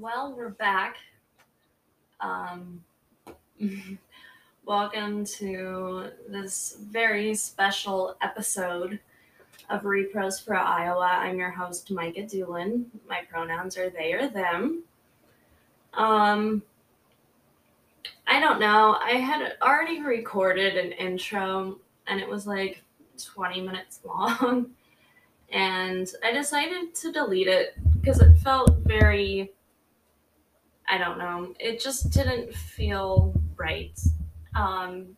Well, 0.00 0.32
we're 0.36 0.50
back. 0.50 0.98
Um, 2.20 2.84
welcome 4.64 5.24
to 5.24 6.10
this 6.28 6.76
very 6.88 7.34
special 7.34 8.16
episode 8.22 9.00
of 9.68 9.82
Repros 9.82 10.44
for 10.44 10.54
Iowa. 10.54 11.04
I'm 11.04 11.36
your 11.36 11.50
host, 11.50 11.90
Micah 11.90 12.28
Doolin. 12.28 12.86
My 13.08 13.22
pronouns 13.28 13.76
are 13.76 13.90
they 13.90 14.12
or 14.12 14.28
them. 14.28 14.84
Um, 15.94 16.62
I 18.28 18.38
don't 18.38 18.60
know. 18.60 18.98
I 19.02 19.14
had 19.14 19.56
already 19.60 20.00
recorded 20.00 20.76
an 20.76 20.92
intro 20.92 21.76
and 22.06 22.20
it 22.20 22.28
was 22.28 22.46
like 22.46 22.84
20 23.20 23.62
minutes 23.62 23.98
long. 24.04 24.70
And 25.50 26.08
I 26.22 26.30
decided 26.30 26.94
to 26.94 27.10
delete 27.10 27.48
it 27.48 27.74
because 28.00 28.20
it 28.20 28.38
felt 28.38 28.76
very 28.84 29.50
I 30.88 30.96
don't 30.96 31.18
know. 31.18 31.54
It 31.60 31.80
just 31.80 32.10
didn't 32.10 32.54
feel 32.54 33.34
right, 33.56 33.98
um, 34.54 35.16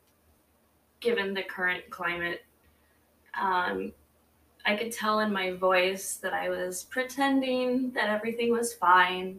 given 1.01 1.33
the 1.33 1.45
current 1.45 1.89
climate. 1.91 2.45
Um, 3.41 3.93
I 4.67 4.75
could 4.75 4.91
tell 4.91 5.21
in 5.21 5.33
my 5.33 5.53
voice 5.53 6.17
that 6.17 6.35
I 6.35 6.49
was 6.49 6.85
pretending 6.85 7.93
that 7.93 8.11
everything 8.11 8.51
was 8.51 8.75
fine. 8.75 9.39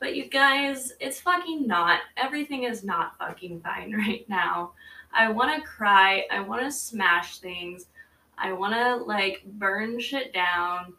But 0.00 0.14
you 0.14 0.28
guys, 0.28 0.92
it's 1.00 1.20
fucking 1.20 1.66
not. 1.66 2.00
Everything 2.16 2.64
is 2.64 2.84
not 2.84 3.18
fucking 3.18 3.62
fine 3.62 3.92
right 3.96 4.28
now. 4.28 4.72
I 5.12 5.30
want 5.30 5.56
to 5.56 5.66
cry. 5.66 6.26
I 6.30 6.40
want 6.40 6.62
to 6.62 6.70
smash 6.70 7.38
things. 7.38 7.86
I 8.36 8.52
want 8.52 8.74
to 8.74 8.96
like 8.96 9.42
burn 9.44 9.98
shit 9.98 10.34
down 10.34 10.92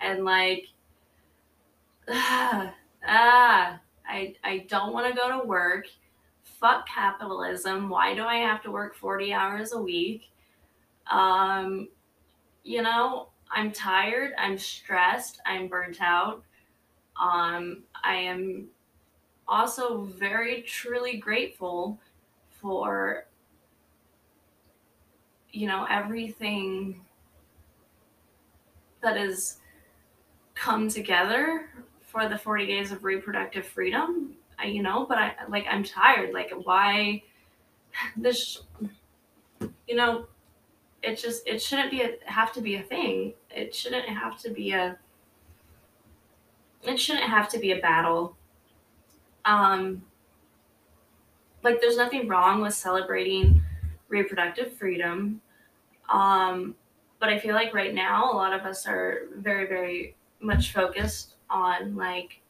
and 0.00 0.24
like 0.24 0.66
ah, 2.08 2.74
ah 3.08 3.80
I, 4.06 4.34
I 4.44 4.58
don't 4.68 4.92
want 4.92 5.06
to 5.12 5.18
go 5.18 5.40
to 5.40 5.46
work. 5.46 5.86
Fuck 6.42 6.86
capitalism. 6.88 7.88
Why 7.88 8.14
do 8.14 8.24
I 8.24 8.36
have 8.36 8.62
to 8.62 8.70
work 8.70 8.94
40 8.94 9.32
hours 9.32 9.72
a 9.72 9.80
week? 9.80 10.30
Um, 11.10 11.88
you 12.62 12.82
know, 12.82 13.28
I'm 13.50 13.72
tired, 13.72 14.32
I'm 14.38 14.58
stressed, 14.58 15.40
I'm 15.46 15.68
burnt 15.68 16.00
out. 16.00 16.42
Um, 17.20 17.84
I 18.02 18.16
am 18.16 18.68
also 19.46 20.02
very 20.04 20.62
truly 20.62 21.18
grateful 21.18 21.98
for 22.60 23.26
you 25.52 25.66
know 25.68 25.86
everything 25.88 27.00
that 29.02 29.16
has 29.16 29.58
come 30.54 30.88
together 30.88 31.68
for 32.14 32.28
the 32.28 32.38
40 32.38 32.66
days 32.66 32.92
of 32.92 33.02
reproductive 33.02 33.66
freedom 33.66 34.34
I, 34.56 34.66
you 34.66 34.84
know 34.84 35.04
but 35.04 35.18
i 35.18 35.34
like 35.48 35.66
i'm 35.68 35.82
tired. 35.82 36.32
Like 36.32 36.52
why 36.62 37.22
this 38.16 38.62
you 39.88 39.96
know 39.96 40.26
it 41.02 41.18
just 41.18 41.46
it 41.46 41.60
shouldn't 41.60 41.90
be 41.90 42.02
a 42.02 42.12
have 42.24 42.52
to 42.54 42.62
be 42.62 42.76
a 42.76 42.82
thing. 42.82 43.34
It 43.50 43.74
shouldn't 43.74 44.08
have 44.08 44.38
to 44.42 44.50
be 44.50 44.70
a 44.70 44.96
it 46.84 46.98
shouldn't 46.98 47.28
have 47.28 47.48
to 47.50 47.58
be 47.58 47.72
a 47.72 47.80
battle. 47.80 48.36
Um 49.44 50.02
like 51.64 51.80
there's 51.80 51.96
nothing 51.96 52.28
wrong 52.28 52.62
with 52.62 52.74
celebrating 52.74 53.60
reproductive 54.08 54.72
freedom. 54.76 55.40
Um 56.08 56.76
but 57.18 57.28
i 57.28 57.38
feel 57.38 57.54
like 57.54 57.74
right 57.74 57.94
now 57.94 58.30
a 58.30 58.34
lot 58.34 58.52
of 58.52 58.62
us 58.62 58.86
are 58.86 59.28
very 59.36 59.66
very 59.66 60.14
much 60.40 60.72
focused 60.72 61.33
on 61.50 61.96
like 61.96 62.40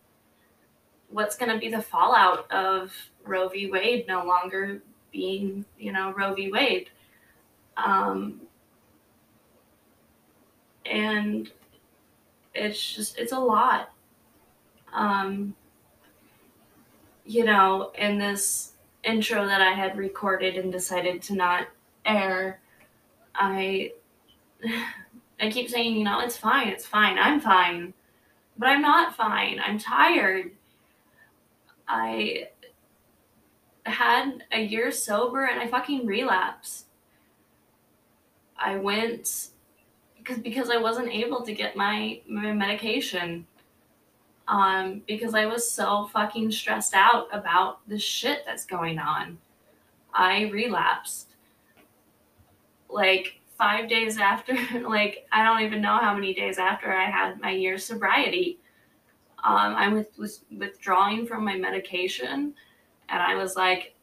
what's 1.10 1.36
going 1.36 1.50
to 1.50 1.58
be 1.58 1.68
the 1.68 1.80
fallout 1.80 2.50
of 2.50 2.92
Roe 3.24 3.48
v. 3.48 3.70
Wade 3.70 4.06
no 4.08 4.24
longer 4.24 4.82
being, 5.12 5.64
you 5.78 5.92
know, 5.92 6.12
Roe 6.12 6.34
v. 6.34 6.50
Wade. 6.50 6.90
Um, 7.76 8.40
and 10.84 11.50
it's 12.54 12.94
just, 12.94 13.18
it's 13.18 13.32
a 13.32 13.38
lot. 13.38 13.90
Um, 14.92 15.54
you 17.24 17.44
know, 17.44 17.92
in 17.96 18.18
this 18.18 18.72
intro 19.04 19.46
that 19.46 19.60
I 19.60 19.72
had 19.72 19.96
recorded 19.96 20.56
and 20.56 20.72
decided 20.72 21.22
to 21.22 21.34
not 21.34 21.68
air, 22.04 22.60
I, 23.34 23.92
I 25.40 25.50
keep 25.50 25.70
saying, 25.70 25.96
you 25.96 26.04
know, 26.04 26.20
it's 26.20 26.36
fine, 26.36 26.68
it's 26.68 26.86
fine, 26.86 27.18
I'm 27.18 27.40
fine 27.40 27.94
but 28.58 28.68
I'm 28.68 28.82
not 28.82 29.16
fine. 29.16 29.60
I'm 29.64 29.78
tired. 29.78 30.52
I 31.88 32.48
had 33.84 34.44
a 34.52 34.60
year 34.60 34.90
sober 34.90 35.44
and 35.44 35.60
I 35.60 35.66
fucking 35.66 36.06
relapsed. 36.06 36.86
I 38.56 38.76
went 38.76 39.48
because 40.18 40.38
because 40.38 40.70
I 40.70 40.78
wasn't 40.78 41.08
able 41.08 41.42
to 41.42 41.52
get 41.52 41.76
my 41.76 42.20
my 42.28 42.52
medication. 42.52 43.46
Um, 44.46 45.00
because 45.08 45.34
I 45.34 45.46
was 45.46 45.70
so 45.70 46.10
fucking 46.12 46.52
stressed 46.52 46.92
out 46.92 47.28
about 47.32 47.78
the 47.88 47.98
shit 47.98 48.42
that's 48.44 48.66
going 48.66 48.98
on. 48.98 49.38
I 50.12 50.50
relapsed. 50.50 51.30
Like 52.90 53.40
five 53.56 53.88
days 53.88 54.18
after, 54.18 54.56
like 54.88 55.26
I 55.32 55.44
don't 55.44 55.62
even 55.62 55.80
know 55.80 55.98
how 55.98 56.14
many 56.14 56.34
days 56.34 56.58
after 56.58 56.92
I 56.92 57.10
had 57.10 57.40
my 57.40 57.50
year 57.50 57.78
sobriety. 57.78 58.58
Um, 59.42 59.74
I 59.74 59.88
was, 59.88 60.06
was 60.16 60.40
withdrawing 60.56 61.26
from 61.26 61.44
my 61.44 61.56
medication, 61.56 62.54
and 63.08 63.22
I 63.22 63.34
was 63.34 63.56
like, 63.56 63.94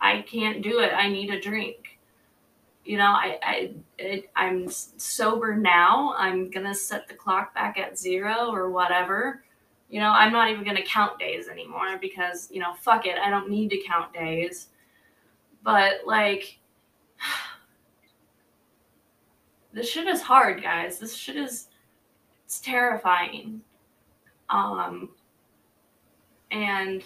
I 0.00 0.22
can't 0.22 0.62
do 0.62 0.80
it. 0.80 0.92
I 0.94 1.08
need 1.08 1.30
a 1.30 1.40
drink. 1.40 1.98
You 2.84 2.96
know, 2.96 3.10
I, 3.10 3.38
I 3.42 3.70
it, 3.98 4.30
I'm 4.34 4.68
sober 4.70 5.54
now. 5.54 6.14
I'm 6.16 6.50
gonna 6.50 6.74
set 6.74 7.06
the 7.08 7.14
clock 7.14 7.54
back 7.54 7.78
at 7.78 7.98
zero 7.98 8.50
or 8.50 8.70
whatever. 8.70 9.44
You 9.90 10.00
know, 10.00 10.08
I'm 10.10 10.32
not 10.32 10.50
even 10.50 10.64
gonna 10.64 10.82
count 10.82 11.18
days 11.18 11.48
anymore 11.48 11.98
because 12.00 12.48
you 12.50 12.60
know, 12.60 12.72
fuck 12.74 13.06
it. 13.06 13.18
I 13.18 13.28
don't 13.28 13.50
need 13.50 13.68
to 13.70 13.82
count 13.86 14.14
days. 14.14 14.68
But 15.62 16.06
like 16.06 16.58
this 19.72 19.88
shit 19.88 20.06
is 20.06 20.22
hard, 20.22 20.62
guys. 20.62 20.98
This 20.98 21.14
shit 21.14 21.36
is 21.36 21.68
it's 22.44 22.60
terrifying. 22.60 23.60
Um 24.48 25.10
and 26.50 27.04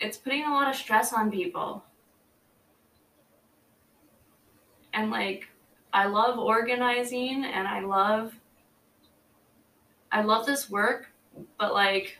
it's 0.00 0.16
putting 0.16 0.44
a 0.44 0.50
lot 0.50 0.68
of 0.68 0.76
stress 0.76 1.12
on 1.12 1.30
people. 1.30 1.84
And 4.92 5.10
like 5.10 5.48
I 5.92 6.06
love 6.06 6.38
organizing 6.38 7.44
and 7.44 7.66
I 7.66 7.80
love 7.80 8.34
I 10.12 10.22
love 10.22 10.44
this 10.44 10.68
work, 10.68 11.08
but 11.58 11.72
like 11.72 12.18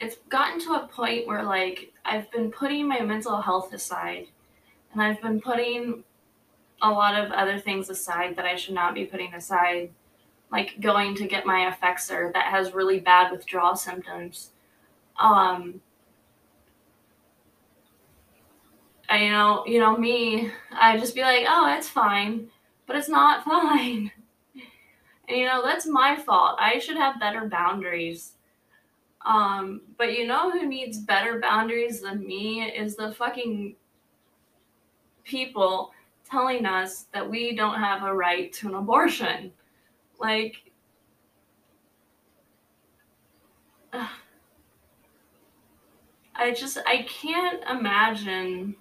it's 0.00 0.16
gotten 0.28 0.60
to 0.60 0.74
a 0.74 0.86
point 0.86 1.26
where 1.26 1.42
like 1.42 1.93
I've 2.04 2.30
been 2.30 2.50
putting 2.50 2.86
my 2.88 3.00
mental 3.00 3.40
health 3.40 3.72
aside 3.72 4.28
and 4.92 5.02
I've 5.02 5.20
been 5.20 5.40
putting 5.40 6.04
a 6.82 6.90
lot 6.90 7.14
of 7.14 7.32
other 7.32 7.58
things 7.58 7.88
aside 7.88 8.36
that 8.36 8.44
I 8.44 8.56
should 8.56 8.74
not 8.74 8.94
be 8.94 9.06
putting 9.06 9.32
aside, 9.34 9.90
like 10.52 10.80
going 10.80 11.14
to 11.16 11.26
get 11.26 11.46
my 11.46 11.70
Effexor 11.70 12.32
that 12.32 12.46
has 12.46 12.74
really 12.74 13.00
bad 13.00 13.32
withdrawal 13.32 13.74
symptoms. 13.74 14.50
Um, 15.18 15.80
I, 19.08 19.24
you 19.24 19.30
know, 19.30 19.64
you 19.66 19.78
know 19.78 19.96
me, 19.96 20.50
I 20.72 20.98
just 20.98 21.14
be 21.14 21.22
like, 21.22 21.46
oh, 21.48 21.74
it's 21.76 21.88
fine, 21.88 22.48
but 22.86 22.96
it's 22.96 23.08
not 23.08 23.44
fine. 23.46 24.10
And 25.28 25.38
you 25.38 25.46
know, 25.46 25.62
that's 25.64 25.86
my 25.86 26.16
fault. 26.16 26.56
I 26.58 26.78
should 26.78 26.96
have 26.96 27.20
better 27.20 27.46
boundaries. 27.48 28.33
Um, 29.24 29.80
but 29.96 30.16
you 30.16 30.26
know 30.26 30.50
who 30.50 30.66
needs 30.66 30.98
better 30.98 31.40
boundaries 31.40 32.02
than 32.02 32.26
me 32.26 32.62
is 32.62 32.94
the 32.94 33.12
fucking 33.12 33.74
people 35.24 35.92
telling 36.30 36.66
us 36.66 37.06
that 37.14 37.28
we 37.28 37.56
don't 37.56 37.80
have 37.80 38.02
a 38.02 38.14
right 38.14 38.52
to 38.54 38.68
an 38.68 38.74
abortion. 38.74 39.50
Like, 40.20 40.70
I 46.36 46.52
just, 46.52 46.78
I 46.86 47.06
can't 47.08 47.62
imagine. 47.70 48.76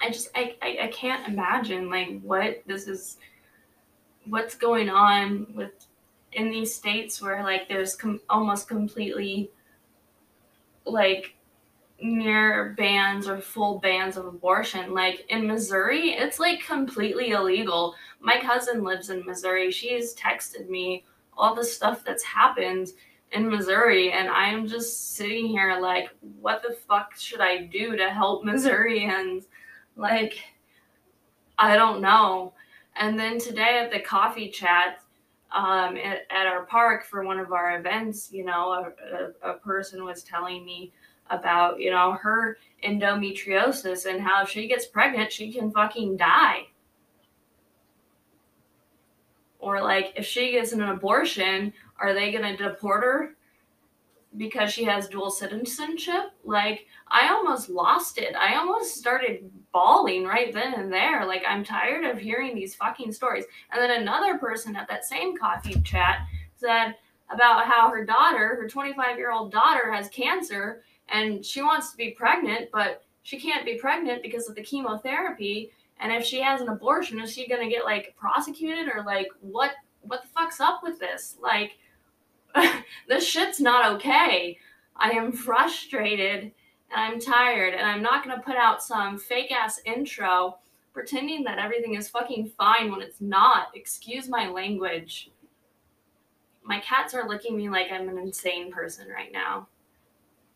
I 0.00 0.08
just, 0.08 0.30
I, 0.34 0.56
I, 0.60 0.78
I 0.82 0.86
can't 0.88 1.28
imagine 1.28 1.88
like 1.88 2.20
what 2.22 2.62
this 2.66 2.88
is, 2.88 3.18
what's 4.26 4.54
going 4.54 4.88
on 4.88 5.46
with 5.54 5.72
in 6.34 6.50
these 6.50 6.74
states 6.74 7.20
where 7.20 7.42
like 7.42 7.68
there's 7.68 7.96
com- 7.96 8.20
almost 8.28 8.68
completely 8.68 9.50
like 10.84 11.34
near 12.00 12.74
bans 12.76 13.28
or 13.28 13.40
full 13.40 13.78
bans 13.78 14.16
of 14.16 14.26
abortion. 14.26 14.92
Like 14.92 15.24
in 15.28 15.46
Missouri, 15.46 16.10
it's 16.10 16.38
like 16.38 16.64
completely 16.64 17.30
illegal. 17.30 17.94
My 18.20 18.38
cousin 18.40 18.82
lives 18.82 19.10
in 19.10 19.24
Missouri. 19.24 19.70
She's 19.70 20.14
texted 20.14 20.68
me 20.68 21.04
all 21.36 21.54
the 21.54 21.64
stuff 21.64 22.04
that's 22.04 22.22
happened 22.22 22.88
in 23.32 23.50
Missouri, 23.50 24.12
and 24.12 24.28
I'm 24.28 24.68
just 24.68 25.16
sitting 25.16 25.46
here 25.46 25.78
like, 25.80 26.10
what 26.40 26.62
the 26.62 26.76
fuck 26.86 27.16
should 27.18 27.40
I 27.40 27.64
do 27.64 27.96
to 27.96 28.10
help 28.10 28.44
Missourians? 28.44 29.48
Like, 29.96 30.38
I 31.58 31.76
don't 31.76 32.00
know. 32.00 32.52
And 32.96 33.18
then 33.18 33.38
today 33.38 33.80
at 33.82 33.90
the 33.90 34.00
coffee 34.00 34.50
chat, 34.50 35.00
um, 35.54 35.96
at, 35.96 36.26
at, 36.30 36.46
our 36.46 36.66
park 36.66 37.04
for 37.04 37.24
one 37.24 37.38
of 37.38 37.52
our 37.52 37.78
events, 37.78 38.30
you 38.32 38.44
know, 38.44 38.72
a, 38.72 39.46
a, 39.46 39.52
a 39.52 39.54
person 39.54 40.04
was 40.04 40.24
telling 40.24 40.64
me 40.64 40.92
about, 41.30 41.80
you 41.80 41.90
know, 41.90 42.12
her 42.12 42.58
endometriosis 42.84 44.06
and 44.06 44.20
how 44.20 44.42
if 44.42 44.48
she 44.48 44.66
gets 44.66 44.86
pregnant, 44.86 45.32
she 45.32 45.52
can 45.52 45.70
fucking 45.70 46.16
die. 46.16 46.66
Or 49.60 49.80
like 49.80 50.12
if 50.16 50.26
she 50.26 50.52
gets 50.52 50.72
an 50.72 50.82
abortion, 50.82 51.72
are 51.98 52.12
they 52.12 52.32
going 52.32 52.56
to 52.56 52.62
deport 52.62 53.02
her 53.02 53.36
because 54.36 54.72
she 54.72 54.84
has 54.84 55.08
dual 55.08 55.30
citizenship? 55.30 56.32
Like 56.44 56.86
I 57.08 57.28
almost 57.28 57.70
lost 57.70 58.18
it. 58.18 58.34
I 58.34 58.56
almost 58.56 58.96
started 58.96 59.50
bawling 59.74 60.24
right 60.24 60.54
then 60.54 60.72
and 60.72 60.90
there. 60.90 61.26
Like 61.26 61.42
I'm 61.46 61.64
tired 61.64 62.04
of 62.04 62.18
hearing 62.18 62.54
these 62.54 62.74
fucking 62.76 63.12
stories. 63.12 63.44
And 63.70 63.82
then 63.82 64.00
another 64.00 64.38
person 64.38 64.76
at 64.76 64.88
that 64.88 65.04
same 65.04 65.36
coffee 65.36 65.82
chat 65.82 66.20
said 66.56 66.94
about 67.28 67.66
how 67.66 67.90
her 67.90 68.04
daughter, 68.04 68.56
her 68.56 68.68
25 68.68 69.18
year 69.18 69.32
old 69.32 69.52
daughter, 69.52 69.92
has 69.92 70.08
cancer 70.08 70.82
and 71.10 71.44
she 71.44 71.60
wants 71.60 71.90
to 71.90 71.96
be 71.96 72.12
pregnant, 72.12 72.70
but 72.72 73.02
she 73.24 73.38
can't 73.38 73.66
be 73.66 73.74
pregnant 73.74 74.22
because 74.22 74.48
of 74.48 74.54
the 74.54 74.62
chemotherapy. 74.62 75.70
And 75.98 76.12
if 76.12 76.24
she 76.24 76.40
has 76.40 76.60
an 76.60 76.68
abortion, 76.68 77.20
is 77.20 77.32
she 77.32 77.48
gonna 77.48 77.68
get 77.68 77.84
like 77.84 78.14
prosecuted 78.16 78.88
or 78.94 79.02
like 79.02 79.28
what? 79.40 79.72
What 80.02 80.20
the 80.20 80.28
fuck's 80.28 80.60
up 80.60 80.80
with 80.82 80.98
this? 80.98 81.36
Like, 81.42 81.78
this 83.08 83.26
shit's 83.26 83.58
not 83.58 83.94
okay. 83.94 84.58
I 84.96 85.12
am 85.12 85.32
frustrated 85.32 86.52
and 86.94 87.02
I'm 87.02 87.20
tired, 87.20 87.74
and 87.74 87.86
I'm 87.86 88.02
not 88.02 88.24
gonna 88.24 88.42
put 88.42 88.56
out 88.56 88.82
some 88.82 89.18
fake 89.18 89.52
ass 89.52 89.80
intro 89.84 90.58
pretending 90.92 91.42
that 91.42 91.58
everything 91.58 91.94
is 91.96 92.08
fucking 92.08 92.52
fine 92.56 92.90
when 92.90 93.02
it's 93.02 93.20
not. 93.20 93.68
Excuse 93.74 94.28
my 94.28 94.48
language. 94.48 95.30
My 96.62 96.78
cats 96.80 97.12
are 97.12 97.28
looking 97.28 97.54
at 97.54 97.58
me 97.58 97.68
like 97.68 97.90
I'm 97.90 98.08
an 98.08 98.16
insane 98.16 98.72
person 98.72 99.08
right 99.08 99.32
now. 99.32 99.66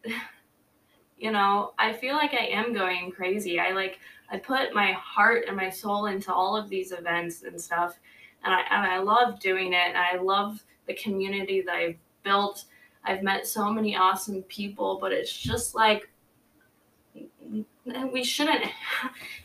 you 1.19 1.33
know, 1.33 1.75
I 1.79 1.93
feel 1.93 2.15
like 2.15 2.33
I 2.33 2.47
am 2.47 2.73
going 2.73 3.11
crazy. 3.11 3.59
I 3.59 3.73
like 3.73 3.99
I 4.31 4.39
put 4.39 4.75
my 4.75 4.93
heart 4.93 5.45
and 5.49 5.57
my 5.57 5.71
soul 5.71 6.07
into 6.07 6.33
all 6.33 6.57
of 6.57 6.69
these 6.69 6.93
events 6.93 7.43
and 7.43 7.61
stuff, 7.61 7.99
and 8.45 8.55
I 8.55 8.61
and 8.71 8.87
I 8.87 8.99
love 8.99 9.41
doing 9.41 9.73
it. 9.73 9.89
And 9.89 9.99
I 9.99 10.17
love 10.23 10.63
the 10.87 10.95
community 10.95 11.63
that 11.63 11.75
I've 11.75 11.97
built. 12.23 12.65
I've 13.05 13.23
met 13.23 13.47
so 13.47 13.71
many 13.71 13.97
awesome 13.97 14.43
people, 14.45 14.99
but 15.01 15.13
it's 15.13 15.33
just 15.33 15.75
like 15.75 16.09
Eh, 17.95 18.05
we 18.05 18.25
shouldn't, 18.25 18.65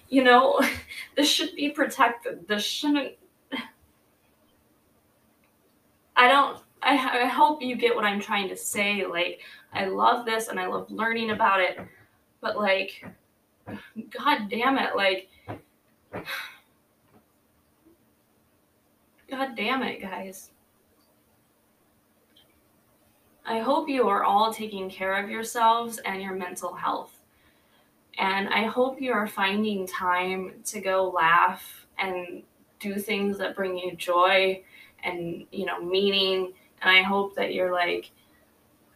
you 0.09 0.23
know, 0.23 0.59
this 1.15 1.29
should 1.29 1.55
be 1.55 1.69
protected. 1.69 2.47
This 2.47 2.63
shouldn't. 2.63 3.13
I 6.15 6.27
don't. 6.27 6.59
I, 6.81 7.23
I 7.23 7.25
hope 7.25 7.61
you 7.61 7.75
get 7.75 7.95
what 7.95 8.03
I'm 8.03 8.19
trying 8.19 8.49
to 8.49 8.57
say. 8.57 9.05
Like, 9.05 9.39
I 9.73 9.85
love 9.85 10.25
this 10.25 10.49
and 10.49 10.59
I 10.59 10.67
love 10.67 10.91
learning 10.91 11.31
about 11.31 11.61
it. 11.61 11.79
But 12.41 12.57
like, 12.57 13.05
god 14.09 14.49
damn 14.49 14.77
it, 14.77 14.95
like 14.95 15.29
God 19.33 19.55
damn 19.55 19.81
it, 19.81 19.99
guys. 19.99 20.51
I 23.45 23.59
hope 23.59 23.89
you 23.89 24.07
are 24.07 24.23
all 24.23 24.53
taking 24.53 24.89
care 24.89 25.21
of 25.21 25.29
yourselves 25.29 25.97
and 26.05 26.21
your 26.21 26.35
mental 26.35 26.73
health. 26.73 27.22
And 28.17 28.49
I 28.49 28.65
hope 28.65 29.01
you 29.01 29.11
are 29.11 29.27
finding 29.27 29.87
time 29.87 30.53
to 30.65 30.79
go 30.79 31.09
laugh 31.09 31.87
and 31.97 32.43
do 32.79 32.95
things 32.95 33.37
that 33.39 33.55
bring 33.55 33.77
you 33.77 33.95
joy 33.95 34.61
and, 35.03 35.45
you 35.51 35.65
know, 35.65 35.83
meaning. 35.83 36.53
And 36.81 36.91
I 36.91 37.01
hope 37.01 37.35
that 37.35 37.53
you're 37.53 37.71
like, 37.71 38.11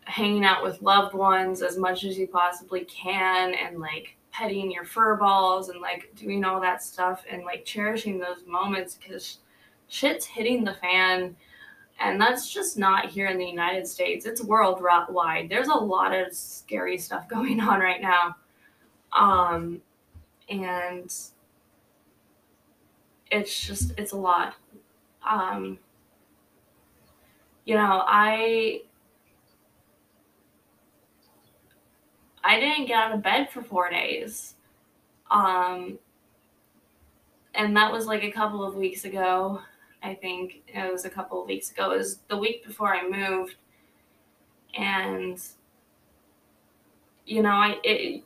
hanging 0.07 0.45
out 0.45 0.63
with 0.63 0.81
loved 0.81 1.13
ones 1.13 1.61
as 1.61 1.77
much 1.77 2.05
as 2.05 2.17
you 2.17 2.27
possibly 2.27 2.85
can 2.85 3.53
and 3.53 3.79
like 3.79 4.15
petting 4.31 4.71
your 4.71 4.85
fur 4.85 5.17
balls 5.17 5.69
and 5.69 5.81
like 5.81 6.09
doing 6.15 6.45
all 6.45 6.61
that 6.61 6.81
stuff 6.81 7.25
and 7.29 7.43
like 7.43 7.65
cherishing 7.65 8.17
those 8.17 8.45
moments 8.47 8.95
because 8.95 9.39
shit's 9.89 10.25
hitting 10.25 10.63
the 10.63 10.73
fan 10.75 11.35
and 11.99 12.21
that's 12.21 12.51
just 12.53 12.77
not 12.77 13.09
here 13.09 13.27
in 13.27 13.37
the 13.37 13.45
United 13.45 13.87
States. 13.87 14.25
It's 14.25 14.43
worldwide. 14.43 15.49
There's 15.49 15.67
a 15.67 15.73
lot 15.73 16.13
of 16.13 16.33
scary 16.33 16.97
stuff 16.97 17.27
going 17.29 17.59
on 17.59 17.79
right 17.79 18.01
now. 18.01 18.35
Um 19.11 19.81
and 20.49 21.13
it's 23.31 23.59
just 23.59 23.93
it's 23.97 24.11
a 24.11 24.17
lot. 24.17 24.55
Um 25.27 25.79
you 27.65 27.75
know, 27.75 28.03
I 28.07 28.81
I 32.43 32.59
didn't 32.59 32.85
get 32.85 32.97
out 32.97 33.11
of 33.13 33.21
bed 33.21 33.49
for 33.49 33.61
four 33.61 33.89
days. 33.89 34.55
Um, 35.31 35.99
and 37.53 37.75
that 37.75 37.91
was 37.91 38.05
like 38.05 38.23
a 38.23 38.31
couple 38.31 38.63
of 38.63 38.75
weeks 38.75 39.05
ago. 39.05 39.61
I 40.03 40.13
think 40.13 40.63
it 40.67 40.91
was 40.91 41.05
a 41.05 41.09
couple 41.09 41.41
of 41.41 41.47
weeks 41.47 41.71
ago. 41.71 41.91
It 41.91 41.97
was 41.97 42.19
the 42.29 42.37
week 42.37 42.65
before 42.65 42.95
I 42.95 43.07
moved. 43.07 43.55
And, 44.75 45.41
you 47.25 47.41
know, 47.41 47.49
I, 47.51 47.79
it, 47.83 48.23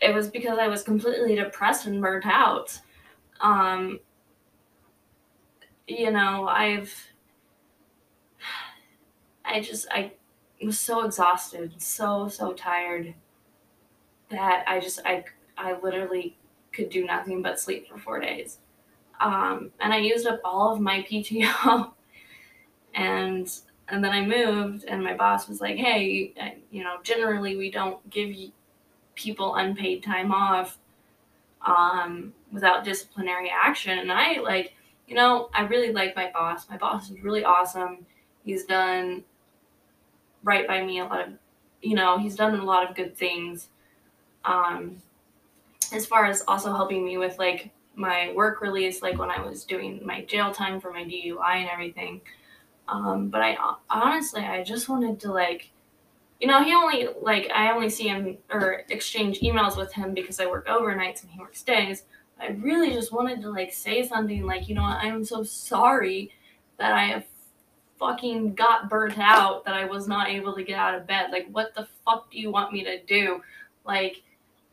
it 0.00 0.14
was 0.14 0.28
because 0.28 0.58
I 0.58 0.68
was 0.68 0.82
completely 0.82 1.36
depressed 1.36 1.86
and 1.86 2.00
burnt 2.02 2.26
out. 2.26 2.78
Um, 3.40 4.00
you 5.86 6.10
know, 6.10 6.46
I've, 6.48 6.94
I 9.44 9.60
just, 9.60 9.86
I 9.90 10.12
was 10.62 10.78
so 10.78 11.04
exhausted, 11.04 11.74
so, 11.78 12.28
so 12.28 12.52
tired 12.52 13.14
that 14.30 14.64
I 14.66 14.80
just 14.80 15.00
I 15.04 15.24
I 15.56 15.78
literally 15.80 16.36
could 16.72 16.90
do 16.90 17.04
nothing 17.04 17.42
but 17.42 17.60
sleep 17.60 17.88
for 17.88 17.98
four 17.98 18.20
days. 18.20 18.58
Um, 19.20 19.70
and 19.80 19.92
I 19.92 19.98
used 19.98 20.26
up 20.26 20.40
all 20.44 20.72
of 20.72 20.80
my 20.80 21.02
PTO. 21.10 21.92
and 22.94 23.50
and 23.88 24.02
then 24.02 24.10
I 24.10 24.26
moved, 24.26 24.84
and 24.84 25.02
my 25.02 25.14
boss 25.14 25.48
was 25.48 25.60
like, 25.60 25.76
"Hey, 25.76 26.34
you 26.70 26.82
know, 26.82 26.96
generally 27.02 27.56
we 27.56 27.70
don't 27.70 28.08
give 28.10 28.30
people 29.16 29.56
unpaid 29.56 30.02
time 30.04 30.30
off 30.30 30.78
um, 31.66 32.32
without 32.52 32.84
disciplinary 32.84 33.50
action." 33.50 33.98
And 33.98 34.12
I 34.12 34.40
like, 34.40 34.74
you 35.08 35.16
know, 35.16 35.50
I 35.52 35.62
really 35.62 35.92
like 35.92 36.14
my 36.14 36.30
boss. 36.32 36.68
My 36.70 36.76
boss 36.76 37.10
is 37.10 37.20
really 37.22 37.44
awesome. 37.44 38.06
He's 38.44 38.64
done 38.64 39.24
right 40.44 40.66
by 40.68 40.84
me 40.84 41.00
a 41.00 41.04
lot 41.04 41.28
of, 41.28 41.32
you 41.82 41.96
know, 41.96 42.18
he's 42.18 42.36
done 42.36 42.54
a 42.54 42.64
lot 42.64 42.88
of 42.88 42.94
good 42.94 43.16
things 43.16 43.68
um, 44.46 45.02
as 45.92 46.06
far 46.06 46.24
as 46.24 46.42
also 46.48 46.72
helping 46.72 47.04
me 47.04 47.18
with 47.18 47.38
like 47.38 47.70
my 47.94 48.32
work 48.34 48.60
release, 48.60 49.02
like 49.02 49.18
when 49.18 49.30
I 49.30 49.40
was 49.40 49.64
doing 49.64 50.00
my 50.04 50.24
jail 50.24 50.52
time 50.52 50.80
for 50.80 50.92
my 50.92 51.04
DUI 51.04 51.56
and 51.56 51.68
everything. 51.68 52.20
Um, 52.88 53.28
but 53.28 53.42
I 53.42 53.56
honestly, 53.90 54.42
I 54.42 54.62
just 54.62 54.88
wanted 54.88 55.20
to 55.20 55.32
like, 55.32 55.70
you 56.40 56.46
know, 56.46 56.62
he 56.62 56.74
only 56.74 57.08
like 57.20 57.50
I 57.54 57.72
only 57.72 57.88
see 57.88 58.08
him 58.08 58.38
or 58.50 58.84
exchange 58.90 59.40
emails 59.40 59.76
with 59.76 59.92
him 59.92 60.14
because 60.14 60.38
I 60.38 60.46
work 60.46 60.66
overnights 60.66 61.22
and 61.22 61.30
he 61.30 61.40
works 61.40 61.62
days. 61.62 62.04
I 62.38 62.48
really 62.48 62.92
just 62.92 63.12
wanted 63.12 63.40
to 63.42 63.50
like 63.50 63.72
say 63.72 64.06
something 64.06 64.44
like, 64.44 64.68
you 64.68 64.74
know, 64.74 64.84
I 64.84 65.06
am 65.06 65.24
so 65.24 65.42
sorry 65.42 66.30
that 66.78 66.92
I 66.92 67.04
have 67.04 67.24
fucking 67.98 68.54
got 68.54 68.90
burnt 68.90 69.18
out 69.18 69.64
that 69.64 69.74
I 69.74 69.86
was 69.86 70.06
not 70.06 70.28
able 70.28 70.54
to 70.54 70.62
get 70.62 70.78
out 70.78 70.94
of 70.94 71.06
bed. 71.06 71.30
Like, 71.30 71.48
what 71.50 71.74
the 71.74 71.88
fuck 72.04 72.30
do 72.30 72.38
you 72.38 72.50
want 72.50 72.72
me 72.72 72.84
to 72.84 73.02
do? 73.04 73.40
Like, 73.86 74.22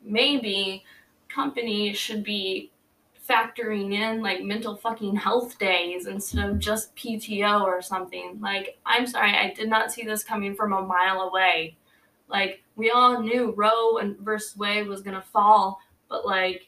maybe 0.04 0.84
company 1.30 1.94
should 1.94 2.24
be 2.24 2.72
factoring 3.28 3.94
in 3.94 4.22
like 4.22 4.44
mental 4.44 4.76
fucking 4.76 5.16
health 5.16 5.58
days 5.58 6.08
instead 6.08 6.50
of 6.50 6.60
just 6.60 6.96
PTO 6.96 7.62
or 7.62 7.82
something. 7.82 8.38
Like, 8.42 8.78
I'm 8.86 9.08
sorry, 9.08 9.32
I 9.32 9.54
did 9.54 9.70
not 9.70 9.92
see 9.92 10.04
this 10.04 10.24
coming 10.24 10.56
from 10.56 10.74
a 10.74 10.82
mile 10.82 11.22
away. 11.22 11.78
Like, 12.28 12.64
we 12.76 12.92
all 12.92 13.22
knew 13.22 13.54
Roe 13.56 13.98
and 13.98 14.18
versus 14.20 14.58
Wade 14.58 14.88
was 14.88 15.02
gonna 15.02 15.22
fall, 15.22 15.80
but 16.10 16.26
like, 16.26 16.68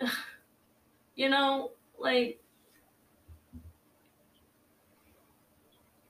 you 1.16 1.28
know, 1.28 1.72
like, 1.98 2.40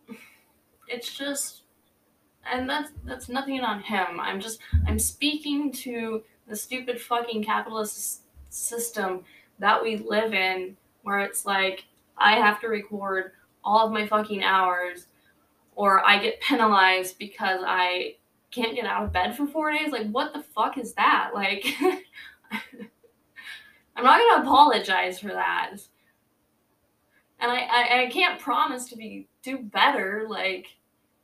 it's 0.89 1.17
just, 1.17 1.63
and 2.51 2.69
that's 2.69 2.91
that's 3.05 3.29
nothing 3.29 3.61
on 3.61 3.81
him. 3.81 4.21
I'm 4.21 4.41
just 4.41 4.61
I'm 4.87 4.99
speaking 4.99 5.73
to 5.73 6.23
the 6.47 6.57
stupid 6.57 7.01
fucking 7.01 7.45
capitalist 7.45 8.23
system 8.51 9.25
that 9.59 9.83
we 9.83 9.99
live 9.99 10.33
in 10.33 10.77
where 11.03 11.21
it's 11.21 11.47
like 11.47 11.85
I 12.17 12.37
have 12.37 12.61
to 12.61 12.69
record 12.69 13.33
all 13.65 13.87
of 13.87 13.93
my 13.93 14.07
fucking 14.07 14.43
hours 14.43 15.07
or 15.75 16.07
I 16.07 16.19
get 16.19 16.41
penalized 16.49 17.19
because 17.19 17.61
I 17.65 18.17
can't 18.51 18.75
get 18.75 18.87
out 18.87 19.05
of 19.05 19.13
bed 19.13 19.37
for 19.37 19.47
4 19.47 19.73
days. 19.73 19.93
Like 19.93 20.11
what 20.11 20.33
the 20.33 20.43
fuck 20.43 20.79
is 20.79 20.95
that? 20.95 21.31
Like 21.35 21.67
I'm 23.97 24.05
not 24.05 24.19
going 24.19 24.37
to 24.37 24.43
apologize 24.43 25.19
for 25.19 25.29
that. 25.29 25.73
And 27.41 27.51
I, 27.53 27.59
I 27.59 28.03
I 28.03 28.07
can't 28.11 28.41
promise 28.41 28.87
to 28.87 28.97
be 28.97 29.29
do 29.43 29.59
better 29.59 30.27
like 30.29 30.67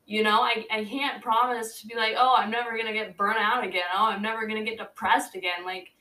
you 0.07 0.23
know, 0.23 0.43
I, 0.43 0.67
I 0.71 0.85
can't 0.85 1.23
promise 1.23 1.81
to 1.81 1.87
be 1.87 1.95
like, 1.95 2.14
oh, 2.19 2.35
I'm 2.37 2.50
never 2.50 2.73
going 2.73 2.87
to 2.87 2.93
get 2.93 3.17
burnt 3.17 3.38
out 3.38 3.64
again. 3.64 3.85
Oh, 3.95 4.07
I'm 4.07 4.23
never 4.23 4.47
going 4.47 4.62
to 4.62 4.71
get 4.71 4.79
depressed 4.79 5.35
again. 5.35 5.64
Like, 5.64 5.93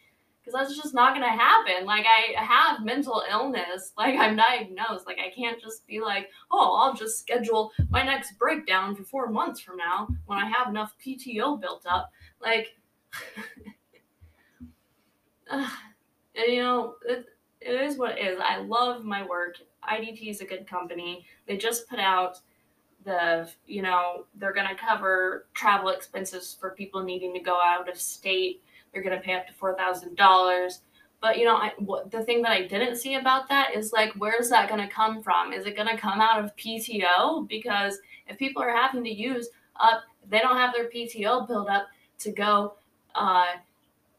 because 0.43 0.59
that's 0.59 0.75
just 0.75 0.93
not 0.93 1.15
going 1.15 1.25
to 1.25 1.29
happen. 1.29 1.85
Like, 1.85 2.05
I 2.05 2.41
have 2.41 2.83
mental 2.83 3.23
illness. 3.29 3.91
Like, 3.97 4.19
I'm 4.19 4.35
diagnosed. 4.35 5.05
Like, 5.05 5.19
I 5.19 5.29
can't 5.33 5.61
just 5.61 5.87
be 5.87 6.01
like, 6.01 6.29
oh, 6.51 6.75
I'll 6.75 6.93
just 6.93 7.19
schedule 7.19 7.71
my 7.89 8.03
next 8.03 8.37
breakdown 8.37 8.95
for 8.95 9.03
four 9.03 9.29
months 9.29 9.61
from 9.61 9.77
now 9.77 10.09
when 10.25 10.39
I 10.39 10.49
have 10.49 10.67
enough 10.67 10.93
PTO 11.05 11.61
built 11.61 11.85
up. 11.89 12.11
Like, 12.41 12.75
and 15.49 15.67
you 16.47 16.61
know, 16.61 16.95
it, 17.07 17.27
it 17.61 17.81
is 17.81 17.97
what 17.97 18.17
it 18.17 18.25
is. 18.25 18.39
I 18.43 18.57
love 18.57 19.05
my 19.05 19.25
work. 19.25 19.55
IDT 19.89 20.29
is 20.29 20.41
a 20.41 20.45
good 20.45 20.67
company. 20.67 21.25
They 21.47 21.55
just 21.55 21.87
put 21.87 21.99
out 21.99 22.39
the 23.05 23.49
you 23.65 23.81
know 23.81 24.25
they're 24.35 24.53
going 24.53 24.67
to 24.67 24.75
cover 24.75 25.47
travel 25.53 25.89
expenses 25.89 26.55
for 26.59 26.71
people 26.71 27.03
needing 27.03 27.33
to 27.33 27.39
go 27.39 27.59
out 27.61 27.89
of 27.89 27.99
state 27.99 28.61
they're 28.93 29.03
going 29.03 29.17
to 29.17 29.23
pay 29.23 29.33
up 29.33 29.47
to 29.47 29.53
$4000 29.53 30.79
but 31.21 31.37
you 31.37 31.45
know 31.45 31.55
I, 31.55 31.71
what, 31.79 32.11
the 32.11 32.23
thing 32.23 32.41
that 32.41 32.51
i 32.51 32.67
didn't 32.67 32.97
see 32.97 33.15
about 33.15 33.49
that 33.49 33.75
is 33.75 33.93
like 33.93 34.13
where's 34.13 34.49
that 34.49 34.69
going 34.69 34.81
to 34.81 34.93
come 34.93 35.23
from 35.23 35.53
is 35.53 35.65
it 35.65 35.75
going 35.75 35.87
to 35.87 35.97
come 35.97 36.21
out 36.21 36.43
of 36.43 36.55
pto 36.55 37.47
because 37.47 37.99
if 38.27 38.37
people 38.37 38.61
are 38.61 38.75
having 38.75 39.03
to 39.03 39.13
use 39.13 39.49
up 39.79 40.03
they 40.29 40.39
don't 40.39 40.57
have 40.57 40.73
their 40.73 40.89
pto 40.89 41.47
build 41.47 41.67
up 41.67 41.87
to 42.19 42.31
go 42.31 42.75
uh, 43.15 43.45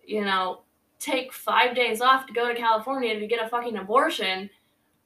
you 0.05 0.25
know 0.25 0.61
take 0.99 1.33
five 1.33 1.75
days 1.75 2.01
off 2.01 2.27
to 2.27 2.33
go 2.33 2.49
to 2.49 2.55
california 2.55 3.19
to 3.19 3.27
get 3.27 3.45
a 3.45 3.49
fucking 3.49 3.77
abortion 3.77 4.49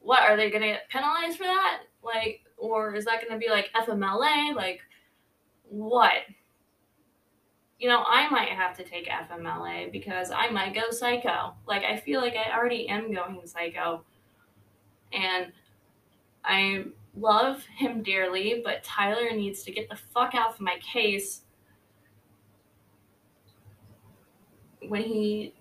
what 0.01 0.23
are 0.23 0.37
they 0.37 0.51
going 0.51 0.63
to 0.63 0.69
get 0.69 0.89
penalized 0.89 1.37
for 1.37 1.45
that 1.45 1.81
like 2.03 2.43
or 2.59 2.95
is 2.95 3.05
that 3.05 3.21
going 3.21 3.33
to 3.33 3.39
be 3.39 3.51
like 3.51 3.71
FMLA? 3.73 4.55
Like, 4.55 4.81
what? 5.69 6.13
You 7.79 7.89
know, 7.89 8.03
I 8.07 8.29
might 8.29 8.49
have 8.49 8.77
to 8.79 8.85
take 8.85 9.09
FMLA 9.09 9.93
because 9.93 10.31
I 10.31 10.51
might 10.51 10.75
go 10.75 10.91
psycho. 10.91 11.55
Like, 11.67 11.85
I 11.85 11.97
feel 11.97 12.21
like 12.21 12.35
I 12.35 12.57
already 12.57 12.89
am 12.89 13.13
going 13.13 13.41
psycho. 13.45 14.05
And 15.13 15.53
I 16.45 16.85
love 17.17 17.65
him 17.65 18.03
dearly, 18.03 18.63
but 18.65 18.83
Tyler 18.83 19.31
needs 19.33 19.63
to 19.63 19.73
get 19.73 19.89
the 19.89 19.97
fuck 19.97 20.35
out 20.35 20.55
of 20.55 20.61
my 20.61 20.77
case 20.81 21.43
when 24.89 25.03
he 25.03 25.55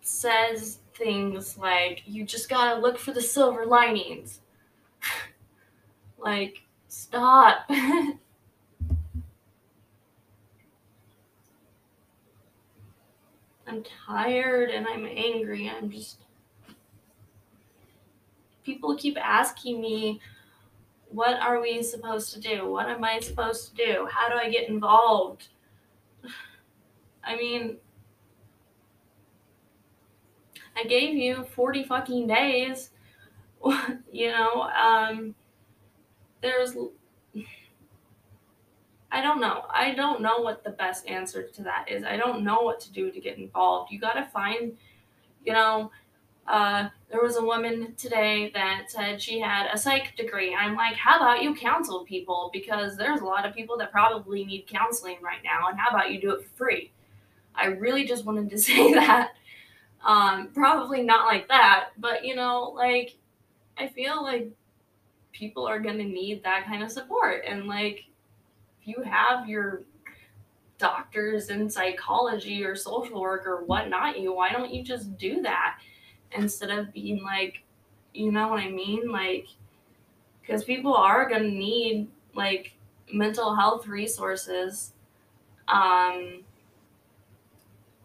says 0.00 0.78
things 0.94 1.58
like, 1.58 2.02
you 2.06 2.24
just 2.24 2.48
gotta 2.48 2.80
look 2.80 2.98
for 2.98 3.12
the 3.12 3.22
silver 3.22 3.66
linings. 3.66 4.40
Like, 6.20 6.64
stop. 6.88 7.70
I'm 13.68 13.84
tired 14.06 14.70
and 14.70 14.86
I'm 14.86 15.04
angry. 15.06 15.68
I'm 15.70 15.90
just. 15.90 16.20
People 18.64 18.96
keep 18.96 19.16
asking 19.18 19.80
me, 19.80 20.20
what 21.10 21.40
are 21.40 21.60
we 21.60 21.82
supposed 21.82 22.32
to 22.34 22.40
do? 22.40 22.70
What 22.70 22.88
am 22.88 23.04
I 23.04 23.20
supposed 23.20 23.70
to 23.70 23.74
do? 23.74 24.08
How 24.10 24.28
do 24.28 24.34
I 24.34 24.50
get 24.50 24.68
involved? 24.68 25.48
I 27.24 27.36
mean, 27.36 27.76
I 30.76 30.84
gave 30.84 31.14
you 31.14 31.44
40 31.44 31.84
fucking 31.84 32.26
days. 32.26 32.90
you 34.12 34.28
know, 34.28 34.62
um, 34.62 35.34
there's 36.40 36.74
I 39.10 39.22
don't 39.22 39.40
know. 39.40 39.64
I 39.70 39.94
don't 39.94 40.20
know 40.20 40.38
what 40.38 40.64
the 40.64 40.70
best 40.70 41.06
answer 41.06 41.42
to 41.42 41.62
that 41.62 41.86
is. 41.88 42.04
I 42.04 42.16
don't 42.16 42.44
know 42.44 42.60
what 42.60 42.80
to 42.80 42.92
do 42.92 43.10
to 43.10 43.20
get 43.20 43.38
involved. 43.38 43.90
You 43.90 43.98
got 43.98 44.14
to 44.14 44.26
find, 44.26 44.76
you 45.44 45.52
know, 45.52 45.90
uh, 46.46 46.88
there 47.10 47.22
was 47.22 47.36
a 47.36 47.44
woman 47.44 47.94
today 47.96 48.50
that 48.54 48.84
said 48.88 49.20
she 49.20 49.38
had 49.38 49.68
a 49.72 49.78
psych 49.78 50.16
degree. 50.16 50.54
I'm 50.54 50.74
like, 50.74 50.94
how 50.96 51.16
about 51.16 51.42
you 51.42 51.54
counsel 51.54 52.04
people? 52.04 52.50
Because 52.52 52.96
there's 52.96 53.20
a 53.20 53.24
lot 53.24 53.46
of 53.46 53.54
people 53.54 53.76
that 53.78 53.92
probably 53.92 54.44
need 54.44 54.66
counseling 54.66 55.18
right 55.22 55.42
now. 55.44 55.68
And 55.68 55.78
how 55.78 55.90
about 55.90 56.10
you 56.10 56.20
do 56.20 56.32
it 56.32 56.42
for 56.42 56.56
free? 56.56 56.90
I 57.54 57.66
really 57.66 58.06
just 58.06 58.24
wanted 58.24 58.48
to 58.50 58.58
say 58.58 58.94
that. 58.94 59.32
Um, 60.06 60.48
probably 60.54 61.02
not 61.02 61.26
like 61.26 61.48
that, 61.48 61.90
but 61.98 62.24
you 62.24 62.34
know, 62.34 62.72
like, 62.74 63.16
I 63.76 63.88
feel 63.88 64.22
like 64.22 64.48
people 65.32 65.66
are 65.66 65.80
going 65.80 65.98
to 65.98 66.04
need 66.04 66.42
that 66.44 66.66
kind 66.66 66.82
of 66.82 66.90
support. 66.90 67.44
And 67.46 67.66
like, 67.66 68.04
you 68.88 69.02
have 69.02 69.48
your 69.48 69.82
doctors 70.78 71.50
in 71.50 71.68
psychology 71.68 72.64
or 72.64 72.74
social 72.74 73.20
work 73.20 73.46
or 73.46 73.64
whatnot, 73.64 74.18
you 74.18 74.34
why 74.34 74.50
don't 74.50 74.72
you 74.72 74.82
just 74.82 75.16
do 75.18 75.42
that 75.42 75.78
instead 76.32 76.70
of 76.70 76.92
being 76.92 77.22
like, 77.22 77.62
you 78.14 78.30
know 78.30 78.48
what 78.48 78.60
I 78.60 78.70
mean? 78.70 79.10
Like, 79.10 79.46
because 80.40 80.64
people 80.64 80.94
are 80.94 81.28
going 81.28 81.42
to 81.42 81.50
need 81.50 82.08
like 82.34 82.74
mental 83.12 83.54
health 83.54 83.86
resources. 83.86 84.92
Um, 85.66 86.44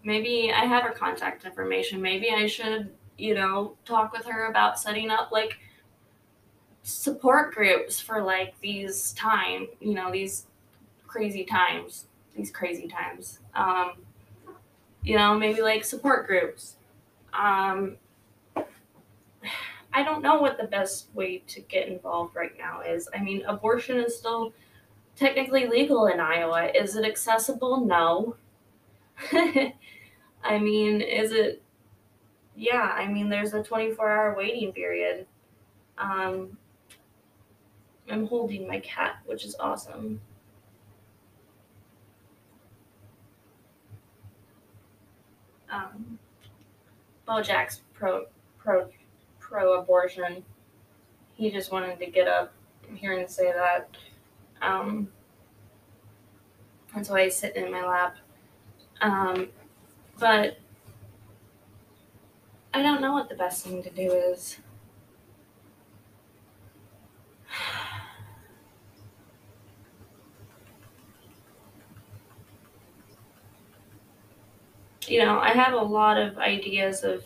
maybe 0.04 0.52
I 0.54 0.66
have 0.66 0.84
her 0.84 0.92
contact 0.92 1.46
information. 1.46 2.02
Maybe 2.02 2.30
I 2.32 2.48
should, 2.48 2.90
you 3.18 3.34
know, 3.36 3.76
talk 3.86 4.12
with 4.12 4.26
her 4.26 4.48
about 4.48 4.80
setting 4.80 5.10
up 5.10 5.32
like 5.32 5.58
support 6.82 7.54
groups 7.54 8.00
for 8.00 8.22
like 8.22 8.60
these 8.60 9.14
time, 9.14 9.68
you 9.80 9.94
know, 9.94 10.12
these 10.12 10.48
crazy 11.14 11.44
times, 11.46 12.08
these 12.36 12.50
crazy 12.50 12.88
times. 12.88 13.40
Um, 13.54 13.94
you 15.04 15.16
know, 15.16 15.38
maybe 15.38 15.62
like 15.62 15.86
support 15.86 16.26
groups. 16.26 16.78
Um, 17.34 17.98
I 19.94 20.04
don't 20.04 20.24
know 20.24 20.42
what 20.42 20.58
the 20.58 20.64
best 20.64 21.10
way 21.14 21.44
to 21.48 21.62
get 21.62 21.88
involved 21.88 22.36
right 22.36 22.58
now 22.58 22.82
is. 22.82 23.08
I 23.14 23.22
mean, 23.22 23.44
abortion 23.46 23.98
is 24.00 24.18
still 24.18 24.54
technically 25.16 25.68
legal 25.68 26.08
in 26.08 26.20
Iowa. 26.20 26.72
Is 26.74 26.96
it 26.96 27.06
accessible? 27.06 27.86
No. 27.86 28.36
I 30.44 30.58
mean, 30.58 31.00
is 31.00 31.32
it? 31.32 31.62
Yeah, 32.56 32.92
I 32.96 33.08
mean, 33.08 33.30
there's 33.30 33.54
a 33.54 33.62
24 33.62 34.10
hour 34.10 34.36
waiting 34.36 34.72
period. 34.74 35.28
Um, 36.00 36.58
I'm 38.10 38.26
holding 38.26 38.68
my 38.68 38.80
cat, 38.80 39.18
which 39.26 39.46
is 39.46 39.56
awesome. 39.60 40.20
Um, 45.74 46.20
Bojack's 47.28 47.82
pro 47.94 48.26
pro 48.58 48.90
pro 49.40 49.80
abortion. 49.80 50.44
He 51.34 51.50
just 51.50 51.72
wanted 51.72 51.98
to 52.00 52.06
get 52.06 52.28
up 52.28 52.54
here 52.94 53.14
and 53.14 53.30
say 53.30 53.52
that. 53.52 53.90
Um, 54.62 55.08
that's 56.94 57.10
why 57.10 57.24
he's 57.24 57.36
sitting 57.36 57.66
in 57.66 57.72
my 57.72 57.86
lap. 57.86 58.18
Um, 59.02 59.50
but 60.20 60.60
I 62.74 62.82
don't 62.82 63.02
know 63.02 63.14
what 63.14 63.30
the 63.30 63.36
best 63.36 63.64
thing 63.66 63.82
to 63.84 63.90
do 63.90 64.12
is. 64.12 64.58
You 75.10 75.20
know, 75.20 75.40
I 75.40 75.50
have 75.50 75.74
a 75.74 75.82
lot 75.82 76.18
of 76.18 76.38
ideas 76.38 77.04
of 77.04 77.24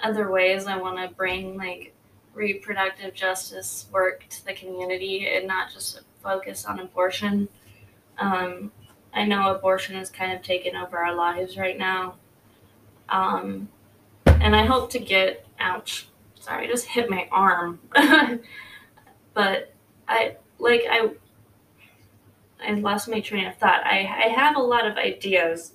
other 0.00 0.30
ways 0.30 0.66
I 0.66 0.76
want 0.76 0.98
to 0.98 1.14
bring 1.14 1.56
like 1.56 1.94
reproductive 2.34 3.14
justice 3.14 3.86
work 3.92 4.26
to 4.28 4.44
the 4.44 4.54
community 4.54 5.26
and 5.28 5.46
not 5.46 5.72
just 5.72 6.00
focus 6.22 6.64
on 6.64 6.80
abortion. 6.80 7.48
Um, 8.18 8.72
I 9.12 9.24
know 9.24 9.54
abortion 9.54 9.96
is 9.96 10.10
kind 10.10 10.32
of 10.32 10.42
taken 10.42 10.74
over 10.74 10.98
our 10.98 11.14
lives 11.14 11.56
right 11.56 11.78
now. 11.78 12.16
Um, 13.08 13.68
and 14.26 14.56
I 14.56 14.64
hope 14.64 14.90
to 14.90 14.98
get, 14.98 15.46
ouch, 15.58 16.08
sorry, 16.40 16.66
I 16.66 16.70
just 16.70 16.86
hit 16.86 17.08
my 17.08 17.28
arm. 17.30 17.80
but 19.34 19.72
I, 20.08 20.36
like, 20.58 20.82
I, 20.90 21.10
I 22.66 22.72
lost 22.72 23.08
my 23.08 23.20
train 23.20 23.46
of 23.46 23.56
thought. 23.56 23.84
I, 23.84 23.98
I 23.98 24.28
have 24.28 24.56
a 24.56 24.60
lot 24.60 24.86
of 24.86 24.96
ideas. 24.96 25.72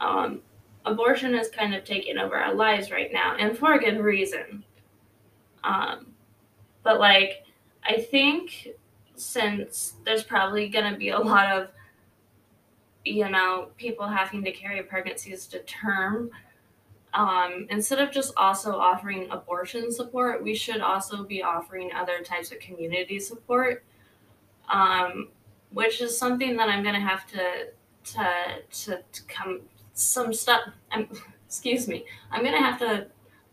Um, 0.00 0.40
abortion 0.86 1.34
is 1.34 1.48
kind 1.48 1.74
of 1.74 1.84
taking 1.84 2.16
over 2.16 2.36
our 2.36 2.54
lives 2.54 2.90
right 2.90 3.12
now, 3.12 3.36
and 3.38 3.58
for 3.58 3.74
a 3.74 3.78
good 3.78 4.00
reason. 4.00 4.64
Um, 5.64 6.06
but 6.82 7.00
like, 7.00 7.44
I 7.84 8.00
think 8.00 8.68
since 9.16 9.94
there's 10.04 10.22
probably 10.22 10.68
going 10.68 10.90
to 10.90 10.98
be 10.98 11.08
a 11.08 11.18
lot 11.18 11.50
of, 11.50 11.68
you 13.04 13.28
know, 13.28 13.68
people 13.76 14.06
having 14.06 14.44
to 14.44 14.52
carry 14.52 14.82
pregnancies 14.82 15.46
to 15.48 15.58
term, 15.60 16.30
um, 17.14 17.66
instead 17.70 17.98
of 17.98 18.12
just 18.12 18.34
also 18.36 18.76
offering 18.76 19.28
abortion 19.30 19.90
support, 19.90 20.42
we 20.42 20.54
should 20.54 20.80
also 20.80 21.24
be 21.24 21.42
offering 21.42 21.90
other 21.94 22.22
types 22.22 22.52
of 22.52 22.58
community 22.60 23.18
support, 23.18 23.84
um, 24.72 25.28
which 25.70 26.00
is 26.00 26.16
something 26.16 26.56
that 26.56 26.68
I'm 26.68 26.82
going 26.82 26.94
to 26.94 27.00
have 27.00 27.26
to 27.28 27.68
to 28.04 28.28
to, 28.70 29.02
to 29.12 29.22
come 29.24 29.60
some 29.96 30.32
stuff. 30.32 30.60
Um, 30.92 31.08
excuse 31.46 31.88
me. 31.88 32.04
I'm 32.30 32.42
to 32.54 32.58
have 32.58 32.78
to. 32.80 33.06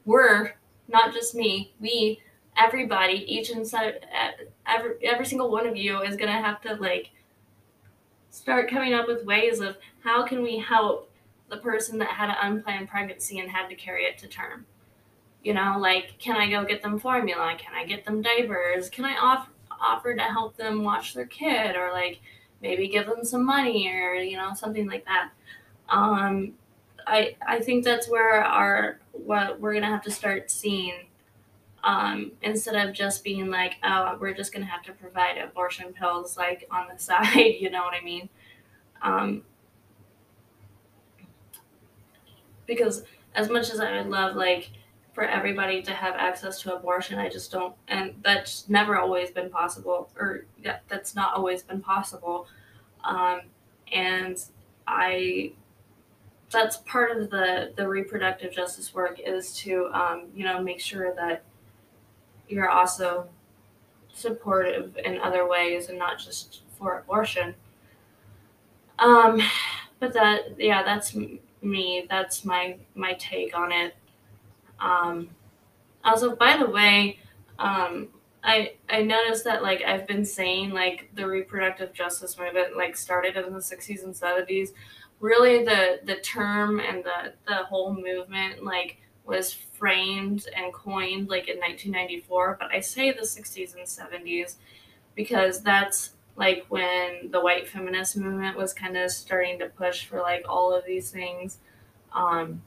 We're 0.06 0.54
not 0.88 1.14
just 1.14 1.34
me. 1.34 1.74
We 1.80 2.22
everybody, 2.58 3.26
each 3.28 3.50
inside 3.50 4.06
every 4.68 4.96
every 5.04 5.26
single 5.26 5.50
one 5.50 5.66
of 5.66 5.76
you 5.76 6.02
is 6.02 6.16
to 6.18 6.28
have 6.28 6.62
to 6.62 6.76
like 6.76 7.12
start 8.30 8.70
coming 8.70 8.94
up 8.94 9.08
with 9.08 9.26
ways 9.26 9.60
of 9.60 9.78
how 10.04 10.26
can 10.26 10.44
we 10.44 10.58
help 10.60 11.10
the 11.50 11.58
person 11.58 12.00
that 12.00 12.10
had 12.10 12.30
an 12.30 12.36
unplanned 12.42 12.90
pregnancy 12.90 13.40
and 13.40 13.50
had 13.50 13.68
to 13.70 13.76
carry 13.76 14.06
it 14.06 14.18
to 14.18 14.28
term. 14.28 14.66
You 15.44 15.54
know, 15.54 15.76
like, 15.78 16.18
can 16.20 16.38
I 16.38 16.50
go 16.50 16.64
get 16.64 16.82
them 16.82 17.00
formula? 17.00 17.56
Can 17.58 17.74
I 17.76 17.86
get 17.86 18.06
them 18.06 18.22
diapers? 18.22 18.90
Can 18.90 19.06
I 19.06 19.16
offer 19.18 19.50
offer 19.82 20.16
to 20.16 20.22
help 20.22 20.56
them 20.56 20.84
watch 20.84 21.14
their 21.14 21.26
kid 21.26 21.76
or 21.76 21.92
like 21.92 22.20
maybe 22.62 22.88
give 22.88 23.06
them 23.06 23.24
some 23.24 23.46
money 23.46 23.88
or 23.90 24.16
you 24.16 24.38
know 24.38 24.54
something 24.54 24.88
like 24.88 25.06
that. 25.06 25.30
Um, 25.90 26.54
I 27.06 27.36
I 27.46 27.60
think 27.60 27.84
that's 27.84 28.10
where 28.10 28.44
our 28.44 29.00
what 29.12 29.60
we're 29.60 29.74
gonna 29.74 29.88
have 29.88 30.04
to 30.04 30.12
start 30.12 30.50
seeing 30.52 30.94
um, 31.84 32.32
instead 32.42 32.76
of 32.76 32.94
just 32.96 33.24
being 33.24 33.50
like, 33.50 33.76
oh, 33.84 34.18
we're 34.20 34.34
just 34.34 34.54
gonna 34.54 34.66
have 34.66 34.84
to 34.84 34.94
provide 34.94 35.38
abortion 35.38 35.94
pills 35.94 36.38
like 36.38 36.68
on 36.72 36.88
the 36.92 37.00
side. 37.02 37.56
You 37.60 37.70
know 37.70 37.84
what 37.84 37.94
I 37.94 38.04
mean? 38.04 38.30
Um, 39.02 39.44
because 42.66 43.04
as 43.36 43.50
much 43.50 43.72
as 43.72 43.80
I 43.80 43.98
would 43.98 44.10
love 44.10 44.36
like 44.36 44.70
for 45.14 45.24
everybody 45.24 45.82
to 45.84 45.92
have 45.92 46.16
access 46.16 46.62
to 46.62 46.76
abortion, 46.76 47.20
I 47.20 47.30
just 47.30 47.52
don't, 47.52 47.76
and 47.88 48.16
that's 48.24 48.68
never 48.68 48.98
always 48.98 49.30
been 49.30 49.50
possible, 49.50 50.10
or 50.18 50.46
that's 50.88 51.16
not 51.16 51.36
always 51.36 51.62
been 51.62 51.82
possible. 51.82 52.48
Um, 53.04 53.42
and 53.92 54.44
I, 54.88 55.52
that's 56.54 56.78
part 56.78 57.12
of 57.18 57.30
the 57.30 57.74
the 57.76 57.88
reproductive 57.88 58.54
justice 58.54 58.94
work 58.94 59.20
is 59.20 59.56
to 59.58 59.88
um, 59.94 60.28
you 60.36 60.46
know 60.46 60.62
make 60.62 60.80
sure 60.80 61.14
that 61.16 61.44
you're 62.48 62.70
also 62.70 63.28
supportive 64.14 64.98
in 65.04 65.20
other 65.20 65.48
ways 65.48 65.90
and 65.90 65.98
not 65.98 66.20
just 66.20 66.62
for 66.78 67.00
abortion. 67.00 67.56
Um, 69.00 69.42
but 70.00 70.14
that 70.14 70.60
yeah, 70.60 70.84
that's 70.84 71.16
me. 71.62 72.06
That's 72.10 72.46
my 72.46 72.78
my 72.96 73.14
take 73.14 73.58
on 73.58 73.72
it. 73.72 73.96
Um, 74.80 75.30
also, 76.04 76.36
by 76.36 76.58
the 76.58 76.70
way, 76.70 77.20
um, 77.60 78.10
I 78.44 78.74
I 78.90 79.02
noticed 79.02 79.44
that 79.46 79.64
like 79.64 79.82
I've 79.84 80.08
been 80.08 80.26
saying 80.26 80.72
like 80.72 81.10
the 81.16 81.26
reproductive 81.26 81.94
justice 81.94 82.38
movement 82.38 82.76
like 82.76 82.98
started 82.98 83.38
in 83.38 83.54
the 83.54 83.60
60s 83.60 84.04
and 84.04 84.14
70s. 84.14 84.70
Really, 85.24 85.64
the 85.64 86.02
the 86.04 86.16
term 86.16 86.82
and 86.82 87.02
the 87.02 87.34
the 87.48 87.64
whole 87.64 87.96
movement 87.96 88.66
like 88.66 88.98
was 89.24 89.54
framed 89.54 90.48
and 90.54 90.74
coined 90.74 91.30
like 91.30 91.48
in 91.48 91.60
1994. 91.60 92.58
But 92.60 92.72
I 92.72 92.82
say 92.82 93.14
the 93.14 93.22
60s 93.22 93.74
and 93.74 93.88
70s 93.88 94.56
because 95.16 95.62
that's 95.62 96.12
like 96.36 96.66
when 96.68 97.32
the 97.32 97.40
white 97.40 97.70
feminist 97.70 98.18
movement 98.18 98.58
was 98.58 98.74
kind 98.74 98.98
of 98.98 99.12
starting 99.12 99.60
to 99.60 99.68
push 99.68 100.04
for 100.04 100.20
like 100.20 100.44
all 100.50 100.76
of 100.76 100.84
these 100.86 101.10
things 101.10 101.60
um, 102.12 102.62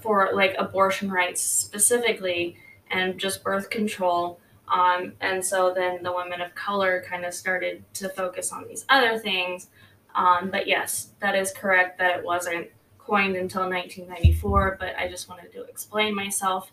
for 0.00 0.30
like 0.32 0.54
abortion 0.58 1.10
rights 1.10 1.42
specifically 1.42 2.56
and 2.90 3.18
just 3.18 3.44
birth 3.44 3.68
control 3.68 4.40
um, 4.68 5.12
and 5.20 5.44
so 5.44 5.74
then 5.74 6.02
the 6.02 6.12
women 6.12 6.40
of 6.40 6.54
color 6.54 7.04
kind 7.06 7.26
of 7.26 7.34
started 7.34 7.84
to 7.92 8.08
focus 8.08 8.50
on 8.50 8.66
these 8.66 8.86
other 8.88 9.18
things 9.18 9.66
um, 10.14 10.50
but 10.50 10.66
yes 10.66 11.10
that 11.20 11.34
is 11.34 11.52
correct 11.52 11.98
that 11.98 12.18
it 12.18 12.24
wasn't 12.24 12.68
coined 12.98 13.36
until 13.36 13.62
1994 13.62 14.76
but 14.78 14.94
i 14.96 15.08
just 15.08 15.28
wanted 15.28 15.52
to 15.52 15.62
explain 15.64 16.14
myself 16.14 16.70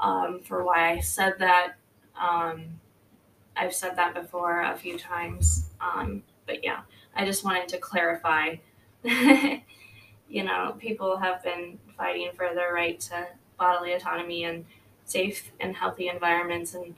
um, 0.00 0.40
for 0.40 0.64
why 0.64 0.92
i 0.92 1.00
said 1.00 1.34
that 1.38 1.74
um, 2.20 2.80
I've 3.58 3.74
said 3.74 3.96
that 3.96 4.14
before 4.14 4.62
a 4.62 4.76
few 4.76 4.98
times. 4.98 5.64
Um, 5.80 6.22
but 6.46 6.64
yeah, 6.64 6.80
I 7.14 7.24
just 7.24 7.44
wanted 7.44 7.68
to 7.68 7.78
clarify. 7.78 8.56
you 9.02 10.44
know, 10.44 10.76
people 10.78 11.16
have 11.16 11.42
been 11.42 11.78
fighting 11.96 12.30
for 12.34 12.54
their 12.54 12.72
right 12.72 12.98
to 13.00 13.26
bodily 13.58 13.92
autonomy 13.92 14.44
and 14.44 14.64
safe 15.04 15.50
and 15.58 15.74
healthy 15.74 16.08
environments 16.08 16.74
and 16.74 16.94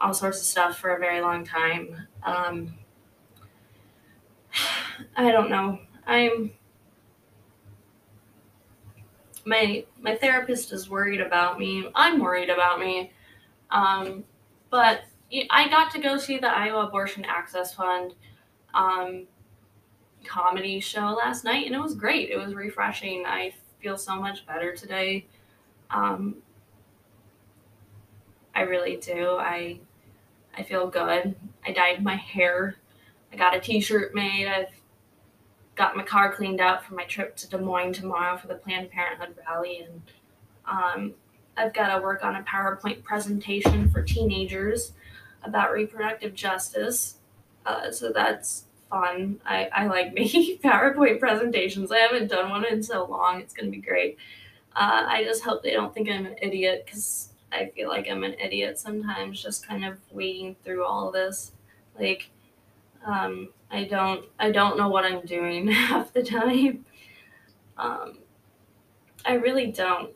all 0.00 0.12
sorts 0.12 0.38
of 0.40 0.44
stuff 0.44 0.78
for 0.78 0.94
a 0.94 0.98
very 0.98 1.20
long 1.20 1.44
time. 1.44 2.06
Um, 2.22 2.74
I 5.16 5.30
don't 5.30 5.50
know. 5.50 5.78
I'm 6.06 6.52
my 9.44 9.84
my 10.00 10.16
therapist 10.16 10.72
is 10.72 10.88
worried 10.88 11.20
about 11.20 11.58
me. 11.58 11.88
I'm 11.94 12.20
worried 12.20 12.50
about 12.50 12.78
me. 12.80 13.12
Um, 13.70 14.24
but 14.70 15.02
I 15.50 15.68
got 15.68 15.90
to 15.92 15.98
go 15.98 16.18
see 16.18 16.38
the 16.38 16.48
Iowa 16.48 16.86
Abortion 16.86 17.24
Access 17.24 17.74
Fund 17.74 18.14
um, 18.74 19.26
comedy 20.24 20.80
show 20.80 21.16
last 21.22 21.44
night, 21.44 21.66
and 21.66 21.74
it 21.74 21.80
was 21.80 21.94
great. 21.94 22.30
It 22.30 22.36
was 22.36 22.54
refreshing. 22.54 23.24
I 23.26 23.54
feel 23.80 23.96
so 23.96 24.16
much 24.16 24.46
better 24.46 24.74
today. 24.74 25.26
Um, 25.90 26.36
I 28.54 28.62
really 28.62 28.96
do. 28.96 29.36
I 29.38 29.80
I 30.56 30.62
feel 30.62 30.88
good. 30.88 31.34
I 31.66 31.72
dyed 31.72 32.02
my 32.02 32.16
hair. 32.16 32.76
I 33.32 33.36
got 33.36 33.56
a 33.56 33.60
T-shirt 33.60 34.14
made. 34.14 34.46
I've 34.46 34.68
got 35.74 35.96
my 35.96 36.02
car 36.02 36.32
cleaned 36.34 36.60
out 36.60 36.84
for 36.84 36.94
my 36.94 37.04
trip 37.04 37.34
to 37.36 37.48
Des 37.48 37.58
Moines 37.58 37.94
tomorrow 37.94 38.36
for 38.36 38.46
the 38.46 38.54
Planned 38.54 38.90
Parenthood 38.90 39.34
rally, 39.48 39.86
and 39.86 40.02
um, 40.66 41.14
I've 41.56 41.72
got 41.72 41.94
to 41.94 42.02
work 42.02 42.24
on 42.24 42.36
a 42.36 42.42
PowerPoint 42.42 43.02
presentation 43.02 43.90
for 43.90 44.02
teenagers 44.02 44.92
about 45.42 45.72
reproductive 45.72 46.34
justice. 46.34 47.16
Uh, 47.64 47.90
so 47.90 48.12
that's 48.12 48.64
fun. 48.90 49.40
I, 49.44 49.68
I 49.72 49.86
like 49.86 50.14
making 50.14 50.58
PowerPoint 50.58 51.20
presentations. 51.20 51.90
I 51.90 51.98
haven't 51.98 52.28
done 52.28 52.50
one 52.50 52.64
in 52.64 52.82
so 52.82 53.04
long. 53.04 53.40
It's 53.40 53.54
going 53.54 53.66
to 53.66 53.72
be 53.76 53.82
great. 53.82 54.18
Uh, 54.74 55.04
I 55.06 55.24
just 55.24 55.42
hope 55.42 55.62
they 55.62 55.72
don't 55.72 55.92
think 55.92 56.08
I'm 56.08 56.26
an 56.26 56.36
idiot 56.40 56.84
because 56.84 57.30
I 57.50 57.70
feel 57.74 57.88
like 57.88 58.08
I'm 58.08 58.24
an 58.24 58.34
idiot 58.34 58.78
sometimes, 58.78 59.42
just 59.42 59.66
kind 59.66 59.84
of 59.84 59.98
wading 60.10 60.56
through 60.64 60.84
all 60.84 61.10
this. 61.10 61.52
Like, 61.98 62.30
um, 63.04 63.48
I 63.70 63.84
don't, 63.84 64.24
I 64.38 64.50
don't 64.50 64.76
know 64.76 64.88
what 64.88 65.04
I'm 65.04 65.24
doing 65.24 65.66
half 65.70 66.12
the 66.12 66.22
time. 66.22 66.84
Um, 67.76 68.18
I 69.24 69.34
really 69.34 69.66
don't. 69.72 70.10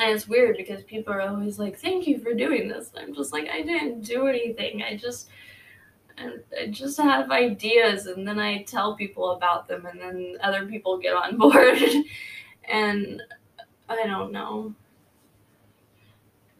And 0.00 0.10
it's 0.10 0.26
weird 0.26 0.56
because 0.56 0.82
people 0.84 1.12
are 1.12 1.20
always 1.20 1.58
like, 1.58 1.78
"Thank 1.78 2.06
you 2.06 2.18
for 2.18 2.32
doing 2.32 2.66
this." 2.66 2.90
And 2.94 3.04
I'm 3.06 3.14
just 3.14 3.32
like, 3.32 3.48
I 3.48 3.60
didn't 3.60 4.00
do 4.02 4.26
anything. 4.26 4.82
I 4.82 4.96
just, 4.96 5.28
I 6.18 6.68
just 6.70 6.98
have 6.98 7.30
ideas, 7.30 8.06
and 8.06 8.26
then 8.26 8.38
I 8.38 8.62
tell 8.62 8.96
people 8.96 9.32
about 9.32 9.68
them, 9.68 9.84
and 9.84 10.00
then 10.00 10.36
other 10.42 10.64
people 10.66 10.98
get 10.98 11.14
on 11.14 11.36
board. 11.38 11.78
and 12.64 13.22
I 13.88 14.06
don't 14.06 14.32
know. 14.32 14.74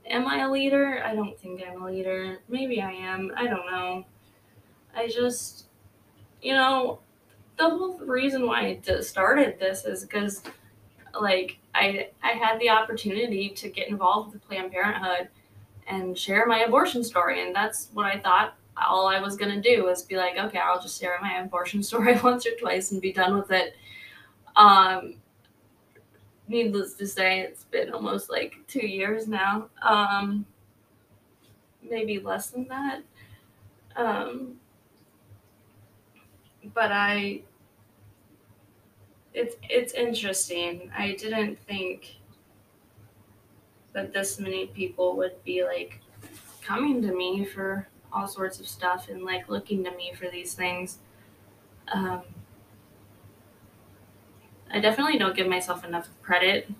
Am 0.06 0.26
I 0.26 0.40
a 0.40 0.50
leader? 0.50 1.02
I 1.02 1.14
don't 1.14 1.38
think 1.38 1.62
I'm 1.66 1.80
a 1.82 1.86
leader. 1.86 2.38
Maybe 2.48 2.82
I 2.82 2.90
am. 2.90 3.30
I 3.34 3.46
don't 3.46 3.70
know. 3.70 4.04
I 4.94 5.08
just, 5.08 5.66
you 6.40 6.52
know, 6.52 7.00
the 7.58 7.68
whole 7.68 7.98
reason 7.98 8.46
why 8.46 8.80
I 8.86 9.00
started 9.00 9.58
this 9.58 9.84
is 9.84 10.02
because, 10.02 10.42
like, 11.20 11.58
I 11.74 12.08
I 12.22 12.30
had 12.30 12.58
the 12.60 12.70
opportunity 12.70 13.50
to 13.50 13.68
get 13.68 13.88
involved 13.88 14.32
with 14.32 14.46
Planned 14.46 14.72
Parenthood 14.72 15.28
and 15.86 16.16
share 16.16 16.46
my 16.46 16.60
abortion 16.60 17.02
story, 17.04 17.42
and 17.42 17.54
that's 17.54 17.88
what 17.92 18.06
I 18.06 18.18
thought 18.18 18.54
all 18.76 19.06
I 19.06 19.20
was 19.20 19.36
gonna 19.36 19.60
do 19.60 19.84
was 19.84 20.02
be 20.02 20.16
like, 20.16 20.36
okay, 20.38 20.58
I'll 20.58 20.80
just 20.80 21.00
share 21.00 21.18
my 21.20 21.38
abortion 21.40 21.82
story 21.90 22.18
once 22.22 22.46
or 22.46 22.54
twice 22.58 22.92
and 22.92 23.00
be 23.00 23.12
done 23.12 23.36
with 23.36 23.50
it. 23.50 23.76
Um, 24.56 25.14
needless 26.48 26.94
to 26.94 27.06
say, 27.06 27.40
it's 27.40 27.64
been 27.64 27.92
almost 27.92 28.30
like 28.30 28.54
two 28.66 28.86
years 28.86 29.26
now. 29.26 29.68
Um, 29.82 30.44
maybe 31.82 32.18
less 32.18 32.50
than 32.50 32.68
that. 32.68 33.02
Um, 33.96 34.56
but 36.74 36.92
I 36.92 37.42
it's 39.34 39.56
it's 39.68 39.92
interesting. 39.94 40.90
I 40.96 41.12
didn't 41.12 41.58
think 41.66 42.16
that 43.92 44.12
this 44.12 44.38
many 44.38 44.66
people 44.66 45.16
would 45.16 45.42
be 45.44 45.64
like 45.64 46.00
coming 46.62 47.02
to 47.02 47.14
me 47.14 47.44
for 47.44 47.88
all 48.12 48.26
sorts 48.26 48.60
of 48.60 48.68
stuff 48.68 49.08
and 49.08 49.22
like 49.24 49.48
looking 49.48 49.82
to 49.84 49.90
me 49.92 50.12
for 50.14 50.28
these 50.28 50.54
things. 50.54 50.98
Um, 51.92 52.22
I 54.70 54.80
definitely 54.80 55.18
don't 55.18 55.36
give 55.36 55.46
myself 55.48 55.84
enough 55.84 56.08
credit. 56.22 56.70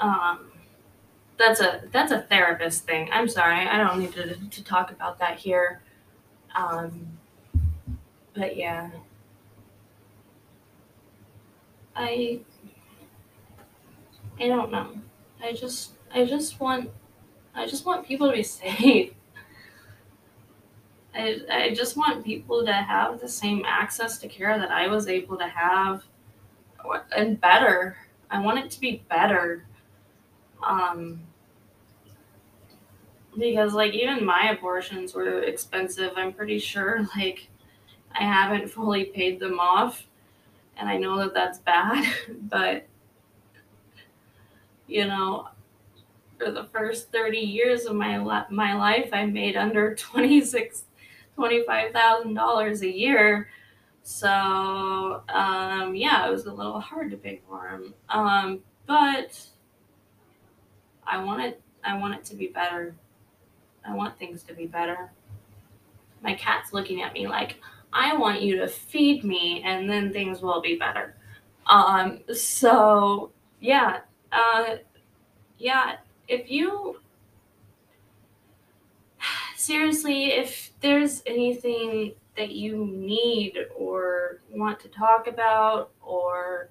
Um, 0.00 0.46
that's 1.38 1.60
a 1.60 1.82
that's 1.92 2.12
a 2.12 2.22
therapist 2.22 2.84
thing. 2.84 3.08
I'm 3.12 3.28
sorry, 3.28 3.66
I 3.66 3.78
don't 3.78 4.00
need 4.00 4.12
to 4.12 4.34
to 4.36 4.64
talk 4.64 4.90
about 4.90 5.18
that 5.18 5.38
here. 5.38 5.80
Um, 6.56 7.17
but 8.38 8.56
yeah, 8.56 8.90
I 11.96 12.40
I 14.40 14.48
don't 14.48 14.70
know. 14.72 14.90
I 15.42 15.52
just 15.52 15.92
I 16.12 16.24
just 16.24 16.60
want 16.60 16.90
I 17.54 17.66
just 17.66 17.86
want 17.86 18.06
people 18.06 18.28
to 18.28 18.34
be 18.36 18.42
safe. 18.44 19.12
I, 21.14 21.40
I 21.50 21.74
just 21.74 21.96
want 21.96 22.24
people 22.24 22.64
to 22.64 22.72
have 22.72 23.20
the 23.20 23.28
same 23.28 23.64
access 23.66 24.18
to 24.18 24.28
care 24.28 24.58
that 24.58 24.70
I 24.70 24.86
was 24.88 25.08
able 25.08 25.36
to 25.38 25.48
have 25.48 26.04
and 27.16 27.40
better. 27.40 27.96
I 28.30 28.40
want 28.40 28.58
it 28.58 28.70
to 28.72 28.80
be 28.80 29.02
better. 29.08 29.64
Um, 30.62 31.20
because 33.38 33.74
like 33.74 33.92
even 33.94 34.24
my 34.24 34.50
abortions 34.50 35.14
were 35.14 35.42
expensive. 35.42 36.12
I'm 36.16 36.32
pretty 36.32 36.58
sure 36.58 37.06
like 37.16 37.48
I 38.12 38.22
haven't 38.22 38.68
fully 38.70 39.04
paid 39.04 39.40
them 39.40 39.60
off 39.60 40.06
and 40.76 40.88
I 40.88 40.96
know 40.96 41.18
that 41.18 41.34
that's 41.34 41.58
bad, 41.58 42.06
but 42.42 42.86
you 44.86 45.06
know, 45.06 45.48
for 46.38 46.50
the 46.50 46.64
first 46.64 47.12
30 47.12 47.38
years 47.38 47.84
of 47.84 47.94
my 47.94 48.18
my 48.50 48.74
life, 48.74 49.10
I 49.12 49.26
made 49.26 49.56
under 49.56 49.94
26 49.96 50.84
$25,000 51.36 52.80
a 52.80 52.90
year. 52.90 53.48
So, 54.02 54.28
um, 55.28 55.94
yeah, 55.94 56.26
it 56.26 56.30
was 56.30 56.46
a 56.46 56.52
little 56.52 56.80
hard 56.80 57.10
to 57.12 57.16
pay 57.16 57.40
for 57.48 57.68
them. 57.70 57.94
Um, 58.08 58.60
but 58.86 59.38
I 61.06 61.22
want 61.22 61.42
it 61.42 61.60
I 61.84 61.96
want 61.96 62.14
it 62.14 62.24
to 62.26 62.34
be 62.34 62.48
better. 62.48 62.94
I 63.86 63.94
want 63.94 64.18
things 64.18 64.42
to 64.44 64.54
be 64.54 64.66
better. 64.66 65.10
My 66.22 66.34
cat's 66.34 66.72
looking 66.72 67.02
at 67.02 67.12
me 67.12 67.28
like, 67.28 67.60
I 67.98 68.16
want 68.16 68.42
you 68.42 68.58
to 68.58 68.68
feed 68.68 69.24
me 69.24 69.60
and 69.64 69.90
then 69.90 70.12
things 70.12 70.40
will 70.40 70.60
be 70.60 70.76
better. 70.76 71.16
Um, 71.66 72.20
so 72.32 73.32
yeah, 73.60 73.98
uh, 74.30 74.76
yeah, 75.58 75.96
if 76.28 76.48
you 76.48 77.00
seriously, 79.56 80.26
if 80.26 80.70
there's 80.80 81.24
anything 81.26 82.12
that 82.36 82.52
you 82.52 82.86
need 82.86 83.58
or 83.76 84.42
want 84.52 84.78
to 84.78 84.88
talk 84.88 85.26
about 85.26 85.90
or 86.00 86.70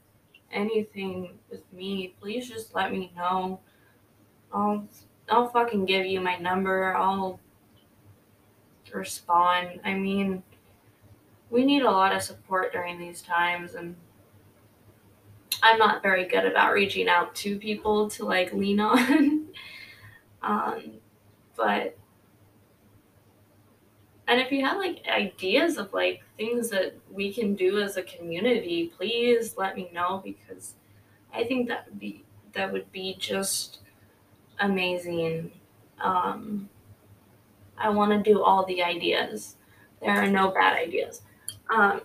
anything 0.53 1.37
with 1.51 1.61
me, 1.73 2.15
please 2.21 2.47
just 2.47 2.73
let 2.73 2.89
me 2.89 3.11
know. 3.17 3.59
I'll 4.53 4.87
I'll 5.29 5.49
fucking 5.49 5.83
give 5.83 6.05
you 6.05 6.21
my 6.21 6.37
number. 6.37 6.95
I'll 6.95 7.41
respond. 8.93 9.81
I 9.83 9.93
mean, 9.93 10.41
we 11.49 11.65
need 11.65 11.83
a 11.83 11.91
lot 11.91 12.15
of 12.15 12.21
support 12.21 12.73
during 12.73 12.99
these 12.99 13.21
times 13.21 13.75
and 13.75 13.95
I'm 15.63 15.79
not 15.79 16.03
very 16.03 16.25
good 16.25 16.45
about 16.45 16.73
reaching 16.73 17.07
out 17.07 17.33
to 17.35 17.57
people 17.57 18.09
to 18.11 18.25
like 18.25 18.53
lean 18.53 18.79
on. 18.79 19.47
um, 20.41 20.91
but 21.55 21.97
and 24.27 24.41
if 24.41 24.51
you 24.51 24.63
have 24.65 24.77
like 24.77 25.03
ideas 25.07 25.77
of 25.77 25.93
like 25.93 26.21
things 26.37 26.69
that 26.69 26.95
we 27.11 27.33
can 27.33 27.55
do 27.55 27.79
as 27.79 27.97
a 27.97 28.03
community, 28.03 28.91
please 28.95 29.55
let 29.57 29.75
me 29.75 29.89
know 29.93 30.21
because 30.23 30.73
I 31.33 31.43
think 31.45 31.69
that 31.69 31.85
would 31.87 31.99
be 31.99 32.23
that 32.53 32.71
would 32.71 32.91
be 32.91 33.15
just 33.17 33.79
amazing. 34.59 35.51
Um, 35.99 36.69
I 37.77 37.89
want 37.89 38.11
to 38.11 38.31
do 38.31 38.43
all 38.43 38.65
the 38.65 38.83
ideas. 38.83 39.55
There 40.01 40.11
are 40.11 40.27
no 40.27 40.51
bad 40.51 40.77
ideas. 40.77 41.21
Um, 41.69 42.01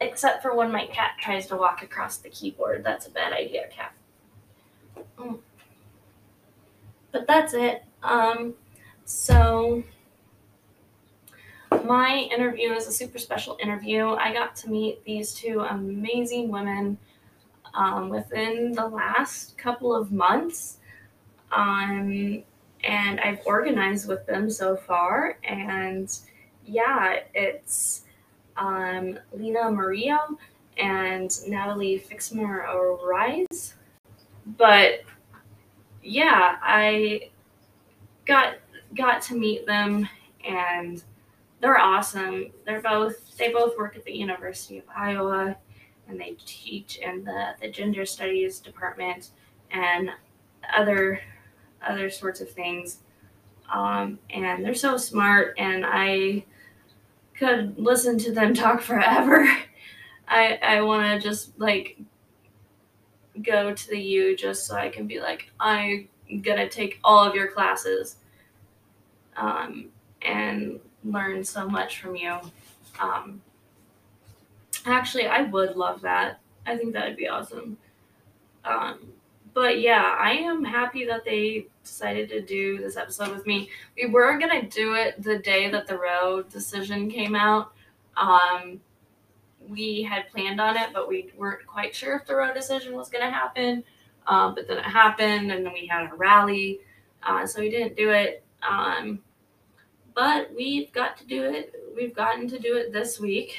except 0.00 0.42
for 0.42 0.54
when 0.54 0.72
my 0.72 0.86
cat 0.86 1.12
tries 1.20 1.46
to 1.48 1.56
walk 1.56 1.82
across 1.82 2.18
the 2.18 2.30
keyboard. 2.30 2.82
That's 2.84 3.06
a 3.06 3.10
bad 3.10 3.32
idea, 3.32 3.68
cat. 3.68 3.92
Mm. 5.18 5.38
But 7.12 7.26
that's 7.26 7.54
it. 7.54 7.84
Um, 8.02 8.54
so 9.04 9.82
my 11.84 12.28
interview 12.34 12.72
is 12.72 12.86
a 12.86 12.92
super 12.92 13.18
special 13.18 13.58
interview. 13.62 14.10
I 14.10 14.32
got 14.32 14.56
to 14.56 14.70
meet 14.70 15.04
these 15.04 15.34
two 15.34 15.60
amazing 15.60 16.48
women 16.48 16.98
um, 17.74 18.08
within 18.08 18.72
the 18.72 18.86
last 18.86 19.58
couple 19.58 19.94
of 19.94 20.12
months. 20.12 20.78
Um, 21.52 22.42
and 22.84 23.20
I've 23.20 23.40
organized 23.44 24.08
with 24.08 24.24
them 24.26 24.50
so 24.50 24.76
far. 24.76 25.36
And 25.44 26.10
yeah, 26.70 27.20
it's 27.34 28.04
um, 28.56 29.18
Lina 29.32 29.70
Murillo 29.70 30.38
and 30.78 31.30
Natalie 31.48 31.98
Fixmer 31.98 32.64
Oraiz. 32.68 33.74
But 34.46 35.02
yeah, 36.02 36.56
I 36.62 37.30
got 38.24 38.54
got 38.96 39.22
to 39.22 39.34
meet 39.34 39.66
them 39.66 40.08
and 40.44 41.02
they're 41.60 41.78
awesome. 41.78 42.52
They're 42.64 42.80
both 42.80 43.36
they 43.36 43.52
both 43.52 43.76
work 43.76 43.96
at 43.96 44.04
the 44.04 44.12
University 44.12 44.78
of 44.78 44.84
Iowa 44.94 45.56
and 46.08 46.20
they 46.20 46.36
teach 46.44 46.98
in 46.98 47.24
the, 47.24 47.54
the 47.60 47.68
gender 47.68 48.04
studies 48.06 48.60
department 48.60 49.30
and 49.72 50.10
other 50.76 51.20
other 51.86 52.10
sorts 52.10 52.40
of 52.40 52.50
things. 52.50 52.98
Um, 53.72 54.18
and 54.30 54.64
they're 54.64 54.74
so 54.74 54.96
smart 54.96 55.54
and 55.58 55.84
I 55.86 56.44
could 57.40 57.78
listen 57.78 58.18
to 58.18 58.32
them 58.32 58.54
talk 58.54 58.82
forever. 58.82 59.48
I 60.28 60.58
I 60.62 60.82
want 60.82 61.20
to 61.20 61.28
just 61.28 61.58
like 61.58 61.98
go 63.42 63.74
to 63.74 63.88
the 63.88 63.98
U 63.98 64.36
just 64.36 64.66
so 64.66 64.76
I 64.76 64.90
can 64.90 65.06
be 65.06 65.18
like 65.20 65.50
I'm 65.58 66.08
gonna 66.42 66.68
take 66.68 67.00
all 67.02 67.24
of 67.26 67.34
your 67.34 67.48
classes, 67.48 68.16
um, 69.36 69.86
and 70.22 70.78
learn 71.02 71.42
so 71.42 71.66
much 71.66 71.98
from 71.98 72.14
you. 72.14 72.36
Um, 73.00 73.40
actually, 74.84 75.26
I 75.26 75.42
would 75.42 75.76
love 75.76 76.02
that. 76.02 76.40
I 76.66 76.76
think 76.76 76.92
that 76.92 77.08
would 77.08 77.16
be 77.16 77.28
awesome. 77.28 77.78
Um, 78.64 79.09
but 79.54 79.80
yeah, 79.80 80.16
I 80.18 80.32
am 80.32 80.64
happy 80.64 81.04
that 81.06 81.24
they 81.24 81.66
decided 81.82 82.28
to 82.30 82.40
do 82.40 82.78
this 82.78 82.96
episode 82.96 83.30
with 83.30 83.46
me. 83.46 83.70
We 83.96 84.06
were 84.06 84.38
gonna 84.38 84.62
do 84.62 84.94
it 84.94 85.22
the 85.22 85.38
day 85.38 85.70
that 85.70 85.86
the 85.86 85.98
Roe 85.98 86.42
decision 86.42 87.10
came 87.10 87.34
out. 87.34 87.72
Um, 88.16 88.80
we 89.68 90.02
had 90.02 90.28
planned 90.30 90.60
on 90.60 90.76
it, 90.76 90.90
but 90.92 91.08
we 91.08 91.32
weren't 91.36 91.66
quite 91.66 91.94
sure 91.94 92.16
if 92.16 92.26
the 92.26 92.36
Roe 92.36 92.52
decision 92.52 92.94
was 92.94 93.08
gonna 93.08 93.30
happen. 93.30 93.84
Um, 94.26 94.54
but 94.54 94.68
then 94.68 94.78
it 94.78 94.84
happened, 94.84 95.50
and 95.50 95.64
then 95.64 95.72
we 95.72 95.86
had 95.86 96.10
a 96.10 96.14
rally, 96.14 96.80
uh, 97.22 97.46
so 97.46 97.60
we 97.60 97.70
didn't 97.70 97.96
do 97.96 98.10
it. 98.10 98.44
Um, 98.62 99.20
but 100.14 100.54
we've 100.54 100.92
got 100.92 101.16
to 101.18 101.26
do 101.26 101.44
it. 101.44 101.74
We've 101.96 102.14
gotten 102.14 102.48
to 102.48 102.58
do 102.58 102.76
it 102.76 102.92
this 102.92 103.18
week. 103.18 103.58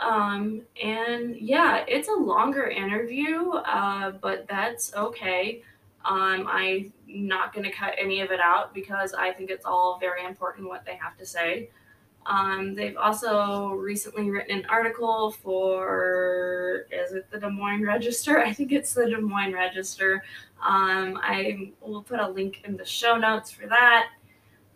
Um, 0.00 0.62
and 0.82 1.36
yeah, 1.36 1.84
it's 1.86 2.08
a 2.08 2.12
longer 2.12 2.66
interview, 2.66 3.50
uh, 3.52 4.12
but 4.20 4.46
that's 4.48 4.94
okay. 4.94 5.62
Um, 6.04 6.46
I'm 6.48 6.92
not 7.06 7.54
going 7.54 7.64
to 7.64 7.70
cut 7.70 7.94
any 7.96 8.20
of 8.20 8.30
it 8.30 8.40
out 8.40 8.74
because 8.74 9.14
I 9.14 9.32
think 9.32 9.50
it's 9.50 9.64
all 9.64 9.98
very 9.98 10.24
important 10.24 10.68
what 10.68 10.84
they 10.84 10.96
have 10.96 11.16
to 11.18 11.26
say. 11.26 11.70
Um, 12.26 12.74
they've 12.74 12.96
also 12.96 13.72
recently 13.72 14.30
written 14.30 14.58
an 14.58 14.66
article 14.68 15.30
for, 15.30 16.86
is 16.90 17.12
it 17.12 17.30
the 17.30 17.38
Des 17.38 17.50
Moines 17.50 17.84
Register? 17.84 18.38
I 18.44 18.52
think 18.52 18.72
it's 18.72 18.94
the 18.94 19.06
Des 19.06 19.20
Moines 19.20 19.52
Register. 19.52 20.24
Um, 20.62 21.18
I 21.22 21.72
will 21.80 22.02
put 22.02 22.20
a 22.20 22.28
link 22.28 22.62
in 22.64 22.76
the 22.76 22.84
show 22.84 23.16
notes 23.16 23.50
for 23.50 23.66
that. 23.66 24.08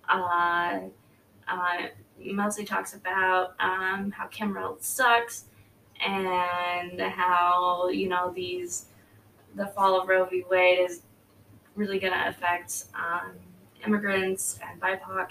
Uh, 0.08 0.80
uh, 1.48 1.86
mostly 2.24 2.64
talks 2.64 2.94
about 2.94 3.54
um, 3.60 4.10
how 4.10 4.26
Kim 4.26 4.54
Reynolds 4.54 4.86
sucks 4.86 5.44
and 6.04 7.00
how, 7.00 7.88
you 7.88 8.08
know, 8.08 8.32
these, 8.34 8.86
the 9.54 9.66
fall 9.68 10.00
of 10.00 10.08
Roe 10.08 10.24
v. 10.24 10.44
Wade 10.50 10.78
is 10.78 11.02
really 11.74 11.98
going 11.98 12.12
to 12.12 12.28
affect 12.28 12.84
um, 12.94 13.32
immigrants 13.84 14.58
and 14.68 14.80
BIPOC 14.80 15.30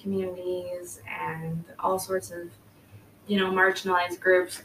communities 0.00 1.00
and 1.08 1.64
all 1.78 1.98
sorts 1.98 2.30
of 2.30 2.50
you 3.26 3.38
know, 3.38 3.50
marginalized 3.50 4.20
groups. 4.20 4.62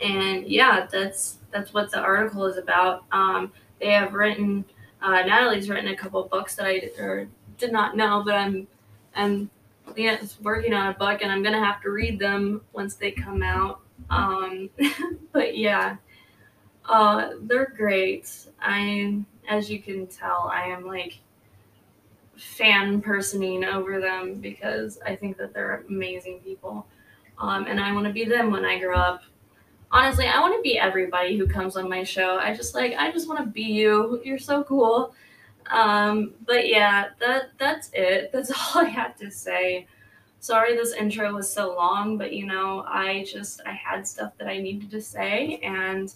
And 0.00 0.46
yeah, 0.46 0.86
that's 0.90 1.38
that's 1.50 1.72
what 1.72 1.90
the 1.90 1.98
article 1.98 2.44
is 2.46 2.58
about. 2.58 3.04
Um, 3.12 3.52
they 3.80 3.92
have 3.92 4.12
written 4.12 4.64
uh, 5.00 5.22
Natalie's 5.22 5.68
written 5.68 5.88
a 5.88 5.96
couple 5.96 6.22
books 6.24 6.54
that 6.56 6.66
I 6.66 6.90
or 7.00 7.28
did 7.56 7.72
not 7.72 7.96
know, 7.96 8.22
but 8.24 8.34
I'm 8.34 8.66
I'm 9.14 9.50
Leah's 9.94 10.38
working 10.42 10.72
on 10.72 10.88
a 10.88 10.94
book, 10.94 11.22
and 11.22 11.30
I'm 11.30 11.42
gonna 11.42 11.64
have 11.64 11.80
to 11.82 11.90
read 11.90 12.18
them 12.18 12.62
once 12.72 12.94
they 12.94 13.10
come 13.10 13.42
out. 13.42 13.80
Um, 14.10 14.70
but 15.32 15.56
yeah, 15.56 15.96
uh, 16.88 17.30
they're 17.42 17.72
great. 17.76 18.30
I, 18.60 19.22
as 19.48 19.70
you 19.70 19.80
can 19.80 20.06
tell, 20.06 20.50
I 20.52 20.64
am 20.66 20.86
like 20.86 21.18
fan 22.36 23.00
personing 23.00 23.64
over 23.64 24.00
them 24.00 24.34
because 24.34 24.98
I 25.06 25.16
think 25.16 25.36
that 25.38 25.54
they're 25.54 25.84
amazing 25.88 26.40
people. 26.40 26.86
Um, 27.38 27.66
and 27.66 27.80
I 27.80 27.92
want 27.92 28.06
to 28.06 28.12
be 28.12 28.24
them 28.24 28.50
when 28.50 28.64
I 28.64 28.78
grow 28.78 28.96
up. 28.96 29.22
Honestly, 29.90 30.26
I 30.26 30.40
want 30.40 30.54
to 30.56 30.62
be 30.62 30.78
everybody 30.78 31.36
who 31.36 31.46
comes 31.46 31.76
on 31.76 31.88
my 31.88 32.02
show. 32.02 32.38
I 32.38 32.54
just 32.54 32.74
like, 32.74 32.94
I 32.98 33.10
just 33.12 33.28
want 33.28 33.40
to 33.40 33.46
be 33.46 33.62
you. 33.62 34.20
You're 34.24 34.38
so 34.38 34.64
cool. 34.64 35.14
Um, 35.70 36.34
but 36.46 36.68
yeah, 36.68 37.10
that 37.20 37.50
that's 37.58 37.90
it. 37.92 38.30
That's 38.34 38.50
all 38.50 38.82
I 38.82 38.88
have 38.88 39.16
to 39.16 39.30
say. 39.30 39.86
Sorry 40.40 40.76
this 40.76 40.92
intro 40.94 41.34
was 41.34 41.52
so 41.52 41.74
long, 41.74 42.18
but 42.18 42.32
you 42.32 42.46
know, 42.46 42.84
I 42.86 43.24
just 43.24 43.60
I 43.66 43.72
had 43.72 44.06
stuff 44.06 44.32
that 44.38 44.48
I 44.48 44.58
needed 44.58 44.90
to 44.92 45.00
say 45.02 45.58
and 45.62 46.12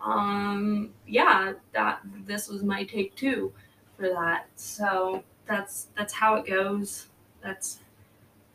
um 0.00 0.90
yeah, 1.06 1.54
that 1.72 2.00
this 2.26 2.48
was 2.48 2.62
my 2.62 2.84
take 2.84 3.14
two 3.16 3.52
for 3.96 4.08
that. 4.10 4.48
So 4.56 5.24
that's 5.46 5.88
that's 5.96 6.14
how 6.14 6.36
it 6.36 6.46
goes. 6.46 7.08
That's 7.42 7.80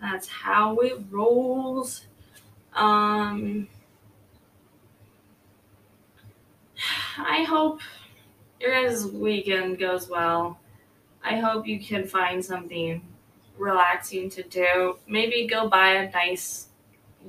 that's 0.01 0.27
how 0.27 0.77
it 0.77 0.99
rolls. 1.11 2.05
Um 2.75 3.67
I 7.17 7.43
hope 7.43 7.81
your 8.59 8.71
guys' 8.71 9.05
weekend 9.05 9.79
goes 9.79 10.09
well. 10.09 10.59
I 11.23 11.37
hope 11.37 11.67
you 11.67 11.79
can 11.79 12.07
find 12.07 12.43
something 12.43 13.01
relaxing 13.57 14.29
to 14.31 14.43
do. 14.43 14.97
Maybe 15.07 15.47
go 15.47 15.67
buy 15.67 15.93
a 15.93 16.11
nice 16.11 16.67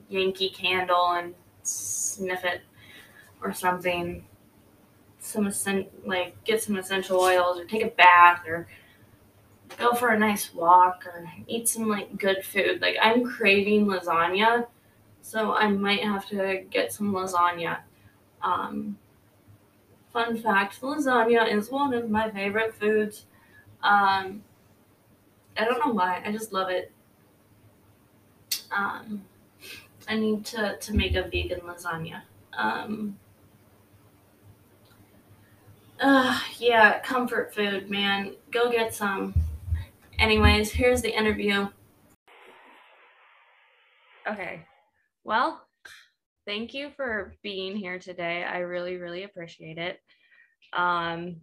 Yankee 0.08 0.50
candle 0.50 1.12
and 1.12 1.34
sniff 1.62 2.44
it 2.44 2.62
or 3.42 3.52
something. 3.52 4.24
Some 5.18 5.52
like 6.04 6.44
get 6.44 6.62
some 6.62 6.76
essential 6.76 7.18
oils 7.18 7.58
or 7.58 7.64
take 7.64 7.82
a 7.82 7.88
bath 7.88 8.42
or 8.46 8.68
go 9.76 9.92
for 9.92 10.10
a 10.10 10.18
nice 10.18 10.54
walk 10.54 11.04
or 11.06 11.28
eat 11.48 11.68
some 11.68 11.88
like 11.88 12.16
good 12.18 12.44
food. 12.44 12.80
Like 12.80 12.96
I'm 13.02 13.24
craving 13.24 13.86
lasagna, 13.86 14.66
so 15.22 15.52
I 15.52 15.68
might 15.68 16.04
have 16.04 16.28
to 16.28 16.62
get 16.70 16.92
some 16.92 17.12
lasagna. 17.12 17.78
Um, 18.42 18.98
fun 20.16 20.38
fact: 20.38 20.80
lasagna 20.80 21.52
is 21.54 21.70
one 21.70 21.92
of 21.92 22.08
my 22.08 22.30
favorite 22.30 22.74
foods. 22.74 23.26
Um, 23.82 24.42
I 25.58 25.64
don't 25.66 25.84
know 25.84 25.92
why. 25.92 26.22
I 26.24 26.32
just 26.32 26.54
love 26.54 26.70
it. 26.70 26.90
Um, 28.74 29.26
I 30.08 30.16
need 30.16 30.46
to 30.46 30.78
to 30.78 30.94
make 30.94 31.14
a 31.16 31.24
vegan 31.24 31.60
lasagna. 31.60 32.22
Um, 32.56 33.18
uh, 36.00 36.40
yeah, 36.58 36.98
comfort 37.00 37.54
food, 37.54 37.90
man. 37.90 38.36
Go 38.50 38.70
get 38.70 38.94
some. 38.94 39.34
Anyways, 40.18 40.72
here's 40.72 41.02
the 41.02 41.14
interview. 41.14 41.68
Okay. 44.26 44.64
Well, 45.24 45.65
thank 46.46 46.72
you 46.72 46.90
for 46.96 47.34
being 47.42 47.76
here 47.76 47.98
today. 47.98 48.44
I 48.44 48.58
really, 48.58 48.96
really 48.96 49.24
appreciate 49.24 49.78
it. 49.78 49.98
Um, 50.72 51.40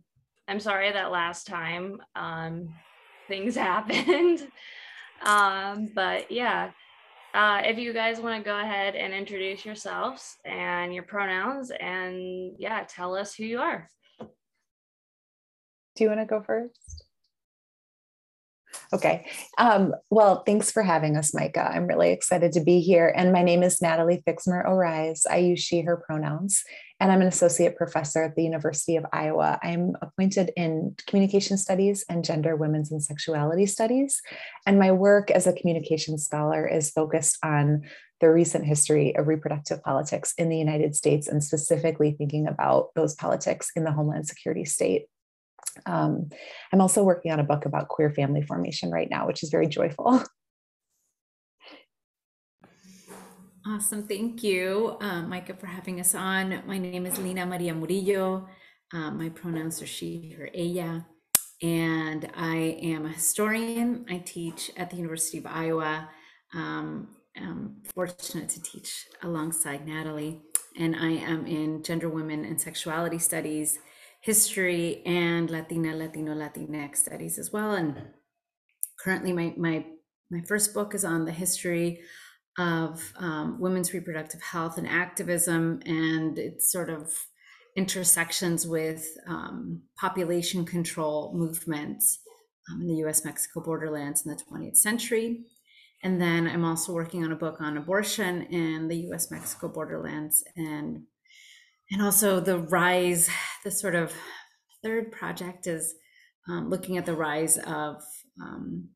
I'm 0.47 0.59
sorry 0.59 0.91
that 0.91 1.11
last 1.11 1.45
time 1.45 2.01
um, 2.15 2.73
things 3.27 3.55
happened. 3.57 4.47
um, 5.25 5.89
but 5.93 6.31
yeah, 6.31 6.71
uh, 7.33 7.61
if 7.65 7.77
you 7.77 7.93
guys 7.93 8.19
want 8.19 8.43
to 8.43 8.49
go 8.49 8.59
ahead 8.59 8.95
and 8.95 9.13
introduce 9.13 9.65
yourselves 9.65 10.37
and 10.45 10.93
your 10.93 11.03
pronouns 11.03 11.71
and 11.79 12.53
yeah, 12.57 12.83
tell 12.87 13.15
us 13.15 13.35
who 13.35 13.43
you 13.43 13.59
are. 13.59 13.89
Do 15.95 16.03
you 16.03 16.09
want 16.09 16.21
to 16.21 16.25
go 16.25 16.41
first? 16.41 17.05
Okay. 18.93 19.25
Um, 19.57 19.95
well, 20.11 20.43
thanks 20.45 20.69
for 20.69 20.83
having 20.83 21.17
us, 21.17 21.33
Micah. 21.33 21.67
I'm 21.73 21.87
really 21.87 22.11
excited 22.11 22.51
to 22.51 22.63
be 22.63 22.79
here. 22.79 23.11
And 23.15 23.33
my 23.33 23.41
name 23.41 23.63
is 23.63 23.81
Natalie 23.81 24.21
Fixmer 24.27 24.63
Oraiz. 24.67 25.21
I 25.27 25.37
use 25.37 25.61
she, 25.61 25.81
her 25.81 25.97
pronouns, 25.97 26.63
and 26.99 27.11
I'm 27.11 27.21
an 27.21 27.27
associate 27.27 27.75
professor 27.75 28.21
at 28.21 28.35
the 28.35 28.43
University 28.43 28.95
of 28.95 29.05
Iowa. 29.11 29.57
I'm 29.63 29.95
appointed 30.03 30.51
in 30.55 30.95
communication 31.07 31.57
studies 31.57 32.05
and 32.07 32.23
gender, 32.23 32.55
women's, 32.55 32.91
and 32.91 33.01
sexuality 33.03 33.65
studies. 33.65 34.21
And 34.67 34.77
my 34.77 34.91
work 34.91 35.31
as 35.31 35.47
a 35.47 35.53
communication 35.53 36.19
scholar 36.19 36.67
is 36.67 36.91
focused 36.91 37.39
on 37.43 37.81
the 38.21 38.31
recent 38.31 38.63
history 38.63 39.15
of 39.15 39.27
reproductive 39.27 39.81
politics 39.81 40.35
in 40.37 40.49
the 40.49 40.57
United 40.57 40.95
States 40.95 41.27
and 41.27 41.43
specifically 41.43 42.15
thinking 42.15 42.47
about 42.47 42.89
those 42.95 43.15
politics 43.15 43.71
in 43.75 43.85
the 43.85 43.91
Homeland 43.91 44.27
Security 44.27 44.65
state. 44.65 45.07
Um, 45.85 46.29
I'm 46.71 46.81
also 46.81 47.03
working 47.03 47.31
on 47.31 47.39
a 47.39 47.43
book 47.43 47.65
about 47.65 47.87
queer 47.87 48.11
family 48.11 48.41
formation 48.41 48.91
right 48.91 49.09
now, 49.09 49.27
which 49.27 49.43
is 49.43 49.49
very 49.49 49.67
joyful. 49.67 50.23
Awesome. 53.65 54.05
Thank 54.05 54.43
you, 54.43 54.97
um, 54.99 55.29
Micah, 55.29 55.53
for 55.53 55.67
having 55.67 56.01
us 56.01 56.13
on. 56.13 56.61
My 56.67 56.77
name 56.77 57.05
is 57.05 57.17
Lina 57.17 57.45
Maria 57.45 57.73
Murillo. 57.73 58.45
Um, 58.91 59.17
my 59.17 59.29
pronouns 59.29 59.81
are 59.81 59.87
she, 59.87 60.35
her, 60.37 60.49
ella. 60.53 61.05
And 61.61 62.29
I 62.35 62.77
am 62.83 63.05
a 63.05 63.09
historian. 63.13 64.05
I 64.09 64.17
teach 64.17 64.69
at 64.75 64.89
the 64.89 64.97
University 64.97 65.37
of 65.37 65.45
Iowa. 65.45 66.09
Um, 66.53 67.15
I'm 67.37 67.77
fortunate 67.95 68.49
to 68.49 68.61
teach 68.61 69.07
alongside 69.21 69.87
Natalie. 69.87 70.41
And 70.77 70.93
I 70.93 71.11
am 71.11 71.47
in 71.47 71.83
gender, 71.83 72.09
women, 72.09 72.43
and 72.43 72.59
sexuality 72.59 73.17
studies 73.17 73.79
history 74.23 75.03
and 75.05 75.49
Latina, 75.49 75.93
Latino, 75.93 76.33
Latinx 76.33 76.95
studies 76.95 77.37
as 77.37 77.51
well. 77.51 77.75
And 77.75 78.01
currently, 78.99 79.33
my 79.33 79.53
my 79.57 79.85
my 80.31 80.41
first 80.47 80.73
book 80.73 80.95
is 80.95 81.03
on 81.05 81.25
the 81.25 81.31
history 81.31 81.99
of 82.57 83.13
um, 83.17 83.59
women's 83.59 83.93
reproductive 83.93 84.41
health 84.41 84.77
and 84.77 84.87
activism, 84.87 85.81
and 85.85 86.39
it's 86.39 86.71
sort 86.71 86.89
of 86.89 87.11
intersections 87.75 88.65
with 88.65 89.05
um, 89.27 89.81
population 89.99 90.63
control 90.65 91.33
movements 91.35 92.19
um, 92.71 92.81
in 92.81 92.87
the 92.87 92.95
U.S. 93.05 93.25
Mexico 93.25 93.61
borderlands 93.61 94.25
in 94.25 94.31
the 94.31 94.41
20th 94.43 94.77
century. 94.77 95.45
And 96.03 96.21
then 96.21 96.47
I'm 96.47 96.65
also 96.65 96.93
working 96.93 97.23
on 97.23 97.31
a 97.31 97.35
book 97.35 97.59
on 97.59 97.77
abortion 97.77 98.43
in 98.43 98.87
the 98.87 98.97
U.S. 99.07 99.31
Mexico 99.31 99.69
borderlands 99.69 100.43
and 100.55 101.03
and 101.93 102.01
also 102.01 102.39
the 102.39 102.57
rise, 102.57 103.29
the 103.63 103.69
sort 103.69 103.93
of 103.93 104.11
third 104.83 105.11
project 105.11 105.67
is 105.67 105.93
um, 106.49 106.69
looking 106.69 106.97
at 106.97 107.05
the 107.05 107.15
rise 107.15 107.57
of, 107.59 108.01
um, 108.41 108.89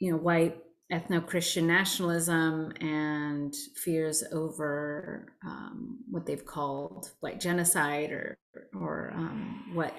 you 0.00 0.10
know, 0.10 0.18
white 0.18 0.58
ethno-Christian 0.92 1.66
nationalism 1.66 2.72
and 2.80 3.54
fears 3.76 4.24
over 4.32 5.32
um, 5.46 6.00
what 6.10 6.26
they've 6.26 6.44
called 6.44 7.12
white 7.20 7.40
genocide 7.40 8.10
or 8.10 8.36
or 8.74 9.12
um, 9.14 9.70
what 9.72 9.94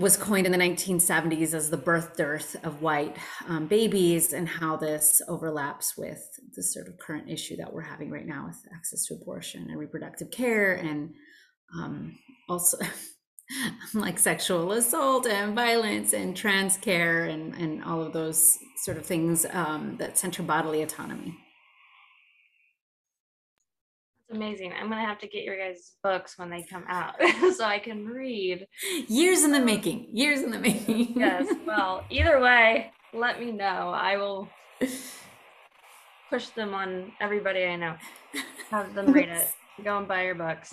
was 0.00 0.16
coined 0.16 0.46
in 0.46 0.52
the 0.52 0.58
1970s 0.58 1.54
as 1.54 1.70
the 1.70 1.76
birth 1.76 2.16
dearth 2.16 2.56
of 2.64 2.82
white 2.82 3.16
um, 3.48 3.66
babies 3.66 4.32
and 4.32 4.48
how 4.48 4.76
this 4.76 5.22
overlaps 5.28 5.96
with 5.96 6.22
the 6.54 6.62
sort 6.62 6.88
of 6.88 6.98
current 6.98 7.28
issue 7.28 7.56
that 7.56 7.72
we're 7.72 7.82
having 7.82 8.10
right 8.10 8.26
now 8.26 8.46
with 8.46 8.58
access 8.74 9.06
to 9.06 9.14
abortion 9.14 9.66
and 9.68 9.78
reproductive 9.78 10.30
care 10.30 10.74
and 10.74 11.14
um, 11.78 12.18
also 12.48 12.78
like 13.94 14.18
sexual 14.18 14.72
assault 14.72 15.26
and 15.26 15.54
violence 15.54 16.12
and 16.12 16.36
trans 16.36 16.76
care 16.76 17.24
and, 17.24 17.54
and 17.54 17.84
all 17.84 18.02
of 18.02 18.12
those 18.12 18.58
sort 18.82 18.96
of 18.96 19.06
things 19.06 19.46
um, 19.52 19.96
that 19.98 20.18
center 20.18 20.42
bodily 20.42 20.82
autonomy 20.82 21.36
amazing. 24.30 24.72
I'm 24.72 24.88
gonna 24.88 25.04
have 25.06 25.18
to 25.20 25.28
get 25.28 25.44
your 25.44 25.56
guys' 25.56 25.92
books 26.02 26.38
when 26.38 26.50
they 26.50 26.62
come 26.62 26.84
out 26.88 27.14
so 27.56 27.64
I 27.64 27.78
can 27.78 28.06
read. 28.06 28.66
Years 29.08 29.44
in 29.44 29.52
the 29.52 29.60
making. 29.60 30.08
Years 30.12 30.40
in 30.42 30.50
the 30.50 30.58
making. 30.58 31.12
yes. 31.18 31.46
Well, 31.66 32.04
either 32.10 32.40
way, 32.40 32.92
let 33.12 33.40
me 33.40 33.52
know. 33.52 33.90
I 33.94 34.16
will 34.16 34.48
push 36.30 36.48
them 36.48 36.74
on 36.74 37.12
everybody 37.20 37.64
I 37.64 37.76
know. 37.76 37.96
Have 38.70 38.94
them 38.94 39.12
read 39.12 39.28
it. 39.28 39.48
Go 39.84 39.98
and 39.98 40.08
buy 40.08 40.24
your 40.24 40.34
books. 40.34 40.72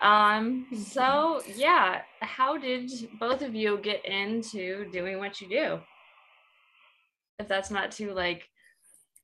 Um, 0.00 0.66
so 0.86 1.40
yeah, 1.54 2.02
how 2.20 2.58
did 2.58 2.90
both 3.18 3.42
of 3.42 3.54
you 3.54 3.78
get 3.82 4.04
into 4.04 4.90
doing 4.90 5.18
what 5.18 5.40
you 5.40 5.48
do? 5.48 5.80
If 7.38 7.48
that's 7.48 7.70
not 7.70 7.90
too 7.92 8.12
like 8.12 8.48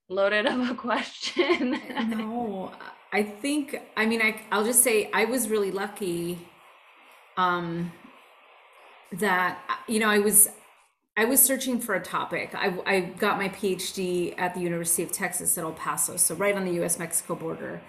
loaded 0.09 0.47
of 0.47 0.71
a 0.71 0.75
question. 0.89 1.81
no, 2.11 2.73
I 3.13 3.23
think 3.23 3.81
I 3.97 4.07
mean 4.07 4.23
I 4.23 4.41
I'll 4.51 4.65
just 4.65 4.83
say 4.83 5.11
I 5.13 5.25
was 5.27 5.49
really 5.49 5.71
lucky 5.71 6.39
um 7.37 7.93
that 9.13 9.59
you 9.87 9.99
know 9.99 10.09
I 10.09 10.19
was 10.19 10.49
I 11.17 11.27
was 11.27 11.43
searching 11.43 11.79
for 11.79 11.95
a 11.95 12.01
topic. 12.01 12.55
I, 12.55 12.75
I 12.87 13.01
got 13.01 13.37
my 13.37 13.51
PhD 13.51 14.35
at 14.39 14.55
the 14.55 14.61
University 14.61 15.03
of 15.03 15.13
Texas 15.13 15.59
at 15.59 15.65
El 15.65 15.73
Paso, 15.73 16.17
so 16.17 16.35
right 16.35 16.55
on 16.57 16.65
the 16.65 16.83
US 16.83 16.99
Mexico 16.99 17.35
border. 17.35 17.83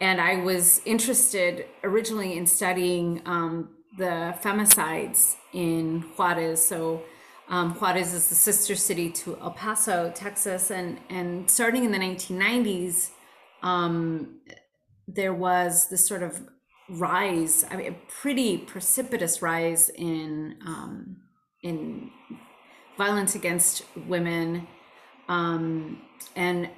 And 0.00 0.20
I 0.20 0.36
was 0.36 0.82
interested 0.84 1.64
originally 1.82 2.36
in 2.36 2.46
studying 2.46 3.22
um, 3.24 3.70
the 3.96 4.34
femicides 4.42 5.36
in 5.54 6.02
Juarez. 6.16 6.64
So 6.64 7.02
um, 7.48 7.74
Juarez 7.74 8.12
is 8.12 8.28
the 8.28 8.34
sister 8.34 8.76
city 8.76 9.10
to 9.10 9.38
El 9.40 9.52
Paso, 9.52 10.12
Texas. 10.14 10.70
And, 10.70 11.00
and 11.08 11.50
starting 11.50 11.84
in 11.84 11.90
the 11.90 11.98
1990s, 11.98 13.10
um, 13.62 14.40
there 15.06 15.34
was 15.34 15.88
this 15.88 16.06
sort 16.06 16.22
of 16.22 16.40
rise, 16.90 17.64
I 17.70 17.76
mean, 17.76 17.92
a 17.92 17.96
pretty 18.20 18.58
precipitous 18.58 19.42
rise 19.42 19.90
in, 19.90 20.56
um, 20.66 21.16
in 21.62 22.10
violence 22.96 23.34
against 23.34 23.84
women 24.06 24.66
um, 25.28 26.02
and 26.34 26.70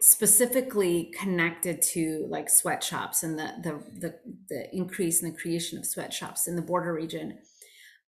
specifically 0.00 1.12
connected 1.18 1.82
to 1.82 2.26
like 2.28 2.48
sweatshops 2.48 3.22
and 3.22 3.38
the, 3.38 3.52
the 3.62 4.00
the 4.00 4.14
the 4.48 4.74
increase 4.74 5.22
in 5.22 5.30
the 5.30 5.36
creation 5.36 5.78
of 5.78 5.84
sweatshops 5.84 6.48
in 6.48 6.56
the 6.56 6.62
border 6.62 6.92
region. 6.92 7.38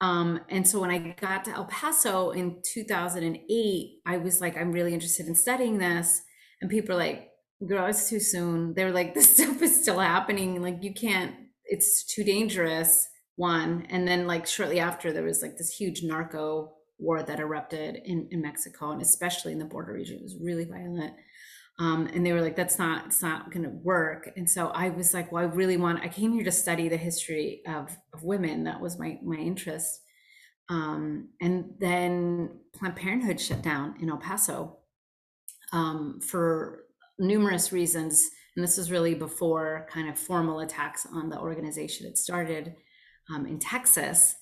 Um, 0.02 0.42
and 0.50 0.66
so 0.68 0.80
when 0.80 0.92
I 0.92 1.16
got 1.20 1.44
to 1.46 1.52
El 1.52 1.66
Paso 1.66 2.32
in 2.32 2.62
2008, 2.74 4.02
I 4.06 4.18
was 4.18 4.40
like, 4.40 4.56
I'm 4.56 4.72
really 4.72 4.94
interested 4.94 5.28
in 5.28 5.36
studying 5.36 5.78
this. 5.78 6.22
And 6.62 6.70
people 6.70 6.96
are 6.96 7.00
like, 7.00 7.29
girl, 7.68 7.88
it's 7.88 8.10
too 8.10 8.20
soon. 8.20 8.74
They 8.74 8.86
were 8.86 8.92
like, 8.92 9.14
this 9.16 9.36
stuff 9.36 9.62
is 9.62 9.82
still 9.82 10.00
happening. 10.00 10.62
Like, 10.62 10.84
you 10.84 10.94
can't, 10.94 11.36
it's 11.66 12.04
too 12.06 12.24
dangerous. 12.24 13.08
One. 13.36 13.88
And 13.90 14.06
then, 14.06 14.28
like, 14.28 14.46
shortly 14.46 14.80
after, 14.82 15.14
there 15.14 15.24
was 15.24 15.42
like 15.42 15.58
this 15.58 15.74
huge 15.74 16.04
narco 16.04 16.74
war 16.98 17.24
that 17.24 17.40
erupted 17.40 18.02
in, 18.04 18.28
in 18.32 18.42
Mexico 18.42 18.92
and 18.92 19.02
especially 19.02 19.54
in 19.54 19.60
the 19.60 19.66
border 19.66 19.94
region. 19.94 20.18
It 20.18 20.24
was 20.24 20.36
really 20.42 20.66
violent. 20.66 21.14
Um, 21.80 22.10
and 22.14 22.26
they 22.26 22.34
were 22.34 22.42
like, 22.42 22.58
that's 22.58 22.78
not, 22.78 23.06
it's 23.06 23.22
not 23.22 23.52
going 23.52 23.64
to 23.64 23.70
work. 23.70 24.30
And 24.36 24.50
so 24.50 24.68
I 24.68 24.90
was 24.90 25.14
like, 25.14 25.32
well, 25.32 25.44
I 25.44 25.48
really 25.48 25.78
want, 25.78 26.04
I 26.04 26.10
came 26.10 26.34
here 26.34 26.44
to 26.44 26.52
study 26.52 26.90
the 26.90 26.98
history 26.98 27.62
of, 27.66 27.96
of 28.14 28.22
women. 28.24 28.66
That 28.66 28.82
was 28.82 29.00
my, 29.00 29.18
my 29.24 29.38
interest. 29.38 30.02
Um, 30.68 31.30
and 31.40 31.74
then 31.80 32.50
Planned 32.76 32.98
Parenthood 32.98 33.40
shut 33.40 33.62
down 33.62 33.96
in 34.02 34.10
El 34.10 34.18
Paso 34.18 34.80
um, 35.72 36.20
for 36.22 36.84
numerous 37.20 37.72
reasons. 37.72 38.30
And 38.56 38.64
this 38.64 38.78
was 38.78 38.92
really 38.92 39.14
before 39.14 39.88
kind 39.92 40.10
of 40.10 40.18
formal 40.18 40.62
attacks 40.62 41.06
on 41.14 41.30
the 41.30 41.40
organization 41.40 42.06
had 42.06 42.18
started 42.18 42.76
um, 43.34 43.46
in 43.46 43.60
Texas. 43.60 44.36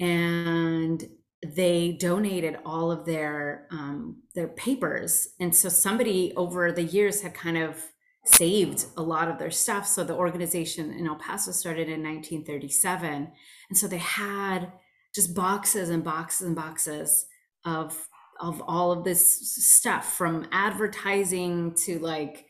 And 0.00 1.06
they 1.54 1.92
donated 1.92 2.58
all 2.64 2.90
of 2.90 3.04
their 3.04 3.66
um, 3.70 4.22
their 4.34 4.48
papers, 4.48 5.28
and 5.38 5.54
so 5.54 5.68
somebody 5.68 6.32
over 6.36 6.72
the 6.72 6.82
years 6.82 7.20
had 7.20 7.34
kind 7.34 7.58
of 7.58 7.82
saved 8.24 8.86
a 8.96 9.02
lot 9.02 9.28
of 9.28 9.38
their 9.38 9.50
stuff. 9.50 9.86
So 9.86 10.02
the 10.02 10.14
organization 10.14 10.92
in 10.92 11.06
El 11.06 11.16
Paso 11.16 11.52
started 11.52 11.88
in 11.88 12.02
1937, 12.02 13.30
and 13.68 13.78
so 13.78 13.86
they 13.86 13.98
had 13.98 14.72
just 15.14 15.34
boxes 15.34 15.90
and 15.90 16.02
boxes 16.02 16.46
and 16.46 16.56
boxes 16.56 17.26
of 17.64 18.08
of 18.40 18.62
all 18.66 18.92
of 18.92 19.04
this 19.04 19.54
stuff 19.56 20.14
from 20.14 20.46
advertising 20.52 21.74
to 21.74 21.98
like 21.98 22.46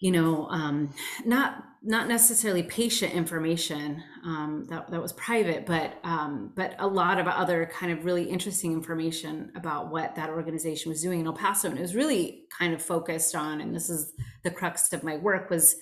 you 0.00 0.12
know 0.12 0.46
um, 0.48 0.92
not 1.24 1.64
not 1.82 2.08
necessarily 2.08 2.64
patient 2.64 3.14
information 3.14 4.02
um, 4.24 4.66
that, 4.68 4.90
that 4.90 5.00
was 5.00 5.12
private, 5.12 5.64
but 5.64 5.98
um, 6.02 6.52
but 6.56 6.74
a 6.78 6.86
lot 6.86 7.18
of 7.18 7.28
other 7.28 7.70
kind 7.72 7.92
of 7.92 8.04
really 8.04 8.24
interesting 8.24 8.72
information 8.72 9.52
about 9.54 9.90
what 9.90 10.16
that 10.16 10.28
organization 10.28 10.90
was 10.90 11.02
doing 11.02 11.20
in 11.20 11.26
El 11.26 11.32
Paso, 11.34 11.68
and 11.68 11.78
it 11.78 11.82
was 11.82 11.94
really 11.94 12.44
kind 12.56 12.74
of 12.74 12.82
focused 12.82 13.36
on, 13.36 13.60
and 13.60 13.74
this 13.74 13.88
is 13.88 14.12
the 14.42 14.50
crux 14.50 14.92
of 14.92 15.04
my 15.04 15.16
work 15.18 15.50
was, 15.50 15.76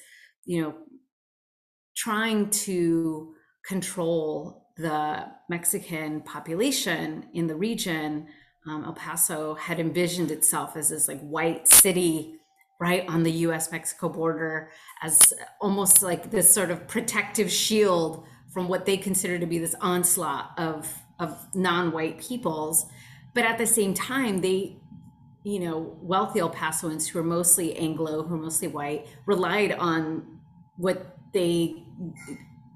you 0.44 0.60
know, 0.60 0.74
trying 1.96 2.50
to 2.50 3.34
control 3.66 4.66
the 4.76 5.26
Mexican 5.48 6.20
population 6.20 7.26
in 7.32 7.46
the 7.46 7.56
region. 7.56 8.26
Um, 8.68 8.85
El 8.85 8.94
Paso 8.94 9.55
had 9.55 9.79
envisioned 9.79 10.31
itself 10.31 10.76
as 10.76 10.88
this 10.88 11.07
like 11.07 11.20
white 11.20 11.68
city 11.68 12.37
right 12.81 13.09
on 13.09 13.22
the 13.22 13.31
US 13.31 13.72
Mexico 13.72 14.09
border 14.09 14.70
as 15.02 15.33
almost 15.61 16.02
like 16.02 16.31
this 16.31 16.52
sort 16.52 16.70
of 16.70 16.87
protective 16.87 17.50
shield 17.50 18.26
from 18.52 18.68
what 18.68 18.87
they 18.87 18.96
consider 18.96 19.38
to 19.38 19.46
be 19.46 19.59
this 19.59 19.74
onslaught 19.81 20.50
of 20.59 20.92
of 21.18 21.38
non-white 21.55 22.18
peoples. 22.20 22.87
But 23.35 23.44
at 23.44 23.59
the 23.59 23.66
same 23.66 23.94
time 23.94 24.40
they 24.40 24.79
you 25.44 25.61
know 25.61 25.96
wealthy 26.02 26.40
El 26.40 26.50
Pasoans 26.50 27.07
who 27.07 27.18
are 27.20 27.24
mostly 27.24 27.76
Anglo 27.76 28.24
who 28.24 28.35
are 28.35 28.38
mostly 28.38 28.68
white 28.68 29.07
relied 29.26 29.72
on 29.72 30.40
what 30.76 31.16
they 31.33 31.85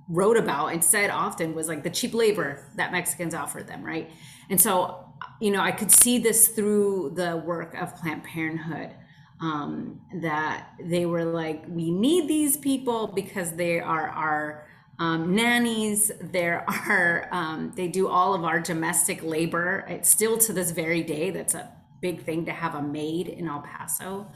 wrote 0.08 0.36
about 0.36 0.68
and 0.68 0.84
said 0.84 1.10
often 1.10 1.54
was 1.54 1.68
like 1.68 1.82
the 1.82 1.90
cheap 1.90 2.14
labor 2.14 2.64
that 2.76 2.92
Mexicans 2.92 3.34
offered 3.34 3.66
them 3.66 3.82
right? 3.82 4.10
And 4.48 4.60
so 4.60 5.09
you 5.40 5.50
know 5.50 5.60
I 5.60 5.72
could 5.72 5.90
see 5.90 6.18
this 6.18 6.48
through 6.48 7.12
the 7.14 7.36
work 7.38 7.74
of 7.74 7.96
Planned 7.96 8.24
Parenthood 8.24 8.94
um, 9.40 10.00
that 10.20 10.68
they 10.82 11.06
were 11.06 11.24
like, 11.24 11.64
we 11.68 11.90
need 11.90 12.28
these 12.28 12.56
people 12.56 13.06
because 13.06 13.52
they 13.52 13.80
are 13.80 14.08
our 14.08 14.66
um, 14.98 15.34
nannies. 15.34 16.12
There 16.20 16.64
are 16.68 17.28
um, 17.32 17.72
they 17.74 17.88
do 17.88 18.06
all 18.08 18.34
of 18.34 18.44
our 18.44 18.60
domestic 18.60 19.22
labor. 19.22 19.86
It's 19.88 20.08
still 20.08 20.36
to 20.38 20.52
this 20.52 20.70
very 20.70 21.02
day 21.02 21.30
that's 21.30 21.54
a 21.54 21.72
big 22.02 22.22
thing 22.22 22.44
to 22.46 22.52
have 22.52 22.74
a 22.74 22.82
maid 22.82 23.28
in 23.28 23.48
El 23.48 23.60
Paso. 23.60 24.30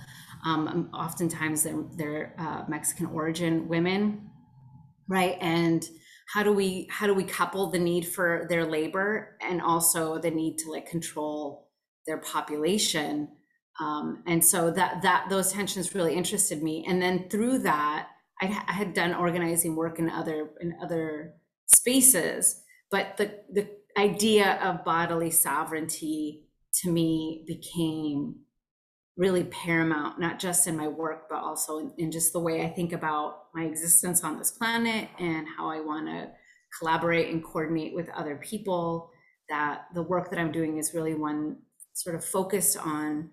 Um, 0.45 0.91
oftentimes 0.93 1.63
they're, 1.63 1.85
they're 1.95 2.35
uh, 2.39 2.65
Mexican 2.69 3.07
origin 3.07 3.67
women, 3.67 4.31
right? 5.09 5.39
And 5.41 5.89
how 6.33 6.43
do 6.43 6.53
we 6.53 6.89
how 6.91 7.07
do 7.07 7.15
we 7.15 7.25
couple 7.25 7.71
the 7.71 7.79
need 7.79 8.07
for 8.07 8.47
their 8.49 8.65
labor 8.65 9.37
and 9.41 9.61
also 9.61 10.19
the 10.19 10.31
need 10.31 10.59
to 10.59 10.71
like 10.71 10.87
control 10.87 11.69
their 12.07 12.19
population? 12.19 13.29
Um, 13.81 14.23
and 14.27 14.45
so 14.45 14.71
that 14.71 15.03
that 15.03 15.27
those 15.29 15.53
tensions 15.53 15.95
really 15.95 16.15
interested 16.15 16.63
me. 16.63 16.85
And 16.89 17.01
then 17.03 17.29
through 17.29 17.59
that, 17.61 18.09
I, 18.41 18.47
I 18.67 18.73
had 18.73 18.95
done 18.95 19.15
organizing 19.15 19.77
work 19.77 19.99
in 19.99 20.09
other 20.09 20.51
in 20.61 20.77
other 20.83 21.35
spaces, 21.67 22.63
but 22.91 23.17
the 23.17 23.41
the 23.53 23.69
idea 23.97 24.59
of 24.63 24.85
bodily 24.85 25.31
sovereignty 25.31 26.45
to 26.83 26.91
me 26.91 27.45
became 27.47 28.37
really 29.17 29.45
paramount, 29.45 30.19
not 30.19 30.39
just 30.39 30.67
in 30.67 30.77
my 30.77 30.89
work, 30.89 31.29
but 31.31 31.39
also 31.39 31.93
in, 31.99 32.11
just 32.11 32.33
the 32.33 32.41
way 32.41 32.65
I 32.65 32.69
think 32.69 32.93
about 32.93 33.45
my 33.55 33.65
existence 33.65 34.25
on 34.25 34.39
this 34.39 34.51
planet 34.51 35.09
and 35.19 35.47
how 35.57 35.71
I 35.71 35.81
want 35.81 36.07
to 36.07 36.31
collaborate 36.79 37.33
and 37.33 37.45
coordinate 37.45 37.95
with 37.95 38.09
other 38.11 38.37
people. 38.37 39.11
That 39.51 39.83
the 39.95 40.03
work 40.03 40.31
that 40.31 40.39
I'm 40.39 40.53
doing 40.53 40.79
is 40.79 40.95
really 40.95 41.15
one 41.15 41.59
sort 41.93 42.17
of 42.17 42.25
focused 42.25 42.79
on 42.79 43.31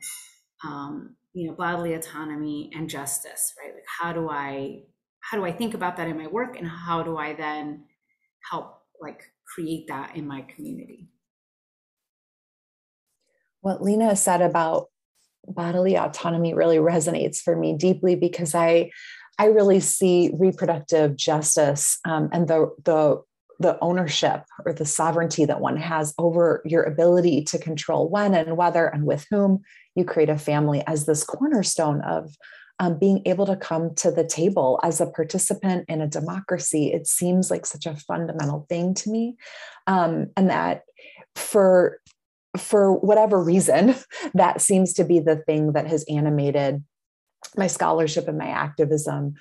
um, 0.64 1.16
you 1.34 1.48
know 1.48 1.56
bodily 1.56 1.94
autonomy 1.94 2.70
and 2.76 2.90
justice 2.90 3.54
right 3.60 3.74
like 3.74 3.86
how 4.00 4.12
do 4.12 4.30
i 4.30 4.82
how 5.22 5.38
do 5.38 5.46
i 5.46 5.52
think 5.52 5.74
about 5.74 5.98
that 5.98 6.08
in 6.08 6.18
my 6.18 6.28
work 6.28 6.58
and 6.58 6.68
how 6.68 7.02
do 7.02 7.18
i 7.18 7.34
then 7.34 7.86
help 8.50 8.82
like 9.02 9.24
create 9.56 9.88
that 9.88 10.16
in 10.16 10.28
my 10.28 10.42
community 10.42 11.08
what 13.62 13.82
Lina 13.82 14.16
said 14.16 14.42
about 14.42 14.91
bodily 15.54 15.98
autonomy 15.98 16.54
really 16.54 16.78
resonates 16.78 17.38
for 17.38 17.56
me 17.56 17.76
deeply 17.76 18.16
because 18.16 18.56
i 18.56 18.90
i 19.40 19.46
really 19.46 19.80
see 19.80 20.32
reproductive 20.34 21.16
justice 21.16 22.00
um, 22.06 22.30
and 22.32 22.48
the 22.48 22.74
the 22.84 23.22
the 23.60 23.78
ownership 23.80 24.44
or 24.66 24.74
the 24.74 24.86
sovereignty 24.86 25.46
that 25.46 25.62
one 25.62 25.78
has 25.78 26.16
over 26.18 26.64
your 26.66 26.82
ability 26.82 27.44
to 27.44 27.60
control 27.60 28.10
when 28.10 28.34
and 28.34 28.58
whether 28.58 28.88
and 28.88 29.06
with 29.06 29.28
whom 29.30 29.62
you 29.96 30.04
create 30.04 30.30
a 30.30 30.38
family 30.38 30.84
as 30.88 31.06
this 31.06 31.24
cornerstone 31.24 32.02
of 32.02 32.36
um, 32.80 32.98
being 32.98 33.22
able 33.28 33.46
to 33.46 33.56
come 33.56 33.94
to 33.94 34.10
the 34.10 34.26
table 34.26 34.80
as 34.82 35.00
a 35.00 35.06
participant 35.06 35.86
in 35.88 36.02
a 36.02 36.08
democracy. 36.08 36.92
It 36.92 37.06
seems 37.06 37.52
like 37.52 37.68
such 37.68 37.86
a 37.86 37.96
fundamental 37.96 38.66
thing 38.70 38.96
to 38.96 39.12
me. 39.12 39.36
Um, 39.86 40.32
and 40.36 40.50
that 40.50 40.82
for 41.36 42.00
for 42.58 42.94
whatever 42.94 43.42
reason, 43.42 43.96
that 44.34 44.62
seems 44.62 44.94
to 44.94 45.04
be 45.04 45.20
the 45.20 45.38
thing 45.38 45.74
that 45.74 45.88
has 45.88 46.06
animated 46.10 46.84
my 47.58 47.68
scholarship 47.68 48.28
and 48.28 48.38
my 48.38 48.48
activism 48.48 49.34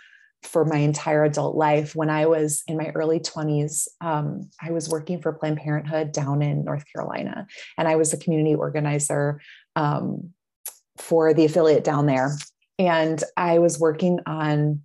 for 0.43 0.65
my 0.65 0.79
entire 0.79 1.25
adult 1.25 1.55
life. 1.55 1.95
When 1.95 2.09
I 2.09 2.27
was 2.27 2.63
in 2.67 2.77
my 2.77 2.91
early 2.95 3.21
20s, 3.21 3.89
um, 4.01 4.51
I 4.61 4.71
was 4.71 4.89
working 4.89 5.21
for 5.21 5.33
Planned 5.33 5.59
Parenthood 5.59 6.13
down 6.13 6.41
in 6.41 6.65
North 6.65 6.85
Carolina, 6.95 7.47
and 7.77 7.87
I 7.87 7.97
was 7.97 8.13
a 8.13 8.17
community 8.17 8.55
organizer 8.55 9.41
um, 9.77 10.31
for 10.97 11.35
the 11.35 11.45
affiliate 11.45 11.85
down 11.85 12.07
there. 12.07 12.37
And 12.79 13.23
I 13.37 13.59
was 13.59 13.79
working 13.79 14.21
on 14.27 14.81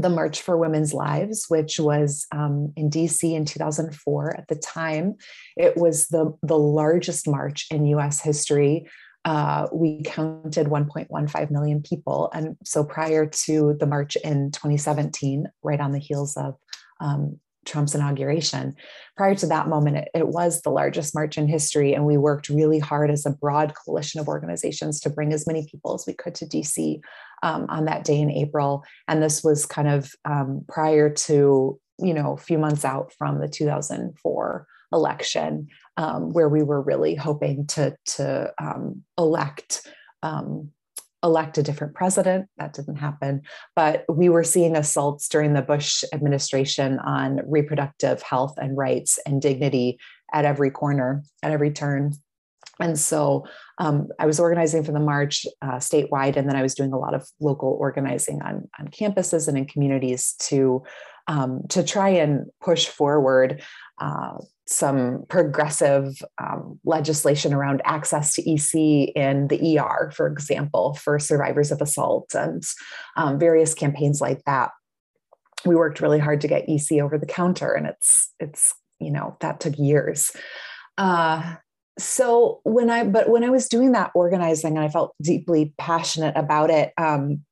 the 0.00 0.08
March 0.08 0.42
for 0.42 0.56
Women's 0.56 0.94
Lives, 0.94 1.46
which 1.48 1.78
was 1.78 2.26
um, 2.32 2.72
in 2.76 2.90
DC 2.90 3.34
in 3.34 3.44
2004. 3.44 4.36
At 4.36 4.48
the 4.48 4.56
time, 4.56 5.16
it 5.56 5.76
was 5.76 6.08
the, 6.08 6.36
the 6.42 6.58
largest 6.58 7.28
march 7.28 7.66
in 7.70 7.86
US 7.86 8.20
history. 8.20 8.88
Uh, 9.24 9.66
we 9.72 10.02
counted 10.02 10.68
1.15 10.68 11.50
million 11.50 11.82
people. 11.82 12.30
And 12.32 12.56
so 12.64 12.84
prior 12.84 13.26
to 13.26 13.76
the 13.78 13.86
march 13.86 14.16
in 14.16 14.50
2017, 14.52 15.46
right 15.62 15.80
on 15.80 15.92
the 15.92 15.98
heels 15.98 16.36
of 16.36 16.54
um, 17.00 17.38
Trump's 17.66 17.94
inauguration. 17.94 18.74
Prior 19.16 19.34
to 19.34 19.46
that 19.46 19.68
moment, 19.68 19.96
it, 19.96 20.08
it, 20.14 20.28
was 20.28 20.62
the 20.62 20.70
largest 20.70 21.14
march 21.14 21.36
in 21.36 21.46
history, 21.46 21.94
and 21.94 22.06
we 22.06 22.16
worked 22.16 22.48
really 22.48 22.78
hard 22.78 23.10
as 23.10 23.26
a 23.26 23.30
broad 23.30 23.74
coalition 23.74 24.20
of 24.20 24.28
organizations 24.28 25.00
to 25.00 25.10
bring 25.10 25.32
as 25.32 25.46
many 25.46 25.66
people 25.70 25.94
as 25.94 26.04
we 26.06 26.14
could 26.14 26.34
to 26.36 26.46
DC 26.46 27.00
um, 27.42 27.66
on 27.68 27.84
that 27.84 28.04
day 28.04 28.18
in 28.18 28.30
April. 28.30 28.82
And 29.08 29.22
this 29.22 29.44
was 29.44 29.66
kind 29.66 29.88
of 29.88 30.12
um, 30.24 30.64
prior 30.68 31.10
to, 31.10 31.78
you 31.98 32.14
know, 32.14 32.32
a 32.32 32.38
few 32.38 32.58
months 32.58 32.84
out 32.84 33.12
from 33.18 33.40
the 33.40 33.48
2004 33.48 34.66
election, 34.92 35.68
um, 35.96 36.30
where 36.30 36.48
we 36.48 36.62
were 36.62 36.82
really 36.82 37.14
hoping 37.14 37.66
to 37.68 37.94
to 38.06 38.52
um, 38.60 39.02
elect 39.18 39.86
um, 40.22 40.70
elect 41.22 41.58
a 41.58 41.62
different 41.62 41.94
president. 41.94 42.48
That 42.56 42.72
didn't 42.72 42.96
happen. 42.96 43.42
But 43.76 44.04
we 44.08 44.28
were 44.28 44.44
seeing 44.44 44.76
assaults 44.76 45.28
during 45.28 45.52
the 45.52 45.62
Bush 45.62 46.02
administration 46.12 46.98
on 47.00 47.40
reproductive 47.46 48.22
health 48.22 48.54
and 48.58 48.76
rights 48.76 49.18
and 49.26 49.40
dignity 49.42 49.98
at 50.32 50.44
every 50.44 50.70
corner, 50.70 51.22
at 51.42 51.52
every 51.52 51.70
turn. 51.70 52.14
And 52.80 52.98
so 52.98 53.44
um, 53.78 54.08
I 54.18 54.26
was 54.26 54.40
organizing 54.40 54.84
for 54.84 54.92
the 54.92 55.00
march 55.00 55.44
uh, 55.60 55.76
statewide, 55.76 56.36
and 56.36 56.48
then 56.48 56.56
I 56.56 56.62
was 56.62 56.74
doing 56.74 56.92
a 56.92 56.98
lot 56.98 57.14
of 57.14 57.28
local 57.38 57.76
organizing 57.78 58.40
on, 58.42 58.68
on 58.78 58.88
campuses 58.88 59.48
and 59.48 59.58
in 59.58 59.66
communities 59.66 60.34
to 60.40 60.82
um, 61.26 61.62
to 61.68 61.84
try 61.84 62.08
and 62.08 62.46
push 62.60 62.88
forward 62.88 63.62
uh, 64.00 64.38
some 64.70 65.24
progressive 65.28 66.22
um, 66.38 66.78
legislation 66.84 67.52
around 67.52 67.82
access 67.84 68.34
to 68.34 68.50
EC 68.50 69.10
in 69.16 69.48
the 69.48 69.78
ER, 69.78 70.12
for 70.14 70.28
example, 70.28 70.94
for 70.94 71.18
survivors 71.18 71.72
of 71.72 71.82
assault 71.82 72.32
and 72.34 72.62
um, 73.16 73.38
various 73.38 73.74
campaigns 73.74 74.20
like 74.20 74.42
that. 74.44 74.70
We 75.66 75.74
worked 75.74 76.00
really 76.00 76.20
hard 76.20 76.40
to 76.42 76.48
get 76.48 76.68
EC 76.68 77.02
over 77.02 77.18
the 77.18 77.26
counter, 77.26 77.72
and 77.72 77.86
it's 77.86 78.32
it's 78.38 78.72
you 78.98 79.10
know 79.10 79.36
that 79.40 79.60
took 79.60 79.76
years. 79.76 80.30
Uh, 80.96 81.56
so 81.98 82.60
when 82.62 82.88
I 82.88 83.04
but 83.04 83.28
when 83.28 83.44
I 83.44 83.50
was 83.50 83.68
doing 83.68 83.92
that 83.92 84.12
organizing, 84.14 84.76
and 84.76 84.84
I 84.84 84.88
felt 84.88 85.14
deeply 85.20 85.74
passionate 85.78 86.36
about 86.36 86.70
it. 86.70 86.92
Um, 86.96 87.44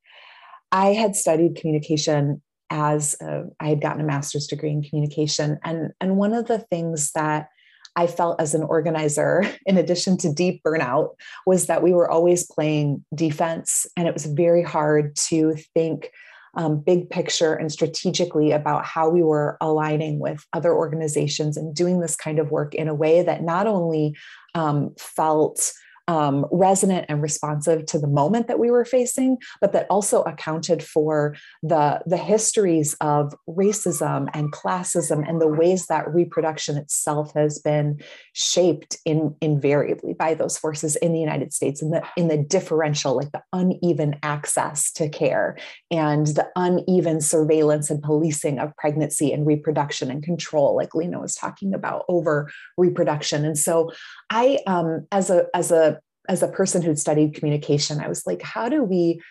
I 0.71 0.93
had 0.93 1.15
studied 1.15 1.55
communication 1.55 2.41
as 2.69 3.15
I 3.59 3.67
had 3.67 3.81
gotten 3.81 4.01
a 4.01 4.05
master's 4.05 4.47
degree 4.47 4.71
in 4.71 4.83
communication. 4.83 5.59
And, 5.63 5.91
and 5.99 6.17
one 6.17 6.33
of 6.33 6.47
the 6.47 6.59
things 6.59 7.11
that 7.13 7.49
I 7.95 8.07
felt 8.07 8.39
as 8.39 8.53
an 8.53 8.63
organizer, 8.63 9.43
in 9.65 9.77
addition 9.77 10.17
to 10.17 10.33
deep 10.33 10.61
burnout, 10.63 11.09
was 11.45 11.67
that 11.67 11.83
we 11.83 11.93
were 11.93 12.09
always 12.09 12.45
playing 12.45 13.03
defense. 13.13 13.85
And 13.97 14.07
it 14.07 14.13
was 14.13 14.25
very 14.25 14.63
hard 14.63 15.15
to 15.27 15.55
think 15.73 16.11
um, 16.55 16.79
big 16.79 17.09
picture 17.09 17.53
and 17.53 17.71
strategically 17.71 18.51
about 18.51 18.85
how 18.85 19.09
we 19.09 19.21
were 19.21 19.57
aligning 19.61 20.19
with 20.19 20.45
other 20.53 20.73
organizations 20.73 21.57
and 21.57 21.75
doing 21.75 21.99
this 21.99 22.15
kind 22.15 22.39
of 22.39 22.51
work 22.51 22.73
in 22.73 22.87
a 22.87 22.95
way 22.95 23.21
that 23.21 23.43
not 23.43 23.67
only 23.67 24.15
um, 24.55 24.93
felt 24.97 25.71
um, 26.09 26.47
resonant 26.51 27.05
and 27.07 27.21
responsive 27.21 27.85
to 27.85 27.99
the 27.99 28.07
moment 28.07 28.47
that 28.47 28.57
we 28.57 28.71
were 28.71 28.83
facing, 28.83 29.37
but 29.61 29.73
that 29.73 29.85
also 29.91 30.23
accounted 30.23 30.81
for 30.81 31.35
the, 31.61 32.01
the 32.07 32.17
histories 32.17 32.95
of 32.95 33.35
racism 33.47 34.27
and 34.33 34.51
classism 34.51 35.23
and 35.29 35.39
the 35.39 35.47
ways 35.47 35.85
that 35.85 36.11
reproduction 36.11 36.77
itself 36.77 37.31
has 37.35 37.59
been 37.59 37.99
shaped 38.33 38.97
in, 39.05 39.35
invariably 39.39 40.13
by 40.13 40.33
those 40.33 40.57
forces 40.57 40.95
in 40.95 41.13
the 41.13 41.19
United 41.19 41.53
States 41.53 41.79
in 41.79 41.91
the, 41.91 42.01
in 42.17 42.27
the 42.27 42.37
differential, 42.37 43.15
like 43.15 43.31
the 43.31 43.43
uneven 43.53 44.15
access 44.23 44.91
to 44.91 45.07
care 45.09 45.59
and 45.91 46.25
the 46.27 46.49
uneven 46.55 47.21
surveillance 47.21 47.91
and 47.91 48.01
policing 48.01 48.57
of 48.57 48.75
pregnancy 48.77 49.31
and 49.31 49.45
reproduction 49.45 50.09
and 50.09 50.23
control, 50.23 50.75
like 50.75 50.95
Lina 50.95 51.19
was 51.21 51.35
talking 51.35 51.71
about 51.71 52.03
over 52.09 52.49
reproduction. 52.79 53.45
And 53.45 53.59
so 53.59 53.91
I, 54.31 54.57
um, 54.65 55.05
as 55.11 55.29
a, 55.29 55.45
as 55.53 55.71
a 55.71 55.98
as 56.29 56.41
a 56.41 56.47
person 56.47 56.81
who'd 56.81 56.99
studied 56.99 57.33
communication, 57.33 57.99
I 57.99 58.07
was 58.07 58.25
like, 58.25 58.41
how 58.41 58.69
do 58.69 58.83
we, 58.83 59.21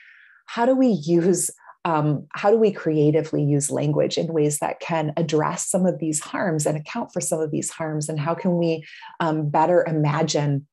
how 0.47 0.67
do 0.67 0.75
we 0.75 0.89
use 0.89 1.51
um, 1.85 2.27
how 2.35 2.51
do 2.51 2.59
we 2.59 2.73
creatively 2.73 3.43
use 3.43 3.71
language 3.71 4.19
in 4.19 4.33
ways 4.33 4.59
that 4.59 4.81
can 4.81 5.13
address 5.17 5.71
some 5.71 5.87
of 5.87 5.99
these 5.99 6.21
harms 6.21 6.67
and 6.67 6.77
account 6.77 7.13
for 7.13 7.21
some 7.21 7.41
of 7.41 7.51
these 7.51 7.71
harms? 7.71 8.09
And 8.09 8.21
how 8.21 8.35
can 8.35 8.59
we 8.59 8.85
um, 9.21 9.49
better 9.49 9.85
imagine 9.87 10.67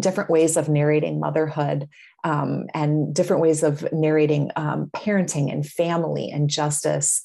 different 0.00 0.30
ways 0.30 0.56
of 0.56 0.68
narrating 0.68 1.20
motherhood 1.20 1.88
um, 2.24 2.66
and 2.74 3.14
different 3.14 3.42
ways 3.42 3.62
of 3.62 3.86
narrating 3.92 4.50
um, 4.56 4.90
parenting 4.96 5.52
and 5.52 5.64
family 5.64 6.30
and 6.30 6.50
justice? 6.50 7.20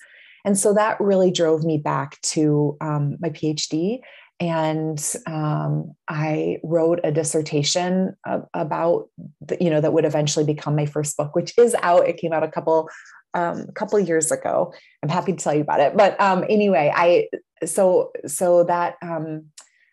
And 0.45 0.59
so 0.59 0.73
that 0.73 0.99
really 0.99 1.31
drove 1.31 1.63
me 1.63 1.77
back 1.77 2.19
to 2.21 2.77
um, 2.81 3.15
my 3.19 3.29
phd 3.29 4.01
and 4.43 5.15
um, 5.25 5.95
I 6.09 6.59
wrote 6.63 6.99
a 7.05 7.13
dissertation 7.13 8.13
about 8.53 9.07
the, 9.39 9.57
you 9.61 9.69
know 9.69 9.79
that 9.79 9.93
would 9.93 10.03
eventually 10.03 10.43
become 10.43 10.75
my 10.75 10.85
first 10.85 11.15
book, 11.15 11.33
which 11.33 11.57
is 11.57 11.73
out. 11.81 12.09
It 12.09 12.17
came 12.17 12.33
out 12.33 12.43
a 12.43 12.51
couple 12.51 12.89
um, 13.33 13.65
a 13.69 13.71
couple 13.71 13.97
years 13.99 14.33
ago. 14.33 14.73
I'm 15.01 15.07
happy 15.07 15.31
to 15.31 15.37
tell 15.37 15.53
you 15.53 15.61
about 15.61 15.79
it. 15.79 15.95
But 15.95 16.19
um, 16.19 16.43
anyway, 16.49 16.91
I 16.93 17.29
so 17.65 18.11
so 18.27 18.65
that 18.65 18.95
um, 19.01 19.45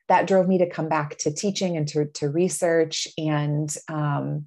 that 0.08 0.26
drove 0.26 0.48
me 0.48 0.58
to 0.58 0.68
come 0.68 0.88
back 0.88 1.16
to 1.18 1.32
teaching 1.32 1.76
and 1.76 1.86
to 1.86 2.06
to 2.06 2.28
research 2.28 3.06
and 3.16 3.72
um, 3.88 4.46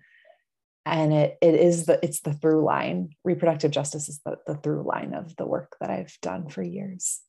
and 0.85 1.13
it 1.13 1.37
it 1.41 1.55
is 1.55 1.85
the 1.85 1.97
it's 2.03 2.19
the 2.19 2.33
through 2.33 2.65
line. 2.65 3.11
Reproductive 3.23 3.71
justice 3.71 4.09
is 4.09 4.19
the, 4.25 4.35
the 4.47 4.55
through 4.55 4.83
line 4.83 5.13
of 5.13 5.33
the 5.37 5.45
work 5.45 5.77
that 5.79 5.89
I've 5.89 6.17
done 6.21 6.49
for 6.49 6.61
years. 6.61 7.21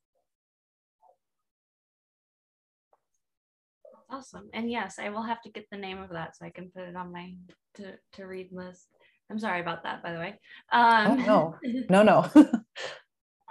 Awesome. 4.15 4.49
And 4.53 4.71
yes, 4.71 4.99
I 5.01 5.09
will 5.09 5.23
have 5.23 5.43
to 5.43 5.51
get 5.51 5.67
the 5.73 5.79
name 5.79 6.01
of 6.01 6.11
that 6.11 6.37
so 6.37 6.47
I 6.47 6.51
can 6.51 6.71
put 6.71 6.85
it 6.85 6.95
on 6.95 7.13
my 7.13 7.35
to 7.75 7.95
to 8.13 8.27
read 8.27 8.51
list. 8.53 8.87
I'm 9.29 9.41
sorry 9.41 9.61
about 9.61 9.83
that, 9.83 10.05
by 10.05 10.13
the 10.13 10.19
way. 10.19 10.39
Um, 10.71 11.07
oh, 11.11 11.15
no, 11.17 11.57
no, 11.91 12.03
no. 12.03 12.53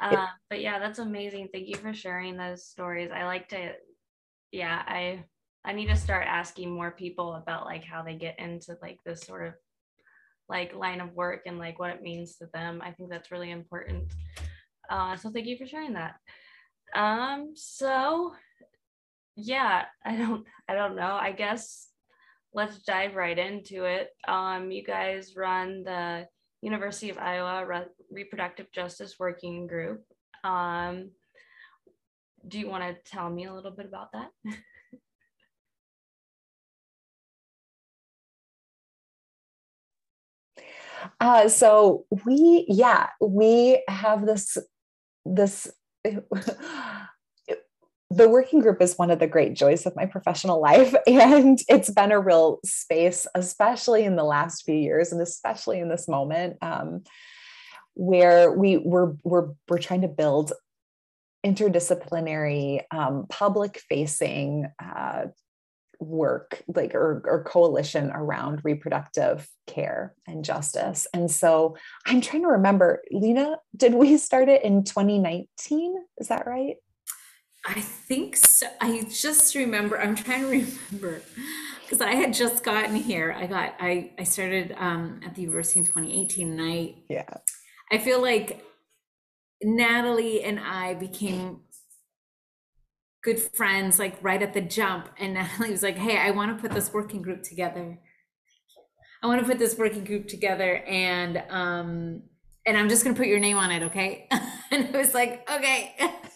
uh, 0.02 0.28
but 0.50 0.62
yeah, 0.62 0.80
that's 0.80 1.00
amazing. 1.00 1.50
Thank 1.52 1.68
you 1.68 1.76
for 1.76 1.94
sharing 1.94 2.38
those 2.38 2.66
stories. 2.66 3.12
I 3.14 3.26
like 3.26 3.50
to, 3.50 3.74
yeah, 4.54 4.84
I 4.88 5.26
I 5.66 5.74
need 5.74 5.88
to 5.88 5.98
start 5.98 6.28
asking 6.28 6.74
more 6.74 6.92
people 6.92 7.36
about 7.36 7.66
like 7.66 7.84
how 7.84 8.02
they 8.02 8.16
get 8.16 8.40
into 8.40 8.78
like 8.82 9.00
this 9.06 9.22
sort 9.22 9.48
of 9.48 9.54
like 10.48 10.74
line 10.76 11.02
of 11.02 11.14
work 11.14 11.42
and 11.46 11.60
like 11.60 11.78
what 11.78 11.90
it 11.90 12.02
means 12.02 12.38
to 12.38 12.48
them. 12.54 12.82
I 12.82 12.92
think 12.92 13.10
that's 13.10 13.32
really 13.32 13.52
important. 13.52 14.14
Uh, 14.90 15.18
so 15.18 15.30
thank 15.30 15.46
you 15.46 15.58
for 15.58 15.68
sharing 15.68 15.94
that. 15.94 16.16
Um, 16.96 17.52
so 17.56 18.34
yeah, 19.36 19.86
I 20.06 20.16
don't 20.16 20.46
I 20.68 20.76
don't 20.76 20.96
know. 20.96 21.16
I 21.16 21.32
guess 21.32 21.88
let's 22.54 22.80
dive 22.84 23.16
right 23.16 23.38
into 23.38 23.86
it. 23.86 24.10
Um, 24.28 24.72
you 24.72 24.84
guys 24.84 25.34
run 25.36 25.84
the 25.84 26.28
University 26.62 27.10
of 27.10 27.18
Iowa 27.18 27.66
Re- 27.66 27.86
Reproductive 28.12 28.72
Justice 28.72 29.16
Working 29.20 29.68
Group. 29.68 30.04
Um, 30.44 31.12
do 32.48 32.60
you 32.60 32.70
want 32.70 32.84
to 32.84 33.12
tell 33.12 33.30
me 33.30 33.46
a 33.46 33.54
little 33.54 33.72
bit 33.72 33.86
about 33.86 34.12
that? 34.14 34.30
Uh, 41.20 41.50
so 41.50 42.06
we, 42.26 42.66
yeah, 42.70 43.10
we 43.20 43.84
have 43.88 44.26
this 44.26 44.58
this 45.26 45.72
the 48.16 48.30
working 48.30 48.60
group 48.60 48.82
is 48.82 48.98
one 48.98 49.10
of 49.12 49.20
the 49.20 49.28
great 49.28 49.56
joys 49.56 49.86
of 49.86 49.96
my 49.96 50.06
professional 50.06 50.62
life. 50.62 50.94
And 51.08 51.60
it's 51.68 51.90
been 51.90 52.12
a 52.12 52.20
real 52.20 52.60
space, 52.66 53.28
especially 53.36 54.04
in 54.04 54.16
the 54.16 54.24
last 54.24 54.64
few 54.64 54.76
years, 54.76 55.12
and 55.12 55.22
especially 55.22 55.80
in 55.80 55.90
this 55.90 56.08
moment, 56.08 56.58
um, 56.62 57.04
where 57.94 58.52
we, 58.52 58.78
we're, 58.78 59.14
we're, 59.24 59.50
we're 59.68 59.78
trying 59.78 60.02
to 60.02 60.08
build 60.08 60.54
interdisciplinary, 61.46 62.82
um, 62.92 63.26
public 63.30 63.82
facing 63.90 64.68
uh, 64.84 65.26
work 66.00 66.62
like 66.68 66.94
or, 66.96 67.22
or 67.26 67.44
coalition 67.44 68.12
around 68.14 68.62
reproductive 68.64 69.48
care 69.68 70.14
and 70.28 70.44
justice 70.44 71.08
and 71.14 71.32
so 71.32 71.78
i'm 72.06 72.20
trying 72.20 72.42
to 72.42 72.50
remember 72.50 73.02
Lina 73.12 73.58
did 73.76 73.94
we 73.94 74.18
start 74.18 74.50
it 74.50 74.64
in 74.64 74.84
2019 74.84 75.96
is 76.18 76.28
that 76.28 76.46
right 76.46 76.76
I 77.66 77.80
think 77.80 78.36
so. 78.36 78.68
I 78.82 79.08
just 79.10 79.56
remember, 79.56 80.00
I'm 80.00 80.16
trying 80.16 80.42
to 80.42 80.48
remember 80.48 81.22
because 81.82 82.02
I 82.02 82.16
had 82.16 82.34
just 82.34 82.64
gotten 82.64 82.96
here. 82.96 83.34
I 83.38 83.48
got, 83.48 83.76
I, 83.80 84.12
I 84.20 84.24
started 84.24 84.76
um, 84.78 85.22
at 85.26 85.36
the 85.36 85.44
university 85.44 85.80
in 85.80 85.86
2018 85.86 86.60
and 86.60 86.62
I, 86.62 86.96
yeah, 87.10 87.38
I 87.92 88.00
feel 88.00 88.22
like 88.22 88.64
Natalie 89.62 90.44
and 90.44 90.60
I 90.60 90.94
became 90.96 91.62
good 93.24 93.40
friends 93.40 93.98
like 93.98 94.22
right 94.22 94.42
at 94.42 94.54
the 94.54 94.62
jump. 94.62 95.10
And 95.18 95.34
Natalie 95.36 95.72
was 95.72 95.84
like, 95.84 95.98
Hey, 95.98 96.18
I 96.18 96.32
want 96.32 96.56
to 96.56 96.62
put 96.62 96.72
this 96.74 96.94
working 96.94 97.22
group 97.22 97.44
together. 97.44 98.00
I 99.22 99.28
want 99.28 99.40
to 99.40 99.48
put 99.48 99.58
this 99.58 99.78
working 99.78 100.04
group 100.04 100.28
together 100.28 100.84
and 100.86 101.42
um 101.50 102.24
and 102.66 102.78
I'm 102.78 102.90
just 102.90 103.04
gonna 103.04 103.16
put 103.16 103.28
your 103.28 103.40
name 103.40 103.58
on 103.58 103.72
it, 103.72 103.84
okay? 103.84 104.28
and 104.72 104.94
I 104.94 104.98
was 104.98 105.14
like, 105.14 105.50
okay. 105.50 105.96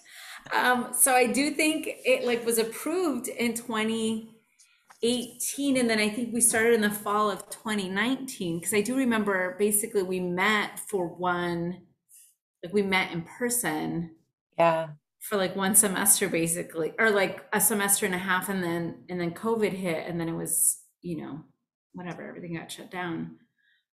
um, 0.54 0.89
so 0.93 1.14
I 1.14 1.28
do 1.28 1.52
think 1.52 1.89
it 2.06 2.26
like 2.26 2.45
was 2.45 2.58
approved 2.58 3.28
in 3.28 3.54
2018, 3.54 5.78
and 5.78 5.89
then 5.89 6.00
I 6.00 6.10
think 6.10 6.34
we 6.34 6.41
started 6.41 6.74
in 6.74 6.82
the 6.82 6.89
fall 6.89 7.32
of 7.32 7.50
2019 7.50 8.60
because 8.60 8.74
I 8.74 8.82
do 8.82 8.95
remember 8.95 9.56
basically 9.58 10.04
we 10.04 10.20
met 10.20 10.80
for 10.80 11.08
one, 11.08 11.82
like 12.64 12.74
we 12.74 12.82
met 12.82 13.12
in 13.12 13.24
person. 13.24 14.16
Yeah. 14.58 14.89
For 15.20 15.36
like 15.36 15.56
one 15.56 15.76
semester, 15.76 16.30
basically, 16.30 16.93
or 16.98 17.10
like 17.10 17.45
a 17.52 17.60
semester 17.60 18.06
and 18.06 18.16
a 18.16 18.20
half, 18.20 18.48
and 18.48 18.64
then 18.64 19.04
and 19.10 19.20
then 19.20 19.32
COVID 19.32 19.74
hit, 19.74 20.08
and 20.08 20.22
then 20.22 20.30
it 20.30 20.36
was 20.36 20.80
you 21.02 21.18
know 21.18 21.43
whatever 21.93 22.26
everything 22.26 22.56
got 22.56 22.72
shut 22.72 22.89
down. 22.89 23.36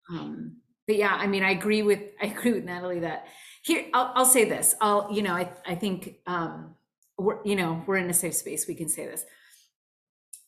Um, 0.10 0.62
but 0.88 0.96
yeah, 0.96 1.14
I 1.14 1.28
mean, 1.28 1.44
I 1.44 1.52
agree 1.52 1.84
with 1.84 2.00
I 2.22 2.28
agree 2.28 2.54
with 2.54 2.64
Natalie 2.64 3.02
that 3.02 3.28
here 3.64 3.86
I'll, 3.94 4.12
I'll 4.16 4.26
say 4.26 4.46
this. 4.46 4.76
I'll 4.82 5.10
you 5.12 5.22
know 5.22 5.34
I 5.34 5.50
I 5.66 5.76
think 5.76 6.16
um, 6.28 6.76
we're 7.18 7.40
you 7.44 7.56
know 7.56 7.84
we're 7.86 7.98
in 7.98 8.10
a 8.10 8.14
safe 8.14 8.36
space. 8.36 8.68
We 8.68 8.76
can 8.76 8.90
say 8.90 9.06
this. 9.06 9.26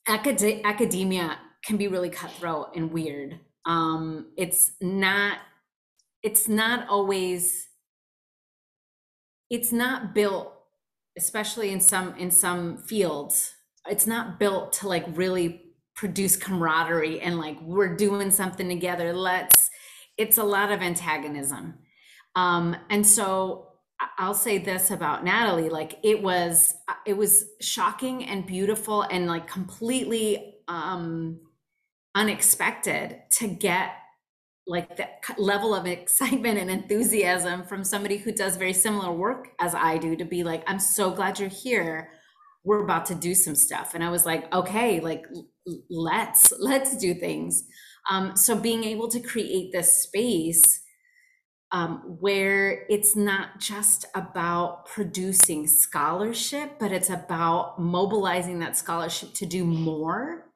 Acad- 0.07 0.61
academia 0.65 1.37
can 1.63 1.77
be 1.77 1.87
really 1.87 2.09
cutthroat 2.09 2.75
and 2.75 2.91
weird. 2.91 3.39
Um, 3.65 4.31
it's 4.37 4.71
not 4.81 5.37
it's 6.23 6.47
not 6.47 6.87
always 6.87 7.67
it's 9.49 9.71
not 9.71 10.13
built 10.15 10.53
especially 11.17 11.71
in 11.71 11.79
some 11.79 12.15
in 12.15 12.31
some 12.31 12.77
fields 12.77 13.53
it's 13.87 14.07
not 14.07 14.39
built 14.39 14.71
to 14.71 14.87
like 14.87 15.03
really 15.09 15.73
produce 15.95 16.37
camaraderie 16.37 17.19
and 17.19 17.37
like 17.37 17.59
we're 17.61 17.95
doing 17.95 18.31
something 18.31 18.69
together 18.69 19.11
let's 19.13 19.71
it's 20.21 20.37
a 20.37 20.43
lot 20.43 20.71
of 20.71 20.81
antagonism. 20.81 21.79
Um, 22.35 22.75
and 22.89 23.05
so 23.05 23.67
I'll 24.17 24.33
say 24.33 24.57
this 24.57 24.91
about 24.91 25.23
Natalie, 25.23 25.69
like 25.69 25.99
it 26.03 26.21
was, 26.21 26.73
it 27.05 27.15
was 27.15 27.45
shocking 27.59 28.25
and 28.25 28.45
beautiful 28.45 29.03
and 29.03 29.27
like 29.27 29.47
completely 29.47 30.55
um, 30.67 31.39
unexpected 32.15 33.21
to 33.31 33.47
get 33.47 33.91
like 34.67 34.95
that 34.97 35.21
level 35.37 35.75
of 35.75 35.85
excitement 35.85 36.57
and 36.57 36.69
enthusiasm 36.69 37.63
from 37.63 37.83
somebody 37.83 38.17
who 38.17 38.31
does 38.31 38.55
very 38.55 38.73
similar 38.73 39.11
work 39.11 39.49
as 39.59 39.75
I 39.75 39.97
do 39.97 40.15
to 40.15 40.25
be 40.25 40.43
like, 40.43 40.63
I'm 40.67 40.79
so 40.79 41.11
glad 41.11 41.39
you're 41.39 41.49
here. 41.49 42.09
We're 42.63 42.83
about 42.83 43.05
to 43.07 43.15
do 43.15 43.33
some 43.33 43.55
stuff. 43.55 43.95
And 43.95 44.03
I 44.03 44.09
was 44.09 44.25
like, 44.25 44.53
okay, 44.53 44.99
like 44.99 45.25
let's, 45.89 46.53
let's 46.59 46.95
do 46.97 47.13
things. 47.13 47.63
Um, 48.09 48.35
so 48.35 48.55
being 48.55 48.83
able 48.83 49.09
to 49.09 49.19
create 49.19 49.71
this 49.71 50.03
space 50.03 50.80
um, 51.71 52.17
where 52.19 52.85
it's 52.89 53.15
not 53.15 53.59
just 53.59 54.05
about 54.13 54.85
producing 54.87 55.67
scholarship, 55.67 56.77
but 56.79 56.91
it's 56.91 57.09
about 57.09 57.79
mobilizing 57.79 58.59
that 58.59 58.77
scholarship 58.77 59.33
to 59.35 59.45
do 59.45 59.63
more. 59.63 60.51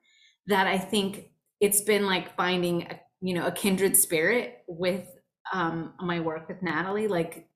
That 0.48 0.68
I 0.68 0.78
think 0.78 1.32
it's 1.60 1.82
been 1.82 2.06
like 2.06 2.36
finding, 2.36 2.84
a, 2.84 3.00
you 3.22 3.34
know, 3.34 3.48
a 3.48 3.52
kindred 3.52 3.96
spirit 3.96 4.58
with 4.68 5.08
um, 5.54 5.94
my 6.02 6.20
work 6.20 6.48
with 6.50 6.62
Natalie. 6.62 7.08
Like, 7.08 7.48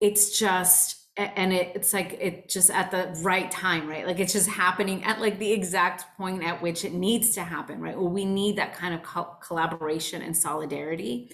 it's 0.00 0.38
just 0.38 1.02
and 1.16 1.52
it, 1.52 1.72
it's 1.74 1.92
like 1.92 2.16
it 2.20 2.48
just 2.48 2.70
at 2.70 2.90
the 2.90 3.14
right 3.22 3.50
time 3.50 3.86
right 3.86 4.06
like 4.06 4.18
it's 4.18 4.32
just 4.32 4.48
happening 4.48 5.04
at 5.04 5.20
like 5.20 5.38
the 5.38 5.52
exact 5.52 6.04
point 6.16 6.42
at 6.42 6.62
which 6.62 6.86
it 6.86 6.94
needs 6.94 7.34
to 7.34 7.42
happen 7.42 7.80
right 7.80 7.96
well 7.98 8.08
we 8.08 8.24
need 8.24 8.56
that 8.56 8.74
kind 8.74 8.94
of 8.94 9.02
co- 9.02 9.36
collaboration 9.46 10.22
and 10.22 10.34
solidarity 10.34 11.30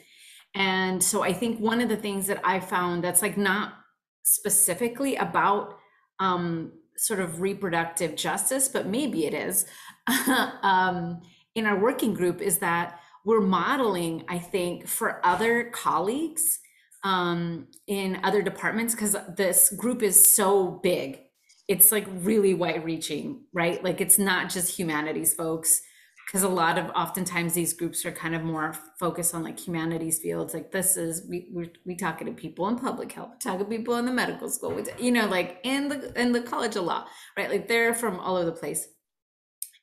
and 0.55 1.03
so 1.03 1.23
i 1.23 1.33
think 1.33 1.61
one 1.61 1.81
of 1.81 1.89
the 1.89 1.97
things 1.97 2.27
that 2.27 2.41
i 2.45 2.59
found 2.59 3.03
that's 3.03 3.23
like 3.23 3.37
not 3.37 3.75
specifically 4.23 5.17
about 5.17 5.79
um 6.21 6.73
sort 6.97 7.21
of 7.21 7.41
reproductive 7.41 8.17
justice 8.17 8.69
but 8.69 8.87
maybe 8.87 9.27
it 9.27 9.35
is 9.35 9.67
um 10.63 11.21
in 11.55 11.67
our 11.67 11.79
working 11.79 12.15
group 12.15 12.41
is 12.41 12.59
that 12.59 12.99
we're 13.25 13.41
modeling 13.41 14.25
i 14.29 14.39
think 14.39 14.87
for 14.87 15.25
other 15.25 15.65
colleagues 15.71 16.61
um, 17.05 17.69
in 17.87 18.21
other 18.25 18.43
departments 18.43 18.95
because 18.95 19.17
this 19.37 19.71
group 19.71 20.03
is 20.03 20.35
so 20.35 20.81
big. 20.83 21.21
It's 21.69 21.93
like 21.93 22.07
really 22.09 22.55
wide 22.55 22.85
reaching, 22.85 23.45
right? 23.53 23.83
Like 23.83 24.01
it's 24.01 24.19
not 24.19 24.51
just 24.51 24.77
humanities 24.77 25.35
folks 25.35 25.83
because 26.29 26.43
a 26.43 26.49
lot 26.49 26.77
of 26.77 26.91
oftentimes 26.91 27.55
these 27.55 27.73
groups 27.73 28.05
are 28.05 28.13
kind 28.13 28.35
of 28.35 28.43
more 28.43 28.75
focused 29.01 29.35
on 29.35 29.43
like 29.43 29.59
humanities 29.59 30.19
fields 30.19 30.55
like 30.55 30.71
this 30.71 30.97
is 30.97 31.27
we 31.29 31.49
we're, 31.53 31.71
we 31.87 31.97
talking 31.97 32.27
to 32.27 32.33
people 32.33 32.69
in 32.69 32.79
public 32.79 33.11
health 33.13 33.31
talking 33.43 33.61
to 33.61 33.65
people 33.65 33.97
in 33.97 34.05
the 34.05 34.13
medical 34.13 34.49
school 34.49 34.73
we, 34.73 34.85
you 34.99 35.11
know 35.11 35.27
like 35.27 35.59
in 35.65 35.89
the 35.89 36.21
in 36.21 36.33
the 36.33 36.41
college 36.41 36.77
of 36.77 36.85
law 36.85 37.07
right 37.37 37.51
like 37.51 37.67
they're 37.67 37.95
from 37.95 38.19
all 38.21 38.37
over 38.37 38.47
the 38.47 38.53
place 38.53 38.89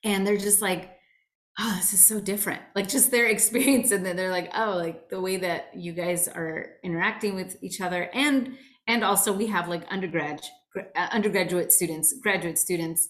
and 0.04 0.26
they're 0.26 0.38
just 0.38 0.62
like 0.62 0.96
oh, 1.60 1.74
this 1.78 1.94
is 1.94 2.06
so 2.06 2.20
different. 2.20 2.62
Like 2.76 2.88
just 2.88 3.12
their 3.12 3.26
experience. 3.30 3.92
And 3.92 4.06
then 4.06 4.16
they're 4.16 4.32
like, 4.32 4.52
oh, 4.56 4.76
like 4.78 5.10
the 5.10 5.22
way 5.22 5.38
that 5.38 5.72
you 5.76 5.94
guys 5.94 6.28
are 6.28 6.74
interacting 6.84 7.36
with 7.36 7.58
each 7.62 7.82
other. 7.82 8.10
And, 8.14 8.58
and 8.88 9.04
also 9.04 9.34
we 9.34 9.48
have 9.48 9.68
like 9.68 9.84
undergrad, 9.90 10.42
uh, 10.78 11.08
undergraduate 11.12 11.72
students, 11.72 12.14
graduate 12.22 12.58
students. 12.58 13.10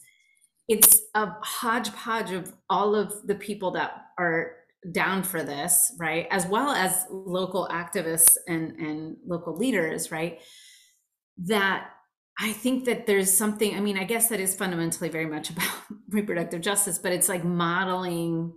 It's 0.67 1.01
a 1.13 1.31
hodgepodge 1.41 2.31
of 2.31 2.53
all 2.69 2.95
of 2.95 3.27
the 3.27 3.35
people 3.35 3.71
that 3.71 4.05
are 4.17 4.53
down 4.91 5.23
for 5.23 5.43
this, 5.43 5.93
right? 5.99 6.27
As 6.31 6.45
well 6.45 6.69
as 6.69 7.05
local 7.09 7.67
activists 7.71 8.37
and, 8.47 8.75
and 8.79 9.17
local 9.25 9.55
leaders, 9.55 10.11
right? 10.11 10.39
That 11.37 11.89
I 12.39 12.51
think 12.51 12.85
that 12.85 13.07
there's 13.07 13.31
something, 13.31 13.75
I 13.75 13.79
mean, 13.79 13.97
I 13.97 14.03
guess 14.03 14.27
that 14.29 14.39
is 14.39 14.55
fundamentally 14.55 15.09
very 15.09 15.25
much 15.25 15.49
about 15.51 15.69
reproductive 16.09 16.61
justice, 16.61 16.99
but 16.99 17.11
it's 17.11 17.29
like 17.29 17.43
modeling 17.43 18.53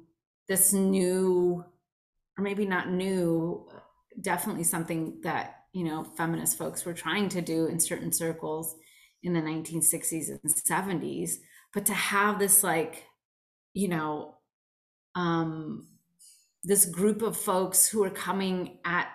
this 0.49 0.73
new, 0.73 1.65
or 2.37 2.45
maybe 2.45 2.67
not 2.67 2.91
new, 2.91 3.69
definitely 4.21 4.65
something 4.65 5.21
that, 5.23 5.57
you 5.73 5.85
know, 5.85 6.05
feminist 6.17 6.59
folks 6.59 6.85
were 6.85 6.95
trying 6.95 7.29
to 7.29 7.41
do 7.41 7.67
in 7.67 7.79
certain 7.79 8.13
circles 8.13 8.75
in 9.23 9.33
the 9.33 9.41
1960s 9.41 10.29
and 10.29 10.53
70s. 10.53 11.35
But 11.75 11.87
to 11.87 11.95
have 11.95 12.39
this, 12.39 12.65
like, 12.65 13.05
you 13.75 13.89
know, 13.89 14.37
um, 15.15 15.89
this 16.65 16.85
group 16.85 17.23
of 17.23 17.37
folks 17.37 17.89
who 17.89 18.03
are 18.05 18.11
coming 18.11 18.79
at 18.85 19.09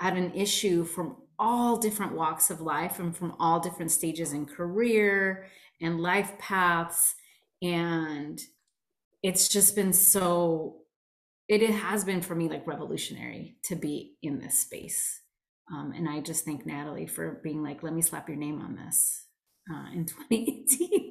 at 0.00 0.16
an 0.16 0.32
issue 0.34 0.84
from 0.84 1.16
all 1.38 1.76
different 1.76 2.14
walks 2.14 2.50
of 2.50 2.60
life 2.60 2.98
and 2.98 3.16
from 3.16 3.34
all 3.38 3.60
different 3.60 3.90
stages 3.90 4.32
in 4.32 4.44
career 4.46 5.46
and 5.80 6.00
life 6.00 6.36
paths 6.38 7.14
and 7.62 8.40
it's 9.22 9.48
just 9.48 9.74
been 9.76 9.92
so 9.92 10.78
it, 11.48 11.62
it 11.62 11.70
has 11.70 12.04
been 12.04 12.20
for 12.20 12.34
me 12.34 12.48
like 12.48 12.66
revolutionary 12.66 13.56
to 13.64 13.74
be 13.74 14.16
in 14.22 14.38
this 14.38 14.58
space. 14.58 15.22
Um, 15.72 15.92
and 15.94 16.08
i 16.08 16.20
just 16.20 16.44
thank 16.44 16.64
natalie 16.64 17.06
for 17.06 17.40
being 17.42 17.62
like 17.62 17.82
let 17.82 17.92
me 17.92 18.02
slap 18.02 18.28
your 18.28 18.38
name 18.38 18.60
on 18.60 18.74
this 18.74 19.24
uh, 19.70 19.92
in 19.92 20.04
2018 20.30 21.07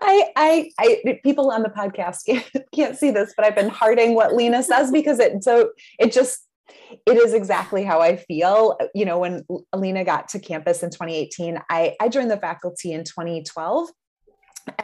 I, 0.00 0.30
I, 0.36 0.70
I, 0.78 1.20
people 1.22 1.50
on 1.50 1.62
the 1.62 1.68
podcast 1.68 2.26
can't, 2.26 2.50
can't 2.74 2.96
see 2.96 3.10
this, 3.10 3.32
but 3.36 3.44
I've 3.44 3.56
been 3.56 3.68
hearting 3.68 4.14
what 4.14 4.34
Lina 4.34 4.62
says 4.62 4.90
because 4.92 5.18
it 5.18 5.42
so 5.42 5.70
it 5.98 6.12
just 6.12 6.44
it 7.06 7.16
is 7.16 7.34
exactly 7.34 7.84
how 7.84 8.00
I 8.00 8.16
feel. 8.16 8.78
You 8.94 9.04
know, 9.04 9.18
when 9.18 9.44
Lina 9.74 10.04
got 10.04 10.28
to 10.28 10.38
campus 10.38 10.82
in 10.82 10.90
2018, 10.90 11.58
I, 11.70 11.94
I 12.00 12.08
joined 12.08 12.30
the 12.30 12.36
faculty 12.36 12.92
in 12.92 13.04
2012 13.04 13.88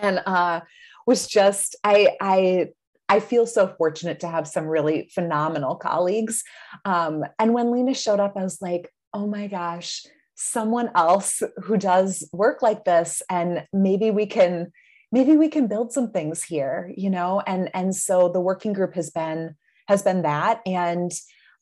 and 0.01 0.21
uh, 0.25 0.61
was 1.07 1.27
just, 1.27 1.77
I, 1.85 2.17
I, 2.21 2.69
I 3.09 3.21
feel 3.21 3.47
so 3.47 3.75
fortunate 3.77 4.21
to 4.21 4.29
have 4.29 4.49
some 4.49 4.67
really 4.67 5.11
phenomenal 5.15 5.77
colleagues. 5.77 6.43
Um, 6.85 7.25
and 7.39 7.53
when 7.53 7.71
Lina 7.71 7.95
showed 7.95 8.21
up, 8.21 8.35
I 8.37 8.43
was 8.43 8.63
like, 8.63 8.91
oh 9.13 9.27
my 9.27 9.47
gosh, 9.47 10.05
someone 10.35 10.91
else 10.95 11.43
who 11.63 11.77
does 11.77 12.29
work 12.33 12.63
like 12.63 12.85
this. 12.85 13.23
And 13.31 13.67
maybe 13.73 14.11
we 14.11 14.27
can, 14.27 14.73
maybe 15.13 15.37
we 15.37 15.49
can 15.49 15.67
build 15.67 15.93
some 15.93 16.11
things 16.11 16.43
here, 16.43 16.93
you 16.97 17.11
know? 17.11 17.43
And, 17.47 17.71
and 17.75 17.95
so 17.95 18.29
the 18.29 18.41
working 18.41 18.73
group 18.73 18.95
has 18.95 19.11
been, 19.11 19.57
has 19.89 20.03
been 20.03 20.23
that. 20.23 20.61
And 20.67 21.13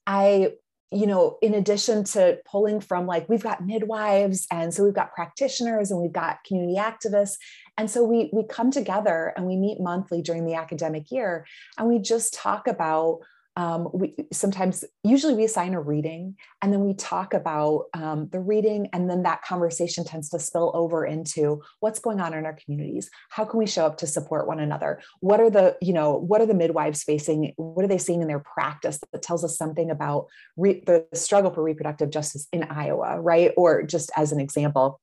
I 0.07 0.53
you 0.93 1.07
know, 1.07 1.39
in 1.41 1.55
addition 1.55 2.05
to 2.05 2.39
pulling 2.45 2.81
from 2.81 3.07
like, 3.07 3.29
we've 3.29 3.43
got 3.43 3.65
midwives, 3.65 4.47
and 4.51 4.73
so 4.73 4.85
we've 4.85 4.95
got 4.95 5.15
practitioners 5.15 5.91
and 5.91 6.01
we've 6.01 6.13
got 6.13 6.45
community 6.45 6.79
activists. 6.79 7.37
And 7.79 7.91
so 7.91 8.05
we, 8.05 8.29
we 8.33 8.45
come 8.47 8.71
together 8.71 9.33
and 9.35 9.47
we 9.47 9.57
meet 9.57 9.81
monthly 9.81 10.21
during 10.21 10.45
the 10.45 10.55
academic 10.55 11.11
year 11.11 11.47
and 11.79 11.89
we 11.89 11.99
just 11.99 12.35
talk 12.35 12.67
about 12.67 13.21
um, 13.57 13.89
we 13.93 14.15
sometimes 14.33 14.83
usually 15.05 15.35
we 15.35 15.45
assign 15.45 15.75
a 15.75 15.81
reading 15.81 16.37
and 16.63 16.73
then 16.73 16.85
we 16.85 16.95
talk 16.95 17.35
about 17.35 17.85
um, 17.93 18.29
the 18.33 18.41
reading 18.41 18.89
and 18.93 19.11
then 19.11 19.25
that 19.25 19.43
conversation 19.43 20.05
tends 20.05 20.31
to 20.31 20.39
spill 20.39 20.71
over 20.75 21.05
into 21.05 21.63
what's 21.81 21.99
going 21.99 22.21
on 22.21 22.33
in 22.33 22.47
our 22.47 22.55
communities. 22.55 23.11
How 23.29 23.45
can 23.45 23.59
we 23.59 23.67
show 23.67 23.85
up 23.85 23.99
to 23.99 24.07
support 24.07 24.47
one 24.47 24.59
another? 24.59 25.01
What 25.21 25.41
are 25.41 25.51
the 25.51 25.77
you 25.83 25.93
know 25.93 26.15
what 26.15 26.41
are 26.41 26.47
the 26.47 26.55
midwives 26.55 27.03
facing? 27.03 27.53
What 27.57 27.85
are 27.85 27.89
they 27.89 27.99
seeing 27.99 28.23
in 28.23 28.29
their 28.29 28.41
practice 28.41 28.99
that 29.13 29.23
tells 29.23 29.45
us 29.45 29.59
something 29.59 29.91
about 29.91 30.29
re- 30.57 30.83
the 30.87 31.07
struggle 31.13 31.51
for 31.51 31.63
reproductive 31.63 32.11
justice 32.11 32.49
in 32.53 32.65
iowa 32.65 33.21
right? 33.21 33.53
Or 33.57 33.83
just 33.83 34.11
as 34.17 34.33
an 34.33 34.41
example. 34.41 35.01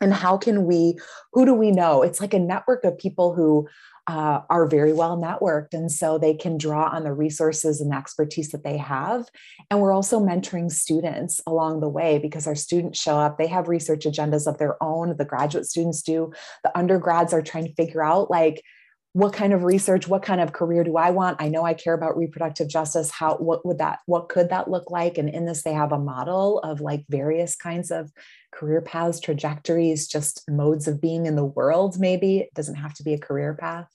And 0.00 0.14
how 0.14 0.38
can 0.38 0.64
we 0.64 0.98
who 1.34 1.44
do 1.44 1.52
we 1.52 1.70
know? 1.70 2.02
It's 2.02 2.20
like 2.20 2.32
a 2.32 2.38
network 2.38 2.84
of 2.84 2.96
people 2.96 3.34
who 3.34 3.68
uh, 4.10 4.42
are 4.50 4.66
very 4.66 4.92
well 4.92 5.16
networked. 5.16 5.72
And 5.72 5.90
so 5.90 6.18
they 6.18 6.34
can 6.34 6.58
draw 6.58 6.88
on 6.88 7.04
the 7.04 7.12
resources 7.12 7.80
and 7.80 7.94
expertise 7.94 8.48
that 8.48 8.64
they 8.64 8.76
have. 8.76 9.26
And 9.70 9.80
we're 9.80 9.92
also 9.92 10.18
mentoring 10.18 10.68
students 10.72 11.40
along 11.46 11.78
the 11.78 11.88
way 11.88 12.18
because 12.18 12.48
our 12.48 12.56
students 12.56 12.98
show 12.98 13.16
up, 13.16 13.38
they 13.38 13.46
have 13.46 13.68
research 13.68 14.04
agendas 14.06 14.48
of 14.48 14.58
their 14.58 14.82
own, 14.82 15.16
the 15.16 15.24
graduate 15.24 15.66
students 15.66 16.02
do, 16.02 16.32
the 16.64 16.76
undergrads 16.76 17.32
are 17.32 17.40
trying 17.40 17.66
to 17.66 17.74
figure 17.74 18.02
out 18.02 18.32
like, 18.32 18.64
what 19.12 19.32
kind 19.32 19.52
of 19.52 19.64
research 19.64 20.06
what 20.06 20.22
kind 20.22 20.40
of 20.40 20.52
career 20.52 20.84
do 20.84 20.96
i 20.96 21.10
want 21.10 21.40
i 21.40 21.48
know 21.48 21.64
i 21.64 21.74
care 21.74 21.94
about 21.94 22.16
reproductive 22.16 22.68
justice 22.68 23.10
how 23.10 23.34
what 23.36 23.66
would 23.66 23.78
that 23.78 23.98
what 24.06 24.28
could 24.28 24.50
that 24.50 24.70
look 24.70 24.90
like 24.90 25.18
and 25.18 25.28
in 25.28 25.46
this 25.46 25.62
they 25.62 25.72
have 25.72 25.90
a 25.90 25.98
model 25.98 26.60
of 26.60 26.80
like 26.80 27.04
various 27.08 27.56
kinds 27.56 27.90
of 27.90 28.10
career 28.52 28.80
paths 28.80 29.18
trajectories 29.18 30.06
just 30.06 30.48
modes 30.48 30.86
of 30.86 31.00
being 31.00 31.26
in 31.26 31.34
the 31.34 31.44
world 31.44 31.98
maybe 31.98 32.38
it 32.38 32.54
doesn't 32.54 32.76
have 32.76 32.94
to 32.94 33.02
be 33.02 33.12
a 33.12 33.18
career 33.18 33.54
path 33.54 33.88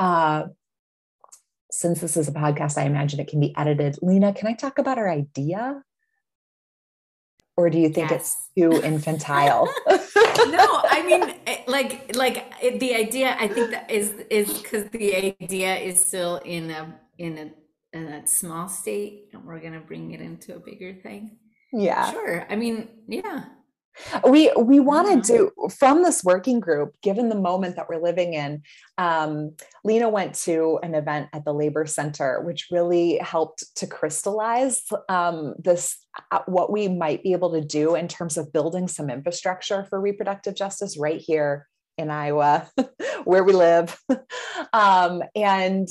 uh, 0.00 0.44
since 1.70 2.00
this 2.00 2.16
is 2.16 2.28
a 2.28 2.32
podcast 2.32 2.78
i 2.78 2.84
imagine 2.84 3.20
it 3.20 3.28
can 3.28 3.40
be 3.40 3.54
edited. 3.56 3.96
Lina 4.02 4.32
can 4.32 4.48
i 4.48 4.54
talk 4.54 4.78
about 4.78 4.98
our 4.98 5.08
idea? 5.08 5.82
Or 7.58 7.70
do 7.70 7.78
you 7.78 7.88
think 7.88 8.10
yes. 8.10 8.20
it's 8.20 8.50
too 8.56 8.82
infantile? 8.82 9.72
No 10.46 10.80
i 10.84 11.02
mean 11.04 11.34
like 11.66 12.14
like 12.14 12.36
the 12.78 12.94
idea 12.94 13.36
i 13.38 13.48
think 13.48 13.70
that 13.70 13.90
is 13.90 14.12
is 14.30 14.58
because 14.58 14.88
the 14.90 15.34
idea 15.42 15.74
is 15.76 16.04
still 16.04 16.36
in 16.44 16.70
a 16.70 16.94
in 17.18 17.38
a, 17.38 17.96
in 17.96 18.08
a 18.08 18.26
small 18.26 18.68
state 18.68 19.30
and 19.32 19.44
we're 19.44 19.60
going 19.60 19.72
to 19.72 19.80
bring 19.80 20.12
it 20.12 20.20
into 20.20 20.54
a 20.54 20.60
bigger 20.60 20.94
thing. 20.94 21.38
Yeah. 21.72 22.12
Sure 22.12 22.46
i 22.48 22.54
mean 22.54 22.88
yeah 23.08 23.44
we 24.28 24.50
we 24.56 24.80
wanted 24.80 25.24
to 25.24 25.52
do 25.58 25.68
from 25.68 26.02
this 26.02 26.22
working 26.22 26.60
group 26.60 26.94
given 27.02 27.28
the 27.28 27.34
moment 27.34 27.76
that 27.76 27.88
we're 27.88 28.02
living 28.02 28.34
in 28.34 28.62
um, 28.98 29.54
Lina 29.84 30.08
went 30.08 30.34
to 30.34 30.78
an 30.82 30.94
event 30.94 31.28
at 31.32 31.44
the 31.44 31.52
labor 31.52 31.86
center 31.86 32.40
which 32.42 32.68
really 32.70 33.18
helped 33.18 33.64
to 33.76 33.86
crystallize 33.86 34.82
um, 35.08 35.54
this 35.58 35.96
uh, 36.30 36.40
what 36.46 36.72
we 36.72 36.88
might 36.88 37.22
be 37.22 37.32
able 37.32 37.52
to 37.52 37.60
do 37.60 37.94
in 37.94 38.08
terms 38.08 38.36
of 38.36 38.52
building 38.52 38.88
some 38.88 39.10
infrastructure 39.10 39.84
for 39.84 40.00
reproductive 40.00 40.54
justice 40.54 40.96
right 40.98 41.20
here 41.20 41.66
in 41.98 42.10
iowa 42.10 42.68
where 43.24 43.44
we 43.44 43.52
live. 43.52 43.98
Um, 44.72 45.22
and 45.34 45.86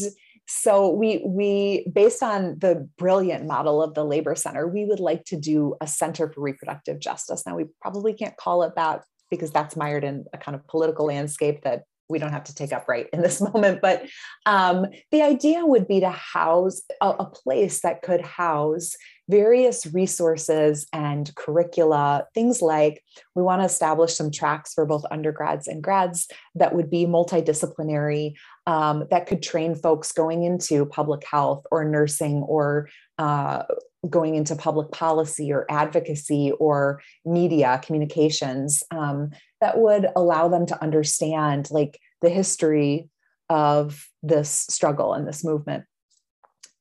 so 0.47 0.89
we 0.89 1.23
we 1.25 1.87
based 1.93 2.21
on 2.21 2.57
the 2.59 2.87
brilliant 2.97 3.45
model 3.45 3.81
of 3.81 3.93
the 3.93 4.03
labor 4.03 4.35
center 4.35 4.67
we 4.67 4.85
would 4.85 4.99
like 4.99 5.23
to 5.25 5.37
do 5.37 5.75
a 5.81 5.87
center 5.87 6.31
for 6.31 6.41
reproductive 6.41 6.99
justice. 6.99 7.43
Now 7.45 7.55
we 7.55 7.65
probably 7.81 8.13
can't 8.13 8.37
call 8.37 8.63
it 8.63 8.75
that 8.75 9.03
because 9.29 9.51
that's 9.51 9.75
mired 9.75 10.03
in 10.03 10.25
a 10.33 10.37
kind 10.37 10.55
of 10.55 10.67
political 10.67 11.07
landscape 11.07 11.63
that 11.63 11.83
we 12.07 12.19
don't 12.19 12.31
have 12.31 12.43
to 12.43 12.55
take 12.55 12.71
up 12.71 12.87
right 12.87 13.07
in 13.11 13.21
this 13.21 13.41
moment. 13.53 13.81
But 13.81 14.07
um, 14.45 14.87
the 15.11 15.23
idea 15.23 15.65
would 15.65 15.87
be 15.87 16.01
to 16.01 16.11
house 16.11 16.81
a, 17.01 17.09
a 17.09 17.25
place 17.25 17.81
that 17.81 18.01
could 18.01 18.21
house 18.21 18.95
various 19.29 19.85
resources 19.87 20.87
and 20.93 21.33
curricula, 21.35 22.27
things 22.33 22.61
like 22.61 23.03
we 23.33 23.41
want 23.41 23.61
to 23.61 23.65
establish 23.65 24.13
some 24.13 24.31
tracks 24.31 24.73
for 24.73 24.85
both 24.85 25.03
undergrads 25.09 25.67
and 25.67 25.81
grads 25.81 26.27
that 26.53 26.75
would 26.75 26.89
be 26.89 27.05
multidisciplinary, 27.05 28.35
um, 28.67 29.05
that 29.09 29.25
could 29.25 29.41
train 29.41 29.75
folks 29.75 30.11
going 30.11 30.43
into 30.43 30.85
public 30.85 31.23
health 31.25 31.65
or 31.71 31.83
nursing 31.83 32.43
or 32.43 32.87
uh, 33.17 33.63
going 34.09 34.35
into 34.35 34.55
public 34.55 34.91
policy 34.91 35.51
or 35.51 35.65
advocacy 35.69 36.51
or 36.59 37.01
media 37.25 37.81
communications 37.83 38.83
um, 38.91 39.31
that 39.61 39.79
would 39.79 40.07
allow 40.15 40.47
them 40.47 40.65
to 40.65 40.81
understand 40.83 41.69
like 41.71 41.99
the 42.21 42.29
history 42.29 43.09
of 43.49 44.07
this 44.21 44.65
struggle 44.69 45.13
and 45.13 45.27
this 45.27 45.43
movement. 45.43 45.85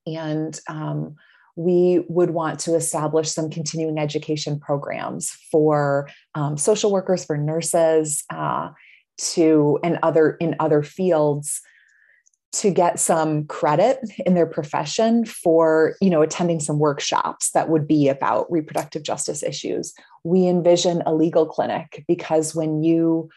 And 0.07 0.59
um, 0.69 1.17
we 1.57 2.05
would 2.09 2.31
want 2.31 2.59
to 2.61 2.75
establish 2.75 3.31
some 3.31 3.49
continuing 3.49 3.99
education 3.99 4.59
programs 4.59 5.31
for 5.51 6.09
um, 6.35 6.57
social 6.57 6.91
workers, 6.91 7.25
for 7.25 7.37
nurses, 7.37 8.25
uh, 8.31 8.71
to 9.17 9.79
and 9.85 9.99
other 10.03 10.33
in 10.41 10.57
other 10.59 10.83
fields 10.83 11.61
to 12.53 12.71
get 12.71 13.01
some 13.01 13.45
credit 13.47 13.99
in 14.27 14.35
their 14.35 14.47
profession 14.47 15.25
for 15.25 15.97
you 16.01 16.11
know 16.11 16.23
attending 16.23 16.61
some 16.61 16.79
workshops 16.79 17.51
that 17.51 17.69
would 17.69 17.87
be 17.87 18.09
about 18.09 18.51
reproductive 18.51 19.03
justice 19.03 19.43
issues. 19.43 19.95
We 20.25 20.47
envision 20.47 21.03
a 21.07 21.15
legal 21.15 21.47
clinic 21.47 22.05
because 22.09 22.55
when 22.55 22.83
you 22.83 23.29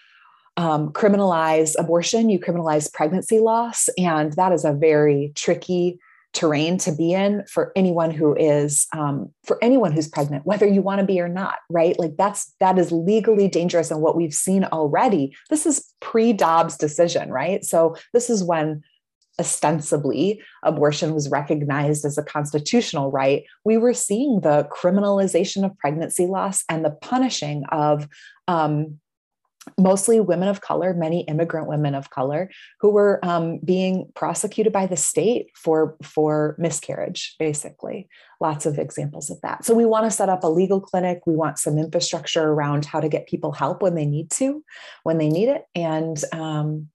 um, 0.56 0.92
criminalize 0.92 1.76
abortion 1.78 2.30
you 2.30 2.40
criminalize 2.40 2.92
pregnancy 2.92 3.40
loss 3.40 3.90
and 3.96 4.34
that 4.34 4.52
is 4.52 4.66
a 4.66 4.74
very 4.74 5.32
tricky 5.36 6.00
terrain 6.38 6.78
to 6.78 6.92
be 6.92 7.14
in 7.14 7.44
for 7.50 7.72
anyone 7.76 8.12
who 8.12 8.36
is 8.36 8.86
um, 8.96 9.34
for 9.44 9.58
anyone 9.64 9.92
who's 9.92 10.08
pregnant 10.08 10.46
whether 10.46 10.68
you 10.68 10.84
want 10.84 11.00
to 11.00 11.06
be 11.06 11.20
or 11.20 11.28
not 11.28 11.56
right? 11.72 11.98
Like 11.98 12.16
that's 12.16 12.54
that 12.60 12.78
is 12.78 12.92
legally 12.92 13.48
dangerous 13.48 13.90
and 13.90 14.02
what 14.02 14.16
we've 14.16 14.34
seen 14.34 14.64
already. 14.66 15.36
This 15.50 15.66
is 15.66 15.92
pre-dobbs 16.00 16.78
decision 16.78 17.32
right? 17.32 17.66
So 17.66 17.96
this 18.14 18.30
is 18.30 18.44
when 18.44 18.84
ostensibly 19.40 20.42
abortion 20.64 21.14
was 21.14 21.30
recognized 21.30 22.06
as 22.06 22.20
a 22.20 22.24
constitutional 22.24 23.10
right. 23.10 23.44
We 23.64 23.78
were 23.78 23.94
seeing 23.94 24.42
the 24.42 24.68
criminalization 24.72 25.66
of 25.66 25.78
pregnancy 25.80 26.28
loss 26.28 26.64
and 26.70 26.86
the 26.86 26.92
punishing 26.92 27.64
of 27.72 28.08
um, 28.48 29.00
mostly 29.78 30.20
women 30.20 30.48
of 30.48 30.62
color, 30.62 30.94
many 30.94 31.22
immigrant 31.22 31.68
women 31.68 31.96
of 31.96 32.10
color, 32.10 32.50
who 32.80 32.92
were 32.92 33.20
um, 33.24 33.60
being 33.60 34.12
prosecuted 34.16 34.74
by 34.74 34.86
the 34.86 34.98
state 34.98 35.48
for 35.56 35.96
for 36.02 36.56
miscarriage. 36.58 37.36
Basically, 37.40 38.08
lots 38.40 38.66
of 38.66 38.78
examples 38.78 39.30
of 39.30 39.40
that. 39.42 39.66
So 39.66 39.74
we 39.74 39.86
want 39.86 40.06
to 40.06 40.12
set 40.12 40.30
up 40.30 40.44
a 40.44 40.48
legal 40.48 40.82
clinic. 40.82 41.22
We 41.26 41.36
want 41.36 41.60
some 41.60 41.78
infrastructure 41.78 42.44
around 42.44 42.86
how 42.86 43.00
to 43.00 43.10
get 43.10 43.28
people 43.28 43.52
help 43.52 43.82
when 43.82 43.96
they 43.96 44.06
need 44.06 44.32
to, 44.32 44.64
when 45.04 45.18
they 45.18 45.30
need 45.30 45.50
it, 45.50 45.64
and 45.76 46.22
um, 46.34 46.90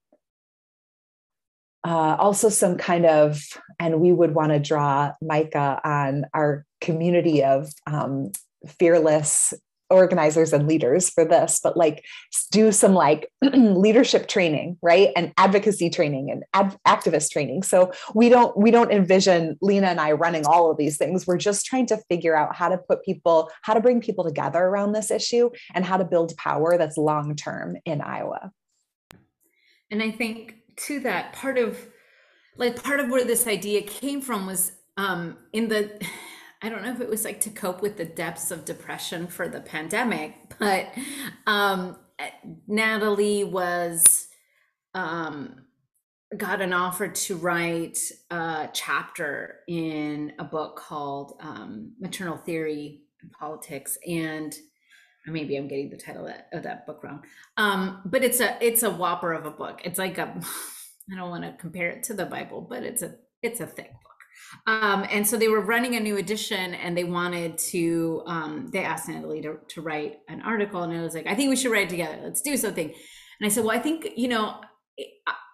uh, 1.84 2.16
also 2.18 2.48
some 2.48 2.76
kind 2.76 3.06
of. 3.06 3.42
And 3.78 4.00
we 4.00 4.12
would 4.12 4.34
want 4.34 4.52
to 4.52 4.58
draw 4.58 5.12
Micah 5.20 5.80
on 5.84 6.26
our 6.32 6.64
community 6.80 7.42
of 7.42 7.72
um, 7.86 8.32
fearless 8.78 9.54
organizers 9.92 10.52
and 10.52 10.66
leaders 10.66 11.10
for 11.10 11.24
this, 11.24 11.60
but 11.62 11.76
like 11.76 12.04
do 12.50 12.72
some 12.72 12.94
like 12.94 13.30
leadership 13.42 14.26
training, 14.26 14.78
right? 14.82 15.10
And 15.14 15.32
advocacy 15.36 15.90
training 15.90 16.30
and 16.30 16.44
ad- 16.54 16.78
activist 16.86 17.30
training. 17.30 17.62
So 17.62 17.92
we 18.14 18.28
don't 18.28 18.56
we 18.56 18.70
don't 18.70 18.90
envision 18.90 19.56
Lina 19.60 19.88
and 19.88 20.00
I 20.00 20.12
running 20.12 20.46
all 20.46 20.70
of 20.70 20.78
these 20.78 20.96
things. 20.96 21.26
We're 21.26 21.36
just 21.36 21.66
trying 21.66 21.86
to 21.86 21.98
figure 22.08 22.34
out 22.34 22.56
how 22.56 22.68
to 22.68 22.78
put 22.78 23.04
people, 23.04 23.50
how 23.62 23.74
to 23.74 23.80
bring 23.80 24.00
people 24.00 24.24
together 24.24 24.60
around 24.60 24.92
this 24.92 25.10
issue 25.10 25.50
and 25.74 25.84
how 25.84 25.96
to 25.96 26.04
build 26.04 26.36
power 26.36 26.78
that's 26.78 26.96
long 26.96 27.36
term 27.36 27.76
in 27.84 28.00
Iowa. 28.00 28.50
And 29.90 30.02
I 30.02 30.10
think 30.10 30.56
to 30.86 31.00
that 31.00 31.34
part 31.34 31.58
of 31.58 31.78
like 32.56 32.82
part 32.82 33.00
of 33.00 33.10
where 33.10 33.24
this 33.24 33.46
idea 33.46 33.82
came 33.82 34.20
from 34.20 34.46
was 34.46 34.72
um 34.96 35.36
in 35.52 35.68
the 35.68 36.00
I 36.62 36.68
don't 36.68 36.82
know 36.82 36.92
if 36.92 37.00
it 37.00 37.08
was 37.08 37.24
like 37.24 37.40
to 37.42 37.50
cope 37.50 37.82
with 37.82 37.96
the 37.96 38.04
depths 38.04 38.50
of 38.52 38.64
depression 38.64 39.26
for 39.26 39.48
the 39.48 39.60
pandemic, 39.60 40.34
but 40.58 40.86
um, 41.46 41.96
Natalie 42.68 43.42
was 43.42 44.28
um, 44.94 45.56
got 46.36 46.60
an 46.60 46.72
offer 46.72 47.08
to 47.08 47.36
write 47.36 47.98
a 48.30 48.68
chapter 48.72 49.60
in 49.66 50.32
a 50.38 50.44
book 50.44 50.76
called 50.76 51.36
um, 51.40 51.94
Maternal 51.98 52.36
Theory 52.36 53.02
and 53.20 53.32
Politics, 53.32 53.98
and 54.06 54.54
maybe 55.26 55.56
I'm 55.56 55.68
getting 55.68 55.90
the 55.90 55.96
title 55.96 56.26
of 56.26 56.32
that, 56.32 56.48
of 56.52 56.62
that 56.62 56.86
book 56.86 57.02
wrong. 57.02 57.24
Um, 57.56 58.02
but 58.04 58.22
it's 58.22 58.40
a 58.40 58.56
it's 58.64 58.82
a 58.82 58.90
whopper 58.90 59.32
of 59.32 59.46
a 59.46 59.50
book. 59.50 59.80
It's 59.84 59.98
like 59.98 60.18
a 60.18 60.40
I 61.12 61.16
don't 61.16 61.30
want 61.30 61.44
to 61.44 61.56
compare 61.58 61.90
it 61.90 62.04
to 62.04 62.14
the 62.14 62.26
Bible, 62.26 62.60
but 62.60 62.84
it's 62.84 63.02
a 63.02 63.16
it's 63.42 63.60
a 63.60 63.66
thick 63.66 63.92
book. 63.92 64.11
Um, 64.66 65.06
and 65.10 65.26
so 65.26 65.36
they 65.36 65.48
were 65.48 65.60
running 65.60 65.96
a 65.96 66.00
new 66.00 66.16
edition 66.16 66.74
and 66.74 66.96
they 66.96 67.04
wanted 67.04 67.58
to, 67.58 68.22
um, 68.26 68.68
they 68.72 68.84
asked 68.84 69.08
Natalie 69.08 69.42
to, 69.42 69.58
to 69.68 69.80
write 69.80 70.18
an 70.28 70.40
article. 70.42 70.82
And 70.82 70.92
I 70.92 71.02
was 71.02 71.14
like, 71.14 71.26
I 71.26 71.34
think 71.34 71.50
we 71.50 71.56
should 71.56 71.72
write 71.72 71.86
it 71.86 71.90
together. 71.90 72.18
Let's 72.22 72.42
do 72.42 72.56
something. 72.56 72.86
And 72.88 73.46
I 73.46 73.48
said, 73.48 73.64
well, 73.64 73.76
I 73.76 73.80
think, 73.80 74.08
you 74.16 74.28
know, 74.28 74.60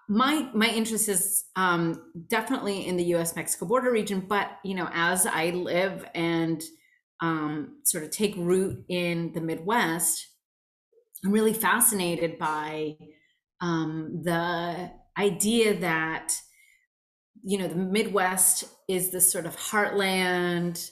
my 0.08 0.48
my 0.54 0.68
interest 0.68 1.08
is 1.08 1.44
um, 1.54 2.10
definitely 2.28 2.86
in 2.86 2.96
the 2.96 3.04
U.S. 3.04 3.36
Mexico 3.36 3.66
border 3.66 3.92
region, 3.92 4.24
but 4.26 4.50
you 4.64 4.74
know, 4.74 4.88
as 4.92 5.26
I 5.26 5.50
live 5.50 6.04
and 6.14 6.62
um, 7.20 7.78
sort 7.84 8.04
of 8.04 8.10
take 8.10 8.34
root 8.36 8.84
in 8.88 9.32
the 9.34 9.40
Midwest, 9.40 10.26
I'm 11.24 11.32
really 11.32 11.52
fascinated 11.52 12.38
by 12.38 12.96
um, 13.60 14.22
the 14.22 14.90
idea 15.18 15.78
that 15.80 16.34
you 17.42 17.58
know 17.58 17.68
the 17.68 17.76
Midwest 17.76 18.64
is 18.88 19.10
this 19.10 19.30
sort 19.30 19.46
of 19.46 19.56
heartland 19.56 20.90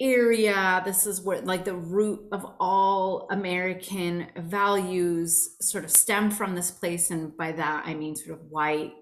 area. 0.00 0.82
This 0.84 1.06
is 1.06 1.20
where 1.20 1.40
like 1.42 1.64
the 1.64 1.74
root 1.74 2.20
of 2.32 2.44
all 2.58 3.28
American 3.30 4.26
values 4.36 5.56
sort 5.60 5.84
of 5.84 5.90
stem 5.90 6.30
from 6.30 6.54
this 6.54 6.70
place, 6.70 7.10
and 7.10 7.36
by 7.36 7.52
that 7.52 7.84
I 7.86 7.94
mean 7.94 8.16
sort 8.16 8.38
of 8.38 8.46
white, 8.50 8.92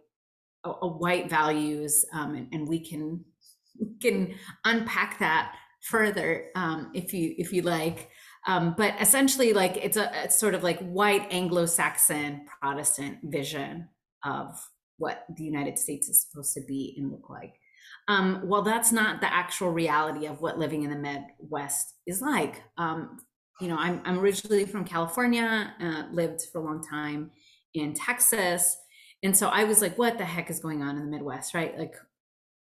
a, 0.64 0.70
a 0.82 0.86
white 0.86 1.30
values, 1.30 2.04
um, 2.12 2.34
and, 2.34 2.48
and 2.52 2.68
we 2.68 2.80
can 2.80 3.24
can 4.02 4.34
unpack 4.64 5.18
that 5.18 5.54
further 5.82 6.46
um, 6.54 6.90
if 6.94 7.12
you 7.14 7.34
if 7.38 7.52
you 7.52 7.62
like. 7.62 8.10
Um, 8.46 8.74
but 8.76 8.94
essentially, 9.00 9.52
like 9.52 9.76
it's 9.76 9.96
a 9.96 10.10
it's 10.24 10.38
sort 10.38 10.54
of 10.54 10.62
like 10.62 10.80
white 10.80 11.26
Anglo-Saxon 11.30 12.46
Protestant 12.60 13.18
vision 13.24 13.88
of 14.24 14.58
what 14.98 15.24
the 15.34 15.44
United 15.44 15.78
States 15.78 16.08
is 16.08 16.22
supposed 16.22 16.54
to 16.54 16.60
be 16.66 16.94
and 16.98 17.10
look 17.10 17.30
like. 17.30 17.54
Um, 18.10 18.40
well, 18.42 18.62
that's 18.62 18.90
not 18.90 19.20
the 19.20 19.32
actual 19.32 19.70
reality 19.70 20.26
of 20.26 20.40
what 20.40 20.58
living 20.58 20.82
in 20.82 20.90
the 20.90 20.96
Midwest 20.96 21.94
is 22.08 22.20
like. 22.20 22.60
Um, 22.76 23.20
you 23.60 23.68
know, 23.68 23.76
I'm, 23.78 24.02
I'm 24.04 24.18
originally 24.18 24.64
from 24.64 24.84
California, 24.84 25.72
uh, 25.80 26.02
lived 26.10 26.42
for 26.50 26.58
a 26.60 26.64
long 26.64 26.82
time 26.82 27.30
in 27.72 27.94
Texas. 27.94 28.76
And 29.22 29.36
so 29.36 29.46
I 29.46 29.62
was 29.62 29.80
like, 29.80 29.96
what 29.96 30.18
the 30.18 30.24
heck 30.24 30.50
is 30.50 30.58
going 30.58 30.82
on 30.82 30.96
in 30.96 31.04
the 31.04 31.10
Midwest, 31.10 31.54
right? 31.54 31.78
Like 31.78 31.94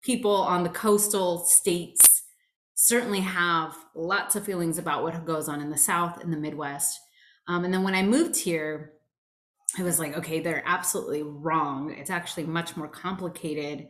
people 0.01 0.35
on 0.35 0.63
the 0.63 0.69
coastal 0.69 1.45
states 1.45 2.23
certainly 2.75 3.21
have 3.21 3.77
lots 3.95 4.35
of 4.35 4.43
feelings 4.43 4.77
about 4.77 5.01
what 5.01 5.25
goes 5.25 5.47
on 5.47 5.61
in 5.61 5.69
the 5.69 5.77
South 5.77 6.21
and 6.21 6.33
the 6.33 6.37
Midwest. 6.37 6.99
Um, 7.47 7.63
and 7.63 7.73
then 7.73 7.83
when 7.83 7.95
I 7.95 8.03
moved 8.03 8.35
here, 8.35 8.95
I 9.79 9.83
was 9.83 9.97
like, 9.97 10.17
okay, 10.17 10.41
they're 10.41 10.63
absolutely 10.65 11.23
wrong. 11.23 11.95
It's 11.97 12.09
actually 12.09 12.47
much 12.47 12.75
more 12.75 12.89
complicated 12.89 13.87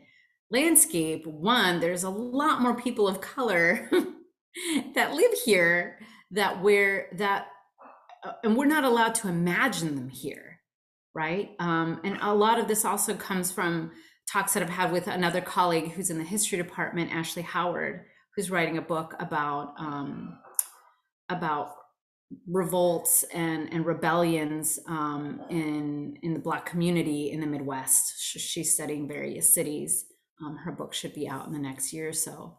landscape. 0.51 1.25
One, 1.25 1.79
there's 1.79 2.03
a 2.03 2.09
lot 2.09 2.61
more 2.61 2.75
people 2.75 3.07
of 3.07 3.21
color 3.21 3.89
that 4.95 5.13
live 5.13 5.31
here 5.45 5.97
that 6.31 6.61
we're 6.61 7.07
that, 7.13 7.47
uh, 8.23 8.33
and 8.43 8.55
we're 8.55 8.65
not 8.65 8.83
allowed 8.83 9.15
to 9.15 9.27
imagine 9.27 9.95
them 9.95 10.09
here, 10.09 10.59
right? 11.13 11.51
Um, 11.59 12.01
and 12.03 12.17
a 12.21 12.33
lot 12.33 12.59
of 12.59 12.67
this 12.67 12.85
also 12.85 13.15
comes 13.15 13.51
from 13.51 13.91
talks 14.31 14.53
that 14.53 14.63
I've 14.63 14.69
had 14.69 14.91
with 14.91 15.07
another 15.07 15.41
colleague 15.41 15.91
who's 15.91 16.09
in 16.09 16.17
the 16.17 16.23
history 16.23 16.57
department, 16.57 17.11
Ashley 17.11 17.41
Howard, 17.41 18.05
who's 18.35 18.51
writing 18.51 18.77
a 18.77 18.81
book 18.81 19.15
about 19.19 19.73
um, 19.77 20.37
about 21.29 21.73
revolts 22.47 23.23
and 23.33 23.71
and 23.73 23.85
rebellions 23.85 24.79
um, 24.87 25.41
in 25.49 26.17
in 26.23 26.33
the 26.33 26.39
Black 26.39 26.65
community 26.65 27.31
in 27.31 27.41
the 27.41 27.47
Midwest. 27.47 28.21
She's 28.21 28.73
studying 28.73 29.07
various 29.07 29.53
cities. 29.53 30.05
Um, 30.43 30.57
her 30.57 30.71
book 30.71 30.93
should 30.93 31.13
be 31.13 31.27
out 31.27 31.45
in 31.47 31.53
the 31.53 31.59
next 31.59 31.93
year 31.93 32.09
or 32.09 32.13
so. 32.13 32.57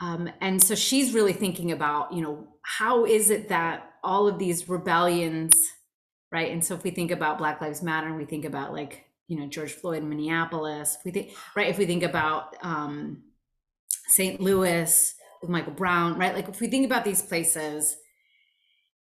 Um, 0.00 0.30
and 0.40 0.62
so 0.62 0.74
she's 0.74 1.12
really 1.12 1.32
thinking 1.32 1.72
about, 1.72 2.12
you 2.12 2.22
know, 2.22 2.48
how 2.62 3.04
is 3.04 3.30
it 3.30 3.48
that 3.48 3.90
all 4.02 4.26
of 4.26 4.38
these 4.38 4.68
rebellions, 4.68 5.54
right? 6.32 6.50
And 6.50 6.64
so 6.64 6.74
if 6.74 6.84
we 6.84 6.90
think 6.90 7.10
about 7.10 7.38
Black 7.38 7.60
Lives 7.60 7.82
Matter, 7.82 8.06
and 8.06 8.16
we 8.16 8.24
think 8.24 8.44
about 8.44 8.72
like, 8.72 9.04
you 9.28 9.38
know, 9.38 9.46
George 9.46 9.72
Floyd 9.72 10.02
in 10.02 10.08
Minneapolis, 10.08 10.96
if 10.98 11.04
we 11.04 11.10
think, 11.10 11.32
right, 11.54 11.68
if 11.68 11.78
we 11.78 11.86
think 11.86 12.02
about 12.02 12.56
um, 12.62 13.24
St. 14.08 14.40
Louis 14.40 15.14
with 15.42 15.50
Michael 15.50 15.72
Brown, 15.72 16.18
right? 16.18 16.34
Like 16.34 16.48
if 16.48 16.60
we 16.60 16.68
think 16.68 16.86
about 16.86 17.04
these 17.04 17.22
places, 17.22 17.96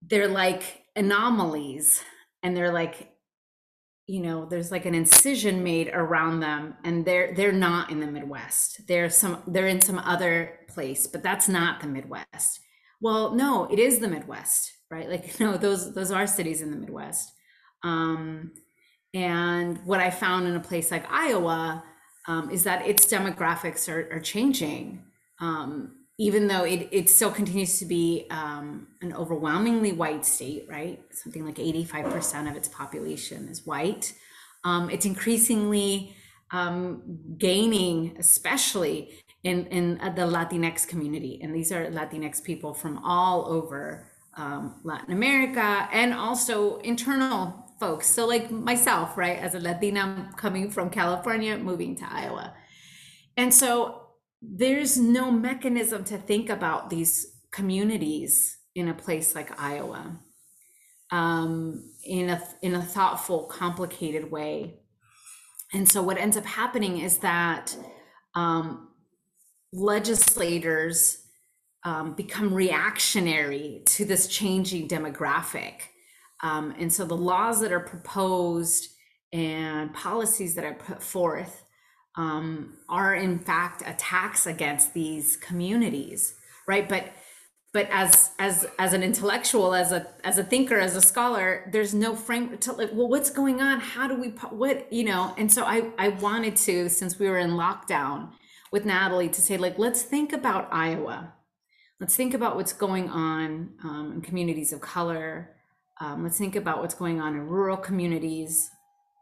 they're 0.00 0.28
like 0.28 0.84
anomalies 0.96 2.02
and 2.42 2.56
they're 2.56 2.72
like 2.72 3.13
you 4.06 4.20
know 4.20 4.44
there's 4.44 4.70
like 4.70 4.84
an 4.84 4.94
incision 4.94 5.62
made 5.62 5.88
around 5.88 6.40
them 6.40 6.74
and 6.84 7.04
they're 7.04 7.34
they're 7.34 7.52
not 7.52 7.90
in 7.90 8.00
the 8.00 8.06
midwest. 8.06 8.86
They're 8.86 9.10
some 9.10 9.42
they're 9.46 9.66
in 9.68 9.80
some 9.80 9.98
other 9.98 10.60
place 10.68 11.06
but 11.06 11.22
that's 11.22 11.48
not 11.48 11.80
the 11.80 11.86
midwest. 11.86 12.60
Well 13.00 13.34
no 13.34 13.66
it 13.70 13.78
is 13.78 13.98
the 13.98 14.08
midwest 14.08 14.72
right? 14.90 15.08
Like 15.08 15.40
no 15.40 15.56
those 15.56 15.94
those 15.94 16.10
are 16.10 16.26
cities 16.26 16.60
in 16.62 16.70
the 16.70 16.76
midwest. 16.76 17.32
Um 17.82 18.52
and 19.12 19.78
what 19.86 20.00
i 20.00 20.10
found 20.10 20.44
in 20.48 20.56
a 20.56 20.60
place 20.60 20.90
like 20.90 21.06
iowa 21.08 21.84
um, 22.26 22.50
is 22.50 22.64
that 22.64 22.86
its 22.86 23.06
demographics 23.06 23.88
are, 23.88 24.08
are 24.14 24.20
changing. 24.20 25.04
Um, 25.40 26.03
even 26.18 26.46
though 26.46 26.64
it, 26.64 26.88
it 26.92 27.10
still 27.10 27.30
continues 27.30 27.78
to 27.78 27.84
be 27.84 28.26
um, 28.30 28.86
an 29.02 29.12
overwhelmingly 29.14 29.92
white 29.92 30.24
state, 30.24 30.66
right? 30.68 31.00
Something 31.10 31.44
like 31.44 31.56
85% 31.56 32.50
of 32.50 32.56
its 32.56 32.68
population 32.68 33.48
is 33.48 33.66
white. 33.66 34.14
Um, 34.62 34.90
it's 34.90 35.06
increasingly 35.06 36.14
um, 36.52 37.02
gaining, 37.36 38.16
especially 38.18 39.18
in, 39.42 39.66
in 39.66 39.98
the 40.14 40.22
Latinx 40.22 40.86
community. 40.86 41.40
And 41.42 41.54
these 41.54 41.72
are 41.72 41.86
Latinx 41.86 42.42
people 42.42 42.74
from 42.74 42.98
all 43.04 43.46
over 43.46 44.10
um, 44.36 44.80
Latin 44.84 45.12
America 45.12 45.88
and 45.92 46.14
also 46.14 46.78
internal 46.78 47.72
folks. 47.80 48.06
So, 48.06 48.26
like 48.26 48.50
myself, 48.50 49.18
right, 49.18 49.38
as 49.38 49.54
a 49.54 49.60
Latina 49.60 50.30
coming 50.36 50.70
from 50.70 50.90
California, 50.90 51.58
moving 51.58 51.96
to 51.96 52.04
Iowa. 52.08 52.54
And 53.36 53.52
so 53.52 54.03
there's 54.52 54.96
no 54.96 55.30
mechanism 55.30 56.04
to 56.04 56.18
think 56.18 56.50
about 56.50 56.90
these 56.90 57.40
communities 57.50 58.58
in 58.74 58.88
a 58.88 58.94
place 58.94 59.34
like 59.34 59.60
Iowa 59.60 60.18
um, 61.10 61.90
in 62.04 62.30
a 62.30 62.42
in 62.62 62.74
a 62.74 62.82
thoughtful, 62.82 63.44
complicated 63.44 64.30
way. 64.30 64.80
And 65.72 65.88
so 65.88 66.02
what 66.02 66.18
ends 66.18 66.36
up 66.36 66.44
happening 66.44 66.98
is 66.98 67.18
that 67.18 67.76
um, 68.34 68.88
legislators 69.72 71.22
um, 71.84 72.14
become 72.14 72.54
reactionary 72.54 73.82
to 73.86 74.04
this 74.04 74.26
changing 74.28 74.88
demographic. 74.88 75.74
Um, 76.42 76.74
and 76.78 76.92
so 76.92 77.04
the 77.04 77.16
laws 77.16 77.60
that 77.60 77.72
are 77.72 77.80
proposed 77.80 78.88
and 79.32 79.92
policies 79.92 80.54
that 80.54 80.64
are 80.64 80.74
put 80.74 81.02
forth 81.02 81.63
um, 82.16 82.74
are 82.88 83.14
in 83.14 83.38
fact 83.38 83.82
attacks 83.86 84.46
against 84.46 84.94
these 84.94 85.36
communities, 85.36 86.34
right? 86.66 86.88
But 86.88 87.12
but 87.72 87.88
as 87.90 88.30
as 88.38 88.66
as 88.78 88.92
an 88.92 89.02
intellectual, 89.02 89.74
as 89.74 89.90
a 89.90 90.06
as 90.22 90.38
a 90.38 90.44
thinker, 90.44 90.78
as 90.78 90.94
a 90.94 91.02
scholar, 91.02 91.68
there's 91.72 91.92
no 91.92 92.14
framework 92.14 92.60
to 92.62 92.72
like, 92.72 92.90
well, 92.92 93.08
what's 93.08 93.30
going 93.30 93.60
on? 93.60 93.80
How 93.80 94.06
do 94.06 94.14
we 94.14 94.28
what 94.50 94.92
you 94.92 95.04
know? 95.04 95.34
And 95.36 95.52
so 95.52 95.64
I 95.64 95.90
I 95.98 96.08
wanted 96.08 96.56
to, 96.56 96.88
since 96.88 97.18
we 97.18 97.28
were 97.28 97.38
in 97.38 97.50
lockdown 97.50 98.30
with 98.70 98.84
Natalie, 98.84 99.28
to 99.28 99.40
say 99.42 99.56
like, 99.56 99.76
let's 99.76 100.02
think 100.02 100.32
about 100.32 100.68
Iowa. 100.72 101.34
Let's 102.00 102.14
think 102.14 102.32
about 102.32 102.54
what's 102.54 102.72
going 102.72 103.08
on 103.10 103.70
um, 103.82 104.12
in 104.14 104.20
communities 104.20 104.72
of 104.72 104.80
color. 104.80 105.56
Um, 106.00 106.22
let's 106.22 106.38
think 106.38 106.54
about 106.54 106.80
what's 106.80 106.94
going 106.94 107.20
on 107.20 107.34
in 107.34 107.46
rural 107.46 107.76
communities 107.76 108.70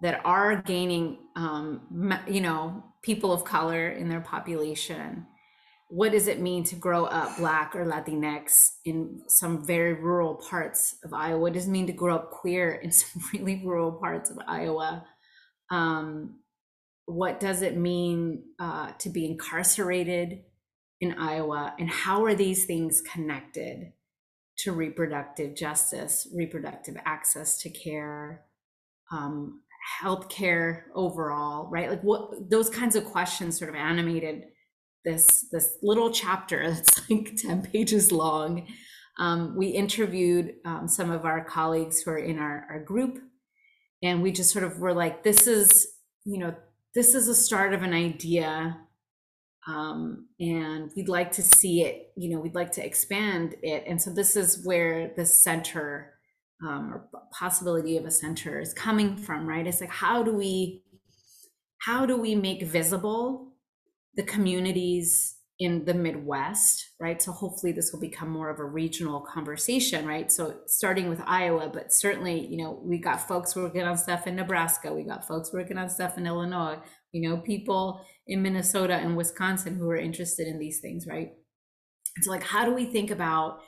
that 0.02 0.20
are 0.24 0.56
gaining, 0.56 1.16
um, 1.36 2.12
you 2.26 2.40
know, 2.40 2.84
people 3.02 3.32
of 3.32 3.44
color 3.44 3.88
in 3.88 4.08
their 4.08 4.20
population. 4.20 5.26
What 5.88 6.10
does 6.10 6.26
it 6.26 6.40
mean 6.40 6.64
to 6.64 6.74
grow 6.74 7.04
up 7.04 7.36
Black 7.38 7.76
or 7.76 7.86
Latinx 7.86 8.66
in 8.84 9.22
some 9.28 9.64
very 9.64 9.94
rural 9.94 10.34
parts 10.34 10.96
of 11.04 11.14
Iowa? 11.14 11.38
What 11.38 11.52
does 11.52 11.68
it 11.68 11.70
mean 11.70 11.86
to 11.86 11.92
grow 11.92 12.16
up 12.16 12.30
queer 12.32 12.72
in 12.72 12.90
some 12.92 13.22
really 13.32 13.62
rural 13.64 13.92
parts 13.92 14.28
of 14.28 14.38
Iowa? 14.46 15.04
Um, 15.70 16.40
what 17.06 17.38
does 17.38 17.62
it 17.62 17.76
mean 17.76 18.42
uh, 18.58 18.92
to 18.98 19.08
be 19.08 19.24
incarcerated 19.24 20.42
in 21.00 21.14
Iowa? 21.14 21.74
And 21.78 21.88
how 21.88 22.24
are 22.24 22.34
these 22.34 22.64
things 22.64 23.00
connected 23.00 23.92
to 24.58 24.72
reproductive 24.72 25.54
justice, 25.54 26.26
reproductive 26.34 26.96
access 27.04 27.58
to 27.62 27.70
care, 27.70 28.42
um, 29.12 29.60
healthcare 30.02 30.82
overall, 30.94 31.68
right? 31.70 31.90
Like 31.90 32.02
what 32.02 32.50
those 32.50 32.70
kinds 32.70 32.96
of 32.96 33.04
questions 33.04 33.58
sort 33.58 33.70
of 33.70 33.76
animated 33.76 34.44
this 35.04 35.48
this 35.50 35.76
little 35.82 36.10
chapter 36.10 36.70
that's 36.74 37.10
like 37.10 37.36
10 37.36 37.62
pages 37.62 38.12
long. 38.12 38.66
Um, 39.18 39.56
we 39.56 39.68
interviewed 39.68 40.54
um, 40.64 40.88
some 40.88 41.10
of 41.10 41.24
our 41.24 41.44
colleagues 41.44 42.00
who 42.00 42.12
are 42.12 42.18
in 42.18 42.38
our, 42.38 42.66
our 42.70 42.82
group, 42.82 43.18
and 44.02 44.22
we 44.22 44.32
just 44.32 44.50
sort 44.50 44.64
of 44.64 44.78
were 44.78 44.94
like, 44.94 45.22
this 45.22 45.46
is, 45.46 45.86
you 46.24 46.38
know, 46.38 46.54
this 46.94 47.14
is 47.14 47.28
a 47.28 47.34
start 47.34 47.74
of 47.74 47.82
an 47.82 47.92
idea 47.92 48.78
um, 49.66 50.28
and 50.40 50.90
we'd 50.96 51.08
like 51.08 51.32
to 51.32 51.42
see 51.42 51.82
it 51.82 52.12
you 52.16 52.30
know 52.30 52.40
we'd 52.40 52.54
like 52.54 52.72
to 52.72 52.84
expand 52.84 53.54
it 53.62 53.84
and 53.86 54.00
so 54.00 54.12
this 54.12 54.36
is 54.36 54.64
where 54.64 55.12
the 55.16 55.24
center 55.24 56.11
um, 56.64 56.92
or 56.92 57.08
possibility 57.32 57.96
of 57.96 58.04
a 58.04 58.10
center 58.10 58.60
is 58.60 58.72
coming 58.74 59.16
from 59.16 59.46
right? 59.46 59.66
It's 59.66 59.80
like 59.80 59.90
how 59.90 60.22
do 60.22 60.32
we 60.32 60.82
how 61.78 62.06
do 62.06 62.16
we 62.16 62.34
make 62.34 62.62
visible 62.62 63.52
the 64.14 64.22
communities 64.22 65.36
in 65.58 65.84
the 65.84 65.94
midwest 65.94 66.90
right? 67.00 67.20
So 67.22 67.32
hopefully 67.32 67.72
this 67.72 67.90
will 67.92 68.00
become 68.00 68.28
more 68.28 68.50
of 68.50 68.58
a 68.58 68.64
regional 68.64 69.20
conversation 69.20 70.06
right? 70.06 70.30
So 70.30 70.60
starting 70.66 71.08
with 71.08 71.20
iowa 71.26 71.70
but 71.72 71.92
certainly 71.92 72.46
you 72.46 72.58
know 72.58 72.80
we 72.84 72.98
got 72.98 73.26
folks 73.26 73.56
working 73.56 73.82
on 73.82 73.96
stuff 73.96 74.26
in 74.26 74.36
nebraska. 74.36 74.92
We 74.92 75.04
got 75.04 75.26
folks 75.26 75.52
working 75.52 75.78
on 75.78 75.88
stuff 75.88 76.18
in 76.18 76.26
illinois. 76.26 76.78
You 77.12 77.28
know 77.28 77.38
people 77.38 78.04
in 78.26 78.42
Minnesota 78.42 78.94
and 78.94 79.16
Wisconsin 79.16 79.76
who 79.76 79.90
are 79.90 79.96
interested 79.96 80.46
in 80.46 80.58
these 80.58 80.80
things, 80.80 81.06
right? 81.06 81.32
So, 82.20 82.30
like, 82.30 82.42
how 82.42 82.64
do 82.64 82.74
we 82.74 82.84
think 82.84 83.10
about 83.10 83.60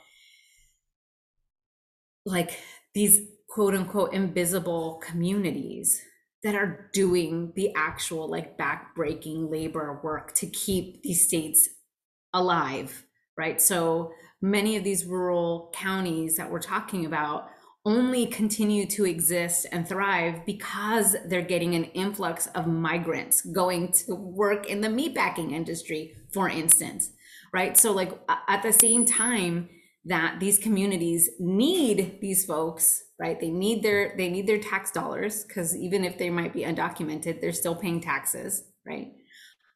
like 2.25 2.59
these 2.95 3.21
quote 3.47 3.75
unquote 3.75 4.13
invisible 4.13 4.99
communities 5.05 6.01
that 6.43 6.55
are 6.55 6.89
doing 6.93 7.51
the 7.55 7.71
actual 7.75 8.27
like 8.27 8.57
backbreaking 8.57 9.51
labor 9.51 9.99
work 10.03 10.33
to 10.35 10.47
keep 10.47 11.01
these 11.03 11.27
states 11.27 11.69
alive, 12.33 13.03
right? 13.37 13.61
So 13.61 14.11
many 14.41 14.75
of 14.75 14.83
these 14.83 15.05
rural 15.05 15.71
counties 15.75 16.37
that 16.37 16.49
we're 16.49 16.59
talking 16.59 17.05
about 17.05 17.49
only 17.85 18.25
continue 18.25 18.85
to 18.87 19.05
exist 19.05 19.67
and 19.71 19.87
thrive 19.87 20.45
because 20.45 21.15
they're 21.25 21.41
getting 21.41 21.75
an 21.75 21.85
influx 21.85 22.47
of 22.47 22.65
migrants 22.65 23.41
going 23.41 23.91
to 23.91 24.15
work 24.15 24.65
in 24.67 24.81
the 24.81 24.87
meatpacking 24.87 25.51
industry, 25.51 26.15
for 26.33 26.49
instance, 26.49 27.11
right? 27.53 27.77
So, 27.77 27.91
like 27.91 28.11
at 28.47 28.63
the 28.63 28.73
same 28.73 29.05
time 29.05 29.69
that 30.05 30.39
these 30.39 30.59
communities 30.59 31.29
need 31.39 32.19
these 32.21 32.45
folks, 32.45 33.03
right? 33.19 33.39
They 33.39 33.49
need 33.49 33.81
their 33.81 34.13
they 34.17 34.29
need 34.29 34.47
their 34.47 34.59
tax 34.59 34.91
dollars 34.91 35.43
because 35.43 35.75
even 35.75 36.03
if 36.05 36.17
they 36.17 36.29
might 36.29 36.53
be 36.53 36.61
undocumented, 36.61 37.41
they're 37.41 37.53
still 37.53 37.75
paying 37.75 38.01
taxes, 38.01 38.63
right? 38.85 39.13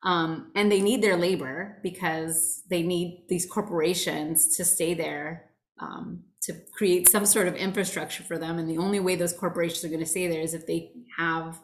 Um, 0.04 0.52
and 0.56 0.72
they 0.72 0.82
need 0.82 1.02
their 1.02 1.18
labor 1.18 1.80
because 1.84 2.64
they 2.70 2.84
need 2.84 3.26
these 3.28 3.46
corporations 3.46 4.56
to 4.56 4.64
stay 4.64 4.94
there 4.94 5.50
um, 5.80 6.24
to 6.44 6.54
create 6.74 7.10
some 7.10 7.26
sort 7.26 7.48
of 7.48 7.56
infrastructure 7.56 8.24
for 8.24 8.38
them. 8.38 8.60
And 8.60 8.70
the 8.70 8.78
only 8.78 9.00
way 9.00 9.16
those 9.16 9.34
corporations 9.34 9.84
are 9.84 9.90
going 9.90 10.00
to 10.00 10.06
stay 10.06 10.28
there 10.28 10.42
is 10.42 10.54
if 10.54 10.66
they 10.66 10.92
have 11.18 11.60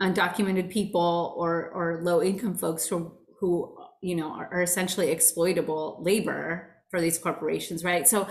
undocumented 0.00 0.70
people 0.70 1.34
or 1.38 1.70
or 1.70 2.00
low 2.02 2.22
income 2.22 2.54
folks 2.54 2.86
who 2.86 3.16
who 3.40 3.74
you 4.02 4.14
know 4.14 4.30
are, 4.30 4.48
are 4.52 4.62
essentially 4.62 5.10
exploitable 5.10 5.98
labor 6.02 6.75
for 6.90 7.00
these 7.00 7.18
corporations, 7.18 7.84
right? 7.84 8.06
So. 8.06 8.28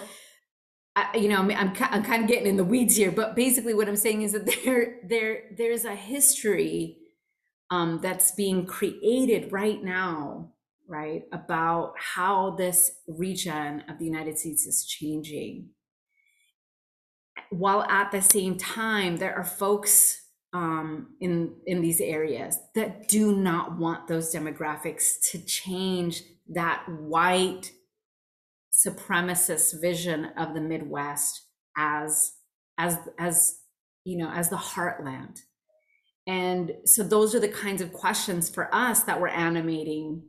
I, 0.97 1.18
you 1.18 1.28
know, 1.28 1.39
I'm, 1.39 1.51
I'm 1.51 1.74
I'm 1.91 2.03
kind 2.06 2.24
of 2.24 2.30
getting 2.30 2.47
in 2.47 2.56
the 2.56 2.64
weeds 2.64 2.95
here, 2.95 3.12
but 3.12 3.36
basically, 3.36 3.74
what 3.74 3.89
I'm 3.89 3.97
saying 3.97 4.22
is 4.22 4.32
that 4.32 4.45
there 4.64 5.01
there 5.06 5.41
there's 5.58 5.84
a 5.84 5.93
history 5.93 6.99
um, 7.70 7.99
that's 8.01 8.32
being 8.32 8.66
created 8.66 9.51
right 9.51 9.84
now 9.84 10.53
right, 10.88 11.24
about 11.32 11.93
how 11.97 12.51
this 12.51 12.91
region 13.08 13.84
of 13.89 13.99
the 13.99 14.06
United 14.06 14.38
States 14.38 14.66
is 14.66 14.86
changing. 14.86 15.70
While 17.49 17.84
at 17.84 18.12
the 18.12 18.22
same 18.22 18.58
time, 18.58 19.18
there 19.18 19.36
are 19.36 19.43
folks 19.43 20.22
um, 20.53 21.16
in 21.20 21.56
in 21.66 21.82
these 21.82 21.99
areas 21.99 22.58
that 22.76 23.08
do 23.08 23.36
not 23.36 23.78
want 23.78 24.08
those 24.08 24.34
demographics 24.34 25.16
to 25.32 25.39
change 25.39 26.24
that 26.49 26.86
white 26.88 27.72
supremacist 28.76 29.80
vision 29.82 30.26
of 30.38 30.53
the 30.53 30.61
Midwest 30.61 31.41
as 31.78 32.34
as 32.78 32.97
as 33.17 33.59
you 34.03 34.17
know 34.17 34.30
as 34.30 34.49
the 34.49 34.55
heartland. 34.55 35.39
And 36.28 36.71
so 36.86 37.03
those 37.03 37.36
are 37.36 37.39
the 37.39 37.47
kinds 37.47 37.82
of 37.82 37.93
questions 37.93 38.49
for 38.49 38.73
us 38.73 39.03
that 39.03 39.21
we're 39.21 39.28
animating 39.28 40.23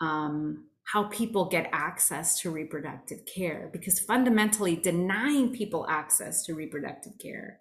um, 0.00 0.66
how 0.84 1.04
people 1.04 1.46
get 1.46 1.68
access 1.72 2.40
to 2.40 2.50
reproductive 2.50 3.24
care 3.24 3.70
because 3.72 4.00
fundamentally 4.00 4.76
denying 4.76 5.52
people 5.52 5.86
access 5.88 6.44
to 6.44 6.54
reproductive 6.54 7.12
care 7.18 7.60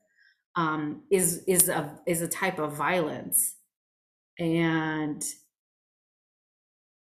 um, 0.56 1.04
is 1.12 1.44
is 1.48 1.70
a 1.70 2.00
is 2.08 2.22
a 2.22 2.28
type 2.28 2.60
of 2.60 2.76
violence 2.76 3.56
and 4.40 5.24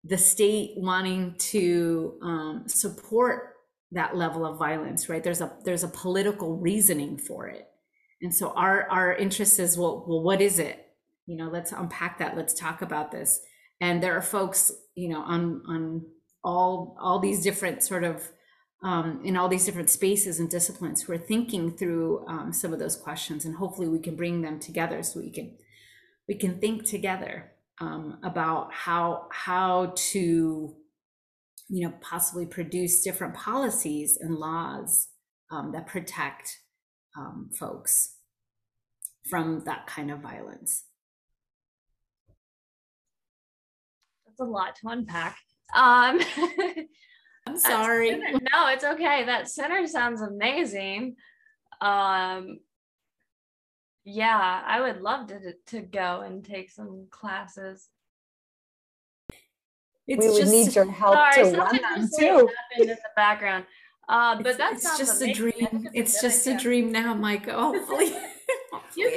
the 0.08 0.18
state 0.18 0.74
wanting 0.78 1.36
to 1.38 2.18
um, 2.22 2.64
support 2.68 3.55
that 3.91 4.16
level 4.16 4.45
of 4.45 4.60
violence 4.60 5.10
right? 5.10 5.24
There's 5.24 5.41
a 5.41 5.51
there's 5.64 5.84
a 5.84 5.89
political 5.89 6.58
reasoning 6.58 7.18
for 7.18 7.47
it. 7.47 7.68
And 8.22 8.34
so 8.34 8.51
our 8.51 8.89
our 8.89 9.14
interest 9.14 9.60
is 9.60 9.78
well 9.78 10.05
well 10.08 10.22
what 10.22 10.41
is 10.41 10.60
it? 10.60 10.86
You 11.26 11.38
know 11.38 11.49
let's 11.49 11.72
unpack 11.72 12.20
that. 12.20 12.36
Let's 12.36 12.53
talk 12.53 12.82
about 12.82 13.12
this. 13.12 13.39
And 13.80 14.01
there 14.01 14.16
are 14.18 14.22
folks 14.22 14.72
you 14.95 15.10
know 15.10 15.22
on 15.22 15.62
on 15.68 16.05
all 16.43 16.97
all 16.99 17.20
these 17.20 17.43
different 17.43 17.84
sort 17.84 18.03
of 18.03 18.30
um, 18.84 19.22
in 19.24 19.36
all 19.36 19.49
these 19.49 19.66
different 19.66 19.89
spaces 19.89 20.39
and 20.39 20.49
disciplines 20.49 21.01
who 21.01 21.14
are 21.14 21.18
thinking 21.18 21.72
through 21.72 22.26
um, 22.28 22.53
some 22.53 22.74
of 22.74 22.80
those 22.80 22.95
questions 22.95 23.43
and 23.43 23.55
hopefully 23.55 23.88
we 23.88 23.99
can 23.99 24.16
bring 24.16 24.41
them 24.41 24.60
together 24.60 25.01
so 25.01 25.20
we 25.20 25.32
can 25.32 25.58
we 26.28 26.36
can 26.36 26.60
think 26.60 26.86
together 26.86 27.51
um, 27.80 28.19
about 28.23 28.73
how 28.73 29.28
how 29.32 29.93
to 29.95 30.75
you 31.69 31.88
know 31.88 31.93
possibly 32.01 32.45
produce 32.45 33.03
different 33.03 33.34
policies 33.34 34.17
and 34.19 34.36
laws 34.36 35.09
um, 35.51 35.71
that 35.71 35.88
protect 35.88 36.57
um, 37.17 37.49
folks 37.53 38.15
from 39.30 39.63
that 39.65 39.86
kind 39.88 40.11
of 40.11 40.19
violence 40.19 40.86
that's 44.38 44.47
a 44.47 44.51
lot 44.51 44.75
to 44.75 44.89
unpack. 44.89 45.38
Um, 45.75 46.19
I'm 47.47 47.57
sorry. 47.57 48.11
no, 48.11 48.67
it's 48.67 48.84
okay. 48.84 49.23
That 49.25 49.49
center 49.49 49.88
sounds 49.88 50.21
amazing. 50.21 51.15
Um, 51.82 52.59
yeah, 54.08 54.64
I 54.66 54.80
would 54.80 55.01
love 55.01 55.28
to 55.28 55.53
to 55.68 55.82
go 55.82 56.22
and 56.22 56.43
take 56.43 56.72
some 56.72 57.08
classes. 57.12 57.89
It's 60.08 60.26
we 60.26 60.32
would 60.32 60.47
need 60.47 60.74
your 60.74 60.89
help 60.89 61.14
sorry, 61.14 61.51
to 61.51 61.58
run 61.58 61.76
them 61.76 62.10
too. 62.18 62.49
In 62.80 62.88
the 62.88 62.97
background, 63.18 63.66
uh, 64.08 64.41
but 64.41 64.58
that's 64.58 64.97
just 64.97 65.22
amazing. 65.22 65.30
a 65.30 65.34
dream. 65.34 65.89
It's 65.93 66.22
just 66.22 66.47
a 66.47 66.58
dream 66.58 66.93
now, 66.93 67.14
Micah. 67.14 67.51
Hopefully. 67.60 68.14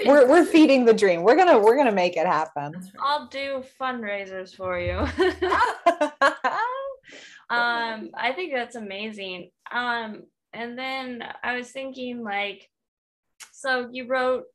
we're 0.07 0.27
we're 0.27 0.45
feeding 0.45 0.85
the 0.85 0.95
dream. 0.95 1.23
We're 1.23 1.37
gonna 1.37 1.61
we're 1.61 1.77
gonna 1.77 1.93
make 1.93 2.17
it 2.17 2.27
happen. 2.27 2.75
I'll 3.01 3.29
do 3.29 3.63
fundraisers 3.81 4.57
for 4.57 4.81
you. 4.81 4.95
um, 7.49 8.11
I 8.13 8.33
think 8.35 8.53
that's 8.53 8.75
amazing. 8.75 9.53
Um, 9.71 10.25
and 10.53 10.77
then 10.77 11.23
I 11.45 11.55
was 11.55 11.71
thinking 11.71 12.25
like, 12.25 12.69
so 13.53 13.89
you 13.93 14.09
wrote 14.09 14.47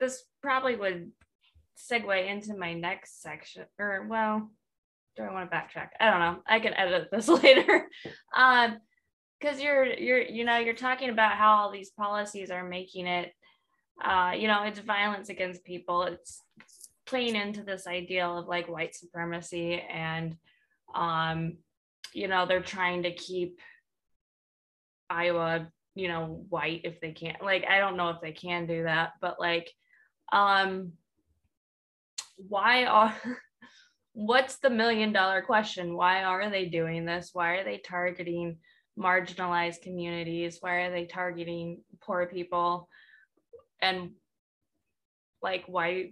this 0.00 0.22
probably 0.42 0.76
would 0.76 1.10
segue 1.90 2.28
into 2.28 2.56
my 2.56 2.74
next 2.74 3.22
section, 3.22 3.64
or 3.78 4.06
well, 4.08 4.50
do 5.16 5.22
I 5.22 5.32
want 5.32 5.50
to 5.50 5.56
backtrack? 5.56 5.88
I 6.00 6.10
don't 6.10 6.20
know. 6.20 6.42
I 6.46 6.60
can 6.60 6.74
edit 6.74 7.08
this 7.10 7.28
later. 7.42 7.88
Um, 8.36 8.78
because 9.40 9.60
you're 9.60 9.84
you're 9.84 10.20
you 10.20 10.44
know 10.44 10.58
you're 10.58 10.74
talking 10.74 11.10
about 11.10 11.36
how 11.36 11.56
all 11.58 11.70
these 11.70 11.90
policies 11.90 12.50
are 12.50 12.68
making 12.68 13.06
it 13.06 13.32
uh, 14.04 14.32
you 14.36 14.46
know, 14.46 14.62
it's 14.62 14.78
violence 14.78 15.28
against 15.28 15.64
people. 15.64 16.04
It's, 16.04 16.42
playing 17.06 17.36
into 17.36 17.62
this 17.62 17.86
ideal 17.86 18.38
of 18.38 18.48
like 18.48 18.68
white 18.68 18.94
supremacy 18.94 19.80
and, 19.80 20.36
um, 20.94 21.56
you 22.12 22.28
know, 22.28 22.44
they're 22.44 22.60
trying 22.60 23.02
to 23.02 23.14
keep 23.14 23.60
Iowa, 25.08 25.68
you 25.94 26.08
know, 26.08 26.44
white 26.50 26.82
if 26.84 27.00
they 27.00 27.12
can't. 27.12 27.42
Like, 27.42 27.64
I 27.66 27.78
don't 27.78 27.96
know 27.96 28.10
if 28.10 28.20
they 28.20 28.32
can 28.32 28.66
do 28.66 28.82
that, 28.82 29.12
but 29.22 29.40
like, 29.40 29.72
um, 30.32 30.92
why 32.36 32.84
are 32.84 33.14
what's 34.12 34.58
the 34.58 34.70
million 34.70 35.12
dollar 35.12 35.42
question? 35.42 35.94
Why 35.94 36.24
are 36.24 36.50
they 36.50 36.66
doing 36.66 37.04
this? 37.04 37.30
Why 37.32 37.56
are 37.56 37.64
they 37.64 37.78
targeting 37.78 38.58
marginalized 38.98 39.82
communities? 39.82 40.58
Why 40.60 40.82
are 40.82 40.90
they 40.90 41.06
targeting 41.06 41.82
poor 42.02 42.26
people? 42.26 42.88
And 43.80 44.10
like 45.40 45.64
why 45.66 46.10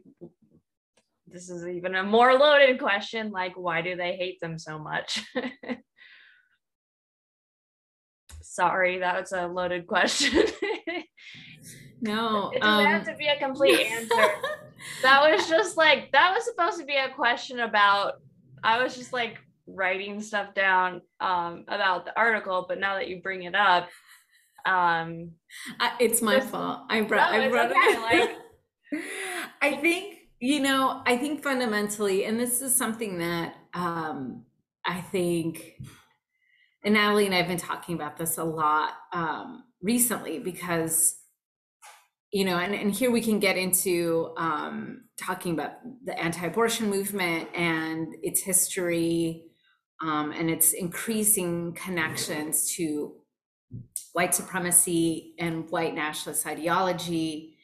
this 1.26 1.50
is 1.50 1.66
even 1.66 1.96
a 1.96 2.04
more 2.04 2.34
loaded 2.34 2.78
question 2.78 3.32
like 3.32 3.54
why 3.56 3.82
do 3.82 3.96
they 3.96 4.16
hate 4.16 4.40
them 4.40 4.58
so 4.58 4.78
much? 4.78 5.20
Sorry 8.42 9.00
that 9.00 9.20
was 9.20 9.32
a 9.32 9.46
loaded 9.46 9.86
question 9.88 10.44
no 12.06 12.50
it 12.50 12.60
doesn't 12.60 12.86
um... 12.86 12.92
have 12.92 13.04
to 13.04 13.14
be 13.16 13.26
a 13.26 13.38
complete 13.38 13.86
answer 13.86 14.14
that 15.02 15.30
was 15.30 15.48
just 15.48 15.76
like 15.76 16.10
that 16.12 16.32
was 16.34 16.44
supposed 16.44 16.78
to 16.78 16.84
be 16.84 16.96
a 16.96 17.08
question 17.14 17.60
about 17.60 18.14
I 18.62 18.82
was 18.82 18.96
just 18.96 19.12
like 19.12 19.38
writing 19.66 20.20
stuff 20.20 20.54
down 20.54 21.02
um, 21.20 21.64
about 21.68 22.04
the 22.04 22.18
article, 22.18 22.66
but 22.68 22.78
now 22.78 22.94
that 22.94 23.08
you 23.08 23.20
bring 23.20 23.44
it 23.44 23.54
up, 23.54 23.88
um, 24.64 25.32
I, 25.78 25.92
it's 26.00 26.22
my 26.22 26.40
fault. 26.40 26.80
I 26.88 27.02
brought. 27.02 27.32
No, 27.32 27.40
I 27.40 27.48
brought 27.48 27.70
okay, 27.70 27.78
it. 27.78 28.00
like- 28.00 28.36
I 29.62 29.76
think 29.76 30.18
you 30.40 30.60
know. 30.60 31.02
I 31.06 31.16
think 31.16 31.42
fundamentally, 31.42 32.24
and 32.24 32.38
this 32.38 32.62
is 32.62 32.74
something 32.74 33.18
that 33.18 33.54
um, 33.74 34.44
I 34.84 35.00
think, 35.00 35.74
and 36.84 36.94
Natalie 36.94 37.26
and 37.26 37.34
I 37.34 37.38
have 37.38 37.48
been 37.48 37.56
talking 37.56 37.94
about 37.94 38.16
this 38.16 38.38
a 38.38 38.44
lot 38.44 38.92
um, 39.12 39.64
recently 39.82 40.38
because 40.38 41.16
you 42.36 42.44
know, 42.44 42.58
and, 42.58 42.74
and 42.74 42.92
here 42.92 43.10
we 43.10 43.22
can 43.22 43.38
get 43.40 43.56
into 43.56 44.34
um, 44.36 45.04
talking 45.16 45.54
about 45.54 45.76
the 46.04 46.14
anti-abortion 46.20 46.90
movement 46.90 47.48
and 47.54 48.14
its 48.22 48.42
history 48.42 49.46
um, 50.02 50.32
and 50.32 50.50
its 50.50 50.74
increasing 50.74 51.72
connections 51.72 52.74
to 52.74 53.14
white 54.12 54.34
supremacy 54.34 55.32
and 55.38 55.70
white 55.70 55.94
nationalist 55.94 56.46
ideology 56.46 57.56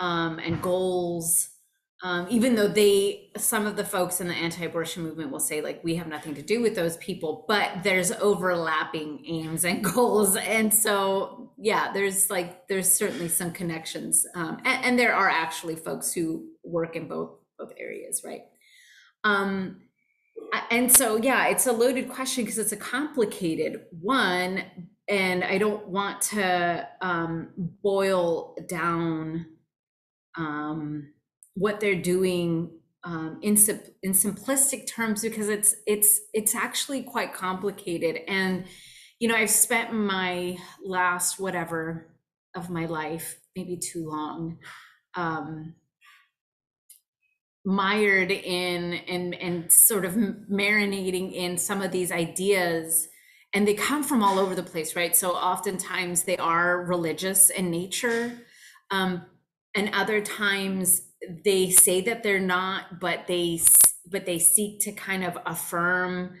um, 0.00 0.40
and 0.40 0.60
goals. 0.60 1.50
Um, 2.04 2.28
even 2.30 2.54
though 2.54 2.68
they, 2.68 3.30
some 3.36 3.66
of 3.66 3.74
the 3.74 3.84
folks 3.84 4.20
in 4.20 4.28
the 4.28 4.34
anti-abortion 4.34 5.02
movement 5.02 5.32
will 5.32 5.40
say 5.40 5.60
like 5.60 5.82
we 5.82 5.96
have 5.96 6.06
nothing 6.06 6.32
to 6.36 6.42
do 6.42 6.62
with 6.62 6.76
those 6.76 6.96
people, 6.98 7.44
but 7.48 7.82
there's 7.82 8.12
overlapping 8.12 9.24
aims 9.26 9.64
and 9.64 9.82
goals, 9.94 10.36
and 10.36 10.72
so 10.72 11.52
yeah, 11.58 11.92
there's 11.92 12.30
like 12.30 12.68
there's 12.68 12.92
certainly 12.92 13.28
some 13.28 13.50
connections, 13.50 14.24
um, 14.36 14.58
and, 14.64 14.84
and 14.84 14.98
there 14.98 15.12
are 15.12 15.28
actually 15.28 15.74
folks 15.74 16.12
who 16.12 16.46
work 16.62 16.94
in 16.94 17.08
both 17.08 17.32
both 17.58 17.72
areas, 17.76 18.22
right? 18.24 18.42
Um, 19.24 19.80
and 20.70 20.94
so 20.94 21.16
yeah, 21.16 21.48
it's 21.48 21.66
a 21.66 21.72
loaded 21.72 22.08
question 22.08 22.44
because 22.44 22.58
it's 22.58 22.72
a 22.72 22.76
complicated 22.76 23.86
one, 24.00 24.62
and 25.08 25.42
I 25.42 25.58
don't 25.58 25.88
want 25.88 26.20
to 26.22 26.88
um, 27.00 27.48
boil 27.82 28.54
down 28.68 29.46
um, 30.36 31.08
what 31.58 31.80
they're 31.80 32.00
doing 32.00 32.70
um, 33.04 33.38
in 33.42 33.56
in 34.02 34.12
simplistic 34.12 34.86
terms 34.86 35.22
because 35.22 35.48
it's 35.48 35.74
it's 35.86 36.20
it's 36.32 36.54
actually 36.54 37.02
quite 37.02 37.34
complicated. 37.34 38.20
And 38.28 38.64
you 39.18 39.28
know, 39.28 39.34
I've 39.34 39.50
spent 39.50 39.92
my 39.92 40.56
last 40.84 41.40
whatever 41.40 42.06
of 42.54 42.70
my 42.70 42.86
life, 42.86 43.40
maybe 43.56 43.76
too 43.76 44.08
long, 44.08 44.58
um, 45.14 45.74
mired 47.64 48.30
in 48.30 48.94
and 49.08 49.34
and 49.34 49.72
sort 49.72 50.04
of 50.04 50.14
marinating 50.14 51.32
in 51.32 51.58
some 51.58 51.82
of 51.82 51.92
these 51.92 52.12
ideas 52.12 53.08
and 53.54 53.66
they 53.66 53.74
come 53.74 54.04
from 54.04 54.22
all 54.22 54.38
over 54.38 54.54
the 54.54 54.62
place 54.62 54.96
right 54.96 55.14
so 55.14 55.32
oftentimes 55.32 56.22
they 56.22 56.36
are 56.38 56.84
religious 56.84 57.50
in 57.50 57.70
nature 57.70 58.32
um, 58.90 59.22
and 59.74 59.90
other 59.92 60.20
times 60.20 61.07
they 61.44 61.70
say 61.70 62.00
that 62.00 62.22
they're 62.22 62.40
not 62.40 63.00
but 63.00 63.26
they 63.26 63.60
but 64.10 64.24
they 64.24 64.38
seek 64.38 64.80
to 64.80 64.92
kind 64.92 65.24
of 65.24 65.36
affirm 65.46 66.40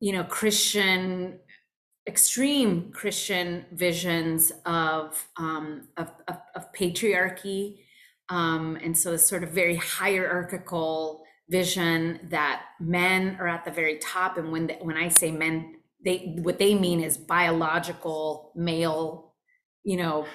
you 0.00 0.12
know 0.12 0.24
christian 0.24 1.38
extreme 2.06 2.90
christian 2.92 3.64
visions 3.72 4.52
of 4.66 5.28
um 5.36 5.88
of, 5.96 6.10
of, 6.28 6.36
of 6.54 6.72
patriarchy. 6.72 7.78
Um 8.28 8.76
and 8.82 8.96
so 8.96 9.12
this 9.12 9.26
sort 9.26 9.44
of 9.44 9.50
very 9.50 9.76
hierarchical 9.76 11.22
vision 11.48 12.20
that 12.30 12.62
men 12.80 13.36
are 13.38 13.46
at 13.48 13.64
the 13.64 13.70
very 13.70 13.98
top. 13.98 14.38
And 14.38 14.50
when 14.50 14.66
the, 14.68 14.74
when 14.74 14.96
i 14.96 15.08
say 15.08 15.30
men 15.30 15.76
they 16.04 16.34
what 16.42 16.58
they 16.58 16.74
mean 16.74 17.00
is 17.00 17.16
biological 17.16 18.52
male 18.56 19.34
you 19.84 19.96
know 19.96 20.26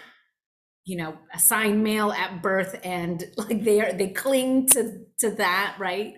you 0.88 0.96
know 0.96 1.18
assigned 1.34 1.84
male 1.84 2.12
at 2.12 2.42
birth 2.42 2.80
and 2.84 3.26
like 3.38 3.64
they 3.64 3.82
are 3.82 3.92
they 3.92 4.08
cling 4.08 4.68
to 4.70 5.06
to 5.20 5.32
that 5.32 5.76
right? 5.80 6.16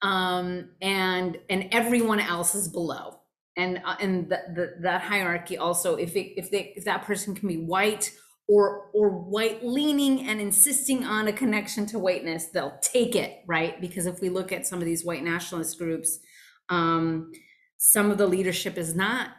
Um 0.00 0.70
and 0.80 1.38
and 1.50 1.68
everyone 1.72 2.20
else 2.20 2.54
is 2.54 2.68
below. 2.68 3.20
And 3.56 3.80
uh, 3.84 3.96
and 4.00 4.28
the, 4.30 4.40
the 4.54 4.74
that 4.82 5.02
hierarchy 5.02 5.58
also 5.58 5.96
if 5.96 6.16
it 6.16 6.38
if 6.38 6.50
they 6.50 6.72
if 6.76 6.84
that 6.84 7.02
person 7.04 7.34
can 7.34 7.48
be 7.48 7.58
white 7.58 8.12
or 8.48 8.90
or 8.94 9.10
white 9.10 9.64
leaning 9.64 10.28
and 10.28 10.40
insisting 10.40 11.04
on 11.04 11.28
a 11.28 11.32
connection 11.32 11.86
to 11.86 11.98
whiteness 11.98 12.46
they'll 12.46 12.78
take 12.82 13.16
it 13.16 13.42
right? 13.46 13.80
Because 13.80 14.06
if 14.06 14.20
we 14.20 14.28
look 14.28 14.52
at 14.52 14.66
some 14.66 14.78
of 14.78 14.84
these 14.84 15.04
white 15.04 15.24
nationalist 15.24 15.78
groups 15.78 16.18
um 16.68 17.32
some 17.78 18.10
of 18.10 18.18
the 18.18 18.26
leadership 18.26 18.78
is 18.78 18.94
not 18.94 19.30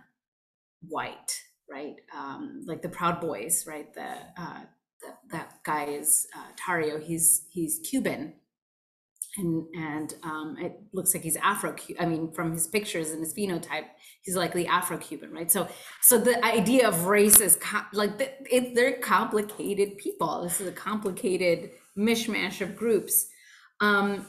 white 0.88 1.42
right? 1.70 1.96
Um 2.16 2.62
like 2.66 2.82
the 2.82 2.90
proud 2.90 3.20
boys 3.22 3.66
right? 3.68 3.94
The 3.94 4.10
uh 4.38 4.62
that, 5.04 5.20
that 5.32 5.64
guy 5.64 5.86
is 5.86 6.28
uh, 6.36 6.52
Tarrio. 6.60 7.02
He's 7.02 7.46
he's 7.50 7.80
cuban. 7.80 8.34
And 9.38 9.66
and 9.76 10.14
um 10.24 10.56
it 10.60 10.80
looks 10.94 11.14
like 11.14 11.24
he's 11.24 11.36
afro 11.36 11.76
i 12.00 12.06
mean 12.06 12.32
from 12.32 12.54
his 12.54 12.68
pictures 12.68 13.10
and 13.12 13.20
his 13.20 13.34
phenotype 13.34 13.88
he's 14.22 14.36
likely 14.38 14.66
afro-cuban 14.66 15.32
right? 15.32 15.52
So 15.52 15.68
so 16.02 16.18
the 16.18 16.44
idea 16.46 16.88
of 16.88 17.06
race 17.06 17.42
is 17.42 17.58
co- 17.58 17.84
like 17.92 18.18
the, 18.18 18.30
it, 18.50 18.76
they're 18.76 18.98
complicated 19.00 19.98
people. 19.98 20.42
This 20.44 20.62
is 20.62 20.68
a 20.68 20.72
complicated 20.72 21.72
mishmash 21.98 22.62
of 22.62 22.78
groups. 22.78 23.28
Um 23.82 24.26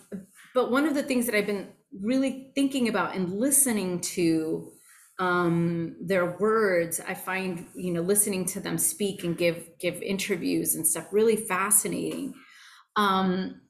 but 0.54 0.72
one 0.72 0.86
of 0.86 0.94
the 0.94 1.02
things 1.04 1.26
that 1.26 1.36
i've 1.36 1.46
been 1.46 1.68
really 2.00 2.50
thinking 2.56 2.88
about 2.88 3.14
and 3.14 3.32
listening 3.32 4.00
to 4.00 4.72
um 5.18 5.96
their 6.00 6.36
words 6.38 7.00
i 7.08 7.14
find 7.14 7.66
you 7.74 7.90
know 7.90 8.02
listening 8.02 8.44
to 8.44 8.60
them 8.60 8.76
speak 8.76 9.24
and 9.24 9.38
give 9.38 9.70
give 9.80 10.02
interviews 10.02 10.74
and 10.74 10.86
stuff 10.86 11.06
really 11.12 11.36
fascinating. 11.36 12.34
Um 12.96 13.60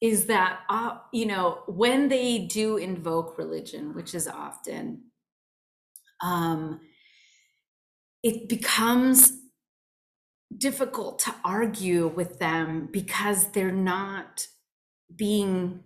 is 0.00 0.26
that 0.26 0.60
uh, 0.68 0.98
you 1.12 1.26
know 1.26 1.62
when 1.68 2.08
they 2.08 2.46
do 2.46 2.76
invoke 2.76 3.38
religion 3.38 3.94
which 3.94 4.14
is 4.14 4.28
often 4.28 5.02
um 6.20 6.80
it 8.22 8.48
becomes 8.48 9.32
difficult 10.56 11.18
to 11.20 11.34
argue 11.44 12.08
with 12.08 12.38
them 12.38 12.88
because 12.92 13.50
they're 13.52 13.72
not 13.72 14.46
being 15.14 15.80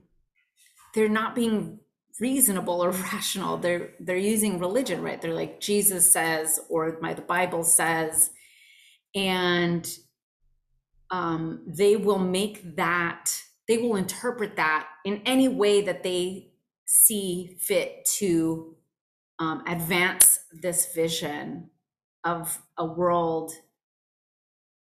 they're 0.94 1.08
not 1.08 1.34
being 1.34 1.78
reasonable 2.18 2.82
or 2.82 2.90
rational. 3.12 3.56
They're 3.56 3.90
they're 4.00 4.16
using 4.16 4.58
religion 4.58 5.02
right? 5.02 5.20
They're 5.20 5.34
like 5.34 5.60
jesus 5.60 6.10
says 6.12 6.60
or 6.68 6.98
my 7.00 7.14
the 7.14 7.22
bible 7.22 7.64
says. 7.64 8.30
And 9.14 9.88
um 11.10 11.62
they 11.66 11.96
will 11.96 12.18
make 12.18 12.76
that 12.76 13.42
they 13.68 13.78
will 13.78 13.96
interpret 13.96 14.56
that 14.56 14.88
in 15.04 15.22
any 15.24 15.46
way 15.48 15.80
that 15.82 16.02
they 16.02 16.50
see 16.86 17.56
fit 17.60 18.04
to 18.18 18.74
um, 19.38 19.62
advance 19.66 20.40
this 20.52 20.92
vision 20.92 21.70
of 22.24 22.58
a 22.76 22.84
world 22.84 23.52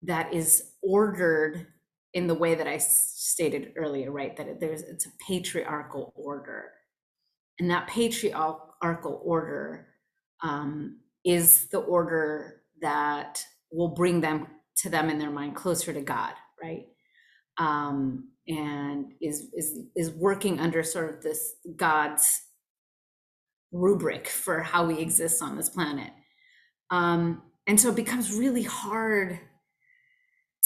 that 0.03 0.33
is 0.33 0.73
ordered 0.83 1.67
in 2.15 2.27
the 2.27 2.35
way 2.35 2.55
that 2.55 2.67
I 2.67 2.79
stated 2.79 3.73
earlier, 3.77 4.11
right? 4.11 4.37
That 4.37 4.59
there's 4.59 4.83
it's 4.83 5.07
a 5.07 5.11
patriarchal 5.27 6.13
order, 6.17 6.73
and 7.59 7.71
that 7.71 7.87
patriarchal 7.87 9.21
order 9.25 9.89
um, 10.43 10.99
is 11.25 11.69
the 11.69 11.79
order 11.79 12.63
that 12.81 13.45
will 13.71 13.89
bring 13.89 14.21
them 14.21 14.47
to 14.77 14.89
them 14.89 15.09
in 15.09 15.19
their 15.19 15.31
mind 15.31 15.55
closer 15.55 15.93
to 15.93 16.01
God, 16.01 16.33
right? 16.63 16.87
Um, 17.59 18.29
and 18.49 19.13
is 19.21 19.49
is 19.55 19.79
is 19.95 20.11
working 20.11 20.59
under 20.59 20.83
sort 20.83 21.15
of 21.15 21.23
this 21.23 21.55
God's 21.77 22.41
rubric 23.71 24.29
for 24.29 24.61
how 24.61 24.87
we 24.87 24.99
exist 24.99 25.43
on 25.43 25.57
this 25.57 25.69
planet. 25.69 26.11
Um, 26.91 27.43
and 27.67 27.81
so 27.81 27.91
it 27.91 27.97
becomes 27.97 28.33
really 28.33 28.65
hard 28.65 29.39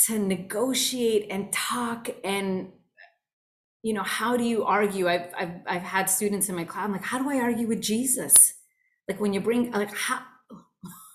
to 0.06 0.18
negotiate 0.18 1.26
and 1.30 1.52
talk 1.52 2.08
and 2.24 2.72
you 3.86 3.92
know 3.92 4.02
how 4.02 4.36
do 4.36 4.42
you 4.42 4.64
argue? 4.64 5.08
I've, 5.08 5.28
I've 5.38 5.54
i've 5.66 5.82
had 5.82 6.10
students 6.10 6.48
in 6.48 6.56
my 6.56 6.64
class 6.64 6.86
I'm 6.86 6.92
like 6.92 7.04
how 7.04 7.18
do 7.22 7.30
i 7.30 7.38
argue 7.38 7.68
with 7.68 7.80
jesus? 7.80 8.54
Like 9.08 9.20
when 9.20 9.32
you 9.32 9.40
bring 9.40 9.70
like 9.70 9.94
how 9.94 10.22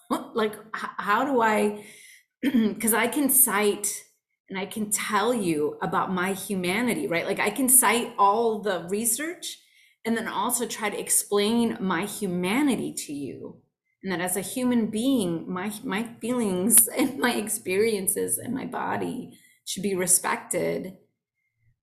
like 0.34 0.54
how 0.74 1.26
do 1.26 1.42
i 1.42 1.84
because 2.42 2.94
i 2.94 3.08
can 3.08 3.30
cite 3.30 3.90
and 4.50 4.58
i 4.58 4.66
can 4.66 4.90
tell 4.90 5.34
you 5.34 5.78
about 5.82 6.14
my 6.14 6.32
humanity 6.32 7.08
right? 7.08 7.26
Like 7.26 7.42
i 7.42 7.50
can 7.50 7.68
cite 7.68 8.14
all 8.18 8.62
the 8.62 8.88
research 8.90 9.58
and 10.06 10.16
then 10.16 10.30
also 10.30 10.66
try 10.66 10.90
to 10.90 11.00
explain 11.00 11.78
my 11.80 12.06
humanity 12.06 12.94
to 13.06 13.14
you. 13.14 13.62
And 14.02 14.12
that 14.12 14.22
as 14.22 14.36
a 14.36 14.42
human 14.42 14.88
being 14.88 15.46
my 15.52 15.74
my 15.84 16.04
feelings 16.22 16.88
and 16.98 17.20
my 17.20 17.34
experiences 17.34 18.38
and 18.38 18.56
my 18.56 18.66
body 18.66 19.38
should 19.66 19.84
be 19.84 19.94
respected 19.94 20.94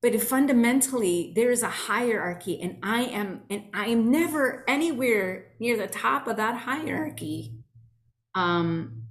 but 0.01 0.19
fundamentally 0.21 1.33
there 1.35 1.51
is 1.51 1.63
a 1.63 1.69
hierarchy 1.69 2.59
and 2.61 2.77
i 2.83 3.03
am 3.03 3.41
and 3.49 3.63
i 3.73 3.87
am 3.87 4.09
never 4.11 4.63
anywhere 4.67 5.51
near 5.59 5.77
the 5.77 5.87
top 5.87 6.27
of 6.27 6.37
that 6.37 6.55
hierarchy 6.55 7.53
um 8.35 9.03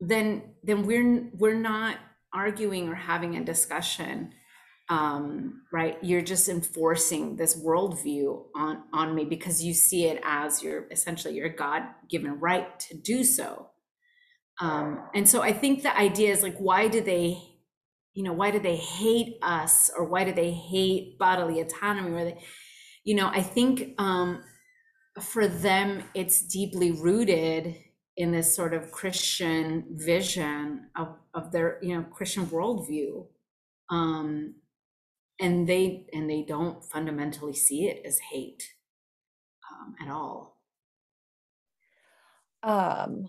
then 0.00 0.42
then 0.62 0.86
we're 0.86 1.28
we're 1.32 1.58
not 1.58 1.96
arguing 2.32 2.88
or 2.88 2.94
having 2.94 3.36
a 3.36 3.44
discussion 3.44 4.32
um 4.88 5.62
right? 5.72 5.98
You're 6.00 6.22
just 6.22 6.48
enforcing 6.48 7.36
this 7.36 7.60
worldview 7.60 8.44
on 8.54 8.84
on 8.92 9.14
me 9.14 9.24
because 9.24 9.64
you 9.64 9.74
see 9.74 10.04
it 10.06 10.20
as 10.24 10.62
your 10.62 10.86
essentially 10.92 11.34
your 11.34 11.48
god-given 11.48 12.38
right 12.38 12.78
to 12.80 12.96
do 12.96 13.24
so. 13.24 13.70
Um 14.60 15.02
and 15.14 15.28
so 15.28 15.42
i 15.42 15.52
think 15.52 15.82
the 15.82 15.96
idea 15.96 16.30
is 16.30 16.42
like 16.42 16.56
why 16.58 16.88
do 16.88 17.00
they 17.00 17.55
you 18.16 18.22
know 18.22 18.32
why 18.32 18.50
do 18.50 18.58
they 18.58 18.76
hate 18.76 19.36
us 19.42 19.90
or 19.96 20.04
why 20.04 20.24
do 20.24 20.32
they 20.32 20.50
hate 20.50 21.18
bodily 21.18 21.60
autonomy 21.60 22.10
or 22.10 22.24
they 22.24 22.38
you 23.04 23.14
know 23.14 23.28
i 23.28 23.42
think 23.42 23.94
um 23.98 24.42
for 25.20 25.46
them 25.46 26.02
it's 26.14 26.42
deeply 26.42 26.90
rooted 26.90 27.76
in 28.16 28.32
this 28.32 28.54
sort 28.56 28.72
of 28.74 28.90
christian 28.90 29.84
vision 29.90 30.88
of 30.96 31.08
of 31.34 31.52
their 31.52 31.78
you 31.82 31.94
know 31.94 32.02
christian 32.04 32.46
worldview. 32.46 33.26
Um 33.90 34.54
and 35.38 35.68
they 35.68 36.06
and 36.12 36.28
they 36.28 36.42
don't 36.42 36.82
fundamentally 36.82 37.54
see 37.54 37.86
it 37.86 38.02
as 38.06 38.18
hate 38.18 38.62
um, 39.70 39.94
at 40.00 40.10
all. 40.10 40.58
Um 42.62 43.28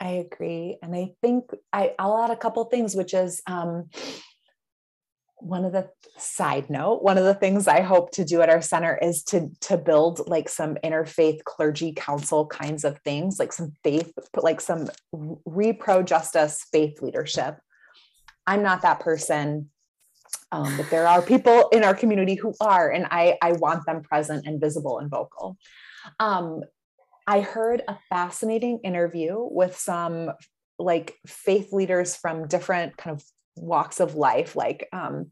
I 0.00 0.12
agree. 0.12 0.78
And 0.82 0.94
I 0.94 1.12
think 1.20 1.50
I, 1.72 1.94
I'll 1.98 2.18
add 2.18 2.30
a 2.30 2.36
couple 2.36 2.64
things, 2.64 2.96
which 2.96 3.12
is 3.12 3.42
um, 3.46 3.90
one 5.36 5.64
of 5.64 5.72
the 5.72 5.90
side 6.16 6.70
note, 6.70 7.02
one 7.02 7.18
of 7.18 7.24
the 7.24 7.34
things 7.34 7.68
I 7.68 7.80
hope 7.80 8.10
to 8.12 8.24
do 8.24 8.40
at 8.40 8.48
our 8.48 8.62
center 8.62 8.98
is 9.00 9.22
to 9.24 9.50
to 9.62 9.76
build 9.76 10.26
like 10.26 10.48
some 10.48 10.76
interfaith 10.76 11.44
clergy 11.44 11.92
council 11.92 12.46
kinds 12.46 12.84
of 12.84 12.98
things, 13.00 13.38
like 13.38 13.52
some 13.52 13.72
faith, 13.84 14.12
like 14.34 14.60
some 14.60 14.88
repro 15.12 16.04
justice 16.04 16.66
faith 16.72 17.02
leadership. 17.02 17.58
I'm 18.46 18.62
not 18.62 18.82
that 18.82 19.00
person. 19.00 19.70
Um, 20.52 20.76
but 20.76 20.90
there 20.90 21.06
are 21.06 21.22
people 21.22 21.68
in 21.68 21.84
our 21.84 21.94
community 21.94 22.34
who 22.34 22.54
are, 22.60 22.90
and 22.90 23.06
I, 23.10 23.38
I 23.40 23.52
want 23.52 23.86
them 23.86 24.02
present 24.02 24.46
and 24.46 24.60
visible 24.60 24.98
and 24.98 25.08
vocal. 25.08 25.56
Um, 26.18 26.62
I 27.30 27.42
heard 27.42 27.82
a 27.86 27.96
fascinating 28.08 28.80
interview 28.82 29.36
with 29.38 29.76
some 29.76 30.32
like 30.80 31.14
faith 31.28 31.72
leaders 31.72 32.16
from 32.16 32.48
different 32.48 32.96
kind 32.96 33.14
of 33.14 33.24
walks 33.54 34.00
of 34.00 34.16
life. 34.16 34.56
Like 34.56 34.88
um, 34.92 35.30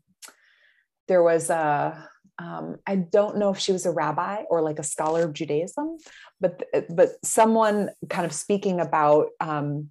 there 1.08 1.24
was 1.24 1.50
a, 1.50 2.08
um, 2.38 2.76
I 2.86 2.94
don't 2.94 3.38
know 3.38 3.50
if 3.50 3.58
she 3.58 3.72
was 3.72 3.84
a 3.84 3.90
rabbi 3.90 4.44
or 4.48 4.62
like 4.62 4.78
a 4.78 4.84
scholar 4.84 5.24
of 5.24 5.32
Judaism, 5.32 5.96
but 6.40 6.62
but 6.88 7.14
someone 7.24 7.90
kind 8.08 8.26
of 8.26 8.32
speaking 8.32 8.78
about 8.78 9.30
um, 9.40 9.88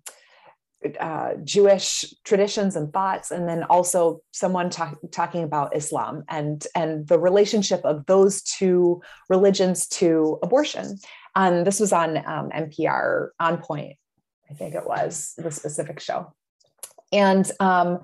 uh, 1.00 1.34
Jewish 1.44 2.06
traditions 2.24 2.78
and 2.78 2.94
thoughts, 2.94 3.32
and 3.32 3.50
then 3.50 3.64
also 3.64 4.22
someone 4.32 4.70
talk, 4.70 4.98
talking 5.12 5.44
about 5.44 5.76
Islam 5.76 6.24
and 6.30 6.66
and 6.74 7.06
the 7.06 7.20
relationship 7.20 7.82
of 7.84 8.06
those 8.06 8.44
two 8.44 9.02
religions 9.28 9.88
to 9.88 10.40
abortion. 10.42 11.00
And 11.38 11.68
this 11.68 11.80
was 11.80 11.94
on 11.94 12.18
um, 12.18 12.50
NPR 12.50 13.30
On 13.40 13.60
Point, 13.60 13.96
I 14.50 14.56
think 14.56 14.74
it 14.74 14.86
was 14.86 15.36
the 15.38 15.52
specific 15.52 16.00
show. 16.00 16.34
And, 17.14 17.50
um, 17.60 18.00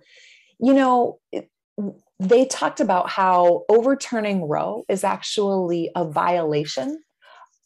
you 0.59 0.73
know, 0.73 1.19
they 2.19 2.45
talked 2.45 2.79
about 2.79 3.09
how 3.09 3.63
overturning 3.69 4.47
Roe 4.47 4.85
is 4.87 5.03
actually 5.03 5.89
a 5.95 6.05
violation 6.05 6.99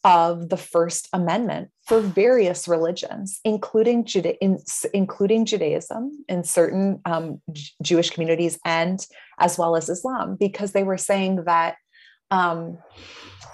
of 0.04 0.48
the 0.48 0.56
First 0.56 1.08
Amendment 1.12 1.68
for 1.86 2.00
various 2.00 2.66
religions, 2.66 3.40
including 3.44 4.04
Juda- 4.04 4.38
in, 4.40 4.58
including 4.94 5.44
Judaism 5.44 6.24
in 6.28 6.44
certain 6.44 7.00
um, 7.04 7.42
Jewish 7.82 8.08
communities 8.08 8.58
and 8.64 9.04
as 9.38 9.58
well 9.58 9.76
as 9.76 9.90
Islam, 9.90 10.36
because 10.40 10.72
they 10.72 10.84
were 10.84 10.96
saying 10.96 11.44
that 11.44 11.76
um, 12.30 12.78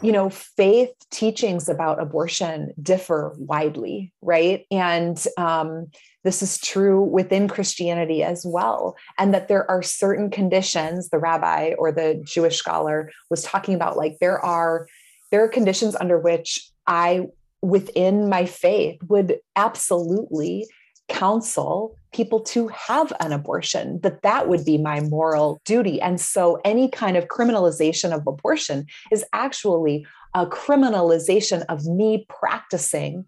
you 0.02 0.12
know, 0.12 0.28
faith 0.28 0.90
teachings 1.10 1.68
about 1.68 2.00
abortion 2.00 2.74
differ 2.82 3.34
widely, 3.38 4.12
right? 4.20 4.66
And 4.70 5.24
um, 5.38 5.86
this 6.24 6.42
is 6.42 6.58
true 6.58 7.02
within 7.02 7.48
Christianity 7.48 8.22
as 8.22 8.44
well. 8.44 8.96
And 9.18 9.32
that 9.32 9.48
there 9.48 9.70
are 9.70 9.82
certain 9.82 10.30
conditions, 10.30 11.08
the 11.08 11.18
rabbi 11.18 11.72
or 11.78 11.92
the 11.92 12.20
Jewish 12.24 12.56
scholar 12.56 13.10
was 13.30 13.42
talking 13.42 13.74
about, 13.74 13.96
like 13.96 14.18
there 14.20 14.44
are 14.44 14.86
there 15.30 15.42
are 15.42 15.48
conditions 15.48 15.96
under 15.96 16.18
which 16.18 16.70
I 16.86 17.26
within 17.62 18.28
my 18.28 18.44
faith 18.44 19.02
would 19.08 19.38
absolutely 19.56 20.66
counsel 21.08 21.96
people 22.12 22.40
to 22.40 22.68
have 22.68 23.12
an 23.20 23.32
abortion 23.32 24.00
that 24.02 24.22
that 24.22 24.48
would 24.48 24.64
be 24.64 24.78
my 24.78 25.00
moral 25.00 25.60
duty 25.66 26.00
and 26.00 26.18
so 26.20 26.58
any 26.64 26.88
kind 26.88 27.16
of 27.16 27.28
criminalization 27.28 28.14
of 28.14 28.26
abortion 28.26 28.86
is 29.12 29.24
actually 29.32 30.06
a 30.34 30.46
criminalization 30.46 31.64
of 31.68 31.84
me 31.84 32.26
practicing 32.28 33.24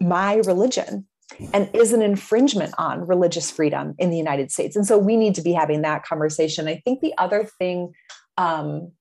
my 0.00 0.36
religion 0.46 1.06
and 1.52 1.70
is 1.74 1.92
an 1.92 2.02
infringement 2.02 2.74
on 2.78 3.06
religious 3.06 3.50
freedom 3.50 3.94
in 3.98 4.10
the 4.10 4.16
United 4.16 4.50
States. 4.50 4.76
And 4.76 4.86
so 4.86 4.98
we 4.98 5.16
need 5.16 5.34
to 5.36 5.42
be 5.42 5.52
having 5.52 5.82
that 5.82 6.04
conversation. 6.04 6.68
I 6.68 6.80
think 6.84 7.00
the 7.00 7.14
other 7.18 7.48
thing, 7.58 7.92
um, 8.36 8.92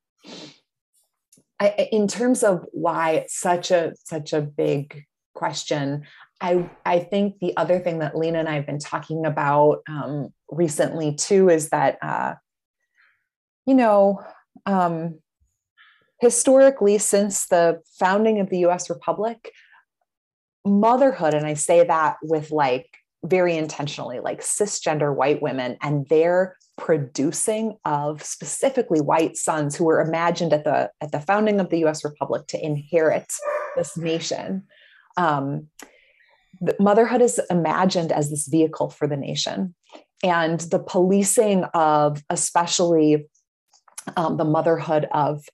I, 1.60 1.90
in 1.92 2.08
terms 2.08 2.44
of 2.44 2.66
why 2.72 3.26
such 3.28 3.72
a 3.72 3.94
such 4.04 4.32
a 4.32 4.42
big 4.42 5.06
question, 5.34 6.04
I, 6.42 6.70
I 6.86 7.00
think 7.00 7.40
the 7.40 7.56
other 7.58 7.80
thing 7.80 8.00
that 8.00 8.18
Lina 8.18 8.40
and 8.40 8.50
I 8.50 8.56
have 8.56 8.66
been 8.66 8.80
talking 8.80 9.26
about 9.26 9.82
um, 9.88 10.34
recently 10.50 11.16
too 11.16 11.50
is 11.50 11.70
that, 11.70 11.98
uh, 12.02 12.36
you 13.66 13.74
know, 13.74 14.24
um, 14.66 15.20
historically, 16.20 16.98
since 16.98 17.48
the 17.48 17.82
founding 18.00 18.40
of 18.40 18.50
the 18.50 18.60
US 18.66 18.90
Republic, 18.90 19.52
motherhood, 20.66 21.34
and 21.34 21.46
I 21.46 21.54
say 21.56 21.86
that 21.86 22.18
with 22.22 22.52
like 22.52 22.88
very 23.24 23.58
intentionally, 23.58 24.20
like 24.20 24.42
cisgender 24.42 25.14
white 25.14 25.42
women 25.42 25.78
and 25.82 26.08
their 26.08 26.58
producing 26.78 27.78
of 27.84 28.24
specifically 28.24 29.02
white 29.02 29.36
sons 29.36 29.76
who 29.76 29.84
were 29.84 30.00
imagined 30.00 30.54
at 30.54 30.64
the 30.64 30.90
at 31.02 31.12
the 31.12 31.20
founding 31.20 31.60
of 31.60 31.70
the 31.70 31.86
US 31.86 32.06
Republic 32.06 32.48
to 32.48 32.66
inherit 32.66 33.32
this 33.76 33.98
nation. 33.98 34.64
Um, 35.18 35.68
motherhood 36.80 37.22
is 37.22 37.40
imagined 37.50 38.12
as 38.12 38.30
this 38.30 38.48
vehicle 38.48 38.90
for 38.90 39.08
the 39.08 39.18
nation. 39.18 39.76
And 40.24 40.60
the 40.60 40.80
policing 40.80 41.64
of, 41.74 42.24
especially 42.30 43.28
um, 44.18 44.38
the 44.38 44.46
motherhood 44.46 45.08
of 45.14 45.46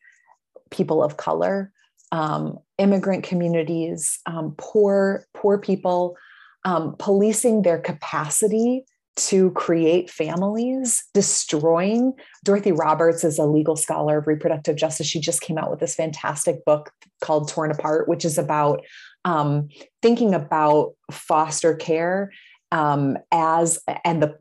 people 0.72 1.04
of 1.04 1.18
color, 1.18 1.72
um, 2.12 2.58
immigrant 2.78 3.24
communities, 3.24 4.20
um, 4.26 4.56
poor 4.58 5.28
poor 5.34 5.58
people, 5.58 6.16
um, 6.64 6.96
policing 6.98 7.62
their 7.62 7.80
capacity 7.80 8.86
to 9.18 9.52
create 9.52 10.10
families, 10.10 11.06
destroying. 11.14 12.14
Dorothy 12.44 12.72
Roberts 12.72 13.24
is 13.24 13.40
a 13.40 13.46
legal 13.46 13.76
scholar 13.76 14.18
of 14.18 14.28
reproductive 14.28 14.76
justice. 14.76 15.08
She 15.08 15.22
just 15.22 15.42
came 15.42 15.58
out 15.58 15.72
with 15.72 15.80
this 15.80 15.96
fantastic 15.96 16.66
book 16.66 16.92
called 17.22 17.48
Torn 17.48 17.72
Apart, 17.72 18.10
which 18.10 18.26
is 18.26 18.38
about 18.38 18.82
um, 19.26 19.68
thinking 20.02 20.34
about 20.34 20.94
foster 21.12 21.76
care 21.76 22.32
um, 22.72 23.18
as 23.32 23.80
and 24.06 24.24
the 24.24 24.38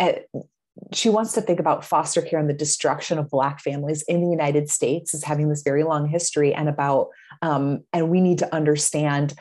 uh, 0.00 0.12
she 0.92 1.08
wants 1.08 1.32
to 1.32 1.40
think 1.40 1.60
about 1.60 1.84
foster 1.84 2.20
care 2.20 2.38
and 2.38 2.50
the 2.50 2.54
destruction 2.54 3.18
of 3.18 3.30
black 3.30 3.60
families 3.60 4.02
in 4.08 4.20
the 4.20 4.30
united 4.30 4.68
states 4.68 5.14
as 5.14 5.22
having 5.22 5.48
this 5.48 5.62
very 5.62 5.84
long 5.84 6.08
history 6.08 6.52
and 6.52 6.68
about 6.68 7.08
um, 7.42 7.84
and 7.92 8.10
we 8.10 8.20
need 8.20 8.38
to 8.38 8.54
understand 8.54 9.34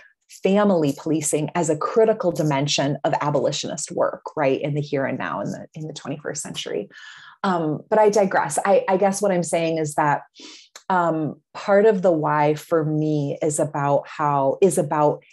family 0.43 0.93
policing 0.97 1.49
as 1.55 1.69
a 1.69 1.77
critical 1.77 2.31
dimension 2.31 2.97
of 3.03 3.13
abolitionist 3.21 3.91
work 3.91 4.23
right 4.35 4.61
in 4.61 4.73
the 4.73 4.81
here 4.81 5.05
and 5.05 5.17
now 5.17 5.41
in 5.41 5.49
the 5.51 5.65
in 5.73 5.87
the 5.87 5.93
21st 5.93 6.37
century 6.37 6.89
um, 7.45 7.79
but 7.89 7.99
i 7.99 8.09
digress. 8.09 8.57
I, 8.65 8.83
I 8.89 8.97
guess 8.97 9.21
what 9.21 9.31
i'm 9.31 9.43
saying 9.43 9.77
is 9.77 9.95
that 9.95 10.21
um, 10.89 11.41
part 11.53 11.85
of 11.85 12.01
the 12.01 12.11
why 12.11 12.55
for 12.55 12.85
me 12.85 13.37
is 13.41 13.59
about 13.59 14.07
how 14.07 14.57
is 14.61 14.77
about 14.77 15.23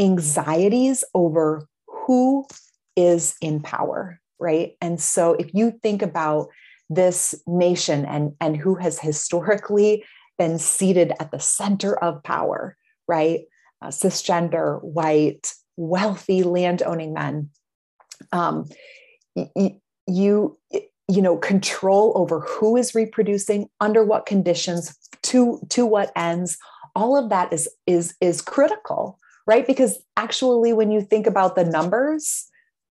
anxieties 0.00 1.04
over 1.14 1.66
who 1.88 2.46
is 2.96 3.34
in 3.40 3.60
power 3.60 4.20
right? 4.42 4.72
And 4.80 5.00
so 5.00 5.34
if 5.34 5.54
you 5.54 5.70
think 5.82 6.02
about 6.02 6.48
this 6.90 7.34
nation 7.46 8.04
and 8.04 8.32
and 8.40 8.56
who 8.56 8.74
has 8.74 8.98
historically 8.98 10.04
been 10.36 10.58
seated 10.58 11.12
at 11.20 11.30
the 11.30 11.38
center 11.38 11.96
of 12.04 12.22
power 12.22 12.76
right? 13.08 13.40
Uh, 13.80 13.88
cisgender 13.88 14.82
white 14.82 15.52
wealthy 15.76 16.42
land 16.42 16.82
owning 16.84 17.14
men 17.14 17.50
um, 18.32 18.68
y- 19.34 19.80
you 20.06 20.58
you 21.12 21.22
know 21.22 21.36
control 21.36 22.12
over 22.16 22.40
who 22.40 22.76
is 22.76 22.94
reproducing 22.94 23.68
under 23.80 24.04
what 24.04 24.26
conditions 24.26 24.96
to 25.22 25.60
to 25.68 25.84
what 25.84 26.12
ends 26.16 26.58
all 26.94 27.16
of 27.16 27.30
that 27.30 27.52
is 27.52 27.68
is 27.86 28.14
is 28.20 28.40
critical 28.40 29.18
right? 29.46 29.66
Because 29.66 29.98
actually 30.16 30.72
when 30.72 30.90
you 30.90 31.00
think 31.00 31.26
about 31.26 31.56
the 31.56 31.64
numbers 31.64 32.48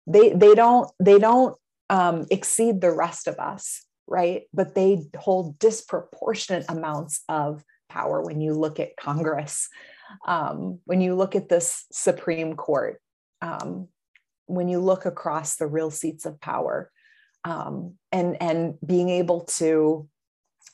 they 0.07 0.31
they 0.33 0.55
don't 0.55 0.91
they 1.01 1.19
don't 1.19 1.57
um, 1.91 2.27
exceed 2.31 2.81
the 2.81 2.93
rest 2.93 3.27
of 3.27 3.39
us 3.39 3.83
right? 4.09 4.43
But 4.55 4.75
they 4.77 5.03
hold 5.19 5.59
disproportionate 5.59 6.65
amounts 6.69 7.23
of 7.29 7.65
power 7.89 8.23
when 8.23 8.41
you 8.41 8.53
look 8.53 8.79
at 8.81 8.97
congress 8.97 9.69
um, 10.27 10.81
when 10.85 11.01
you 11.01 11.15
look 11.15 11.35
at 11.35 11.49
this 11.49 11.87
supreme 11.93 12.55
court 12.55 13.01
um, 13.43 13.89
when 14.47 14.69
you 14.69 14.81
look 14.81 15.07
across 15.07 15.57
the 15.57 15.67
real 15.67 15.91
seats 15.91 16.27
of 16.27 16.41
power 16.41 16.91
um, 17.47 17.94
and 18.10 18.36
and 18.43 18.74
being 18.85 19.09
able 19.09 19.43
to 19.44 20.09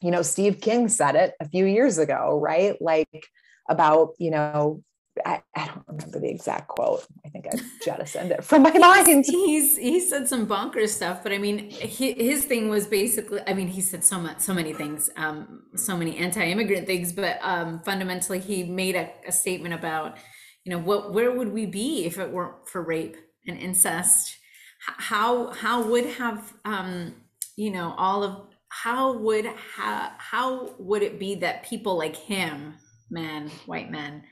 you 0.01 0.11
know 0.11 0.23
steve 0.23 0.61
king 0.61 0.89
said 0.89 1.15
it 1.15 1.35
a 1.41 1.49
few 1.49 1.67
years 1.67 1.99
ago 1.99 2.39
right 2.43 2.81
like 2.81 3.29
about 3.69 4.15
you 4.19 4.31
know 4.31 4.83
I, 5.27 5.43
I, 5.55 5.67
don't 5.67 5.85
remember 5.87 6.21
the 6.21 6.31
exact 6.31 6.69
quote. 6.69 7.07
I 7.27 7.29
think 7.29 7.47
I 7.47 7.59
jettisoned 7.85 8.31
it 8.31 8.43
from 8.43 8.63
my 8.63 8.73
mind. 8.73 9.27
He's 9.27 9.77
he 9.77 10.01
said 10.01 10.27
some 10.27 10.47
bonkers 10.47 10.89
stuff, 10.89 11.23
but 11.23 11.33
I 11.33 11.39
mean, 11.39 11.69
he, 11.69 12.15
his 12.15 12.47
thing 12.47 12.71
was 12.71 12.87
basically. 12.87 13.41
I 13.47 13.53
mean, 13.53 13.69
he 13.69 13.83
said 13.83 14.05
so 14.05 14.19
much, 14.19 14.41
so 14.41 14.55
many 14.55 14.73
things, 14.73 15.11
um, 15.17 15.65
so 15.77 15.99
many 15.99 16.17
anti-immigrant 16.17 16.87
things, 16.87 17.13
but 17.13 17.39
um, 17.43 17.83
fundamentally, 17.85 18.39
he 18.39 18.65
made 18.65 18.97
a, 18.97 19.11
a 19.29 19.33
statement 19.33 19.75
about, 19.75 20.17
you 20.65 20.73
know, 20.73 20.79
what 20.79 21.13
where 21.13 21.31
would 21.31 21.53
we 21.53 21.67
be 21.67 22.07
if 22.07 22.19
it 22.19 22.31
weren't 22.31 22.67
for 22.67 22.83
rape 22.83 23.17
and 23.47 23.59
incest? 23.59 24.39
How 24.85 25.53
how 25.53 25.83
would 25.83 26.07
have 26.07 26.53
um, 26.65 27.15
you 27.57 27.71
know 27.71 27.95
all 27.97 28.25
of 28.25 28.47
how 28.69 29.13
would 29.19 29.47
how 29.47 30.13
how 30.19 30.75
would 30.79 31.03
it 31.03 31.19
be 31.19 31.37
that 31.37 31.65
people 31.65 31.97
like 31.97 32.17
him, 32.17 32.75
men, 33.11 33.49
white 33.67 33.91
men 33.91 34.25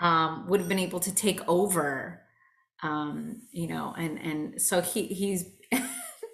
um, 0.00 0.46
would 0.48 0.60
have 0.60 0.68
been 0.68 0.78
able 0.78 1.00
to 1.00 1.14
take 1.14 1.40
over 1.48 2.22
um, 2.82 3.42
you 3.50 3.66
know 3.66 3.94
and 3.96 4.18
and 4.18 4.62
so 4.62 4.80
he 4.80 5.06
he's 5.06 5.44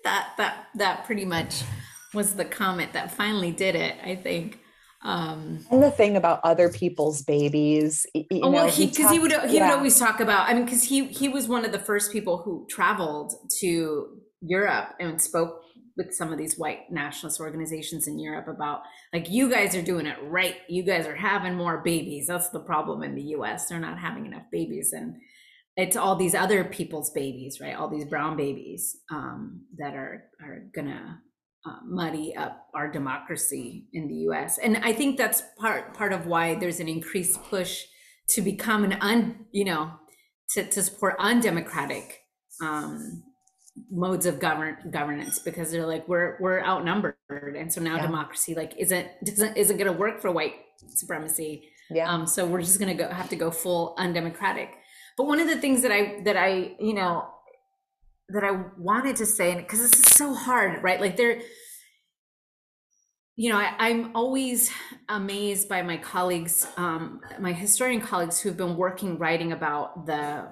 that 0.05 0.35
that 0.37 0.67
that 0.75 1.05
pretty 1.05 1.25
much 1.25 1.63
was 2.13 2.35
the 2.35 2.45
comment 2.45 2.93
that 2.93 3.11
finally 3.11 3.51
did 3.51 3.75
it 3.75 3.97
i 4.05 4.15
think 4.15 4.61
um 5.05 5.65
and 5.71 5.83
the 5.83 5.91
thing 5.91 6.17
about 6.17 6.41
other 6.45 6.69
people's 6.69 7.23
babies 7.23 8.07
you 8.15 8.25
oh, 8.43 8.51
well 8.51 8.69
he 8.69 8.87
because 8.87 9.11
he, 9.11 9.17
he, 9.17 9.19
would 9.19 9.33
he 9.33 9.57
yeah. 9.57 9.69
would 9.69 9.77
always 9.77 9.99
talk 9.99 10.21
about 10.21 10.49
i 10.49 10.55
mean 10.55 10.65
because 10.65 10.85
he 10.85 11.07
he 11.07 11.29
was 11.29 11.47
one 11.47 11.65
of 11.65 11.73
the 11.73 11.79
first 11.79 12.13
people 12.13 12.39
who 12.39 12.67
traveled 12.71 13.33
to 13.61 14.09
europe 14.41 14.95
and 14.99 15.21
spoke 15.21 15.61
with 15.97 16.13
some 16.13 16.33
of 16.33 16.39
these 16.39 16.59
white 16.59 16.91
nationalist 16.91 17.41
organizations 17.41 18.09
in 18.09 18.19
Europe 18.19 18.49
about 18.49 18.83
like 19.13 19.31
you 19.31 19.49
guys 19.49 19.77
are 19.77 19.83
doing 19.83 20.07
it 20.07 20.17
right. 20.25 20.57
You 20.69 20.83
guys 20.83 21.07
are 21.07 21.15
having 21.15 21.55
more 21.55 21.83
babies. 21.85 22.27
That's 22.27 22.49
the 22.49 22.61
problem 22.61 23.03
in 23.03 23.15
the 23.15 23.23
US. 23.37 23.69
They're 23.69 23.79
not 23.79 23.99
having 23.99 24.27
enough 24.27 24.45
babies 24.51 24.93
and 24.93 25.17
it's 25.77 25.97
all 25.97 26.17
these 26.17 26.35
other 26.35 26.65
people's 26.65 27.11
babies, 27.11 27.59
right? 27.61 27.75
All 27.75 27.89
these 27.89 28.05
brown 28.05 28.37
babies 28.37 28.97
um, 29.11 29.63
that 29.77 29.95
are 29.95 30.25
are 30.41 30.67
gonna 30.75 31.21
uh, 31.67 31.79
muddy 31.85 32.35
up 32.37 32.67
our 32.75 32.91
democracy 32.91 33.87
in 33.93 34.09
the 34.09 34.15
U.S. 34.29 34.59
And 34.59 34.79
I 34.79 34.93
think 34.93 35.17
that's 35.17 35.43
part 35.59 35.95
part 35.95 36.13
of 36.13 36.27
why 36.27 36.55
there's 36.55 36.81
an 36.81 36.89
increased 36.89 37.43
push 37.45 37.85
to 38.31 38.43
become 38.43 38.85
an 38.85 38.95
un, 39.01 39.47
you 39.53 39.65
know, 39.65 39.93
to, 40.51 40.65
to 40.65 40.83
support 40.83 41.17
undemocratic 41.19 42.21
um, 42.61 43.23
modes 43.91 44.27
of 44.27 44.39
govern 44.39 44.77
governance 44.91 45.39
because 45.41 45.73
they're 45.73 45.87
like 45.87 46.07
we're 46.07 46.37
we're 46.41 46.61
outnumbered 46.61 47.17
and 47.29 47.73
so 47.73 47.81
now 47.81 47.97
yeah. 47.97 48.03
democracy 48.03 48.55
like 48.55 48.73
isn't 48.79 49.09
doesn't 49.25 49.57
isn't 49.57 49.77
going 49.77 49.93
to 49.93 49.99
work 49.99 50.21
for 50.21 50.31
white 50.31 50.55
supremacy 50.91 51.69
yeah 51.91 52.09
um 52.09 52.25
so 52.25 52.47
we're 52.47 52.61
just 52.61 52.79
going 52.79 52.97
to 52.97 53.03
go 53.03 53.11
have 53.11 53.29
to 53.29 53.35
go 53.35 53.51
full 53.51 53.97
undemocratic 53.99 54.71
but 55.17 55.27
one 55.27 55.41
of 55.41 55.49
the 55.49 55.57
things 55.57 55.83
that 55.83 55.91
i 55.91 56.21
that 56.23 56.37
i 56.37 56.77
you 56.79 56.95
know 56.95 57.27
that 58.29 58.45
i 58.45 58.53
wanted 58.79 59.17
to 59.17 59.27
say 59.27 59.53
and 59.53 59.61
because 59.61 59.81
this 59.81 59.99
is 59.99 60.07
so 60.13 60.35
hard 60.35 60.83
right? 60.83 61.01
Like 61.01 61.17
there 61.17 61.41
you 63.37 63.51
know 63.51 63.59
I, 63.59 63.75
i'm 63.79 64.15
always 64.15 64.71
amazed 65.09 65.69
by 65.69 65.83
my 65.83 65.97
colleagues 65.97 66.67
um, 66.77 67.21
my 67.39 67.53
historian 67.53 68.01
colleagues 68.01 68.41
who've 68.41 68.57
been 68.57 68.77
working 68.77 69.19
writing 69.19 69.53
about 69.53 70.07
the 70.07 70.49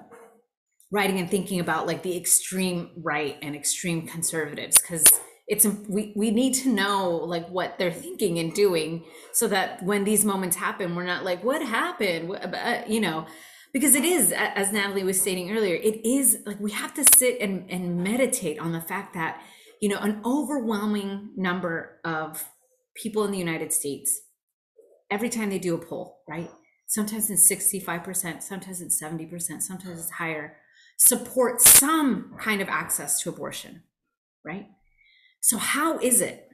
writing 0.91 1.19
and 1.19 1.29
thinking 1.29 1.59
about 1.59 1.87
like 1.87 2.03
the 2.03 2.15
extreme 2.15 2.91
right 2.97 3.37
and 3.41 3.55
extreme 3.55 4.05
conservatives 4.05 4.79
because 4.79 5.03
it's 5.47 5.65
we, 5.89 6.13
we 6.15 6.31
need 6.31 6.53
to 6.53 6.69
know 6.69 7.09
like 7.09 7.47
what 7.49 7.77
they're 7.77 7.91
thinking 7.91 8.37
and 8.39 8.53
doing 8.53 9.03
so 9.33 9.47
that 9.47 9.81
when 9.83 10.03
these 10.03 10.23
moments 10.23 10.55
happen 10.55 10.95
we're 10.95 11.03
not 11.03 11.23
like 11.23 11.43
what 11.43 11.61
happened? 11.61 12.31
Uh, 12.31 12.81
you 12.87 13.01
know 13.01 13.25
because 13.73 13.95
it 13.95 14.05
is 14.05 14.31
as 14.31 14.71
natalie 14.71 15.03
was 15.03 15.19
stating 15.19 15.51
earlier 15.51 15.75
it 15.75 16.05
is 16.05 16.39
like 16.45 16.59
we 16.59 16.71
have 16.71 16.93
to 16.93 17.03
sit 17.15 17.39
and, 17.41 17.69
and 17.69 18.03
meditate 18.03 18.59
on 18.59 18.71
the 18.71 18.81
fact 18.81 19.13
that 19.13 19.41
you 19.81 19.89
know 19.89 19.99
an 19.99 20.21
overwhelming 20.23 21.29
number 21.35 21.99
of 22.05 22.45
people 22.95 23.25
in 23.25 23.31
the 23.31 23.37
united 23.37 23.73
states 23.73 24.21
every 25.11 25.29
time 25.29 25.49
they 25.49 25.59
do 25.59 25.75
a 25.75 25.77
poll 25.77 26.21
right 26.27 26.49
sometimes 26.87 27.29
it's 27.29 27.51
65% 27.51 28.43
sometimes 28.43 28.81
it's 28.81 29.01
70% 29.01 29.61
sometimes 29.61 29.99
it's 29.99 30.11
higher 30.11 30.57
support 30.97 31.61
some 31.61 32.35
kind 32.39 32.61
of 32.61 32.69
access 32.69 33.21
to 33.21 33.29
abortion, 33.29 33.83
right? 34.45 34.67
So, 35.41 35.57
how 35.57 35.99
is 35.99 36.21
it 36.21 36.47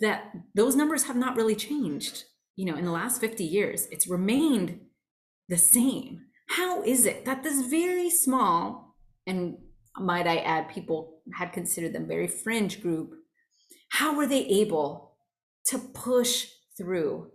that 0.00 0.32
those 0.54 0.76
numbers 0.76 1.04
have 1.04 1.16
not 1.16 1.36
really 1.36 1.56
changed? 1.56 2.24
You 2.56 2.66
know, 2.66 2.76
in 2.76 2.84
the 2.84 2.90
last 2.90 3.20
50 3.20 3.44
years, 3.44 3.86
it's 3.90 4.06
remained 4.06 4.80
the 5.50 5.58
same. 5.58 6.20
How 6.48 6.82
is 6.82 7.04
it 7.04 7.24
that 7.26 7.42
this 7.42 7.66
very 7.66 8.08
small, 8.08 8.96
and 9.26 9.58
might 9.98 10.26
I 10.26 10.38
add, 10.38 10.70
people 10.70 11.20
had 11.34 11.52
considered 11.52 11.92
them 11.92 12.08
very 12.08 12.28
fringe 12.28 12.80
group, 12.80 13.10
how 13.90 14.16
were 14.16 14.26
they 14.26 14.46
able 14.46 15.16
to 15.66 15.78
push 15.78 16.46
through 16.78 17.30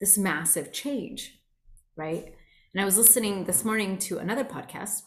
this 0.00 0.16
massive 0.16 0.72
change, 0.72 1.40
right? 1.96 2.34
And 2.72 2.80
I 2.80 2.84
was 2.84 2.96
listening 2.96 3.44
this 3.44 3.64
morning 3.64 3.98
to 3.98 4.18
another 4.18 4.44
podcast 4.44 5.00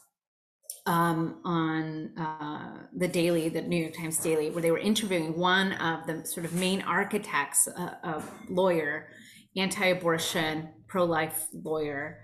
um, 0.86 1.40
on 1.46 2.18
uh, 2.18 2.88
the 2.98 3.08
Daily, 3.08 3.48
the 3.50 3.62
New 3.62 3.78
York 3.78 3.94
Times 3.94 4.18
Daily, 4.18 4.50
where 4.50 4.62
they 4.62 4.72
were 4.72 4.80
interviewing 4.80 5.38
one 5.38 5.74
of 5.74 6.06
the 6.08 6.26
sort 6.26 6.46
of 6.46 6.54
main 6.54 6.82
architects, 6.82 7.68
uh, 7.68 7.94
a 8.04 8.24
lawyer, 8.50 9.10
anti-abortion, 9.56 10.70
pro-life 10.88 11.48
lawyer, 11.54 12.23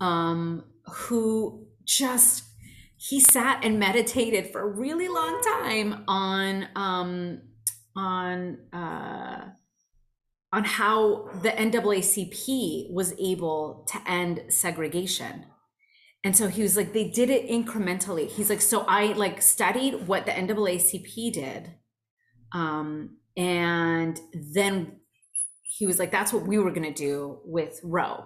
um, 0.00 0.64
who 0.86 1.66
just 1.84 2.44
he 2.96 3.18
sat 3.18 3.64
and 3.64 3.78
meditated 3.78 4.52
for 4.52 4.60
a 4.60 4.66
really 4.66 5.08
long 5.08 5.40
time 5.62 6.04
on 6.06 6.68
um, 6.76 7.40
on 7.96 8.58
uh, 8.72 9.48
on 10.52 10.64
how 10.64 11.28
the 11.42 11.50
NAACP 11.50 12.92
was 12.92 13.14
able 13.18 13.86
to 13.88 14.10
end 14.10 14.42
segregation. 14.48 15.46
And 16.22 16.36
so 16.36 16.48
he 16.48 16.62
was 16.62 16.76
like, 16.76 16.92
they 16.92 17.08
did 17.08 17.30
it 17.30 17.48
incrementally. 17.48 18.28
He's 18.28 18.50
like, 18.50 18.60
so 18.60 18.84
I 18.86 19.12
like 19.12 19.40
studied 19.40 20.06
what 20.06 20.26
the 20.26 20.32
NAACP 20.32 21.32
did. 21.32 21.70
Um, 22.52 23.16
and 23.36 24.20
then 24.34 25.00
he 25.62 25.86
was 25.86 25.98
like, 25.98 26.10
that's 26.10 26.32
what 26.32 26.46
we 26.46 26.58
were 26.58 26.72
going 26.72 26.92
to 26.92 26.92
do 26.92 27.40
with 27.44 27.80
Roe. 27.82 28.24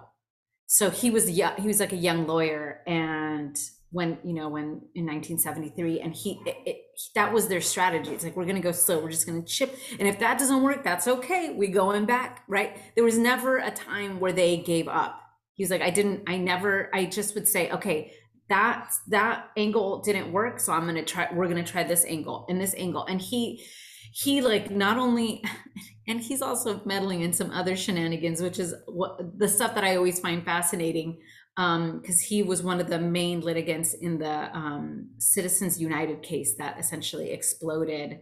So 0.75 0.89
he 0.89 1.09
was, 1.09 1.31
young, 1.31 1.55
he 1.55 1.67
was 1.67 1.79
like 1.79 1.93
a 1.93 1.95
young 1.95 2.27
lawyer 2.27 2.81
and 2.85 3.57
when 3.91 4.17
you 4.25 4.33
know 4.33 4.49
when 4.49 4.81
in 4.93 5.05
1973 5.05 6.01
and 6.01 6.13
he 6.13 6.41
it, 6.45 6.57
it, 6.65 6.77
that 7.13 7.31
was 7.31 7.47
their 7.47 7.61
strategy. 7.61 8.11
It's 8.11 8.25
like 8.25 8.35
we're 8.35 8.43
going 8.43 8.57
to 8.57 8.61
go 8.61 8.73
slow 8.73 8.99
we're 8.99 9.09
just 9.09 9.25
going 9.25 9.41
to 9.41 9.47
chip. 9.47 9.73
And 9.97 10.05
if 10.05 10.19
that 10.19 10.37
doesn't 10.37 10.61
work 10.63 10.83
that's 10.83 11.07
okay. 11.07 11.53
We 11.53 11.67
going 11.67 12.05
back 12.05 12.43
right? 12.49 12.75
There 12.95 13.05
was 13.05 13.17
never 13.17 13.59
a 13.59 13.71
time 13.71 14.19
where 14.19 14.33
they 14.33 14.57
gave 14.57 14.89
up. 14.89 15.21
He 15.53 15.63
was 15.63 15.69
like 15.69 15.81
i 15.81 15.91
didn't 15.91 16.23
i 16.27 16.35
never 16.35 16.89
i 16.93 17.05
just 17.05 17.35
would 17.35 17.47
say 17.47 17.71
okay 17.71 18.11
that 18.49 18.91
that 19.07 19.51
angle 19.55 20.01
didn't 20.01 20.33
work 20.33 20.59
so 20.59 20.73
i'm 20.73 20.83
going 20.83 20.95
to 20.95 21.05
try 21.05 21.29
we're 21.31 21.47
going 21.47 21.63
to 21.63 21.71
try 21.71 21.83
this 21.83 22.03
angle 22.03 22.45
and 22.49 22.59
this 22.59 22.75
angle. 22.77 23.05
And 23.05 23.21
he 23.21 23.65
he 24.11 24.41
like 24.41 24.71
not 24.71 24.97
only 24.97 25.41
and 26.07 26.21
he's 26.21 26.41
also 26.41 26.81
meddling 26.85 27.21
in 27.21 27.33
some 27.33 27.51
other 27.51 27.75
shenanigans 27.75 28.41
which 28.41 28.59
is 28.59 28.73
what 28.87 29.19
the 29.39 29.47
stuff 29.47 29.75
that 29.75 29.83
i 29.83 29.95
always 29.95 30.19
find 30.19 30.43
fascinating 30.43 31.17
because 31.55 32.21
um, 32.21 32.27
he 32.27 32.43
was 32.43 32.61
one 32.61 32.81
of 32.81 32.89
the 32.89 32.99
main 32.99 33.39
litigants 33.39 33.93
in 33.93 34.17
the 34.17 34.55
um, 34.55 35.07
Citizens 35.19 35.79
United 35.79 36.21
case 36.21 36.55
that 36.57 36.77
essentially 36.77 37.31
exploded 37.31 38.19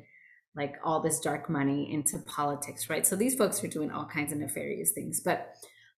like 0.56 0.76
all 0.84 1.00
this 1.00 1.20
dark 1.20 1.50
money 1.50 1.92
into 1.92 2.20
politics, 2.28 2.92
right? 2.92 3.08
So 3.08 3.16
these 3.16 3.34
folks 3.34 3.64
are 3.64 3.68
doing 3.68 3.90
all 3.90 4.06
kinds 4.06 4.32
of 4.32 4.38
nefarious 4.38 4.92
things, 4.92 5.20
but 5.20 5.56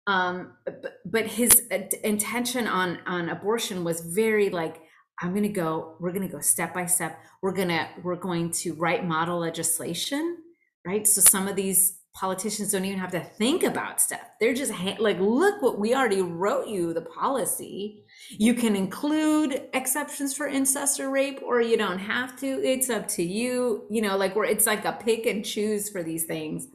um, 0.07 0.53
but, 0.63 0.99
but 1.03 1.25
his 1.25 1.67
intention 2.03 2.67
on 2.67 2.99
on 3.05 3.27
abortion 3.27 3.83
was 3.83 3.99
very 3.99 4.49
like 4.49 4.81
I'm 5.21 5.31
going 5.31 5.43
to 5.43 5.49
go, 5.49 5.95
we're 5.99 6.11
going 6.11 6.27
to 6.27 6.33
go 6.33 6.41
step 6.41 6.73
by 6.73 6.85
step. 6.85 7.19
We're 7.41 7.53
to, 7.53 7.87
we're 8.03 8.17
going 8.17 8.51
to 8.51 8.73
write 8.73 9.05
model 9.05 9.39
legislation, 9.39 10.37
right? 10.85 11.07
So 11.07 11.21
some 11.21 11.47
of 11.47 11.55
these 11.55 11.99
politicians 12.15 12.71
don't 12.71 12.85
even 12.85 12.99
have 12.99 13.11
to 13.11 13.19
think 13.19 13.63
about 13.63 13.99
stuff. 13.99 14.21
They're 14.39 14.53
just 14.53 14.71
ha- 14.71 14.95
like, 14.99 15.19
look 15.19 15.61
what 15.61 15.77
we 15.77 15.93
already 15.93 16.21
wrote 16.21 16.67
you 16.67 16.93
the 16.93 17.01
policy. 17.01 18.03
You 18.29 18.53
can 18.53 18.75
include 18.75 19.67
exceptions 19.73 20.33
for 20.33 20.47
incest 20.47 20.99
or 20.99 21.09
rape, 21.09 21.41
or 21.43 21.59
you 21.61 21.77
don't 21.77 21.99
have 21.99 22.37
to. 22.39 22.47
It's 22.47 22.89
up 22.89 23.07
to 23.09 23.23
you. 23.23 23.85
You 23.89 24.01
know, 24.01 24.15
like 24.15 24.35
where 24.35 24.45
it's 24.45 24.65
like 24.65 24.85
a 24.85 24.93
pick 24.93 25.25
and 25.25 25.43
choose 25.43 25.89
for 25.89 26.03
these 26.03 26.25
things. 26.25 26.67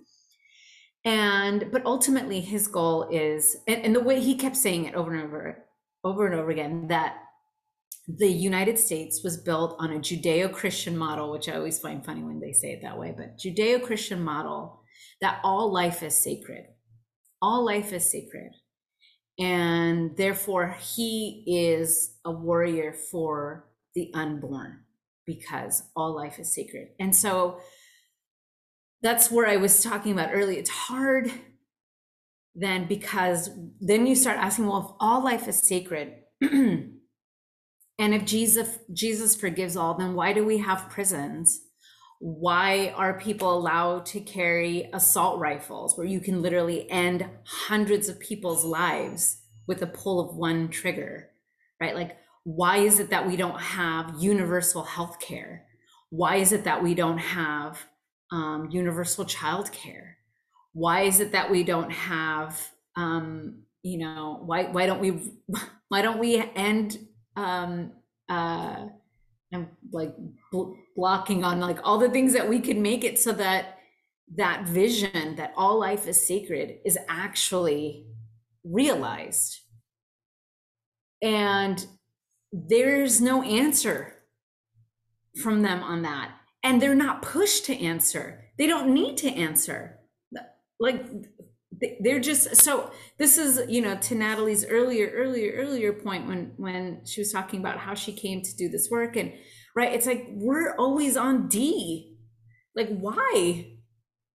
And 1.05 1.71
but 1.73 1.87
ultimately, 1.87 2.41
his 2.41 2.69
goal 2.69 3.09
is, 3.11 3.57
and, 3.67 3.83
and 3.83 3.97
the 3.97 4.01
way 4.01 4.21
he 4.21 4.35
kept 4.35 4.57
saying 4.57 4.85
it 4.85 4.95
over 4.95 5.15
and 5.15 5.25
over, 5.25 5.65
over 6.05 6.27
and 6.27 6.35
over 6.35 6.51
again, 6.51 6.89
that 6.89 7.17
the 8.19 8.29
United 8.29 8.79
States 8.79 9.23
was 9.23 9.37
built 9.37 9.77
on 9.79 9.93
a 9.93 9.99
Judeo 9.99 10.53
Christian 10.53 10.97
model, 10.97 11.31
which 11.31 11.49
I 11.49 11.57
always 11.57 11.79
find 11.79 12.05
funny 12.05 12.23
when 12.23 12.41
they 12.41 12.53
say 12.53 12.73
it 12.73 12.83
that 12.83 12.99
way, 12.99 13.15
but 13.17 13.39
Judeo 13.39 13.83
Christian 13.83 14.23
model 14.23 14.83
that 15.21 15.41
all 15.45 15.73
life 15.73 16.03
is 16.03 16.17
sacred. 16.17 16.65
All 17.43 17.65
life 17.65 17.93
is 17.93 18.11
sacred. 18.11 18.53
And 19.39 20.17
therefore, 20.17 20.77
he 20.81 21.45
is 21.47 22.17
a 22.25 22.31
warrior 22.31 22.95
for 23.11 23.69
the 23.95 24.11
unborn 24.15 24.81
because 25.27 25.83
all 25.97 26.15
life 26.15 26.39
is 26.39 26.55
sacred. 26.55 26.89
And 26.99 27.15
so 27.15 27.61
that's 29.03 29.31
where 29.31 29.47
I 29.47 29.57
was 29.57 29.83
talking 29.83 30.13
about 30.13 30.31
earlier. 30.33 30.59
It's 30.59 30.71
hard 30.71 31.31
then 32.55 32.87
because 32.87 33.51
then 33.81 34.07
you 34.07 34.15
start 34.15 34.39
asking, 34.39 34.67
well, 34.67 34.91
if 34.91 34.97
all 35.01 35.25
life 35.25 35.49
is 35.49 35.57
sacred, 35.57 36.15
and 38.01 38.15
if 38.15 38.25
Jesus 38.25 38.81
Jesus 38.93 39.37
forgives 39.37 39.77
all, 39.77 39.95
then 39.95 40.15
why 40.15 40.33
do 40.33 40.45
we 40.45 40.59
have 40.59 40.91
prisons? 40.91 41.61
why 42.21 42.93
are 42.97 43.19
people 43.19 43.57
allowed 43.57 44.05
to 44.05 44.21
carry 44.21 44.91
assault 44.93 45.41
rifles 45.41 45.97
where 45.97 46.07
you 46.07 46.21
can 46.21 46.43
literally 46.43 46.89
end 46.91 47.27
hundreds 47.45 48.11
of 48.11 48.21
people's 48.21 48.63
lives 48.63 49.41
with 49.67 49.81
a 49.81 49.87
pull 49.87 50.21
of 50.21 50.37
one 50.37 50.69
trigger 50.69 51.31
right? 51.81 51.95
Like 51.95 52.19
why 52.45 52.77
is 52.79 53.01
it 53.01 53.09
that 53.09 53.27
we 53.27 53.37
don't 53.37 53.59
have 53.59 54.15
universal 54.19 54.83
health 54.83 55.19
care 55.19 55.65
why 56.11 56.37
is 56.37 56.53
it 56.53 56.65
that 56.65 56.83
we 56.83 56.95
don't 56.95 57.19
have 57.19 57.79
um, 58.31 58.69
universal 58.71 59.25
child 59.25 59.73
care 59.73 60.19
why 60.75 61.03
is 61.03 61.21
it 61.21 61.33
that 61.33 61.51
we 61.51 61.65
don't 61.65 61.91
have 61.91 62.69
um, 62.97 63.63
you 63.83 63.99
know 63.99 64.43
why 64.45 64.65
why 64.65 64.85
don't 64.85 65.01
we 65.01 65.33
why 65.89 66.03
don't 66.03 66.19
we 66.19 66.37
end 66.55 66.99
um, 67.37 67.93
uh, 68.29 68.87
I'm 69.53 69.69
like 69.93 70.15
bl- 70.53 70.75
blocking 70.97 71.45
on 71.45 71.61
like 71.61 71.79
all 71.85 71.99
the 71.99 72.11
things 72.11 72.33
that 72.33 72.49
we 72.49 72.61
could 72.61 72.77
make 72.77 73.05
it 73.05 73.19
so 73.19 73.33
that 73.33 73.79
that 74.37 74.67
vision 74.67 75.35
that 75.37 75.53
all 75.57 75.79
life 75.79 76.07
is 76.07 76.25
sacred 76.25 76.79
is 76.85 76.99
actually 77.09 78.07
realized. 78.65 79.59
And 81.23 81.85
there's 82.53 83.21
no 83.21 83.43
answer 83.43 84.15
from 85.43 85.63
them 85.63 85.83
on 85.83 86.03
that. 86.03 86.33
And 86.63 86.81
they're 86.81 86.95
not 86.95 87.23
pushed 87.23 87.65
to 87.67 87.77
answer. 87.77 88.45
They 88.59 88.67
don't 88.67 88.93
need 88.93 89.17
to 89.19 89.29
answer. 89.29 89.99
Like 90.79 91.05
they're 92.01 92.21
just 92.21 92.57
so 92.57 92.91
this 93.19 93.39
is 93.39 93.63
you 93.69 93.81
know 93.81 93.97
to 93.97 94.15
natalie's 94.15 94.65
earlier 94.67 95.11
earlier 95.15 95.53
earlier 95.57 95.93
point 95.93 96.27
when 96.27 96.53
when 96.57 97.05
she 97.07 97.21
was 97.21 97.33
talking 97.33 97.61
about 97.61 97.79
how 97.79 97.95
she 97.95 98.13
came 98.13 98.43
to 98.43 98.57
do 98.57 98.69
this 98.69 98.89
work 98.91 99.17
and 99.17 99.33
right 99.75 99.93
it's 99.93 100.07
like 100.07 100.27
we're 100.31 100.75
always 100.77 101.17
on 101.17 101.49
d. 101.49 102.17
Like 102.77 102.89
why? 102.99 103.79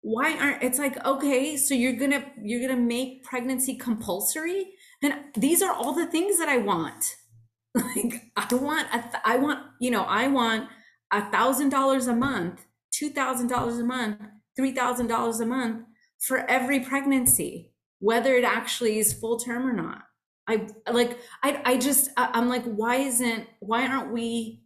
Why 0.02 0.38
aren't 0.38 0.64
it's 0.64 0.80
like 0.80 1.04
okay 1.06 1.58
so 1.58 1.74
you're 1.76 1.94
gonna 1.94 2.26
you're 2.42 2.62
gonna 2.62 2.80
make 2.80 3.24
pregnancy 3.24 3.76
compulsory? 3.78 4.68
And 5.04 5.14
these 5.36 5.62
are 5.62 5.74
all 5.74 5.94
the 5.94 6.08
things 6.08 6.38
that 6.40 6.50
i 6.50 6.58
want. 6.58 7.16
Like 7.76 8.24
i 8.36 8.54
want 8.54 8.88
a 8.94 9.00
th- 9.02 9.24
i 9.24 9.38
want 9.38 9.60
you 9.80 9.92
know 9.92 10.04
i 10.04 10.28
want 10.28 10.68
a 11.14 11.22
thousand 11.32 11.70
dollars 11.70 12.06
a 12.08 12.14
month 12.14 12.66
two 12.92 13.10
thousand 13.10 13.48
dollars 13.48 13.80
a 13.80 13.84
month 13.86 14.20
three 14.58 14.74
thousand 14.74 15.08
dollars 15.08 15.40
a 15.40 15.46
month 15.46 15.86
for 16.22 16.50
every 16.50 16.80
pregnancy, 16.80 17.72
whether 18.00 18.36
it 18.36 18.44
actually 18.44 19.00
is 19.00 19.14
full 19.14 19.40
term 19.40 19.68
or 19.68 19.74
not. 19.74 20.04
I 20.48 20.68
like, 20.92 21.20
I, 21.44 21.62
I 21.66 21.78
just, 21.78 22.10
I'm 22.18 22.50
like, 22.50 22.64
why 22.66 22.98
isn't, 22.98 23.48
why 23.60 23.88
aren't 23.88 24.12
we 24.12 24.64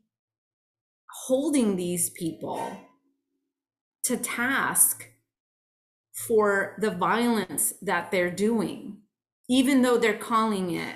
holding 1.27 1.75
these 1.75 2.09
people 2.09 2.77
to 4.03 4.17
task 4.17 5.05
for 6.27 6.77
the 6.79 6.91
violence 6.91 7.73
that 7.81 8.11
they're 8.11 8.31
doing, 8.31 8.97
even 9.49 9.81
though 9.81 9.97
they're 9.97 10.17
calling 10.17 10.71
it 10.71 10.95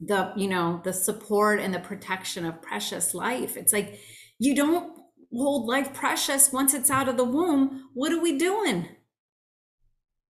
the, 0.00 0.32
you 0.36 0.48
know, 0.48 0.80
the 0.84 0.92
support 0.92 1.60
and 1.60 1.72
the 1.72 1.78
protection 1.78 2.44
of 2.44 2.62
precious 2.62 3.14
life? 3.14 3.56
It's 3.56 3.72
like, 3.72 4.00
you 4.38 4.54
don't 4.54 4.98
hold 5.32 5.68
life 5.68 5.94
precious 5.94 6.52
once 6.52 6.74
it's 6.74 6.90
out 6.90 7.08
of 7.08 7.16
the 7.16 7.24
womb. 7.24 7.88
What 7.94 8.12
are 8.12 8.20
we 8.20 8.36
doing? 8.36 8.88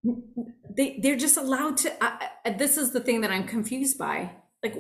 They 0.05 0.99
they're 1.03 1.17
just 1.17 1.37
allowed 1.37 1.77
to 1.79 2.05
uh, 2.05 2.19
this 2.59 2.77
is 2.77 2.93
the 2.93 3.01
thing 3.01 3.21
that 3.21 3.31
i'm 3.31 3.47
confused 3.47 3.99
by. 3.99 4.33
Like 4.63 4.77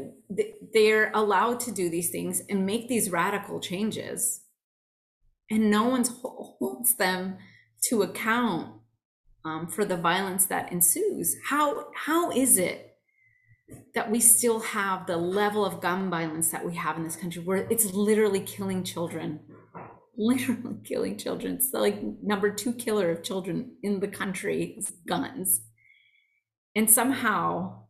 they're 0.72 1.10
allowed 1.12 1.58
to 1.60 1.72
do 1.72 1.90
these 1.90 2.10
things 2.10 2.40
and 2.48 2.64
make 2.64 2.88
these 2.88 3.10
radical 3.10 3.58
changes. 3.58 4.42
And 5.50 5.70
no 5.70 5.88
one 5.88 6.04
holds 6.04 6.94
them 6.94 7.38
to 7.88 8.02
account 8.02 8.74
um, 9.44 9.66
for 9.66 9.84
the 9.84 9.96
violence 9.96 10.46
that 10.46 10.70
ensues. 10.70 11.34
How 11.46 11.88
how 11.94 12.30
is 12.30 12.58
it 12.58 12.96
that 13.94 14.10
we 14.10 14.20
still 14.20 14.60
have 14.60 15.06
the 15.06 15.16
level 15.16 15.64
of 15.64 15.80
gun 15.80 16.10
violence 16.10 16.50
that 16.50 16.64
we 16.64 16.76
have 16.76 16.96
in 16.96 17.04
this 17.04 17.16
country 17.16 17.42
where 17.42 17.66
it's 17.70 17.92
literally 17.92 18.40
killing 18.40 18.84
children 18.84 19.40
literally 20.16 20.76
killing 20.84 21.16
children. 21.16 21.54
It's 21.54 21.72
like 21.72 22.02
number 22.22 22.50
two 22.50 22.72
killer 22.72 23.10
of 23.10 23.22
children 23.22 23.76
in 23.82 24.00
the 24.00 24.08
country 24.08 24.74
is 24.78 24.92
guns. 25.06 25.62
And 26.74 26.90
somehow 26.90 27.84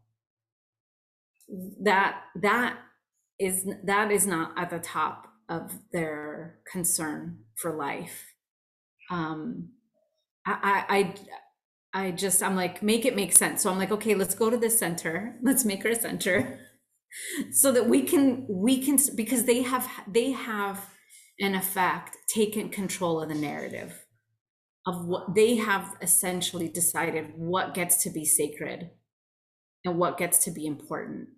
that 1.82 2.22
that 2.40 2.78
is 3.38 3.66
that 3.84 4.10
is 4.10 4.26
not 4.26 4.52
at 4.56 4.70
the 4.70 4.78
top 4.78 5.28
of 5.48 5.72
their 5.92 6.58
concern 6.70 7.38
for 7.56 7.76
life. 7.76 8.32
Um 9.10 9.70
I 10.46 11.14
I 11.94 12.04
I 12.06 12.10
just 12.10 12.42
I'm 12.42 12.56
like 12.56 12.82
make 12.82 13.04
it 13.04 13.16
make 13.16 13.32
sense. 13.32 13.62
So 13.62 13.70
I'm 13.70 13.78
like, 13.78 13.92
okay, 13.92 14.14
let's 14.14 14.34
go 14.34 14.50
to 14.50 14.56
this 14.56 14.78
center. 14.78 15.38
Let's 15.42 15.64
make 15.64 15.82
her 15.82 15.90
a 15.90 15.96
center 15.96 16.58
so 17.52 17.72
that 17.72 17.88
we 17.88 18.02
can 18.02 18.46
we 18.48 18.82
can 18.82 18.98
because 19.14 19.44
they 19.44 19.62
have 19.62 19.88
they 20.08 20.30
have 20.32 20.91
in 21.42 21.56
effect, 21.56 22.16
taken 22.28 22.68
control 22.68 23.20
of 23.20 23.28
the 23.28 23.34
narrative 23.34 24.06
of 24.86 25.06
what 25.06 25.34
they 25.34 25.56
have 25.56 25.96
essentially 26.00 26.68
decided 26.68 27.32
what 27.36 27.74
gets 27.74 28.02
to 28.04 28.10
be 28.10 28.24
sacred 28.24 28.90
and 29.84 29.98
what 29.98 30.16
gets 30.16 30.44
to 30.44 30.52
be 30.52 30.66
important. 30.66 31.28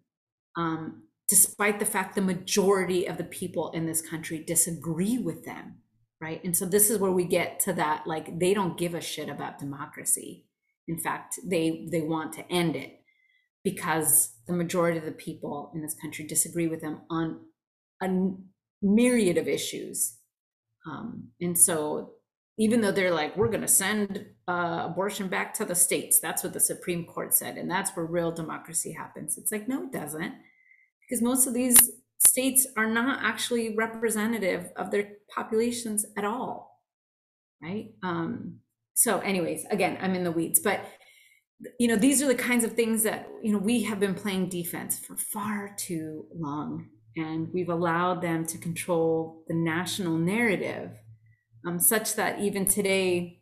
Um, 0.57 1.05
despite 1.29 1.79
the 1.79 1.87
fact 1.87 2.15
the 2.15 2.21
majority 2.21 3.07
of 3.07 3.17
the 3.17 3.25
people 3.25 3.71
in 3.73 3.87
this 3.87 4.03
country 4.03 4.39
disagree 4.39 5.17
with 5.17 5.45
them, 5.47 5.77
right? 6.21 6.43
And 6.45 6.55
so 6.55 6.67
this 6.67 6.91
is 6.91 6.99
where 6.99 7.11
we 7.11 7.25
get 7.25 7.59
to 7.61 7.73
that 7.73 8.07
like 8.07 8.39
they 8.39 8.53
don't 8.53 8.79
give 8.79 8.95
a 8.95 9.01
shit 9.01 9.31
about 9.31 9.59
democracy. 9.59 10.47
In 10.87 10.99
fact, 10.99 11.39
they 11.43 11.89
they 11.91 12.03
want 12.03 12.35
to 12.35 12.53
end 12.53 12.77
it 12.77 13.01
because 13.63 14.35
the 14.47 14.53
majority 14.53 14.99
of 14.99 15.07
the 15.07 15.13
people 15.13 15.73
in 15.75 15.81
this 15.81 15.95
country 15.95 16.27
disagree 16.27 16.69
with 16.69 16.83
them 16.83 17.01
on 17.09 17.41
a 18.03 18.09
myriad 18.85 19.39
of 19.39 19.49
issues. 19.49 20.19
Um, 20.87 21.29
and 21.41 21.59
so 21.59 22.13
even 22.59 22.81
though 22.81 22.93
they're 22.93 23.15
like, 23.15 23.37
we're 23.37 23.49
going 23.49 23.63
to 23.63 23.69
send 23.69 24.27
uh, 24.47 24.87
abortion 24.87 25.29
back 25.29 25.55
to 25.55 25.65
the 25.65 25.75
states, 25.75 26.21
that's 26.21 26.45
what 26.45 26.53
the 26.53 26.61
Supreme 26.61 27.05
Court 27.05 27.35
said, 27.35 27.57
and 27.57 27.69
that's 27.71 27.91
where 27.97 28.07
real 28.07 28.31
democracy 28.31 28.93
happens. 28.93 29.37
It's 29.37 29.51
like, 29.51 29.67
no, 29.67 29.85
it 29.85 29.93
doesn't, 29.93 30.35
because 31.01 31.23
most 31.23 31.47
of 31.47 31.55
these 31.55 31.91
states 32.19 32.67
are 32.77 32.87
not 32.87 33.25
actually 33.25 33.75
representative 33.75 34.71
of 34.77 34.91
their 34.91 35.09
populations 35.35 36.07
at 36.17 36.25
all, 36.25 36.81
right? 37.61 37.91
Um, 38.05 38.61
so, 38.95 39.19
anyways, 39.21 39.65
again, 39.71 39.99
I'm 40.01 40.15
in 40.15 40.23
the 40.23 40.31
weeds, 40.31 40.61
but 40.61 40.85
you 41.81 41.89
know, 41.89 41.97
these 41.97 42.23
are 42.23 42.27
the 42.27 42.35
kinds 42.35 42.65
of 42.65 42.75
things 42.75 43.03
that 43.05 43.29
you 43.43 43.53
know 43.53 43.59
we 43.59 43.83
have 43.85 43.99
been 43.99 44.15
playing 44.15 44.49
defense 44.49 44.99
for 44.99 45.17
far 45.17 45.75
too 45.77 46.27
long 46.35 46.89
and 47.17 47.49
we've 47.53 47.69
allowed 47.69 48.21
them 48.21 48.45
to 48.47 48.59
control 48.59 49.45
the 49.49 49.55
national 49.55 50.17
narrative 50.17 50.91
um, 51.67 51.79
such 51.79 52.15
that 52.15 52.41
even 52.41 52.67
today 52.67 53.41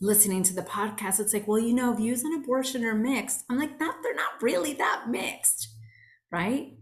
listening 0.00 0.42
to 0.42 0.54
the 0.54 0.62
podcast 0.62 1.20
it's 1.20 1.32
like 1.32 1.46
well 1.46 1.58
you 1.58 1.74
know 1.74 1.94
views 1.94 2.24
on 2.24 2.34
abortion 2.34 2.84
are 2.84 2.94
mixed 2.94 3.44
i'm 3.48 3.58
like 3.58 3.78
not 3.78 3.96
they're 4.02 4.14
not 4.14 4.42
really 4.42 4.74
that 4.74 5.04
mixed 5.08 5.68
right 6.32 6.74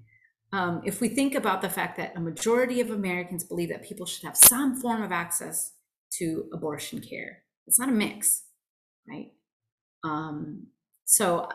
um, 0.53 0.83
if 0.85 1.01
we 1.01 1.09
think 1.09 1.35
about 1.35 1.63
the 1.63 1.71
fact 1.71 1.97
that 1.97 2.13
a 2.15 2.21
majority 2.21 2.81
of 2.81 2.91
Americans 2.91 3.43
believe 3.43 3.71
that 3.71 3.83
people 3.83 4.05
should 4.05 4.25
have 4.25 4.37
some 4.37 4.77
form 4.77 5.03
of 5.03 5.11
access 5.11 5.73
to 6.19 6.45
abortion 6.53 7.01
care, 7.01 7.43
it's 7.67 7.79
not 7.79 7.89
a 7.89 7.93
mix, 7.93 8.45
right? 9.09 9.33
Um, 10.05 10.67
so 11.07 11.49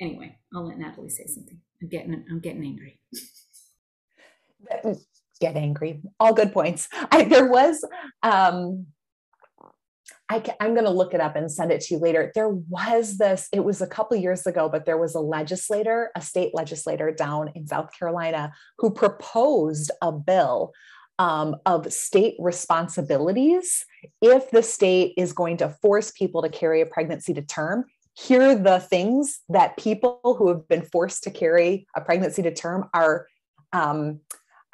anyway, 0.00 0.36
I'll 0.52 0.66
let 0.66 0.78
Natalie 0.78 1.10
say 1.10 1.26
something. 1.26 1.60
I'm 1.80 1.88
getting 1.88 2.24
I'm 2.28 2.40
getting 2.40 2.64
angry. 2.64 2.98
Get 5.40 5.56
angry. 5.56 6.00
All 6.20 6.32
good 6.32 6.52
points. 6.52 6.88
I, 7.10 7.24
there 7.24 7.48
was 7.48 7.84
um 8.22 8.86
I 10.28 10.40
can, 10.40 10.54
I'm 10.58 10.72
going 10.72 10.86
to 10.86 10.90
look 10.90 11.12
it 11.12 11.20
up 11.20 11.36
and 11.36 11.52
send 11.52 11.70
it 11.70 11.82
to 11.82 11.94
you 11.94 12.00
later. 12.00 12.32
There 12.34 12.48
was 12.48 13.18
this, 13.18 13.48
it 13.52 13.62
was 13.62 13.82
a 13.82 13.86
couple 13.86 14.16
years 14.16 14.46
ago, 14.46 14.70
but 14.70 14.86
there 14.86 14.96
was 14.96 15.14
a 15.14 15.20
legislator, 15.20 16.10
a 16.16 16.22
state 16.22 16.54
legislator 16.54 17.12
down 17.12 17.50
in 17.54 17.66
South 17.66 17.90
Carolina 17.96 18.52
who 18.78 18.90
proposed 18.90 19.90
a 20.00 20.12
bill 20.12 20.72
um, 21.18 21.56
of 21.66 21.92
state 21.92 22.36
responsibilities 22.38 23.84
if 24.20 24.50
the 24.50 24.62
state 24.62 25.14
is 25.16 25.32
going 25.32 25.58
to 25.58 25.68
force 25.68 26.10
people 26.10 26.42
to 26.42 26.48
carry 26.48 26.80
a 26.80 26.86
pregnancy 26.86 27.34
to 27.34 27.42
term. 27.42 27.84
Here 28.14 28.42
are 28.42 28.54
the 28.54 28.80
things 28.80 29.40
that 29.48 29.76
people 29.76 30.20
who 30.22 30.48
have 30.48 30.66
been 30.68 30.82
forced 30.82 31.22
to 31.24 31.30
carry 31.30 31.86
a 31.94 32.00
pregnancy 32.00 32.42
to 32.42 32.54
term 32.54 32.88
are 32.94 33.26
um, 33.72 34.20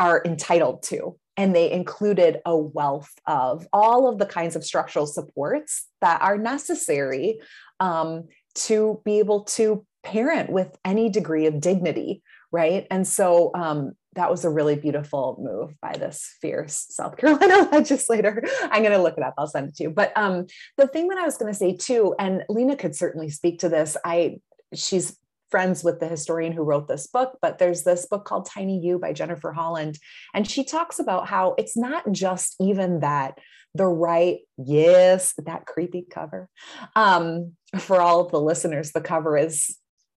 are 0.01 0.20
entitled 0.24 0.82
to 0.82 1.16
and 1.36 1.55
they 1.55 1.70
included 1.70 2.39
a 2.44 2.56
wealth 2.56 3.12
of 3.27 3.66
all 3.72 4.09
of 4.09 4.18
the 4.18 4.27
kinds 4.27 4.56
of 4.56 4.64
structural 4.64 5.06
supports 5.06 5.86
that 6.01 6.20
are 6.20 6.36
necessary 6.36 7.39
um, 7.78 8.24
to 8.55 9.01
be 9.05 9.20
able 9.20 9.44
to 9.44 9.86
parent 10.02 10.51
with 10.51 10.77
any 10.85 11.09
degree 11.09 11.47
of 11.47 11.60
dignity 11.60 12.22
right? 12.52 12.86
And 12.90 13.06
so 13.06 13.51
um, 13.55 13.93
that 14.14 14.31
was 14.31 14.44
a 14.44 14.51
really 14.51 14.74
beautiful 14.74 15.39
move 15.40 15.74
by 15.81 15.93
this 15.93 16.35
fierce 16.40 16.86
south 16.90 17.16
carolina 17.16 17.68
legislator. 17.72 18.43
I'm 18.62 18.82
going 18.82 18.97
to 18.97 19.02
look 19.02 19.16
it 19.16 19.22
up 19.22 19.35
i'll 19.39 19.47
send 19.47 19.68
it 19.68 19.77
to 19.77 19.85
you. 19.85 19.90
But 19.90 20.12
um, 20.16 20.47
the 20.77 20.89
thing 20.89 21.09
that 21.09 21.18
i 21.18 21.24
was 21.24 21.36
going 21.36 21.52
to 21.52 21.59
say 21.59 21.77
too 21.77 22.14
and 22.18 22.43
Lina 22.48 22.77
could 22.77 22.97
certainly 22.97 23.31
speak 23.31 23.60
to 23.60 23.68
this 23.68 23.97
i 24.05 24.39
she's 24.74 25.16
friends 25.51 25.82
with 25.82 26.01
the 26.01 26.09
historian 26.09 26.52
who 26.52 26.62
wrote 26.62 26.89
this 26.89 27.06
book, 27.06 27.39
but 27.43 27.59
there's 27.59 27.82
this 27.82 28.06
book 28.06 28.24
called 28.24 28.47
Tiny 28.47 28.78
You 28.78 28.98
by 28.98 29.12
Jennifer 29.12 29.52
Holland. 29.52 29.98
And 30.35 30.48
she 30.48 30.64
talks 30.64 30.98
about 30.98 31.28
how 31.28 31.55
it's 31.59 31.77
not 31.77 32.10
just 32.12 32.56
even 32.60 33.01
that 33.01 33.39
the 33.74 33.86
right, 33.86 34.39
yes, 34.56 35.35
that 35.44 35.66
creepy 35.66 36.05
cover. 36.10 36.48
Um, 36.97 37.52
for 37.78 38.01
all 38.01 38.20
of 38.20 38.32
the 38.32 38.40
listeners, 38.40 38.93
the 38.93 39.01
cover 39.01 39.36
is 39.36 39.77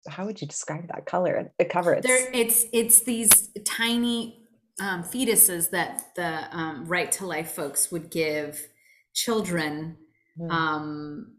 how 0.07 0.25
would 0.25 0.41
you 0.41 0.47
describe 0.47 0.87
that 0.87 1.05
color? 1.05 1.51
The 1.59 1.65
cover 1.65 1.93
it's 1.93 2.07
there, 2.07 2.29
it's 2.33 2.65
it's 2.73 2.99
these 3.01 3.49
tiny 3.65 4.47
um, 4.79 5.03
fetuses 5.03 5.69
that 5.71 6.01
the 6.15 6.47
um, 6.51 6.85
right 6.85 7.11
to 7.13 7.25
life 7.25 7.51
folks 7.51 7.91
would 7.91 8.09
give 8.09 8.67
children 9.13 9.97
mm. 10.39 10.49
um, 10.49 11.35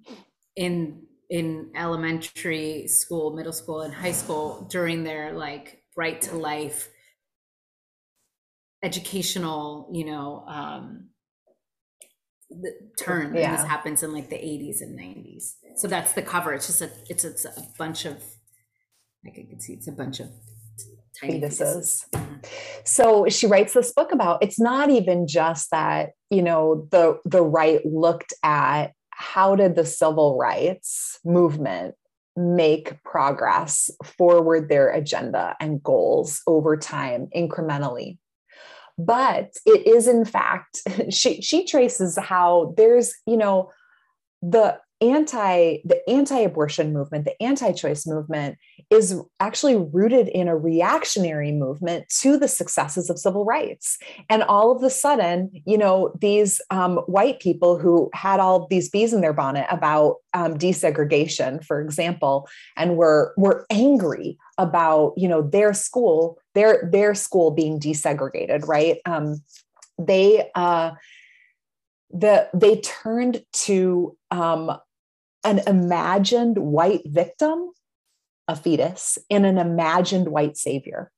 in 0.55 1.03
in 1.31 1.73
elementary 1.77 2.87
school, 2.89 3.35
middle 3.35 3.53
school, 3.53 3.83
and 3.83 3.95
high 3.95 4.13
school 4.13 4.67
during 4.71 5.05
their 5.05 5.33
like 5.33 5.83
right 5.97 6.21
to 6.23 6.37
life 6.37 6.89
educational, 8.83 9.89
you 9.93 10.05
know, 10.05 10.45
um, 10.47 11.09
the 12.51 12.73
turn. 12.99 13.35
Yeah. 13.35 13.57
this 13.57 13.65
happens 13.65 14.03
in 14.03 14.13
like 14.13 14.29
the 14.29 14.37
80s 14.37 14.83
and 14.83 14.99
90s. 14.99 15.55
So 15.77 15.89
that's 15.89 16.13
the 16.13 16.23
cover. 16.23 16.53
It's 16.53 16.67
just 16.67 16.83
a 16.83 16.91
it's 17.09 17.25
it's 17.25 17.45
a 17.45 17.53
bunch 17.79 18.05
of 18.05 18.23
like 19.25 19.39
I 19.39 19.49
can 19.49 19.61
see 19.61 19.75
it's 19.75 19.89
a 19.89 19.93
bunch 19.93 20.21
of 20.21 20.29
tiny 21.21 21.41
fetuses. 21.41 22.05
So 22.85 23.29
she 23.29 23.47
writes 23.47 23.73
this 23.73 23.93
book 23.93 24.13
about 24.13 24.43
it's 24.43 24.61
not 24.61 24.91
even 24.91 25.27
just 25.27 25.71
that, 25.71 26.11
you 26.31 26.43
know, 26.43 26.89
the 26.91 27.21
the 27.25 27.43
right 27.43 27.85
looked 27.87 28.35
at 28.43 28.93
how 29.23 29.55
did 29.55 29.77
the 29.77 29.87
civil 29.87 30.37
rights 30.37 31.21
movement 31.25 31.95
make 32.37 33.01
progress 33.05 33.89
forward 34.05 34.69
their 34.69 34.91
agenda 34.91 35.57
and 35.61 35.81
goals 35.83 36.43
over 36.49 36.77
time 36.77 37.29
incrementally? 37.35 38.19
But 38.99 39.53
it 39.65 39.87
is 39.87 40.09
in 40.09 40.25
fact 40.25 40.81
she 41.11 41.41
she 41.41 41.65
traces 41.65 42.19
how 42.19 42.75
there's 42.77 43.15
you 43.25 43.37
know 43.37 43.71
the 44.43 44.79
anti 45.03 45.79
the 45.85 46.09
anti-abortion 46.09 46.93
movement 46.93 47.25
the 47.25 47.43
anti-choice 47.43 48.07
movement 48.07 48.57
is 48.91 49.21
actually 49.41 49.77
rooted 49.77 50.29
in 50.29 50.49
a 50.49 50.57
reactionary 50.57 51.53
movement 51.53 52.09
to 52.09 52.37
the 52.37 52.49
successes 52.49 53.09
of 53.11 53.19
civil 53.19 53.45
rights. 53.45 53.99
And 54.29 54.43
all 54.43 54.71
of 54.71 54.83
a 54.83 54.91
sudden 54.91 55.51
you 55.67 55.77
know 55.77 56.15
these 56.21 56.61
um, 56.71 56.99
white 57.07 57.41
people 57.41 57.79
who 57.79 58.11
had 58.15 58.41
all 58.41 58.67
these 58.69 58.89
bees 58.89 59.13
in 59.13 59.21
their 59.21 59.33
bonnet 59.33 59.67
about 59.71 60.17
um, 60.35 60.57
desegregation 60.57 61.65
for 61.65 61.81
example 61.81 62.49
and 62.77 62.97
were 62.97 63.35
were 63.37 63.67
angry 63.71 64.39
about 64.59 65.13
you 65.17 65.29
know 65.29 65.43
their 65.43 65.75
school 65.75 66.39
their 66.55 66.89
their 66.93 67.15
school 67.15 67.51
being 67.51 67.81
desegregated 67.81 68.67
right? 68.67 68.99
Um, 69.07 69.43
they 69.99 70.51
uh, 70.55 70.93
the 72.11 72.49
they 72.55 72.81
turned 72.81 73.43
to 73.53 74.17
um, 74.31 74.77
an 75.45 75.61
imagined 75.67 76.59
white 76.59 77.03
victim, 77.07 77.71
a 78.49 78.57
fetus, 78.57 79.19
and 79.31 79.47
an 79.47 79.59
imagined 79.59 80.29
white 80.29 80.57
savior, 80.57 81.11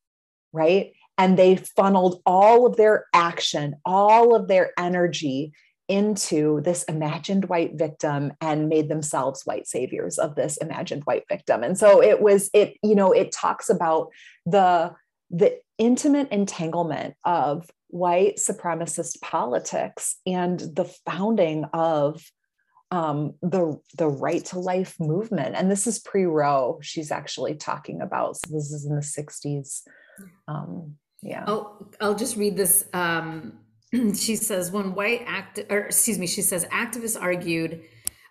right? 0.52 0.92
And 1.16 1.38
they 1.38 1.56
funneled 1.56 2.20
all 2.26 2.66
of 2.66 2.76
their 2.76 3.06
action, 3.12 3.76
all 3.84 4.34
of 4.34 4.48
their 4.48 4.72
energy 4.78 5.52
into 5.86 6.62
this 6.62 6.82
imagined 6.84 7.44
white 7.46 7.74
victim 7.74 8.32
and 8.40 8.68
made 8.68 8.88
themselves 8.88 9.42
white 9.44 9.66
saviors 9.66 10.18
of 10.18 10.34
this 10.34 10.56
imagined 10.56 11.02
white 11.05 11.24
victim. 11.28 11.62
And 11.62 11.76
so 11.76 12.02
it 12.02 12.20
was, 12.20 12.48
it, 12.55 12.76
you 12.82 12.94
know, 12.94 13.12
it 13.12 13.32
talks 13.32 13.68
about 13.68 14.09
the 14.46 14.94
the 15.30 15.59
intimate 15.78 16.30
entanglement 16.30 17.14
of 17.24 17.68
white 17.88 18.36
supremacist 18.36 19.20
politics 19.20 20.16
and 20.26 20.60
the 20.60 20.84
founding 21.06 21.64
of 21.72 22.22
um, 22.95 23.35
the 23.43 23.81
the 23.99 24.07
right 24.07 24.45
to 24.47 24.61
life 24.61 24.95
movement. 25.01 25.57
And 25.57 25.69
this 25.69 25.89
is 25.89 25.99
pre 25.99 26.27
Roe. 26.27 26.79
She's 26.81 27.11
actually 27.11 27.57
talking 27.57 28.01
about. 28.01 28.37
So 28.37 28.53
this 28.53 28.71
is 28.71 28.87
in 28.87 28.95
the 28.95 29.01
'60s. 29.01 29.83
Um, 30.47 30.95
yeah. 31.21 31.43
I'll 31.45 31.91
I'll 32.01 32.15
just 32.15 32.37
read 32.37 32.57
this. 32.57 32.85
Um, 32.93 33.59
she 34.15 34.37
says 34.37 34.71
when 34.71 34.95
white 34.95 35.25
act 35.27 35.59
or 35.71 35.79
excuse 35.79 36.21
me, 36.21 36.29
she 36.29 36.41
says 36.43 36.66
activists 36.66 37.21
argued 37.21 37.83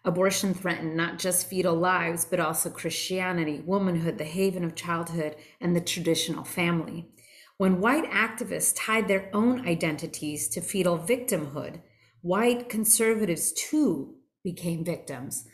abortion 0.06 0.54
threatened 0.54 0.96
not 0.96 1.20
just 1.20 1.48
fetal 1.48 1.76
lives 1.76 2.24
but 2.24 2.40
also 2.40 2.70
Christianity, 2.70 3.62
womanhood, 3.66 4.18
the 4.18 4.24
haven 4.24 4.64
of 4.64 4.76
childhood, 4.76 5.36
and 5.60 5.76
the 5.76 5.82
traditional 5.82 6.46
family. 6.46 7.10
When 7.58 7.82
white 7.82 8.10
activists 8.10 8.74
tied 8.78 9.10
their 9.10 9.30
own 9.34 9.68
identities 9.68 10.48
to 10.50 10.62
fetal 10.62 10.98
victimhood, 10.98 11.82
white 12.22 12.70
conservatives 12.70 13.52
too 13.52 14.16
became 14.44 14.84
victims. 14.84 15.48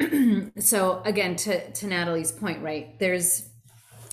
so 0.58 1.02
again, 1.04 1.36
to, 1.36 1.70
to 1.72 1.86
Natalie's 1.86 2.32
point, 2.32 2.62
right? 2.62 2.98
There's, 2.98 3.50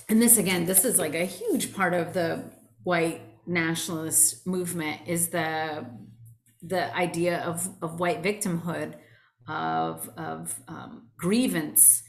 and 0.08 0.20
this 0.20 0.38
again, 0.38 0.66
this 0.66 0.84
is 0.84 0.98
like 0.98 1.14
a 1.14 1.24
huge 1.24 1.74
part 1.74 1.94
of 1.94 2.12
the 2.12 2.44
white 2.84 3.22
nationalist 3.46 4.46
movement 4.46 5.00
is 5.06 5.28
the 5.28 5.86
the 6.62 6.94
idea 6.96 7.40
of 7.40 7.68
of 7.82 7.98
white 7.98 8.22
victimhood, 8.22 8.94
of 9.48 10.08
of 10.16 10.60
um, 10.68 11.08
grievance, 11.16 12.02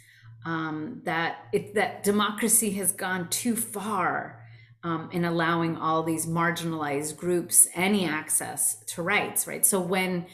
um, 0.46 1.02
that 1.06 1.46
it, 1.52 1.74
that 1.76 2.04
democracy 2.04 2.72
has 2.72 2.92
gone 2.92 3.30
too 3.30 3.56
far 3.56 4.44
um, 4.84 5.10
in 5.12 5.26
allowing 5.26 5.76
all 5.76 6.04
these 6.04 6.26
marginalized 6.26 7.18
groups 7.18 7.68
any 7.74 8.06
access 8.06 8.84
to 8.86 9.02
rights, 9.02 9.48
right? 9.48 9.66
So 9.66 9.80
when 9.80 10.28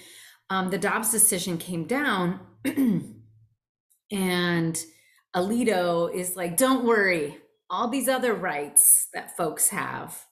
um, 0.49 0.69
the 0.69 0.77
Dobbs 0.77 1.11
decision 1.11 1.57
came 1.57 1.85
down, 1.85 2.39
and 4.11 4.83
Alito 5.35 6.13
is 6.13 6.35
like, 6.35 6.57
don't 6.57 6.85
worry, 6.85 7.37
all 7.69 7.87
these 7.87 8.07
other 8.07 8.33
rights 8.33 9.07
that 9.13 9.37
folks 9.37 9.69
have, 9.69 10.25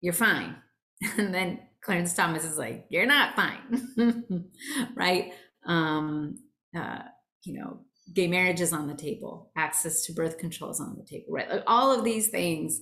you're 0.00 0.12
fine. 0.12 0.56
And 1.18 1.34
then 1.34 1.60
Clarence 1.82 2.14
Thomas 2.14 2.44
is 2.44 2.56
like, 2.56 2.86
you're 2.88 3.06
not 3.06 3.36
fine, 3.36 4.48
right? 4.96 5.32
Um, 5.66 6.38
uh, 6.74 7.00
you 7.44 7.58
know, 7.58 7.80
gay 8.14 8.26
marriage 8.28 8.60
is 8.60 8.72
on 8.72 8.86
the 8.86 8.94
table, 8.94 9.50
access 9.56 10.06
to 10.06 10.14
birth 10.14 10.38
control 10.38 10.70
is 10.70 10.80
on 10.80 10.96
the 10.96 11.04
table, 11.04 11.26
right? 11.28 11.50
Like 11.50 11.64
all 11.66 11.96
of 11.96 12.02
these 12.02 12.28
things. 12.28 12.80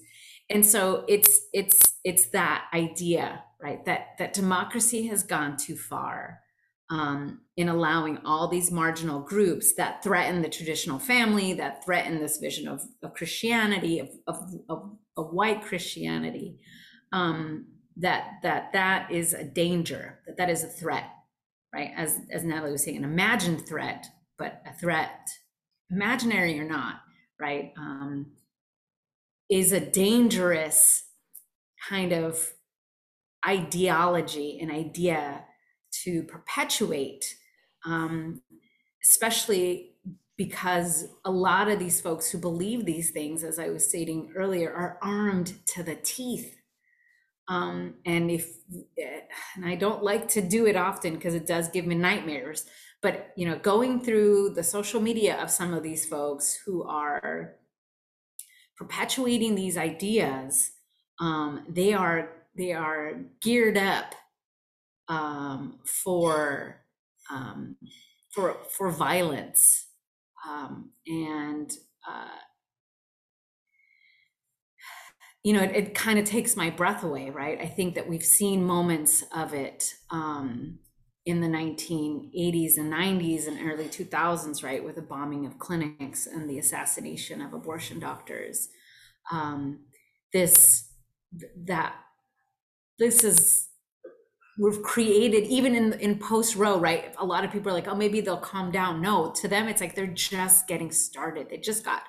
And 0.49 0.65
so 0.65 1.05
it's 1.09 1.41
it's 1.53 1.95
it's 2.05 2.29
that 2.31 2.67
idea, 2.73 3.43
right? 3.61 3.85
That 3.85 4.17
that 4.19 4.33
democracy 4.33 5.07
has 5.09 5.23
gone 5.23 5.57
too 5.57 5.77
far 5.77 6.41
um, 6.91 7.41
in 7.57 7.69
allowing 7.69 8.19
all 8.25 8.49
these 8.49 8.71
marginal 8.71 9.21
groups 9.21 9.75
that 9.75 10.03
threaten 10.03 10.43
the 10.43 10.49
traditional 10.49 10.99
family, 10.99 11.55
that 11.55 11.85
threaten 11.85 12.19
this 12.19 12.39
vision 12.39 12.69
of, 12.69 12.83
of 13.03 13.15
Christianity, 13.15 14.01
of, 14.01 14.11
of, 14.27 14.37
of, 14.69 14.91
of 15.17 15.33
white 15.33 15.63
Christianity, 15.63 16.59
um, 17.13 17.67
that 17.97 18.25
that 18.43 18.73
that 18.73 19.11
is 19.11 19.33
a 19.33 19.45
danger, 19.45 20.19
that 20.27 20.37
that 20.37 20.51
is 20.51 20.65
a 20.65 20.69
threat, 20.69 21.11
right? 21.73 21.93
As 21.97 22.19
as 22.31 22.43
Natalie 22.43 22.73
was 22.73 22.83
saying, 22.83 22.97
an 22.97 23.05
imagined 23.05 23.67
threat, 23.67 24.07
but 24.37 24.63
a 24.67 24.73
threat, 24.73 25.29
imaginary 25.91 26.59
or 26.59 26.65
not, 26.65 27.01
right, 27.41 27.73
um, 27.79 28.33
is 29.49 29.73
a 29.73 29.81
dangerous 29.81 31.05
kind 31.89 32.13
of 32.13 32.53
ideology, 33.47 34.59
an 34.61 34.71
idea 34.71 35.45
to 36.05 36.23
perpetuate, 36.25 37.37
um, 37.85 38.43
especially 39.03 39.95
because 40.37 41.07
a 41.25 41.31
lot 41.31 41.69
of 41.69 41.79
these 41.79 42.01
folks 42.01 42.31
who 42.31 42.39
believe 42.39 42.85
these 42.85 43.11
things, 43.11 43.45
as 43.45 43.59
I 43.59 43.69
was 43.69 43.89
stating 43.89 44.33
earlier, 44.37 44.73
are 44.73 44.99
armed 45.01 45.55
to 45.67 45.83
the 45.83 45.95
teeth. 45.95 46.57
Um, 47.47 47.95
and 48.05 48.31
if, 48.31 48.49
and 49.55 49.65
I 49.65 49.75
don't 49.75 50.03
like 50.03 50.29
to 50.29 50.41
do 50.41 50.67
it 50.67 50.77
often 50.77 51.15
because 51.15 51.35
it 51.35 51.47
does 51.47 51.69
give 51.69 51.87
me 51.87 51.95
nightmares, 51.95 52.65
but 53.03 53.33
you 53.37 53.47
know, 53.47 53.59
going 53.59 54.01
through 54.03 54.55
the 54.55 54.63
social 54.63 55.01
media 55.01 55.41
of 55.41 55.51
some 55.51 55.75
of 55.75 55.83
these 55.83 56.07
folks 56.07 56.59
who 56.65 56.83
are 56.85 57.57
perpetuating 58.77 59.55
these 59.55 59.77
ideas, 59.77 60.71
um, 61.21 61.65
they 61.69 61.93
are 61.93 62.31
they 62.57 62.73
are 62.73 63.13
geared 63.43 63.77
up 63.77 64.15
um, 65.09 65.79
for 65.85 66.85
um, 67.31 67.77
for 68.33 68.57
for 68.77 68.91
violence, 68.91 69.87
um, 70.49 70.91
and 71.07 71.71
uh, 72.09 72.39
you 75.45 75.53
know, 75.53 75.63
it, 75.63 75.77
it 75.77 75.95
kind 75.95 76.19
of 76.19 76.25
takes 76.25 76.57
my 76.57 76.71
breath 76.71 77.05
away, 77.05 77.31
right? 77.31 77.61
I 77.61 77.67
think 77.67 77.95
that 77.95 78.09
we've 78.09 78.25
seen 78.25 78.65
moments 78.65 79.23
of 79.37 79.53
it 79.53 79.85
um, 80.11 80.79
in 81.27 81.41
the 81.41 81.47
1980s 81.47 82.79
and 82.79 82.93
90s 82.93 83.47
and 83.47 83.71
early 83.71 83.89
2000s, 83.89 84.65
right, 84.65 84.83
with 84.83 84.97
the 84.97 85.03
bombing 85.03 85.45
of 85.45 85.59
clinics 85.59 86.27
and 86.27 86.49
the 86.49 86.59
assassination 86.59 87.43
of 87.43 87.53
abortion 87.53 88.01
doctors. 88.01 88.69
Um, 89.31 89.81
this 90.33 90.91
that 91.67 91.95
this 92.99 93.25
is 93.25 93.69
we've 94.59 94.83
created 94.83 95.45
even 95.45 95.75
in 95.75 95.93
in 95.95 96.19
post 96.19 96.57
Roe 96.57 96.79
right? 96.79 97.15
A 97.19 97.25
lot 97.25 97.45
of 97.45 97.53
people 97.53 97.71
are 97.71 97.75
like 97.75 97.89
oh 97.89 97.95
maybe 97.95 98.21
they'll 98.21 98.37
calm 98.37 98.71
down. 98.71 99.01
No 99.01 99.31
to 99.33 99.49
them 99.49 99.69
it's 99.69 99.81
like 99.81 99.95
they're 99.95 100.07
just 100.07 100.67
getting 100.69 100.91
started. 100.91 101.49
They 101.49 101.59
just 101.59 101.85
got 101.85 102.03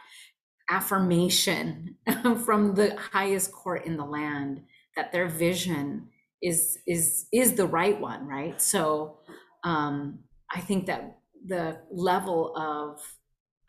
affirmation 0.69 1.95
from 2.45 2.75
the 2.75 2.95
highest 3.11 3.51
court 3.51 3.85
in 3.85 3.97
the 3.97 4.05
land 4.05 4.63
that 4.95 5.11
their 5.11 5.27
vision 5.27 6.09
is 6.41 6.77
is 6.87 7.27
is 7.31 7.53
the 7.53 7.67
right 7.67 7.99
one 7.99 8.27
right? 8.27 8.61
So 8.61 9.19
um 9.63 10.19
i 10.53 10.59
think 10.61 10.85
that 10.85 11.17
the 11.47 11.77
level 11.91 12.55
of 12.55 12.99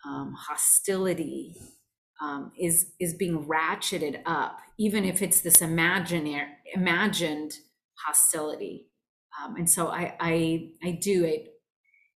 um, 0.06 0.34
hostility 0.36 1.56
um, 2.22 2.52
is 2.58 2.92
is 2.98 3.14
being 3.14 3.46
ratcheted 3.46 4.22
up, 4.24 4.58
even 4.78 5.04
if 5.04 5.20
it's 5.20 5.40
this 5.40 5.60
imaginary 5.60 6.48
imagined 6.74 7.58
hostility. 8.04 8.86
Um, 9.42 9.56
and 9.56 9.68
so 9.68 9.88
I, 9.88 10.14
I 10.20 10.70
I 10.84 10.90
do 10.92 11.24
it. 11.24 11.48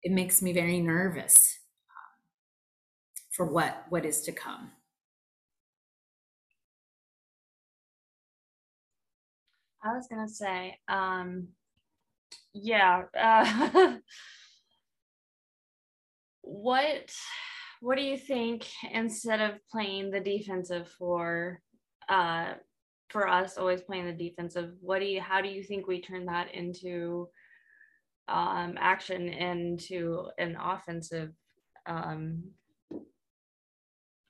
It 0.03 0.11
makes 0.11 0.41
me 0.41 0.53
very 0.53 0.79
nervous 0.79 1.59
um, 1.89 2.25
for 3.31 3.45
what 3.45 3.85
what 3.89 4.05
is 4.05 4.21
to 4.21 4.31
come. 4.31 4.71
I 9.83 9.93
was 9.93 10.07
gonna 10.09 10.27
say, 10.27 10.77
um, 10.87 11.49
yeah. 12.53 13.03
Uh, 13.17 13.97
what 16.41 17.11
what 17.81 17.97
do 17.97 18.03
you 18.03 18.17
think 18.17 18.67
instead 18.91 19.39
of 19.41 19.51
playing 19.71 20.11
the 20.11 20.19
defensive 20.19 20.89
for 20.97 21.61
uh 22.09 22.53
for 23.09 23.27
us 23.27 23.57
always 23.57 23.81
playing 23.81 24.05
the 24.05 24.13
defensive 24.13 24.71
what 24.81 24.99
do 24.99 25.05
you 25.05 25.19
how 25.19 25.41
do 25.41 25.49
you 25.49 25.63
think 25.63 25.87
we 25.87 26.01
turn 26.01 26.25
that 26.25 26.53
into 26.53 27.27
um 28.27 28.75
action 28.79 29.27
into 29.29 30.27
an 30.37 30.55
offensive 30.61 31.31
um 31.87 32.43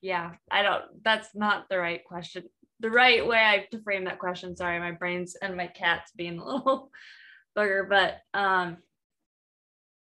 yeah 0.01 0.31
i 0.49 0.61
don't 0.61 0.85
that's 1.03 1.35
not 1.35 1.67
the 1.69 1.77
right 1.77 2.05
question 2.05 2.43
the 2.79 2.89
right 2.89 3.27
way 3.27 3.37
i 3.37 3.57
have 3.57 3.69
to 3.69 3.81
frame 3.81 4.05
that 4.05 4.19
question 4.19 4.55
sorry 4.55 4.79
my 4.79 4.91
brains 4.91 5.35
and 5.41 5.57
my 5.57 5.67
cat's 5.67 6.11
being 6.13 6.39
a 6.39 6.45
little 6.45 6.89
bugger 7.57 7.87
but 7.89 8.17
um 8.33 8.77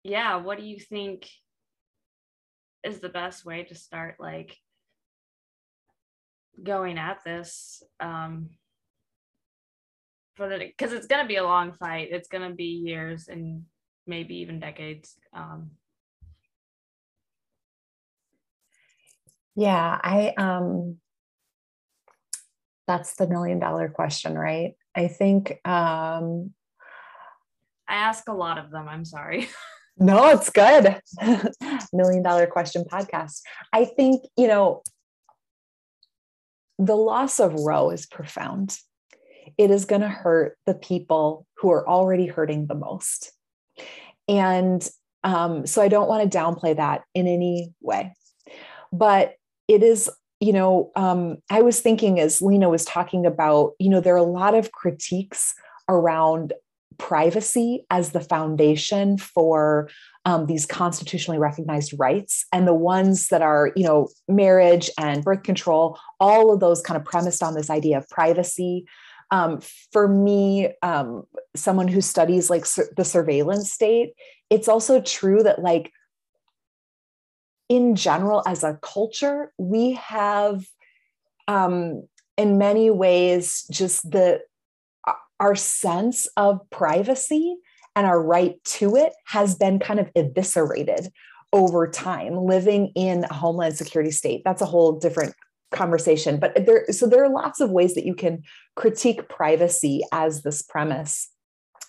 yeah 0.03 0.37
what 0.37 0.57
do 0.57 0.63
you 0.63 0.79
think 0.79 1.27
is 2.83 2.99
the 2.99 3.09
best 3.09 3.45
way 3.45 3.63
to 3.63 3.75
start 3.75 4.15
like 4.19 4.57
going 6.61 6.97
at 6.97 7.23
this 7.25 7.81
um 7.99 8.49
for 10.35 10.49
the 10.49 10.57
because 10.57 10.93
it's 10.93 11.07
going 11.07 11.23
to 11.23 11.27
be 11.27 11.37
a 11.37 11.43
long 11.43 11.73
fight 11.73 12.09
it's 12.11 12.27
going 12.27 12.47
to 12.47 12.55
be 12.55 12.65
years 12.65 13.27
and 13.27 13.63
maybe 14.05 14.35
even 14.35 14.59
decades 14.59 15.15
um 15.35 15.71
yeah 19.55 19.99
i 20.03 20.33
um 20.37 20.97
that's 22.87 23.15
the 23.15 23.27
million 23.27 23.59
dollar 23.59 23.89
question 23.89 24.37
right 24.37 24.73
i 24.95 25.07
think 25.07 25.59
um 25.65 26.51
i 27.87 27.95
ask 27.95 28.27
a 28.27 28.33
lot 28.33 28.57
of 28.57 28.71
them 28.71 28.87
i'm 28.87 29.05
sorry 29.05 29.47
No, 29.97 30.29
it's 30.29 30.49
good. 30.49 30.99
Million 31.93 32.23
dollar 32.23 32.47
question 32.47 32.83
podcast. 32.83 33.41
I 33.71 33.85
think, 33.85 34.23
you 34.35 34.47
know, 34.47 34.81
the 36.79 36.95
loss 36.95 37.39
of 37.39 37.53
Roe 37.53 37.89
is 37.89 38.05
profound. 38.05 38.77
It 39.57 39.71
is 39.71 39.85
going 39.85 40.01
to 40.01 40.09
hurt 40.09 40.57
the 40.65 40.73
people 40.73 41.45
who 41.57 41.71
are 41.71 41.87
already 41.87 42.25
hurting 42.27 42.67
the 42.67 42.75
most. 42.75 43.31
And 44.27 44.87
um, 45.23 45.65
so 45.65 45.81
I 45.81 45.87
don't 45.87 46.09
want 46.09 46.29
to 46.29 46.37
downplay 46.37 46.75
that 46.75 47.03
in 47.13 47.27
any 47.27 47.73
way. 47.81 48.13
But 48.91 49.35
it 49.67 49.83
is, 49.83 50.09
you 50.39 50.53
know, 50.53 50.91
um, 50.95 51.37
I 51.49 51.61
was 51.61 51.79
thinking 51.79 52.19
as 52.19 52.41
Lina 52.41 52.69
was 52.69 52.85
talking 52.85 53.25
about, 53.25 53.73
you 53.79 53.89
know, 53.89 54.01
there 54.01 54.13
are 54.13 54.17
a 54.17 54.23
lot 54.23 54.55
of 54.55 54.71
critiques 54.71 55.53
around 55.87 56.53
privacy 56.97 57.85
as 57.89 58.11
the 58.11 58.21
foundation 58.21 59.17
for 59.17 59.89
um, 60.25 60.45
these 60.45 60.65
constitutionally 60.65 61.39
recognized 61.39 61.93
rights. 61.97 62.45
And 62.53 62.67
the 62.67 62.73
ones 62.73 63.27
that 63.29 63.41
are 63.41 63.71
you 63.75 63.83
know 63.83 64.09
marriage 64.27 64.89
and 64.97 65.23
birth 65.23 65.43
control 65.43 65.99
all 66.19 66.53
of 66.53 66.59
those 66.59 66.81
kind 66.81 66.97
of 66.97 67.05
premised 67.05 67.43
on 67.43 67.53
this 67.53 67.69
idea 67.69 67.97
of 67.97 68.09
privacy. 68.09 68.85
Um, 69.31 69.61
for 69.91 70.07
me 70.07 70.69
um, 70.83 71.23
someone 71.55 71.87
who 71.87 72.01
studies 72.01 72.51
like 72.51 72.67
sur- 72.67 72.93
the 72.95 73.05
surveillance 73.05 73.71
state 73.71 74.13
it's 74.51 74.67
also 74.67 75.01
true 75.01 75.41
that 75.41 75.63
like 75.63 75.91
in 77.67 77.95
general 77.95 78.43
as 78.45 78.63
a 78.63 78.77
culture 78.83 79.51
we 79.57 79.93
have 79.93 80.63
um, 81.47 82.07
in 82.37 82.59
many 82.59 82.91
ways 82.91 83.65
just 83.71 84.11
the 84.11 84.41
our 85.39 85.55
sense 85.55 86.27
of 86.37 86.59
privacy 86.69 87.57
and 87.95 88.05
our 88.05 88.21
right 88.21 88.63
to 88.63 88.95
it 88.95 89.13
has 89.25 89.55
been 89.55 89.79
kind 89.79 89.99
of 89.99 90.09
eviscerated 90.15 91.11
over 91.51 91.87
time. 91.87 92.35
Living 92.35 92.91
in 92.95 93.25
a 93.25 93.33
homeland 93.33 93.77
security 93.77 94.11
state 94.11 94.41
that's 94.43 94.61
a 94.61 94.65
whole 94.65 94.93
different 94.99 95.35
conversation 95.71 96.39
but 96.39 96.67
there 96.67 96.85
so 96.91 97.07
there 97.07 97.23
are 97.23 97.33
lots 97.33 97.59
of 97.59 97.71
ways 97.71 97.95
that 97.95 98.05
you 98.05 98.13
can 98.13 98.43
critique 98.75 99.27
privacy 99.29 100.01
as 100.11 100.43
this 100.43 100.61
premise. 100.61 101.29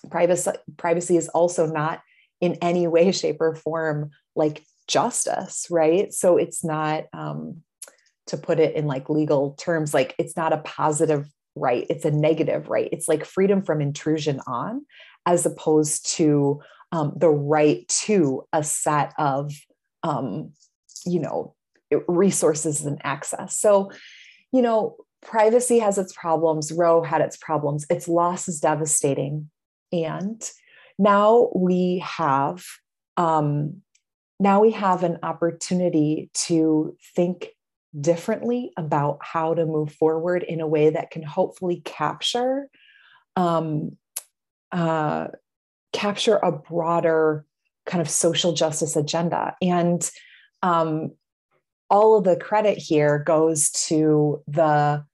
Privacy 0.09 0.51
privacy 0.77 1.17
is 1.17 1.27
also 1.29 1.65
not 1.65 2.01
in 2.41 2.57
any 2.61 2.87
way 2.87 3.11
shape 3.11 3.37
or 3.39 3.55
form 3.55 4.11
like 4.35 4.63
justice 4.87 5.67
right? 5.69 6.13
So 6.13 6.37
it's 6.37 6.63
not 6.63 7.05
um 7.13 7.63
to 8.27 8.37
put 8.37 8.59
it 8.59 8.75
in 8.75 8.87
like 8.87 9.09
legal 9.09 9.51
terms 9.51 9.93
like 9.93 10.15
it's 10.17 10.35
not 10.35 10.51
a 10.51 10.57
positive 10.57 11.27
right 11.55 11.85
it's 11.89 12.05
a 12.05 12.11
negative 12.11 12.69
right. 12.69 12.89
It's 12.91 13.07
like 13.07 13.25
freedom 13.25 13.63
from 13.63 13.81
intrusion 13.81 14.41
on 14.47 14.85
as 15.25 15.45
opposed 15.45 16.09
to 16.15 16.61
um, 16.91 17.13
the 17.15 17.29
right 17.29 17.87
to 17.87 18.43
a 18.53 18.63
set 18.63 19.13
of 19.17 19.53
um, 20.03 20.51
you 21.05 21.19
know 21.19 21.55
resources 22.07 22.85
and 22.85 22.99
access. 23.03 23.57
So 23.57 23.91
you 24.51 24.61
know 24.61 24.95
privacy 25.21 25.79
has 25.79 25.97
its 25.97 26.13
problems 26.13 26.71
Roe 26.71 27.01
had 27.01 27.21
its 27.21 27.37
problems 27.37 27.85
its 27.89 28.07
loss 28.07 28.47
is 28.47 28.59
devastating. 28.59 29.49
And 29.91 30.41
now 30.97 31.49
we 31.55 32.03
have 32.05 32.63
um, 33.17 33.81
now 34.39 34.61
we 34.61 34.71
have 34.71 35.03
an 35.03 35.19
opportunity 35.23 36.29
to 36.33 36.95
think 37.15 37.49
differently 37.99 38.71
about 38.77 39.19
how 39.21 39.53
to 39.53 39.65
move 39.65 39.91
forward 39.93 40.43
in 40.43 40.59
a 40.59 40.67
way 40.67 40.89
that 40.89 41.11
can 41.11 41.23
hopefully 41.23 41.81
capture 41.85 42.67
um, 43.37 43.97
uh, 44.75 45.27
capture 45.93 46.35
a 46.35 46.51
broader 46.51 47.45
kind 47.85 48.01
of 48.01 48.09
social 48.09 48.51
justice 48.51 48.95
agenda. 48.95 49.55
And 49.61 50.07
um, 50.61 51.11
all 51.89 52.17
of 52.17 52.25
the 52.25 52.35
credit 52.35 52.77
here 52.77 53.19
goes 53.19 53.69
to 53.87 54.43
the 54.47 55.05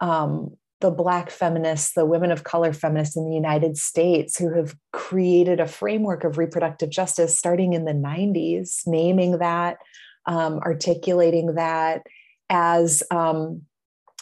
um, 0.00 0.56
the 0.80 0.90
Black 0.90 1.30
feminists, 1.30 1.94
the 1.94 2.04
women 2.04 2.30
of 2.30 2.44
color 2.44 2.72
feminists 2.72 3.16
in 3.16 3.24
the 3.24 3.34
United 3.34 3.78
States 3.78 4.36
who 4.36 4.52
have 4.52 4.76
created 4.92 5.58
a 5.58 5.66
framework 5.66 6.22
of 6.22 6.36
reproductive 6.36 6.90
justice 6.90 7.38
starting 7.38 7.72
in 7.72 7.86
the 7.86 7.92
90s, 7.92 8.86
naming 8.86 9.38
that, 9.38 9.78
um, 10.26 10.58
articulating 10.58 11.54
that 11.54 12.02
as 12.50 13.02
um, 13.10 13.62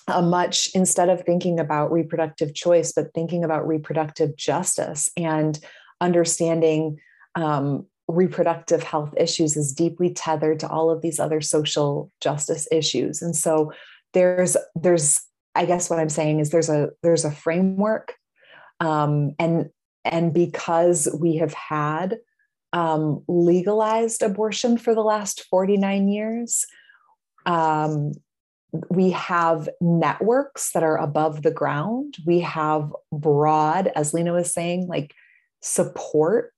a 0.08 0.22
much, 0.22 0.68
instead 0.74 1.08
of 1.08 1.22
thinking 1.22 1.58
about 1.58 1.92
reproductive 1.92 2.54
choice, 2.54 2.92
but 2.92 3.12
thinking 3.14 3.44
about 3.44 3.66
reproductive 3.66 4.36
justice 4.36 5.10
and 5.16 5.58
understanding 6.00 6.98
um, 7.36 7.86
reproductive 8.06 8.82
health 8.82 9.14
issues 9.16 9.56
is 9.56 9.72
deeply 9.72 10.12
tethered 10.12 10.60
to 10.60 10.68
all 10.68 10.90
of 10.90 11.00
these 11.00 11.18
other 11.18 11.40
social 11.40 12.10
justice 12.20 12.68
issues. 12.70 13.22
And 13.22 13.34
so 13.34 13.72
there's, 14.12 14.56
there's, 14.74 15.20
I 15.54 15.64
guess 15.64 15.88
what 15.88 15.98
I'm 15.98 16.08
saying 16.10 16.40
is 16.40 16.50
there's 16.50 16.68
a 16.68 16.90
there's 17.02 17.24
a 17.24 17.30
framework, 17.30 18.14
um, 18.80 19.34
and 19.38 19.70
and 20.04 20.34
because 20.34 21.08
we 21.20 21.36
have 21.36 21.54
had 21.54 22.18
um, 22.72 23.22
legalized 23.28 24.22
abortion 24.22 24.76
for 24.76 24.94
the 24.94 25.00
last 25.00 25.44
49 25.44 26.08
years, 26.08 26.66
um, 27.46 28.12
we 28.90 29.10
have 29.10 29.68
networks 29.80 30.72
that 30.72 30.82
are 30.82 30.96
above 30.96 31.42
the 31.42 31.50
ground. 31.50 32.16
We 32.26 32.40
have 32.40 32.92
broad, 33.12 33.90
as 33.94 34.12
Lina 34.12 34.32
was 34.32 34.52
saying, 34.52 34.88
like 34.88 35.14
support 35.62 36.52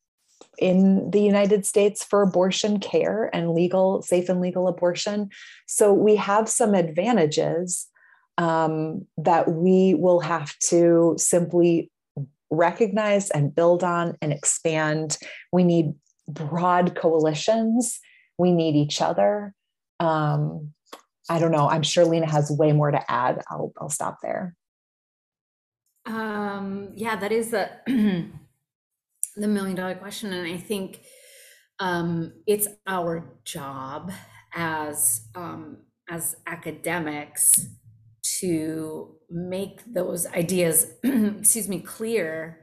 in 0.59 1.11
the 1.11 1.21
United 1.21 1.67
States 1.67 2.03
for 2.03 2.23
abortion 2.23 2.81
care 2.81 3.29
and 3.35 3.53
legal, 3.53 4.03
safe 4.03 4.29
and 4.29 4.41
legal 4.41 4.69
abortion. 4.69 5.29
So 5.67 5.93
we 5.93 6.17
have 6.17 6.49
some 6.49 6.75
advantages 6.75 7.87
um, 8.39 9.07
that 9.19 9.53
we 9.53 9.95
will 9.95 10.21
have 10.21 10.59
to 10.61 11.15
simply 11.19 11.91
recognize 12.51 13.31
and 13.31 13.55
build 13.55 13.85
on 13.85 14.17
and 14.23 14.33
expand. 14.33 15.19
We 15.53 15.65
need 15.65 15.95
broad 16.29 16.95
coalitions. 16.97 18.01
We 18.39 18.53
need 18.53 18.75
each 18.77 19.03
other. 19.03 19.55
Um, 20.01 20.73
I 21.29 21.39
don't 21.39 21.51
know. 21.51 21.69
I'm 21.69 21.83
sure 21.83 22.05
Lina 22.05 22.31
has 22.31 22.51
way 22.51 22.73
more 22.73 22.91
to 22.91 23.11
add. 23.11 23.43
I'll, 23.51 23.73
I'll 23.81 23.91
stop 23.91 24.19
there. 24.23 24.55
Um, 26.07 26.93
yeah, 26.95 27.17
that 27.17 27.33
is 27.33 27.51
the 27.51 27.71
the 29.37 29.49
million 29.49 29.77
dollar 29.77 29.97
question, 29.97 30.33
and 30.33 30.47
I 30.47 30.57
think 30.57 31.01
um, 31.81 32.33
it's 32.47 32.69
our 32.87 33.25
job 33.45 34.13
as 34.55 35.27
um, 35.35 35.79
as 36.09 36.37
academics 36.47 37.67
to 38.41 39.17
make 39.31 39.81
those 39.93 40.27
ideas, 40.27 40.93
excuse 41.05 41.69
me, 41.69 41.81
clear 41.81 42.61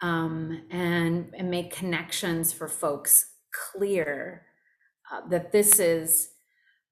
um, 0.00 0.62
and, 0.70 1.32
and 1.36 1.50
make 1.50 1.74
connections 1.74 2.52
for 2.52 2.68
folks 2.68 3.32
clear 3.72 4.46
uh, 5.10 5.26
that 5.28 5.52
this 5.52 5.78
is 5.78 6.30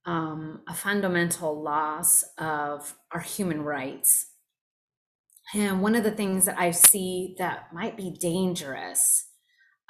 um, 0.07 0.61
a 0.69 0.75
fundamental 0.75 1.63
loss 1.63 2.25
of 2.39 2.95
our 3.13 3.21
human 3.21 3.63
rights. 3.63 4.27
And 5.55 5.83
one 5.83 5.95
of 5.95 6.05
the 6.05 6.11
things 6.11 6.47
that 6.47 6.59
I 6.59 6.71
see 6.71 7.35
that 7.39 7.73
might 7.73 7.97
be 7.97 8.11
dangerous 8.11 9.27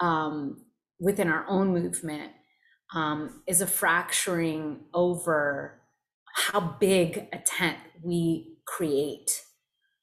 um, 0.01 0.65
within 1.01 1.29
our 1.29 1.47
own 1.49 1.73
movement 1.73 2.33
um, 2.95 3.43
is 3.47 3.61
a 3.61 3.67
fracturing 3.67 4.81
over 4.93 5.81
how 6.35 6.61
big 6.81 7.29
a 7.33 7.39
tent 7.39 7.79
we 8.03 8.57
create, 8.67 9.43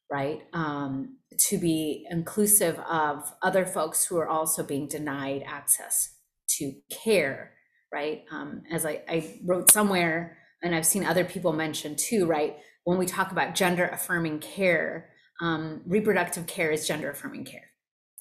right? 0.10 0.42
Um, 0.54 1.18
to 1.50 1.58
be 1.58 2.06
inclusive 2.10 2.80
of 2.80 3.34
other 3.42 3.66
folks 3.66 4.06
who 4.06 4.18
are 4.18 4.28
also 4.28 4.64
being 4.64 4.88
denied 4.88 5.44
access 5.46 6.16
to 6.58 6.74
care, 6.90 7.54
right? 7.92 8.24
Um, 8.32 8.64
as 8.72 8.86
I, 8.86 9.02
I 9.08 9.40
wrote 9.46 9.72
somewhere, 9.72 10.38
and 10.64 10.76
I've 10.76 10.86
seen 10.86 11.06
other 11.06 11.26
people 11.26 11.54
mention 11.54 11.96
too, 11.96 12.26
right? 12.26 12.58
When 12.84 12.98
we 12.98 13.06
talk 13.06 13.32
about 13.32 13.56
gender 13.56 13.88
affirming 13.88 14.40
care, 14.40 15.10
um, 15.42 15.82
reproductive 15.86 16.46
care 16.48 16.72
is 16.72 16.88
gender 16.88 17.10
affirming 17.10 17.46
care, 17.46 17.72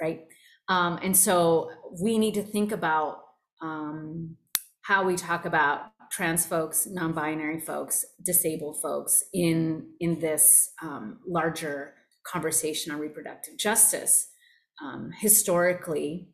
right? 0.01 0.23
Um, 0.69 0.99
and 1.03 1.17
so 1.17 1.71
we 2.03 2.19
need 2.19 2.35
to 2.35 2.43
think 2.43 2.73
about 2.73 3.19
um, 3.61 4.37
how 4.83 5.05
we 5.05 5.17
talk 5.17 5.45
about 5.45 5.93
trans 6.11 6.47
folks, 6.47 6.87
non-binary 6.91 7.61
folks, 7.61 8.05
disabled 8.25 8.81
folks 8.83 9.23
in 9.33 9.87
in 10.01 10.19
this 10.19 10.71
um, 10.83 11.21
larger 11.27 11.95
conversation 12.25 12.93
on 12.93 12.99
reproductive 12.99 13.57
justice. 13.59 14.29
Um, 14.83 15.11
historically, 15.21 16.31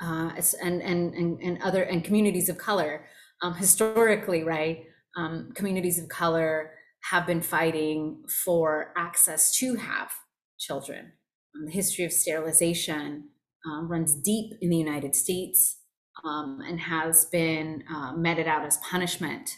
uh, 0.00 0.30
and, 0.62 0.82
and 0.82 1.14
and 1.14 1.40
and 1.40 1.62
other 1.62 1.82
and 1.82 2.04
communities 2.04 2.48
of 2.48 2.58
color, 2.58 3.06
um, 3.42 3.54
historically, 3.54 4.42
right? 4.42 4.84
Um, 5.16 5.52
communities 5.54 5.98
of 5.98 6.08
color 6.08 6.72
have 7.10 7.26
been 7.26 7.40
fighting 7.40 8.24
for 8.44 8.92
access 8.96 9.56
to 9.58 9.76
have 9.76 10.10
children. 10.58 11.12
Um, 11.54 11.66
the 11.66 11.70
history 11.72 12.04
of 12.04 12.12
sterilization 12.12 13.28
uh, 13.66 13.82
runs 13.82 14.14
deep 14.14 14.52
in 14.60 14.70
the 14.70 14.76
United 14.76 15.14
States 15.14 15.80
um, 16.24 16.60
and 16.66 16.80
has 16.80 17.26
been 17.26 17.84
uh, 17.92 18.12
meted 18.14 18.46
out 18.46 18.64
as 18.64 18.78
punishment 18.78 19.50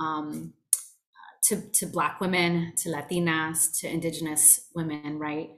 um, 0.00 0.54
to, 1.44 1.60
to 1.72 1.86
Black 1.86 2.20
women, 2.20 2.72
to 2.76 2.88
Latinas, 2.88 3.78
to 3.80 3.88
Indigenous 3.88 4.68
women, 4.74 5.18
right? 5.18 5.50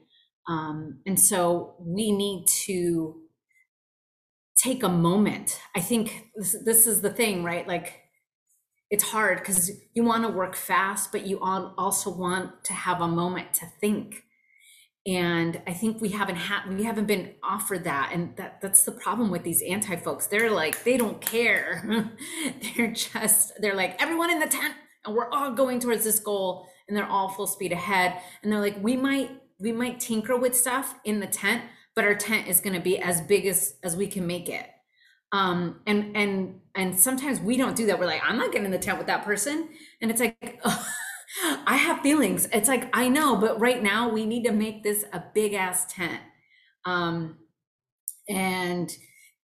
Um, 0.49 1.01
and 1.07 1.19
so 1.19 1.75
we 1.79 2.13
need 2.13 2.47
to 2.67 3.17
take 4.57 4.83
a 4.83 4.89
moment. 4.89 5.61
I 5.75 5.81
think 5.81 6.29
this, 6.37 6.57
this 6.65 6.87
is 6.87 7.01
the 7.01 7.11
thing, 7.11 7.45
right? 7.45 7.67
Like, 7.67 8.05
it's 8.91 9.05
hard 9.05 9.39
because 9.39 9.73
you 9.95 10.05
want 10.05 10.23
to 10.23 10.29
work 10.29 10.55
fast, 10.55 11.11
but 11.11 11.27
you 11.27 11.41
also 11.41 12.11
want 12.11 12.65
to 12.65 12.73
have 12.73 13.01
a 13.01 13.09
moment 13.09 13.53
to 13.55 13.67
think. 13.81 14.23
And 15.07 15.61
i 15.67 15.73
think 15.75 16.01
we 16.01 16.09
haven't 16.11 16.37
had 16.37 16.67
we 16.75 16.85
haven't 16.85 17.05
been 17.05 17.35
offered 17.43 17.85
that 17.85 18.09
and 18.15 18.35
that 18.39 18.63
that's 18.63 18.85
the 18.85 18.93
problem 18.93 19.31
with 19.31 19.43
these 19.43 19.63
anti 19.63 19.97
folks. 19.97 20.29
They're 20.29 20.51
like 20.51 20.83
they 20.85 20.97
don't 20.97 21.21
care. 21.21 22.09
They're 22.77 22.93
just 22.93 23.53
they're 23.61 23.75
like 23.75 24.01
everyone 24.01 24.31
in 24.31 24.39
the 24.39 24.47
tent! 24.47 24.75
And 25.05 25.15
we're 25.15 25.31
all 25.31 25.53
going 25.53 25.81
towards 25.81 26.05
this 26.05 26.21
goal 26.21 26.67
and 26.89 26.97
they're 26.97 27.05
all 27.05 27.29
full 27.29 27.47
speed 27.47 27.73
ahead. 27.73 28.19
And 28.43 28.51
they're 28.51 28.61
like 28.61 28.83
we 28.83 28.97
might 28.97 29.31
we 29.59 29.73
might 29.73 30.01
tinker 30.01 30.37
with 30.37 30.57
stuff 30.57 30.95
in 31.05 31.21
the 31.21 31.27
tent 31.27 31.63
but 31.97 32.05
our 32.05 32.15
tent 32.15 32.49
is 32.49 32.61
going 32.61 32.75
to 32.75 32.81
be 32.81 32.99
as 32.99 33.21
big 33.23 33.47
as 33.47 33.75
as 33.83 33.97
we 33.97 34.07
can 34.07 34.27
make 34.27 34.49
it 34.49 34.67
um 35.33 35.81
and 35.87 36.17
and 36.17 36.61
and 36.75 36.99
sometimes 36.99 37.41
we 37.41 37.57
don't 37.57 37.77
do 37.77 37.87
that 37.87 37.99
we're 37.99 38.07
like 38.07 38.23
i'm 38.25 38.37
not 38.37 38.53
getting 38.53 38.67
in 38.67 38.71
the 38.71 38.79
tent 38.79 38.99
with 38.99 39.07
that 39.07 39.25
person 39.25 39.69
and 40.01 40.11
it's 40.11 40.21
like 40.21 40.61
oh, 40.65 40.87
I 41.67 41.77
have 41.77 42.01
feelings. 42.01 42.49
It's 42.53 42.69
like, 42.69 42.89
I 42.93 43.09
know, 43.09 43.37
but 43.37 43.59
right 43.61 43.83
now 43.83 44.09
we 44.09 44.27
need 44.27 44.45
to 44.45 44.53
make 44.53 44.83
this 44.83 45.05
a 45.13 45.23
big 45.35 45.55
ass 45.55 45.87
tent. 45.93 46.21
Um, 46.85 47.39
and 48.29 48.91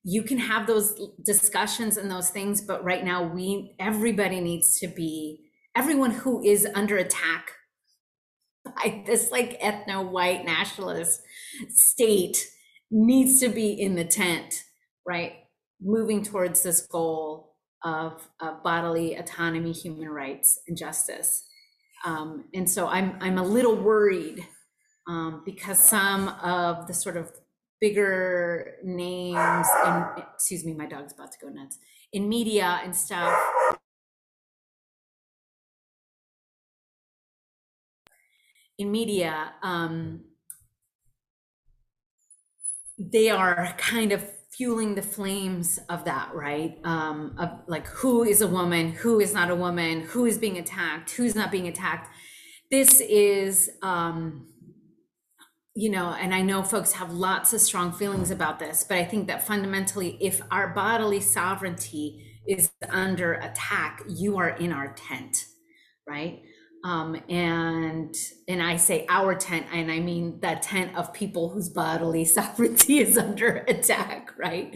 you 0.02 0.22
can 0.22 0.38
have 0.38 0.66
those 0.66 0.98
discussions 1.24 1.96
and 1.96 2.10
those 2.10 2.30
things, 2.30 2.60
but 2.60 2.84
right 2.84 3.04
now 3.04 3.22
we, 3.22 3.74
everybody 3.78 4.40
needs 4.40 4.78
to 4.80 4.88
be, 4.88 5.40
everyone 5.76 6.10
who 6.10 6.42
is 6.42 6.66
under 6.74 6.96
attack 6.96 7.52
by 8.64 9.02
this 9.06 9.30
like 9.30 9.60
ethno 9.60 10.08
white 10.08 10.44
nationalist 10.44 11.22
state 11.68 12.48
needs 12.90 13.40
to 13.40 13.48
be 13.48 13.72
in 13.72 13.94
the 13.94 14.04
tent, 14.04 14.64
right? 15.06 15.34
Moving 15.80 16.22
towards 16.22 16.62
this 16.62 16.82
goal 16.82 17.56
of, 17.84 18.28
of 18.40 18.62
bodily 18.62 19.14
autonomy, 19.16 19.72
human 19.72 20.08
rights, 20.08 20.60
and 20.68 20.76
justice. 20.76 21.44
Um, 22.04 22.44
and 22.54 22.68
so 22.68 22.88
I'm, 22.88 23.16
I'm 23.20 23.38
a 23.38 23.44
little 23.44 23.76
worried 23.76 24.46
um, 25.08 25.42
because 25.44 25.78
some 25.78 26.28
of 26.42 26.86
the 26.86 26.94
sort 26.94 27.16
of 27.16 27.30
bigger 27.80 28.76
names, 28.84 29.66
excuse 30.34 30.64
me, 30.64 30.74
my 30.74 30.86
dog's 30.86 31.12
about 31.12 31.32
to 31.32 31.38
go 31.42 31.48
nuts, 31.48 31.78
in 32.12 32.28
media 32.28 32.80
and 32.84 32.94
stuff. 32.94 33.38
In 38.78 38.90
media, 38.90 39.52
um, 39.62 40.22
they 43.00 43.30
are 43.30 43.74
kind 43.78 44.12
of 44.12 44.22
fueling 44.52 44.94
the 44.94 45.02
flames 45.02 45.78
of 45.88 46.04
that, 46.04 46.30
right? 46.34 46.78
Um, 46.84 47.34
of 47.38 47.50
like 47.66 47.86
who 47.86 48.24
is 48.24 48.42
a 48.42 48.46
woman, 48.46 48.92
who 48.92 49.18
is 49.18 49.32
not 49.32 49.50
a 49.50 49.54
woman, 49.54 50.02
who 50.02 50.26
is 50.26 50.36
being 50.36 50.58
attacked, 50.58 51.12
who's 51.12 51.34
not 51.34 51.50
being 51.50 51.66
attacked. 51.66 52.08
This 52.70 53.00
is, 53.00 53.70
um, 53.82 54.48
you 55.74 55.88
know, 55.90 56.10
and 56.10 56.34
I 56.34 56.42
know 56.42 56.62
folks 56.62 56.92
have 56.92 57.10
lots 57.12 57.54
of 57.54 57.60
strong 57.60 57.90
feelings 57.92 58.30
about 58.30 58.58
this, 58.58 58.84
but 58.86 58.98
I 58.98 59.04
think 59.04 59.28
that 59.28 59.42
fundamentally, 59.42 60.18
if 60.20 60.42
our 60.50 60.68
bodily 60.74 61.20
sovereignty 61.20 62.26
is 62.46 62.70
under 62.90 63.34
attack, 63.34 64.02
you 64.08 64.36
are 64.36 64.50
in 64.50 64.72
our 64.72 64.92
tent, 64.94 65.46
right? 66.06 66.42
Um, 66.82 67.20
and 67.28 68.14
and 68.48 68.62
I 68.62 68.76
say 68.76 69.04
our 69.08 69.34
tent, 69.34 69.66
and 69.72 69.90
I 69.90 70.00
mean 70.00 70.40
the 70.40 70.58
tent 70.62 70.96
of 70.96 71.12
people 71.12 71.50
whose 71.50 71.68
bodily 71.68 72.24
sovereignty 72.36 73.00
is 73.00 73.18
under 73.18 73.64
attack, 73.68 74.32
right? 74.38 74.74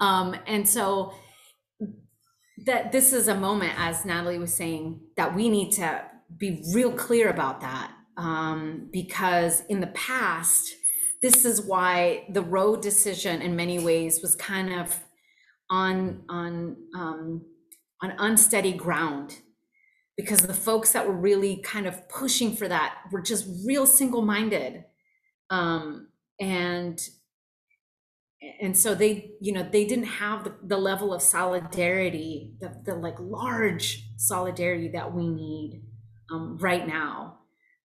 Um, 0.00 0.36
and 0.46 0.68
so 0.68 1.14
that 2.64 2.90
this 2.90 3.12
is 3.12 3.28
a 3.28 3.34
moment, 3.34 3.74
as 3.76 4.04
Natalie 4.04 4.38
was 4.38 4.54
saying, 4.54 5.00
that 5.16 5.36
we 5.36 5.48
need 5.48 5.72
to 5.72 6.02
be 6.36 6.64
real 6.74 6.90
clear 6.90 7.30
about 7.30 7.60
that, 7.60 7.92
um, 8.16 8.88
because 8.92 9.62
in 9.68 9.80
the 9.80 9.86
past, 9.88 10.74
this 11.22 11.44
is 11.44 11.62
why 11.62 12.26
the 12.30 12.42
Roe 12.42 12.74
decision, 12.76 13.40
in 13.40 13.54
many 13.54 13.78
ways, 13.78 14.20
was 14.20 14.34
kind 14.34 14.72
of 14.72 14.98
on 15.70 16.22
on 16.28 16.76
um, 16.94 17.42
on 18.02 18.14
unsteady 18.18 18.72
ground 18.72 19.36
because 20.16 20.40
the 20.40 20.54
folks 20.54 20.92
that 20.92 21.06
were 21.06 21.16
really 21.16 21.58
kind 21.62 21.86
of 21.86 22.08
pushing 22.08 22.56
for 22.56 22.66
that 22.68 22.94
were 23.12 23.20
just 23.20 23.46
real 23.66 23.86
single-minded. 23.86 24.84
Um, 25.50 26.08
and 26.40 27.00
and 28.60 28.76
so 28.76 28.94
they 28.94 29.32
you 29.40 29.52
know 29.52 29.62
they 29.62 29.84
didn't 29.84 30.04
have 30.04 30.44
the, 30.44 30.54
the 30.62 30.76
level 30.76 31.14
of 31.14 31.22
solidarity 31.22 32.54
the, 32.60 32.74
the 32.84 32.94
like 32.94 33.16
large 33.18 34.08
solidarity 34.18 34.88
that 34.88 35.14
we 35.14 35.28
need 35.28 35.82
um, 36.32 36.58
right 36.58 36.86
now. 36.86 37.38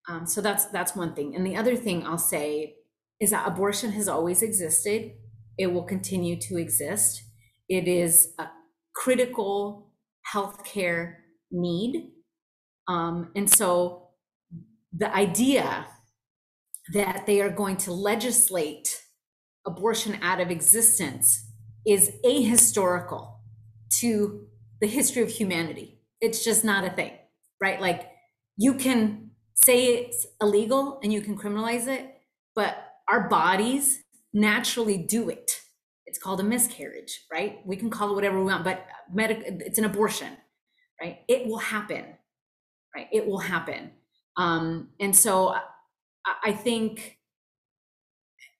Um, 0.08 0.26
so 0.26 0.40
that's 0.40 0.66
that's 0.66 0.96
one 0.96 1.14
thing. 1.14 1.34
And 1.36 1.46
the 1.46 1.56
other 1.56 1.76
thing 1.76 2.04
i'll 2.06 2.18
say 2.18 2.74
is 3.20 3.30
that 3.30 3.46
abortion 3.46 3.92
has 3.92 4.08
always 4.08 4.42
existed. 4.42 5.12
It 5.56 5.68
will 5.68 5.84
continue 5.84 6.38
to 6.40 6.58
exist. 6.58 7.22
It 7.68 7.86
is 7.86 8.34
a 8.38 8.48
critical 8.94 9.92
healthcare 10.34 11.14
need 11.50 12.11
um, 12.88 13.30
and 13.36 13.48
so 13.48 14.08
the 14.92 15.14
idea 15.14 15.86
that 16.92 17.26
they 17.26 17.40
are 17.40 17.50
going 17.50 17.76
to 17.78 17.92
legislate 17.92 19.02
abortion 19.66 20.18
out 20.22 20.40
of 20.40 20.50
existence 20.50 21.46
is 21.86 22.12
ahistorical 22.24 23.36
to 24.00 24.46
the 24.80 24.86
history 24.86 25.22
of 25.22 25.30
humanity. 25.30 26.00
It's 26.20 26.44
just 26.44 26.64
not 26.64 26.84
a 26.84 26.90
thing, 26.90 27.12
right? 27.60 27.80
Like 27.80 28.10
you 28.56 28.74
can 28.74 29.30
say 29.54 29.94
it's 29.96 30.26
illegal 30.40 31.00
and 31.02 31.12
you 31.12 31.20
can 31.20 31.36
criminalize 31.38 31.86
it, 31.86 32.14
but 32.54 32.76
our 33.08 33.28
bodies 33.28 34.02
naturally 34.32 34.98
do 34.98 35.28
it. 35.28 35.60
It's 36.06 36.18
called 36.18 36.40
a 36.40 36.44
miscarriage, 36.44 37.24
right? 37.32 37.60
We 37.64 37.76
can 37.76 37.90
call 37.90 38.10
it 38.10 38.14
whatever 38.14 38.38
we 38.38 38.46
want, 38.46 38.64
but 38.64 38.86
medic- 39.12 39.44
it's 39.46 39.78
an 39.78 39.84
abortion, 39.84 40.36
right? 41.00 41.20
It 41.28 41.46
will 41.46 41.58
happen 41.58 42.04
right? 42.94 43.08
It 43.12 43.26
will 43.26 43.38
happen. 43.38 43.90
Um, 44.36 44.88
and 45.00 45.14
so 45.14 45.48
I, 45.48 45.62
I 46.44 46.52
think, 46.52 47.18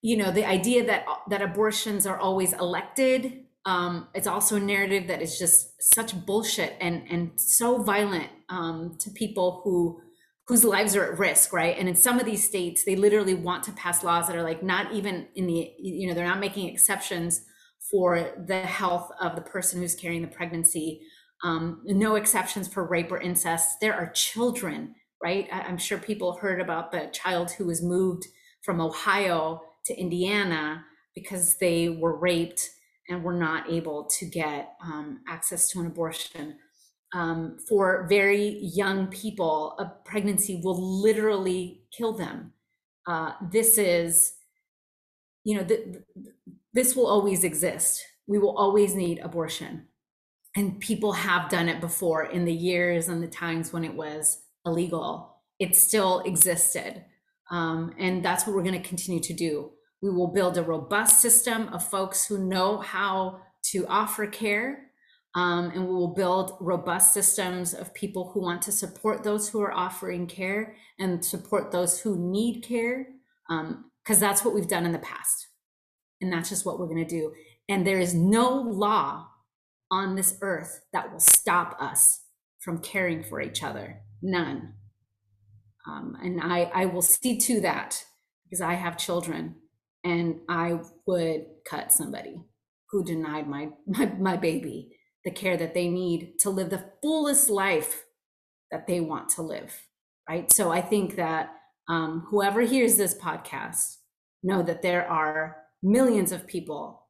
you 0.02 0.16
know, 0.16 0.30
the 0.30 0.44
idea 0.44 0.84
that 0.86 1.06
that 1.28 1.42
abortions 1.42 2.06
are 2.06 2.18
always 2.18 2.52
elected, 2.54 3.44
um, 3.64 4.08
it's 4.14 4.26
also 4.26 4.56
a 4.56 4.60
narrative 4.60 5.06
that 5.06 5.22
is 5.22 5.38
just 5.38 5.82
such 5.94 6.26
bullshit 6.26 6.76
and 6.80 7.04
and 7.08 7.40
so 7.40 7.82
violent 7.82 8.28
um, 8.48 8.96
to 8.98 9.10
people 9.10 9.60
who 9.64 10.00
whose 10.48 10.64
lives 10.64 10.96
are 10.96 11.12
at 11.12 11.18
risk, 11.18 11.52
right? 11.52 11.78
And 11.78 11.88
in 11.88 11.94
some 11.94 12.18
of 12.18 12.26
these 12.26 12.46
states, 12.46 12.84
they 12.84 12.96
literally 12.96 13.34
want 13.34 13.62
to 13.64 13.72
pass 13.72 14.02
laws 14.02 14.26
that 14.26 14.36
are 14.36 14.42
like 14.42 14.62
not 14.62 14.92
even 14.92 15.28
in 15.36 15.46
the, 15.46 15.72
you 15.78 16.08
know, 16.08 16.14
they're 16.14 16.26
not 16.26 16.40
making 16.40 16.68
exceptions 16.68 17.42
for 17.90 18.32
the 18.46 18.62
health 18.62 19.12
of 19.20 19.36
the 19.36 19.40
person 19.40 19.80
who's 19.80 19.94
carrying 19.94 20.22
the 20.22 20.28
pregnancy 20.28 21.02
um, 21.42 21.80
no 21.84 22.14
exceptions 22.14 22.68
for 22.68 22.84
rape 22.84 23.10
or 23.10 23.20
incest. 23.20 23.80
There 23.80 23.94
are 23.94 24.10
children, 24.12 24.94
right? 25.22 25.48
I- 25.52 25.68
am 25.68 25.78
sure 25.78 25.98
people 25.98 26.34
heard 26.36 26.60
about 26.60 26.92
the 26.92 27.10
child 27.12 27.50
who 27.52 27.66
was 27.66 27.82
moved 27.82 28.26
from 28.62 28.80
Ohio 28.80 29.62
to 29.86 29.94
Indiana 29.98 30.84
because 31.14 31.56
they 31.58 31.88
were 31.88 32.16
raped 32.16 32.70
and 33.08 33.24
were 33.24 33.34
not 33.34 33.70
able 33.70 34.04
to 34.18 34.26
get 34.26 34.74
um, 34.82 35.20
access 35.28 35.68
to 35.70 35.80
an 35.80 35.86
abortion. 35.86 36.56
Um, 37.14 37.58
for 37.68 38.06
very 38.08 38.58
young 38.62 39.08
people, 39.08 39.74
a 39.78 39.86
pregnancy 40.08 40.60
will 40.64 41.02
literally 41.02 41.82
kill 41.96 42.14
them. 42.14 42.52
Uh, 43.06 43.32
this 43.50 43.76
is, 43.76 44.34
you 45.44 45.56
know, 45.56 45.64
th- 45.64 45.84
th- 45.84 46.34
this 46.72 46.96
will 46.96 47.06
always 47.06 47.44
exist. 47.44 48.02
We 48.26 48.38
will 48.38 48.56
always 48.56 48.94
need 48.94 49.18
abortion 49.18 49.88
and 50.56 50.80
people 50.80 51.12
have 51.12 51.50
done 51.50 51.68
it 51.68 51.80
before 51.80 52.24
in 52.24 52.44
the 52.44 52.52
years 52.52 53.08
and 53.08 53.22
the 53.22 53.28
times 53.28 53.72
when 53.72 53.84
it 53.84 53.94
was 53.94 54.42
illegal. 54.66 55.36
It 55.58 55.76
still 55.76 56.20
existed. 56.20 57.04
Um, 57.50 57.94
and 57.98 58.24
that's 58.24 58.46
what 58.46 58.54
we're 58.54 58.62
going 58.62 58.80
to 58.80 58.88
continue 58.88 59.20
to 59.20 59.32
do. 59.32 59.70
We 60.02 60.10
will 60.10 60.28
build 60.28 60.58
a 60.58 60.62
robust 60.62 61.20
system 61.20 61.68
of 61.68 61.88
folks 61.88 62.26
who 62.26 62.38
know 62.38 62.78
how 62.78 63.40
to 63.70 63.86
offer 63.86 64.26
care 64.26 64.92
um, 65.34 65.70
and 65.74 65.86
we 65.86 65.94
will 65.94 66.14
build 66.14 66.56
robust 66.60 67.14
systems 67.14 67.72
of 67.72 67.94
people 67.94 68.30
who 68.32 68.42
want 68.42 68.60
to 68.62 68.72
support 68.72 69.24
those 69.24 69.48
who 69.48 69.62
are 69.62 69.72
offering 69.72 70.26
care 70.26 70.76
and 70.98 71.24
support 71.24 71.72
those 71.72 72.00
who 72.00 72.18
need 72.18 72.62
care 72.62 73.06
because 73.48 74.16
um, 74.16 74.20
that's 74.20 74.44
what 74.44 74.54
we've 74.54 74.68
done 74.68 74.84
in 74.84 74.92
the 74.92 74.98
past. 74.98 75.48
And 76.20 76.32
that's 76.32 76.50
just 76.50 76.66
what 76.66 76.78
we're 76.78 76.86
going 76.86 77.04
to 77.04 77.10
do. 77.10 77.32
And 77.68 77.86
there 77.86 77.98
is 77.98 78.14
no 78.14 78.50
law 78.50 79.28
on 79.92 80.16
this 80.16 80.38
earth 80.40 80.80
that 80.94 81.12
will 81.12 81.20
stop 81.20 81.76
us 81.78 82.22
from 82.60 82.78
caring 82.78 83.22
for 83.22 83.42
each 83.42 83.62
other. 83.62 84.00
None. 84.22 84.72
Um, 85.86 86.16
and 86.22 86.40
I, 86.40 86.70
I 86.74 86.86
will 86.86 87.02
see 87.02 87.38
to 87.38 87.60
that 87.60 88.02
because 88.44 88.62
I 88.62 88.74
have 88.74 88.96
children 88.96 89.56
and 90.02 90.40
I 90.48 90.80
would 91.06 91.44
cut 91.68 91.92
somebody 91.92 92.40
who 92.90 93.04
denied 93.04 93.46
my, 93.46 93.68
my, 93.86 94.06
my 94.18 94.36
baby 94.36 94.96
the 95.24 95.30
care 95.30 95.56
that 95.56 95.74
they 95.74 95.88
need 95.88 96.38
to 96.40 96.50
live 96.50 96.70
the 96.70 96.84
fullest 97.00 97.48
life 97.48 98.04
that 98.72 98.86
they 98.86 99.00
want 99.00 99.28
to 99.28 99.42
live. 99.42 99.72
Right. 100.28 100.50
So 100.52 100.72
I 100.72 100.80
think 100.80 101.16
that 101.16 101.50
um, 101.88 102.26
whoever 102.30 102.62
hears 102.62 102.96
this 102.96 103.14
podcast 103.14 103.98
know 104.42 104.62
that 104.62 104.82
there 104.82 105.08
are 105.08 105.58
millions 105.82 106.32
of 106.32 106.46
people 106.46 107.06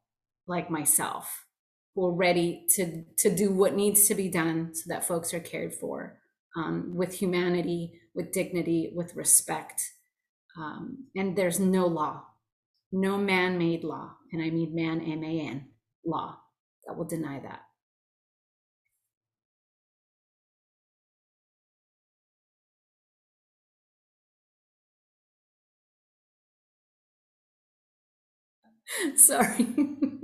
like 0.46 0.70
myself 0.70 1.44
we're 1.94 2.10
ready 2.10 2.66
to 2.76 3.04
to 3.18 3.34
do 3.34 3.52
what 3.52 3.74
needs 3.74 4.08
to 4.08 4.14
be 4.14 4.28
done 4.28 4.74
so 4.74 4.84
that 4.88 5.04
folks 5.06 5.34
are 5.34 5.40
cared 5.40 5.74
for 5.74 6.18
um, 6.56 6.94
with 6.94 7.14
humanity, 7.14 8.00
with 8.14 8.32
dignity, 8.32 8.92
with 8.94 9.14
respect. 9.16 9.82
Um, 10.58 11.06
and 11.16 11.36
there's 11.36 11.60
no 11.60 11.86
law, 11.86 12.24
no 12.92 13.18
man-made 13.18 13.84
law, 13.84 14.12
and 14.32 14.42
I 14.42 14.50
mean 14.50 14.74
man 14.74 15.00
M 15.02 15.24
A 15.24 15.40
N 15.40 15.68
law 16.04 16.38
that 16.86 16.96
will 16.96 17.06
deny 17.06 17.40
that. 17.40 17.62
Sorry. 29.16 29.66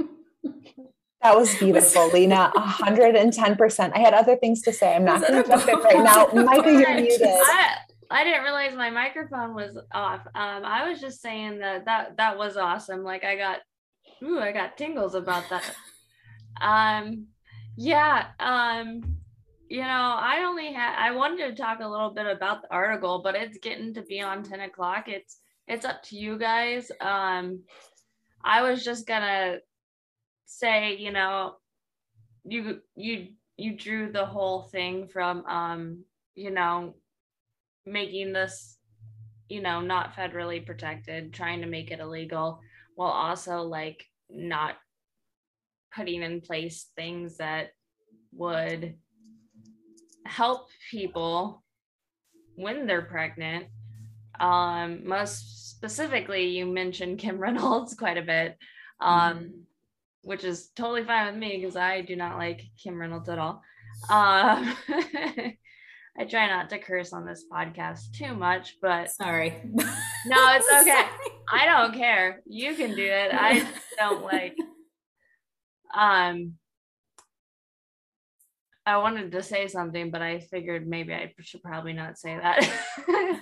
That 1.23 1.37
was 1.39 1.55
beautiful, 1.57 2.09
Lina. 2.09 2.53
110%. 2.57 3.93
I 3.95 3.99
had 3.99 4.15
other 4.15 4.37
things 4.37 4.63
to 4.63 4.73
say. 4.73 4.95
I'm 4.95 5.05
not 5.05 5.21
going 5.21 5.43
to 5.43 5.49
jump 5.49 5.69
in 5.69 5.79
right 5.79 6.05
now. 6.05 6.27
Micah, 6.45 6.73
you're 6.73 6.95
muted. 6.95 7.23
I, 7.23 7.77
I 8.11 8.25
didn't 8.25 8.43
realize 8.43 8.75
my 8.75 8.91
microphone 8.91 9.55
was 9.55 9.79
off. 9.93 10.21
Um, 10.35 10.65
I 10.65 10.89
was 10.89 11.01
just 11.01 11.21
saying 11.21 11.59
that 11.59 11.85
that 11.85 12.17
that 12.17 12.39
was 12.39 12.57
awesome. 12.57 13.03
Like 13.03 13.25
I 13.25 13.37
got, 13.37 13.59
ooh, 14.23 14.39
I 14.39 14.53
got 14.53 14.79
tingles 14.79 15.15
about 15.15 15.45
that. 15.51 15.75
Um, 16.61 17.27
yeah. 17.77 18.29
Um, 18.41 19.19
you 19.69 19.83
know, 19.83 19.87
I 19.87 20.45
only 20.47 20.73
had 20.73 20.97
I 20.99 21.11
wanted 21.11 21.49
to 21.49 21.63
talk 21.63 21.81
a 21.81 21.89
little 21.89 22.11
bit 22.11 22.27
about 22.27 22.63
the 22.63 22.73
article, 22.73 23.21
but 23.23 23.35
it's 23.35 23.59
getting 23.59 23.93
to 23.95 24.03
be 24.03 24.21
on 24.21 24.43
10 24.43 24.61
o'clock. 24.61 25.09
It's 25.09 25.41
it's 25.67 25.85
up 25.85 26.03
to 26.05 26.17
you 26.17 26.39
guys. 26.39 26.91
Um, 27.01 27.61
I 28.43 28.63
was 28.63 28.83
just 28.83 29.07
gonna 29.07 29.59
say, 30.49 30.97
you 30.97 31.13
know, 31.13 31.57
you 32.45 32.81
you 32.97 33.29
you 33.57 33.77
drew 33.77 34.11
the 34.11 34.25
whole 34.25 34.63
thing 34.63 35.07
from 35.09 35.45
um, 35.47 36.05
you 36.35 36.51
know, 36.51 36.95
making 37.85 38.33
this, 38.33 38.79
you 39.49 39.61
know, 39.61 39.81
not 39.81 40.15
federally 40.15 40.65
protected, 40.65 41.33
trying 41.33 41.61
to 41.61 41.67
make 41.67 41.91
it 41.91 42.01
illegal. 42.01 42.61
while 42.95 43.11
also 43.11 43.63
like 43.63 44.05
not 44.29 44.77
putting 45.95 46.23
in 46.23 46.41
place 46.41 46.91
things 46.97 47.37
that 47.37 47.71
would 48.33 48.95
help 50.27 50.69
people 50.91 51.63
when 52.57 52.87
they're 52.87 53.03
pregnant. 53.03 53.67
Um, 54.41 55.07
most 55.07 55.71
specifically, 55.71 56.49
you 56.49 56.67
mentioned 56.67 57.19
Kim 57.19 57.39
Reynolds 57.39 57.95
quite 57.95 58.19
a 58.19 58.23
bit, 58.23 58.57
um, 59.01 59.39
mm-hmm. 59.39 59.59
Which 60.29 60.45
is 60.45 60.69
totally 60.77 61.03
fine 61.05 61.27
with 61.27 61.37
me 61.37 61.57
because 61.57 61.75
I 61.75 62.03
do 62.03 62.15
not 62.15 62.37
like 62.37 62.61
Kim 62.83 63.01
Reynolds 63.01 63.31
at 63.31 63.39
all. 63.39 63.63
Um, 64.11 64.77
I 66.19 66.25
try 66.29 66.47
not 66.49 66.69
to 66.69 66.79
curse 66.79 67.15
on 67.15 67.25
this 67.25 67.47
podcast 67.51 68.13
too 68.13 68.35
much, 68.35 68.77
but 68.83 69.11
sorry. 69.11 69.55
No, 69.65 70.37
it's 70.55 70.71
okay. 70.83 71.07
I 71.51 71.65
don't 71.65 71.95
care. 71.95 72.43
You 72.47 72.75
can 72.75 72.95
do 72.95 73.07
it. 73.07 73.31
I 73.33 73.67
don't 73.97 74.23
like 74.23 74.55
um 75.97 76.53
I 78.85 78.99
wanted 78.99 79.33
to 79.33 79.43
say 79.43 79.67
something, 79.67 80.11
but 80.11 80.21
I 80.21 80.41
figured 80.41 80.87
maybe 80.87 81.15
I 81.15 81.33
should 81.41 81.63
probably 81.63 81.95
not 81.95 82.19
say 82.19 82.37
that. 82.37 82.71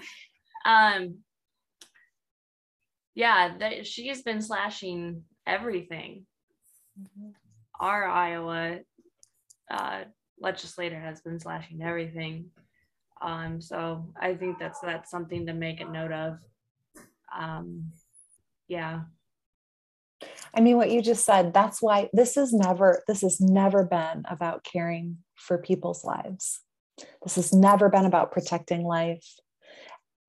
um 0.65 1.19
yeah, 3.17 3.57
that 3.59 3.89
she's 3.89 4.23
been 4.23 4.41
slashing 4.41 5.25
everything. 5.49 6.27
Our 7.81 8.05
Iowa 8.09 8.78
uh 9.70 10.05
legislator 10.39 11.01
has 11.01 11.20
been 11.20 11.40
slashing 11.40 11.82
everything 11.82 12.51
um, 13.20 13.60
so 13.60 14.06
I 14.20 14.35
think 14.35 14.59
that's 14.59 14.81
that's 14.81 15.10
something 15.10 15.47
to 15.47 15.55
make 15.55 15.81
a 15.81 15.85
note 15.85 16.12
of. 16.12 16.39
Um, 17.36 17.93
yeah. 18.68 19.02
I 20.55 20.60
mean, 20.60 20.77
what 20.77 20.90
you 20.90 21.02
just 21.02 21.24
said, 21.24 21.52
that's 21.52 21.82
why 21.82 22.09
this 22.12 22.36
is 22.36 22.52
never, 22.52 23.02
this 23.06 23.20
has 23.20 23.40
never 23.40 23.85
been 23.85 24.24
about 24.31 24.64
caring 24.64 25.18
for 25.35 25.59
people's 25.59 26.05
lives. 26.05 26.60
This 27.23 27.36
has 27.36 27.52
never 27.52 27.90
been 27.90 28.06
about 28.06 28.32
protecting 28.32 28.82
life. 28.82 29.27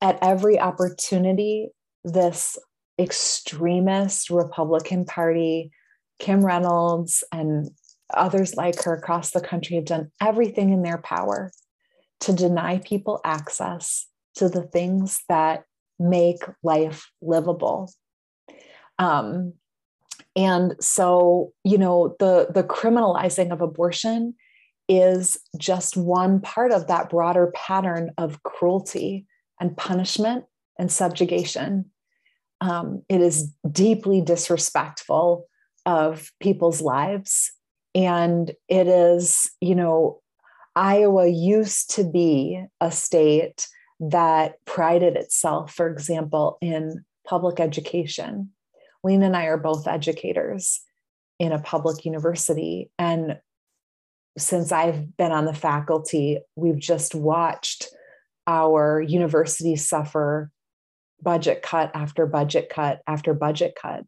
At 0.02 0.20
every 0.22 0.60
opportunity, 0.60 1.70
this 2.04 2.58
extremist 3.00 4.30
Republican 4.30 5.06
Party, 5.06 5.72
Kim 6.20 6.46
Reynolds, 6.46 7.24
and 7.32 7.70
others 8.14 8.56
like 8.56 8.84
her 8.84 8.94
across 8.94 9.32
the 9.32 9.42
country 9.42 9.76
have 9.76 9.86
done 9.86 10.12
everything 10.22 10.72
in 10.72 10.82
their 10.82 10.98
power 10.98 11.52
to 12.22 12.34
deny 12.34 12.80
people 12.80 13.20
access 13.24 14.08
to 14.36 14.50
the 14.50 14.64
things 14.64 15.22
that 15.30 15.64
make 16.00 16.42
life 16.64 17.12
livable. 17.22 17.92
Um, 19.00 19.54
and 20.36 20.76
so, 20.80 21.54
you 21.64 21.78
know, 21.78 22.16
the, 22.20 22.48
the 22.54 22.64
criminalizing 22.64 23.52
of 23.52 23.62
abortion 23.62 24.36
is 24.88 25.38
just 25.58 25.98
one 25.98 26.40
part 26.40 26.72
of 26.72 26.88
that 26.88 27.10
broader 27.10 27.52
pattern 27.54 28.12
of 28.18 28.42
cruelty 28.44 29.26
and 29.60 29.76
punishment 29.76 30.46
and 30.80 30.92
subjugation. 30.92 31.92
Um, 32.62 33.04
it 33.10 33.22
is 33.22 33.52
deeply 33.70 34.22
disrespectful 34.22 35.48
of 35.88 36.32
people's 36.40 36.82
lives. 36.82 37.54
And 37.96 38.52
it 38.68 38.88
is, 38.88 39.50
you 39.62 39.74
know, 39.74 40.22
Iowa 40.76 41.28
used 41.28 41.96
to 41.96 42.04
be 42.04 42.64
a 42.80 42.92
state 42.92 43.68
that 44.00 44.64
prided 44.66 45.16
itself, 45.16 45.74
for 45.74 45.90
example, 45.90 46.60
in 46.62 47.04
public 47.26 47.60
education. 47.60 48.52
Lina 49.04 49.28
and 49.28 49.36
I 49.36 49.46
are 49.46 49.58
both 49.58 49.88
educators 49.88 50.82
in 51.40 51.52
a 51.52 51.60
public 51.60 52.06
university. 52.06 52.92
And 53.00 53.40
since 54.38 54.72
I've 54.72 55.18
been 55.18 55.32
on 55.32 55.46
the 55.46 55.54
faculty, 55.54 56.40
we've 56.56 56.80
just 56.80 57.16
watched 57.16 57.88
our 58.46 59.02
university 59.02 59.76
suffer 59.76 60.52
budget 61.22 61.62
cut 61.64 61.92
after 61.96 62.26
budget 62.28 62.70
cut 62.70 63.02
after 63.08 63.34
budget 63.34 63.76
cut. 63.82 64.04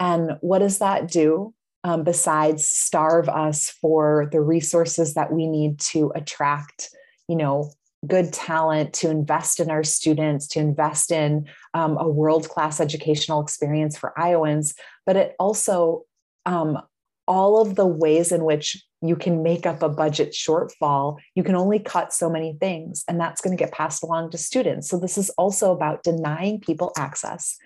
And 0.00 0.32
what 0.40 0.58
does 0.58 0.78
that 0.78 1.10
do? 1.10 1.54
um, 1.84 2.02
besides 2.02 2.66
starve 2.66 3.28
us 3.28 3.70
for 3.70 4.28
the 4.32 4.40
resources 4.40 5.14
that 5.14 5.30
we 5.30 5.46
need 5.46 5.78
to 5.78 6.10
attract 6.16 6.88
you 7.28 7.36
know 7.36 7.70
good 8.06 8.32
talent 8.32 8.92
to 8.92 9.08
invest 9.08 9.60
in 9.60 9.70
our 9.70 9.84
students 9.84 10.46
to 10.48 10.58
invest 10.58 11.10
in 11.10 11.46
um, 11.72 11.96
a 11.98 12.08
world-class 12.08 12.80
educational 12.80 13.40
experience 13.40 13.96
for 13.96 14.18
iowans 14.18 14.74
but 15.06 15.16
it 15.16 15.34
also 15.38 16.02
um, 16.46 16.78
all 17.26 17.62
of 17.62 17.76
the 17.76 17.86
ways 17.86 18.32
in 18.32 18.44
which 18.44 18.82
you 19.00 19.16
can 19.16 19.42
make 19.42 19.64
up 19.64 19.82
a 19.82 19.88
budget 19.88 20.32
shortfall 20.32 21.18
you 21.34 21.42
can 21.42 21.54
only 21.54 21.78
cut 21.78 22.12
so 22.12 22.28
many 22.28 22.56
things 22.60 23.04
and 23.08 23.20
that's 23.20 23.40
going 23.40 23.56
to 23.56 23.62
get 23.62 23.72
passed 23.72 24.02
along 24.02 24.30
to 24.30 24.38
students 24.38 24.88
so 24.88 24.98
this 24.98 25.16
is 25.16 25.30
also 25.30 25.72
about 25.72 26.02
denying 26.02 26.60
people 26.60 26.92
access 26.96 27.58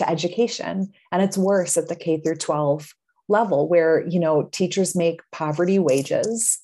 to 0.00 0.10
education. 0.10 0.92
And 1.12 1.22
it's 1.22 1.38
worse 1.38 1.76
at 1.76 1.88
the 1.88 1.96
k 1.96 2.20
through 2.20 2.36
12 2.36 2.92
level 3.30 3.68
where 3.68 4.06
you 4.08 4.18
know 4.18 4.48
teachers 4.52 4.96
make 4.96 5.20
poverty 5.30 5.78
wages 5.78 6.58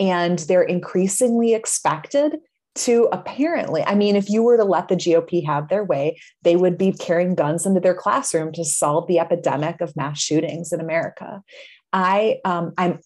and 0.00 0.40
they're 0.40 0.62
increasingly 0.62 1.54
expected 1.54 2.38
to 2.74 3.08
apparently 3.12 3.82
i 3.84 3.94
mean 3.94 4.16
if 4.16 4.28
you 4.28 4.42
were 4.42 4.56
to 4.56 4.64
let 4.64 4.88
the 4.88 4.96
gop 4.96 5.46
have 5.46 5.68
their 5.68 5.84
way 5.84 6.18
they 6.42 6.56
would 6.56 6.76
be 6.76 6.92
carrying 6.92 7.34
guns 7.34 7.64
into 7.64 7.80
their 7.80 7.94
classroom 7.94 8.52
to 8.52 8.64
solve 8.64 9.06
the 9.06 9.20
epidemic 9.20 9.80
of 9.80 9.96
mass 9.96 10.20
shootings 10.20 10.72
in 10.72 10.80
america. 10.80 11.40
I 11.92 12.40
um, 12.44 12.72
i'm 12.76 12.98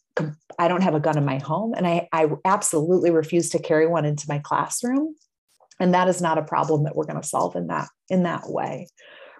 i 0.58 0.66
don't 0.66 0.82
have 0.82 0.94
a 0.94 1.00
gun 1.00 1.18
in 1.18 1.24
my 1.24 1.38
home 1.38 1.74
and 1.74 1.86
i 1.86 2.08
i 2.12 2.26
absolutely 2.44 3.10
refuse 3.10 3.50
to 3.50 3.62
carry 3.62 3.86
one 3.86 4.04
into 4.04 4.26
my 4.28 4.38
classroom. 4.38 5.14
And 5.80 5.94
that 5.94 6.06
is 6.06 6.20
not 6.20 6.38
a 6.38 6.44
problem 6.44 6.84
that 6.84 6.94
we're 6.94 7.06
going 7.06 7.20
to 7.20 7.26
solve 7.26 7.56
in 7.56 7.68
that 7.68 7.88
in 8.08 8.24
that 8.24 8.44
way 8.46 8.88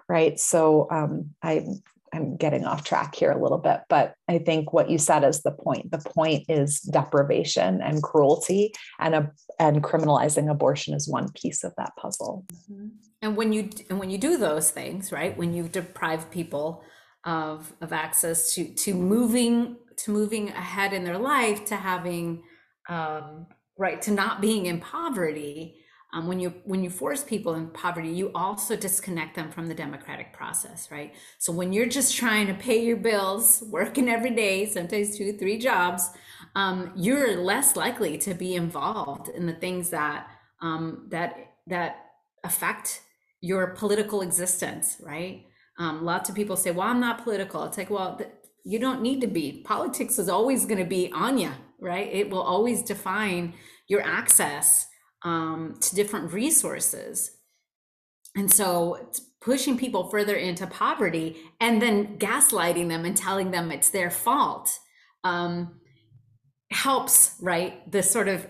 right 0.09 0.39
so 0.39 0.87
um, 0.91 1.29
i 1.41 1.65
I'm 2.13 2.37
getting 2.37 2.65
off 2.65 2.83
track 2.83 3.15
here 3.15 3.31
a 3.31 3.41
little 3.41 3.57
bit, 3.57 3.81
but 3.89 4.13
I 4.29 4.37
think 4.37 4.71
what 4.71 4.89
you 4.89 4.97
said 4.97 5.23
is 5.23 5.41
the 5.41 5.51
point. 5.51 5.91
The 5.91 5.97
point 5.97 6.45
is 6.47 6.79
deprivation 6.79 7.81
and 7.81 8.03
cruelty, 8.03 8.73
and 8.99 9.15
a, 9.15 9.31
and 9.59 9.83
criminalizing 9.83 10.49
abortion 10.49 10.93
is 10.93 11.07
one 11.07 11.31
piece 11.31 11.63
of 11.63 11.73
that 11.77 11.93
puzzle. 11.97 12.45
Mm-hmm. 12.71 12.87
And 13.23 13.35
when 13.35 13.51
you 13.53 13.69
and 13.89 13.99
when 13.99 14.09
you 14.09 14.17
do 14.17 14.37
those 14.37 14.69
things, 14.69 15.11
right? 15.11 15.35
When 15.35 15.53
you 15.53 15.67
deprive 15.67 16.29
people 16.29 16.83
of 17.25 17.73
of 17.81 17.93
access 17.93 18.53
to 18.55 18.65
to 18.65 18.93
moving 18.93 19.77
to 19.97 20.11
moving 20.11 20.49
ahead 20.49 20.93
in 20.93 21.03
their 21.03 21.17
life, 21.17 21.65
to 21.65 21.75
having 21.75 22.43
um, 22.89 23.47
right 23.77 24.01
to 24.03 24.11
not 24.11 24.41
being 24.41 24.67
in 24.67 24.79
poverty, 24.79 25.82
um, 26.13 26.27
when 26.27 26.39
you 26.39 26.53
when 26.63 26.83
you 26.83 26.89
force 26.89 27.23
people 27.23 27.55
in 27.55 27.67
poverty 27.69 28.09
you 28.09 28.31
also 28.35 28.75
disconnect 28.75 29.35
them 29.35 29.51
from 29.51 29.67
the 29.67 29.73
democratic 29.73 30.31
process 30.31 30.89
right? 30.91 31.13
So 31.39 31.51
when 31.51 31.73
you're 31.73 31.87
just 31.87 32.15
trying 32.15 32.47
to 32.47 32.53
pay 32.53 32.83
your 32.83 32.97
bills 32.97 33.63
working 33.67 34.07
every 34.07 34.31
day 34.31 34.65
sometimes 34.65 35.17
two 35.17 35.33
three 35.33 35.57
jobs 35.57 36.09
um, 36.55 36.91
you're 36.95 37.41
less 37.41 37.75
likely 37.75 38.17
to 38.19 38.33
be 38.33 38.55
involved 38.55 39.29
in 39.29 39.47
the 39.47 39.53
things 39.53 39.89
that 39.89 40.27
um, 40.61 41.07
that 41.09 41.53
that 41.67 42.11
affect 42.43 43.01
your 43.41 43.67
political 43.67 44.21
existence 44.21 44.97
right? 45.01 45.45
Um, 45.79 46.05
lots 46.05 46.29
of 46.29 46.35
people 46.35 46.55
say 46.55 46.71
well 46.71 46.87
i'm 46.87 46.99
not 46.99 47.23
political. 47.23 47.63
It's 47.65 47.77
like 47.77 47.89
well 47.89 48.17
th- 48.17 48.29
you 48.65 48.79
don't 48.79 49.01
need 49.01 49.19
to 49.19 49.27
be. 49.27 49.61
Politics 49.65 50.17
is 50.17 50.29
always 50.29 50.65
going 50.65 50.77
to 50.77 50.85
be 50.85 51.11
on 51.11 51.37
you 51.37 51.51
right? 51.79 52.07
It 52.13 52.29
will 52.29 52.41
always 52.41 52.81
define 52.81 53.53
your 53.87 54.01
access 54.01 54.87
um, 55.23 55.75
to 55.79 55.95
different 55.95 56.33
resources. 56.33 57.31
And 58.35 58.51
so 58.51 59.09
pushing 59.41 59.77
people 59.77 60.09
further 60.09 60.35
into 60.35 60.65
poverty 60.65 61.37
and 61.59 61.81
then 61.81 62.17
gaslighting 62.17 62.89
them 62.89 63.05
and 63.05 63.15
telling 63.15 63.51
them 63.51 63.71
it's 63.71 63.89
their 63.89 64.09
fault 64.09 64.79
um, 65.23 65.79
helps, 66.71 67.35
right? 67.41 67.89
The 67.91 68.01
sort 68.01 68.27
of 68.27 68.47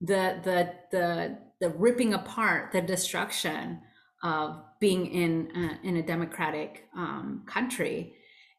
the 0.00 0.40
the 0.42 0.74
the 0.90 1.38
the 1.60 1.68
ripping 1.70 2.14
apart, 2.14 2.72
the 2.72 2.80
destruction 2.80 3.80
of 4.22 4.62
being 4.80 5.06
in 5.06 5.48
a, 5.54 5.86
in 5.86 5.96
a 5.96 6.02
democratic 6.02 6.88
um, 6.96 7.44
country, 7.46 8.14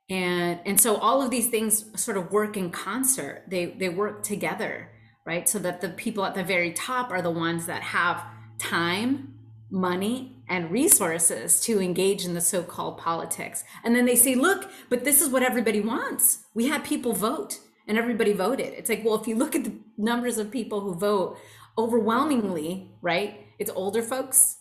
and 0.10 0.60
and 0.66 0.80
so 0.80 0.96
all 0.96 1.22
of 1.22 1.30
these 1.30 1.48
things 1.48 1.86
sort 2.02 2.18
of 2.18 2.32
work 2.32 2.58
in 2.58 2.70
concert. 2.72 3.44
They 3.48 3.66
they 3.66 3.90
work 3.90 4.24
together 4.24 4.90
right? 5.26 5.48
So 5.48 5.60
that 5.60 5.82
the 5.82 5.90
people 5.90 6.26
at 6.26 6.36
the 6.36 6.44
very 6.44 6.72
top 6.74 7.12
are 7.12 7.22
the 7.22 7.32
ones 7.32 7.66
that 7.66 7.82
have 7.82 8.24
time, 8.58 9.36
money, 9.70 10.44
and 10.50 10.70
resources 10.72 11.60
to 11.62 11.82
engage 11.82 12.26
in 12.26 12.34
the 12.34 12.42
so 12.42 12.64
called 12.64 12.98
politics. 12.98 13.64
And 13.84 13.96
then 13.96 14.06
they 14.06 14.16
say, 14.16 14.36
look, 14.36 14.70
but 14.90 15.04
this 15.04 15.22
is 15.22 15.30
what 15.30 15.44
everybody 15.44 15.80
wants. 15.80 16.46
We 16.54 16.68
had 16.68 16.84
people 16.84 17.14
vote 17.14 17.60
and 17.88 17.98
everybody 17.98 18.34
voted. 18.34 18.74
It's 18.74 18.90
like, 18.90 19.04
well, 19.04 19.20
if 19.20 19.28
you 19.28 19.36
look 19.36 19.56
at 19.56 19.64
the 19.64 19.74
numbers 19.98 20.38
of 20.38 20.52
people 20.52 20.82
who 20.82 20.94
vote, 20.94 21.38
overwhelmingly, 21.78 22.92
right? 23.02 23.48
It's 23.60 23.72
older 23.76 24.02
folks, 24.02 24.58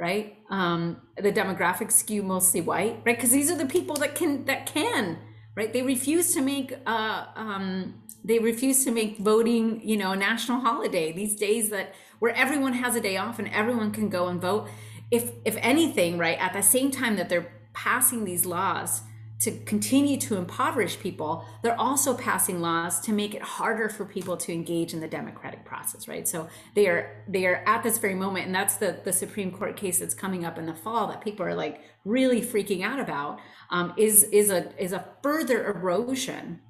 right? 0.00 0.38
Um, 0.50 1.02
the 1.16 1.32
demographics 1.32 1.92
skew 1.92 2.22
mostly 2.22 2.60
white, 2.60 3.00
right? 3.04 3.16
Because 3.16 3.30
these 3.30 3.50
are 3.50 3.56
the 3.56 3.66
people 3.66 3.96
that 3.96 4.14
can 4.14 4.44
that 4.46 4.66
can, 4.66 5.18
right? 5.56 5.72
They 5.72 5.82
refuse 5.82 6.34
to 6.34 6.40
make 6.40 6.74
uh, 6.86 7.26
um, 7.36 8.02
they 8.24 8.38
refuse 8.38 8.84
to 8.84 8.90
make 8.90 9.18
voting, 9.18 9.80
you 9.82 9.96
know, 9.96 10.12
a 10.12 10.16
national 10.16 10.60
holiday. 10.60 11.12
These 11.12 11.36
days 11.36 11.70
that 11.70 11.94
where 12.18 12.34
everyone 12.34 12.74
has 12.74 12.96
a 12.96 13.00
day 13.00 13.16
off 13.16 13.38
and 13.38 13.48
everyone 13.48 13.92
can 13.92 14.08
go 14.08 14.28
and 14.28 14.40
vote. 14.40 14.68
If 15.10 15.32
if 15.44 15.56
anything, 15.60 16.18
right, 16.18 16.38
at 16.38 16.52
the 16.52 16.62
same 16.62 16.90
time 16.90 17.16
that 17.16 17.28
they're 17.28 17.52
passing 17.72 18.24
these 18.24 18.44
laws 18.44 19.02
to 19.40 19.52
continue 19.52 20.16
to 20.16 20.36
impoverish 20.36 20.98
people, 20.98 21.44
they're 21.62 21.80
also 21.80 22.12
passing 22.12 22.60
laws 22.60 22.98
to 22.98 23.12
make 23.12 23.34
it 23.34 23.42
harder 23.42 23.88
for 23.88 24.04
people 24.04 24.36
to 24.36 24.52
engage 24.52 24.92
in 24.92 24.98
the 24.98 25.06
democratic 25.06 25.64
process, 25.64 26.08
right? 26.08 26.26
So 26.26 26.48
they 26.74 26.88
are 26.88 27.24
they 27.28 27.46
are 27.46 27.62
at 27.66 27.82
this 27.82 27.98
very 27.98 28.16
moment, 28.16 28.46
and 28.46 28.54
that's 28.54 28.76
the 28.76 28.98
the 29.04 29.12
Supreme 29.12 29.52
Court 29.52 29.76
case 29.76 30.00
that's 30.00 30.14
coming 30.14 30.44
up 30.44 30.58
in 30.58 30.66
the 30.66 30.74
fall 30.74 31.06
that 31.06 31.20
people 31.20 31.46
are 31.46 31.54
like 31.54 31.82
really 32.04 32.42
freaking 32.42 32.82
out 32.82 32.98
about. 32.98 33.38
Um, 33.70 33.94
is 33.96 34.24
is 34.24 34.50
a 34.50 34.72
is 34.82 34.92
a 34.92 35.06
further 35.22 35.66
erosion 35.66 36.60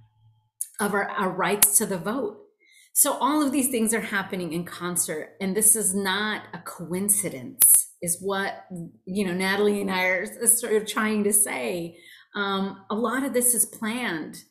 of 0.81 0.95
our, 0.95 1.09
our 1.11 1.31
rights 1.31 1.79
to 1.79 1.87
the 1.87 1.99
vote. 1.99 2.39
So 2.99 3.13
all 3.13 3.43
of 3.43 3.53
these 3.53 3.69
things 3.69 3.95
are 3.95 4.01
happening 4.01 4.53
in 4.53 4.65
concert, 4.65 5.37
and 5.41 5.57
this 5.57 5.77
is 5.77 5.95
not 5.95 6.43
a 6.53 6.59
coincidence, 6.59 7.91
is 8.03 8.19
what 8.21 8.65
you 9.05 9.25
know 9.25 9.33
Natalie 9.33 9.81
and 9.81 9.91
I 9.91 10.03
are 10.03 10.47
sort 10.47 10.75
of 10.75 10.85
trying 10.85 11.23
to 11.25 11.33
say 11.33 11.97
um, 12.35 12.85
a 12.91 12.97
lot 12.97 13.25
of 13.25 13.33
this 13.33 13.55
is 13.55 13.67
planned. 13.67 14.43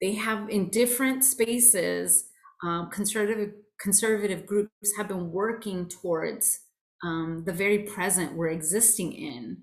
They 0.00 0.12
have 0.12 0.48
in 0.48 0.70
different 0.70 1.24
spaces, 1.24 2.28
um, 2.62 2.90
conservative 2.90 3.54
conservative 3.80 4.46
groups 4.46 4.96
have 4.96 5.08
been 5.08 5.32
working 5.32 5.88
towards 5.88 6.60
um, 7.02 7.42
the 7.44 7.52
very 7.52 7.80
present 7.80 8.36
we're 8.36 8.48
existing 8.50 9.14
in, 9.14 9.62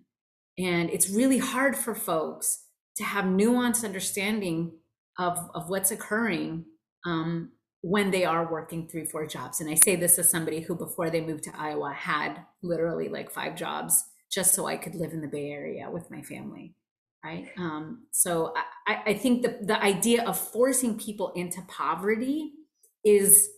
and 0.57 0.89
it's 0.89 1.09
really 1.09 1.37
hard 1.37 1.77
for 1.77 1.95
folks 1.95 2.65
to 2.97 3.05
have 3.05 3.23
nuanced 3.23 3.85
understanding 3.85 4.73
of 5.19 5.37
of 5.53 5.69
what's 5.69 5.91
occurring 5.91 6.65
um, 7.05 7.51
when 7.81 8.11
they 8.11 8.25
are 8.25 8.51
working 8.51 8.87
three 8.87 9.05
four 9.05 9.25
jobs. 9.27 9.61
And 9.61 9.69
I 9.69 9.75
say 9.75 9.95
this 9.95 10.17
as 10.19 10.29
somebody 10.29 10.61
who 10.61 10.75
before 10.75 11.09
they 11.09 11.21
moved 11.21 11.43
to 11.45 11.57
Iowa 11.57 11.93
had 11.93 12.45
literally 12.61 13.09
like 13.09 13.31
five 13.31 13.55
jobs 13.55 14.03
just 14.31 14.53
so 14.53 14.65
I 14.65 14.77
could 14.77 14.95
live 14.95 15.13
in 15.13 15.21
the 15.21 15.27
Bay 15.27 15.51
Area 15.51 15.89
with 15.91 16.09
my 16.09 16.21
family 16.21 16.75
right? 17.23 17.47
Um, 17.57 18.05
so 18.11 18.53
I, 18.87 19.01
I 19.07 19.13
think 19.13 19.43
the, 19.43 19.57
the 19.61 19.81
idea 19.81 20.23
of 20.25 20.37
forcing 20.37 20.97
people 20.97 21.31
into 21.35 21.61
poverty 21.67 22.51
is 23.03 23.49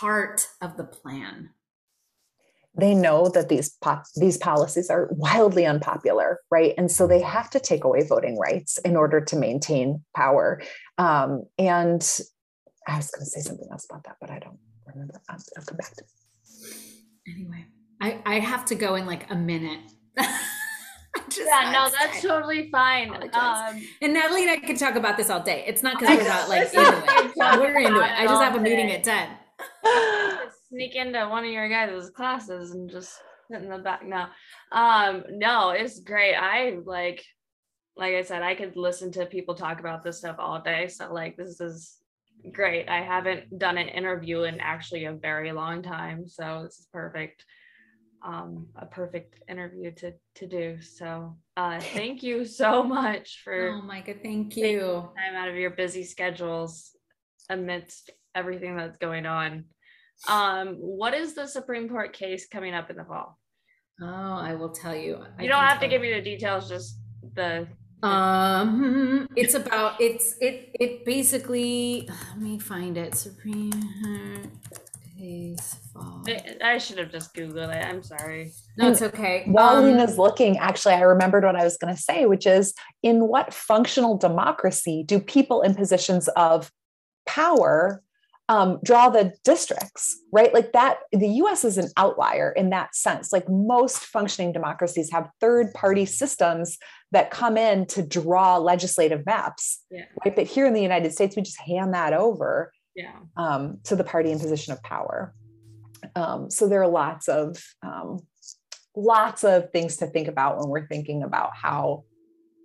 part 0.00 0.46
of 0.60 0.76
the 0.76 0.84
plan. 0.84 1.50
They 2.76 2.94
know 2.94 3.28
that 3.28 3.48
these 3.48 3.70
pop, 3.80 4.04
these 4.16 4.36
policies 4.36 4.90
are 4.90 5.08
wildly 5.12 5.64
unpopular, 5.64 6.40
right? 6.50 6.74
And 6.76 6.90
so 6.90 7.06
they 7.06 7.20
have 7.20 7.48
to 7.50 7.60
take 7.60 7.84
away 7.84 8.02
voting 8.02 8.38
rights 8.38 8.78
in 8.78 8.96
order 8.96 9.20
to 9.20 9.36
maintain 9.36 10.02
power. 10.14 10.60
Um, 10.98 11.44
and 11.58 12.02
I 12.86 12.96
was 12.96 13.10
going 13.10 13.24
to 13.24 13.30
say 13.30 13.40
something 13.40 13.68
else 13.70 13.86
about 13.88 14.04
that, 14.04 14.16
but 14.20 14.30
I 14.30 14.40
don't 14.40 14.58
remember. 14.86 15.20
I'll, 15.28 15.38
I'll 15.56 15.64
come 15.64 15.76
back 15.76 15.94
to. 15.94 16.02
It. 16.02 16.10
Anyway, 17.26 17.64
I 18.00 18.20
I 18.26 18.38
have 18.40 18.64
to 18.66 18.74
go 18.74 18.96
in 18.96 19.06
like 19.06 19.30
a 19.30 19.36
minute. 19.36 19.80
just 21.28 21.40
yeah, 21.46 21.70
no, 21.72 21.90
that's 21.90 22.22
totally 22.22 22.70
fine. 22.70 23.10
Um, 23.32 23.82
and 24.02 24.14
Natalie 24.14 24.42
and 24.42 24.50
I 24.50 24.56
could 24.58 24.78
talk 24.78 24.94
about 24.96 25.16
this 25.16 25.30
all 25.30 25.42
day. 25.42 25.64
It's 25.66 25.82
not 25.82 25.98
because 25.98 26.18
we're 26.18 26.28
not 26.28 26.48
like 26.48 26.74
into 26.74 26.80
it. 26.80 27.34
We're 27.36 27.78
into 27.78 28.00
it. 28.00 28.10
I 28.10 28.26
just 28.26 28.42
have 28.42 28.56
a 28.56 28.60
meeting 28.60 28.90
at 28.90 29.04
10. 29.04 29.28
Sneak 30.74 30.96
into 30.96 31.28
one 31.28 31.44
of 31.44 31.50
your 31.50 31.68
guys' 31.68 32.10
classes 32.10 32.72
and 32.72 32.90
just 32.90 33.12
sit 33.50 33.62
in 33.62 33.70
the 33.70 33.78
back. 33.78 34.04
No. 34.04 34.26
Um, 34.72 35.24
no, 35.30 35.70
it's 35.70 36.00
great. 36.00 36.34
I 36.34 36.78
like 36.84 37.24
like 37.96 38.14
I 38.14 38.22
said, 38.22 38.42
I 38.42 38.56
could 38.56 38.76
listen 38.76 39.12
to 39.12 39.26
people 39.26 39.54
talk 39.54 39.78
about 39.78 40.02
this 40.02 40.18
stuff 40.18 40.36
all 40.38 40.60
day. 40.60 40.88
So 40.88 41.12
like 41.12 41.36
this 41.36 41.60
is 41.60 41.98
great. 42.52 42.88
I 42.88 43.02
haven't 43.02 43.56
done 43.56 43.78
an 43.78 43.88
interview 43.88 44.42
in 44.42 44.58
actually 44.60 45.04
a 45.04 45.12
very 45.12 45.52
long 45.52 45.82
time. 45.82 46.26
So 46.26 46.62
this 46.64 46.80
is 46.80 46.88
perfect 46.92 47.44
um, 48.24 48.68
a 48.76 48.86
perfect 48.86 49.42
interview 49.48 49.92
to 49.92 50.14
to 50.36 50.46
do. 50.46 50.80
So 50.80 51.36
uh, 51.56 51.80
thank 51.80 52.22
you 52.22 52.44
so 52.62 52.82
much 52.82 53.42
for 53.44 53.68
oh 53.68 53.82
Micah, 53.82 54.14
thank 54.22 54.56
you 54.56 55.10
time 55.16 55.36
out 55.36 55.48
of 55.48 55.56
your 55.56 55.70
busy 55.70 56.04
schedules 56.04 56.96
amidst 57.50 58.10
everything 58.34 58.76
that's 58.76 58.96
going 58.96 59.26
on. 59.26 59.66
Um, 60.28 60.76
what 60.76 61.14
is 61.14 61.34
the 61.34 61.46
Supreme 61.46 61.88
Court 61.88 62.12
case 62.12 62.46
coming 62.46 62.74
up 62.74 62.90
in 62.90 62.96
the 62.96 63.04
fall? 63.04 63.38
Oh, 64.00 64.06
I 64.06 64.54
will 64.54 64.70
tell 64.70 64.94
you. 64.94 65.24
You 65.38 65.48
don't 65.48 65.62
have 65.62 65.80
to 65.80 65.88
give 65.88 66.02
me 66.02 66.12
the 66.12 66.22
details, 66.22 66.68
just 66.68 66.98
the 67.34 67.66
um 68.02 69.26
it's 69.36 69.54
about 69.54 69.98
it's 69.98 70.34
it 70.40 70.70
it 70.78 71.04
basically 71.06 72.06
let 72.06 72.38
me 72.38 72.58
find 72.58 72.98
it 72.98 73.14
supreme 73.14 73.72
case 75.16 75.76
fall 75.90 76.22
I 76.62 76.76
should 76.78 76.98
have 76.98 77.10
just 77.10 77.34
Googled 77.34 77.74
it. 77.74 77.84
I'm 77.84 78.02
sorry. 78.02 78.52
No, 78.76 78.90
it's 78.90 79.00
okay. 79.00 79.44
While 79.46 79.76
um, 79.76 79.84
Lina's 79.84 80.18
looking, 80.18 80.58
actually, 80.58 80.94
I 80.94 81.02
remembered 81.02 81.44
what 81.44 81.56
I 81.56 81.64
was 81.64 81.76
going 81.76 81.94
to 81.94 82.00
say, 82.00 82.26
which 82.26 82.46
is 82.46 82.74
in 83.02 83.28
what 83.28 83.54
functional 83.54 84.18
democracy 84.18 85.02
do 85.06 85.20
people 85.20 85.62
in 85.62 85.74
positions 85.74 86.28
of 86.28 86.70
power 87.26 88.02
um, 88.48 88.78
draw 88.84 89.08
the 89.08 89.32
districts, 89.42 90.20
right? 90.30 90.52
Like 90.52 90.72
that, 90.72 90.98
the 91.12 91.28
US 91.28 91.64
is 91.64 91.78
an 91.78 91.88
outlier 91.96 92.52
in 92.52 92.70
that 92.70 92.94
sense. 92.94 93.32
Like 93.32 93.48
most 93.48 93.98
functioning 93.98 94.52
democracies 94.52 95.10
have 95.12 95.30
third 95.40 95.72
party 95.72 96.04
systems 96.04 96.76
that 97.12 97.30
come 97.30 97.56
in 97.56 97.86
to 97.86 98.02
draw 98.06 98.58
legislative 98.58 99.24
maps, 99.24 99.82
yeah. 99.90 100.04
right? 100.24 100.36
But 100.36 100.46
here 100.46 100.66
in 100.66 100.74
the 100.74 100.82
United 100.82 101.12
States, 101.12 101.36
we 101.36 101.42
just 101.42 101.60
hand 101.60 101.94
that 101.94 102.12
over 102.12 102.72
yeah. 102.94 103.16
um, 103.36 103.78
to 103.84 103.96
the 103.96 104.04
party 104.04 104.30
in 104.30 104.38
position 104.38 104.72
of 104.72 104.82
power. 104.82 105.34
Um, 106.14 106.50
so 106.50 106.68
there 106.68 106.82
are 106.82 106.88
lots 106.88 107.28
of 107.28 107.62
um, 107.82 108.18
lots 108.94 109.42
of 109.42 109.70
things 109.70 109.96
to 109.98 110.06
think 110.06 110.28
about 110.28 110.58
when 110.58 110.68
we're 110.68 110.86
thinking 110.86 111.22
about 111.22 111.50
how 111.54 112.04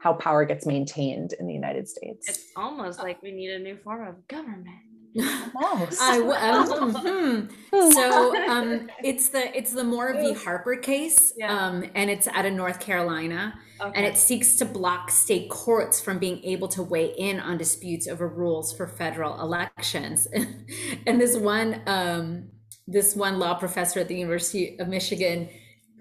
how 0.02 0.14
power 0.14 0.46
gets 0.46 0.66
maintained 0.66 1.34
in 1.34 1.48
the 1.48 1.54
United 1.54 1.88
States. 1.88 2.28
It's 2.30 2.46
almost 2.56 3.00
like 3.00 3.22
we 3.22 3.32
need 3.32 3.52
a 3.52 3.60
new 3.60 3.78
form 3.78 4.08
of 4.08 4.28
government. 4.28 4.89
I, 5.18 6.68
um, 6.72 6.94
hmm. 7.72 7.92
So 7.92 8.48
um, 8.48 8.90
it's 9.04 9.30
the 9.30 9.56
it's 9.58 9.72
the 9.72 9.84
Moore 9.84 10.14
v. 10.14 10.34
Harper 10.34 10.76
case, 10.76 11.34
yeah. 11.38 11.68
um, 11.68 11.86
and 11.96 12.10
it's 12.10 12.28
out 12.28 12.46
of 12.46 12.54
North 12.54 12.80
Carolina, 12.80 13.56
okay. 13.82 13.92
and 13.96 14.06
it 14.06 14.18
seeks 14.18 14.56
to 14.58 14.66
block 14.66 15.10
state 15.10 15.50
courts 15.50 16.00
from 16.00 16.20
being 16.20 16.44
able 16.44 16.68
to 16.70 16.84
weigh 16.84 17.14
in 17.18 17.40
on 17.40 17.58
disputes 17.58 18.08
over 18.08 18.28
rules 18.28 18.76
for 18.76 18.88
federal 18.88 19.40
elections. 19.42 20.28
and 21.08 21.20
this 21.20 21.36
one 21.36 21.82
um, 21.88 22.50
this 22.88 23.16
one 23.16 23.40
law 23.40 23.56
professor 23.56 24.00
at 24.00 24.08
the 24.08 24.16
University 24.16 24.78
of 24.80 24.88
Michigan 24.88 25.50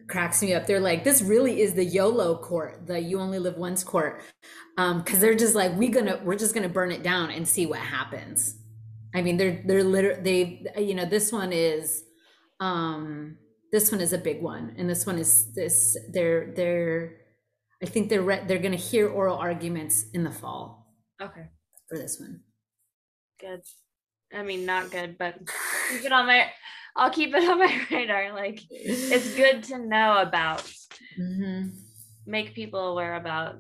cracks 0.09 0.43
me 0.43 0.55
up. 0.55 0.67
They're 0.67 0.81
like, 0.81 1.05
this 1.05 1.23
really 1.23 1.61
is 1.61 1.75
the 1.75 1.85
YOLO 1.85 2.39
court, 2.39 2.87
the 2.87 2.99
you 2.99 3.21
only 3.21 3.39
live 3.39 3.57
once 3.59 3.85
court. 3.85 4.23
Um, 4.79 5.03
cause 5.05 5.19
they're 5.19 5.35
just 5.35 5.55
like, 5.55 5.77
we 5.77 5.89
gonna, 5.89 6.21
we're 6.25 6.37
just 6.37 6.55
gonna 6.55 6.69
burn 6.69 6.91
it 6.91 7.03
down 7.03 7.31
and 7.31 7.47
see 7.47 7.67
what 7.67 7.81
happens. 7.81 8.58
I 9.15 9.23
mean, 9.23 9.37
they're, 9.37 9.63
they're 9.65 9.85
literally, 9.85 10.67
they, 10.75 10.83
you 10.83 10.95
know, 10.95 11.05
this 11.05 11.33
one 11.33 11.53
is, 11.53 12.03
um, 12.61 13.39
this 13.73 13.91
one 13.91 14.01
is 14.01 14.13
a 14.13 14.19
big 14.19 14.43
one. 14.43 14.75
And 14.77 14.89
this 14.89 15.07
one 15.07 15.19
is 15.19 15.53
this, 15.55 15.97
they're, 16.13 16.53
they're, 16.55 17.17
I 17.83 17.87
think 17.87 18.09
they're, 18.09 18.23
re- 18.23 18.45
they're 18.47 18.59
gonna 18.59 18.77
hear 18.77 19.09
oral 19.09 19.37
arguments 19.37 20.05
in 20.13 20.25
the 20.25 20.31
fall. 20.31 20.95
Okay. 21.21 21.47
For 21.89 21.97
this 21.97 22.21
one. 22.21 22.41
Good. 23.41 23.63
I 24.33 24.43
mean, 24.43 24.67
not 24.67 24.91
good, 24.91 25.17
but 25.17 25.35
keep 25.91 26.05
it 26.05 26.13
on 26.13 26.27
my 26.27 26.49
I'll 26.99 27.11
keep 27.11 27.35
it 27.35 27.49
on 27.49 27.59
my 27.59 27.81
radar. 27.91 28.35
Like 28.35 28.61
it's 28.71 29.35
good 29.35 29.63
to 29.65 29.79
know 29.79 30.19
about, 30.19 30.61
mm-hmm. 31.19 31.69
make 32.27 32.55
people 32.55 32.89
aware 32.89 33.15
about, 33.15 33.57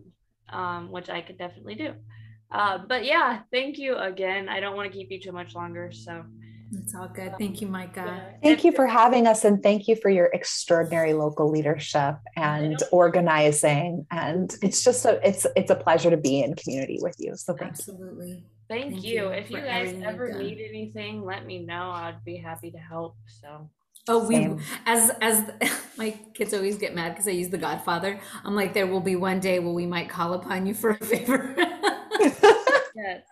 um, 0.50 0.90
which 0.90 1.08
I 1.08 1.20
could 1.20 1.38
definitely 1.38 1.76
do. 1.76 1.94
Uh, 2.50 2.78
but 2.78 3.04
yeah, 3.04 3.40
thank 3.52 3.78
you 3.78 3.96
again. 3.96 4.48
I 4.48 4.60
don't 4.60 4.76
want 4.76 4.90
to 4.90 4.96
keep 4.96 5.10
you 5.10 5.20
too 5.20 5.32
much 5.32 5.54
longer, 5.54 5.90
so. 5.92 6.24
It's 6.72 6.94
all 6.94 7.08
good. 7.08 7.32
Thank 7.38 7.62
you, 7.62 7.66
Micah. 7.66 8.34
Thank 8.42 8.62
you 8.62 8.72
for 8.72 8.86
having 8.86 9.26
us 9.26 9.44
and 9.44 9.62
thank 9.62 9.88
you 9.88 9.96
for 9.96 10.10
your 10.10 10.26
extraordinary 10.26 11.14
local 11.14 11.50
leadership 11.50 12.16
and 12.36 12.76
organizing. 12.92 14.06
And 14.10 14.54
it's 14.60 14.84
just 14.84 15.06
a 15.06 15.18
it's 15.26 15.46
it's 15.56 15.70
a 15.70 15.74
pleasure 15.74 16.10
to 16.10 16.18
be 16.18 16.42
in 16.42 16.54
community 16.56 16.98
with 17.00 17.16
you. 17.18 17.36
So 17.36 17.54
thank 17.54 17.70
Absolutely. 17.70 18.28
you. 18.28 18.42
Thank, 18.68 18.92
Thank 18.92 19.04
you. 19.04 19.14
you. 19.14 19.28
If 19.28 19.50
you 19.50 19.62
guys 19.62 19.98
ever 20.04 20.30
need 20.34 20.60
anything, 20.60 21.24
let 21.24 21.46
me 21.46 21.60
know. 21.60 21.90
I'd 21.90 22.22
be 22.22 22.36
happy 22.36 22.70
to 22.70 22.78
help. 22.78 23.16
So 23.26 23.70
Oh, 24.10 24.26
we 24.26 24.36
Same. 24.36 24.60
as 24.86 25.10
as 25.20 25.50
my 25.98 26.18
kids 26.34 26.54
always 26.54 26.76
get 26.78 26.94
mad 26.94 27.10
because 27.10 27.28
I 27.28 27.32
use 27.32 27.50
the 27.50 27.58
Godfather. 27.58 28.20
I'm 28.44 28.54
like, 28.54 28.72
there 28.72 28.86
will 28.86 29.00
be 29.00 29.16
one 29.16 29.40
day 29.40 29.58
where 29.58 29.72
we 29.72 29.86
might 29.86 30.08
call 30.08 30.34
upon 30.34 30.66
you 30.66 30.74
for 30.74 30.90
a 30.90 30.96
favor. 30.96 31.54
yes. 32.94 33.22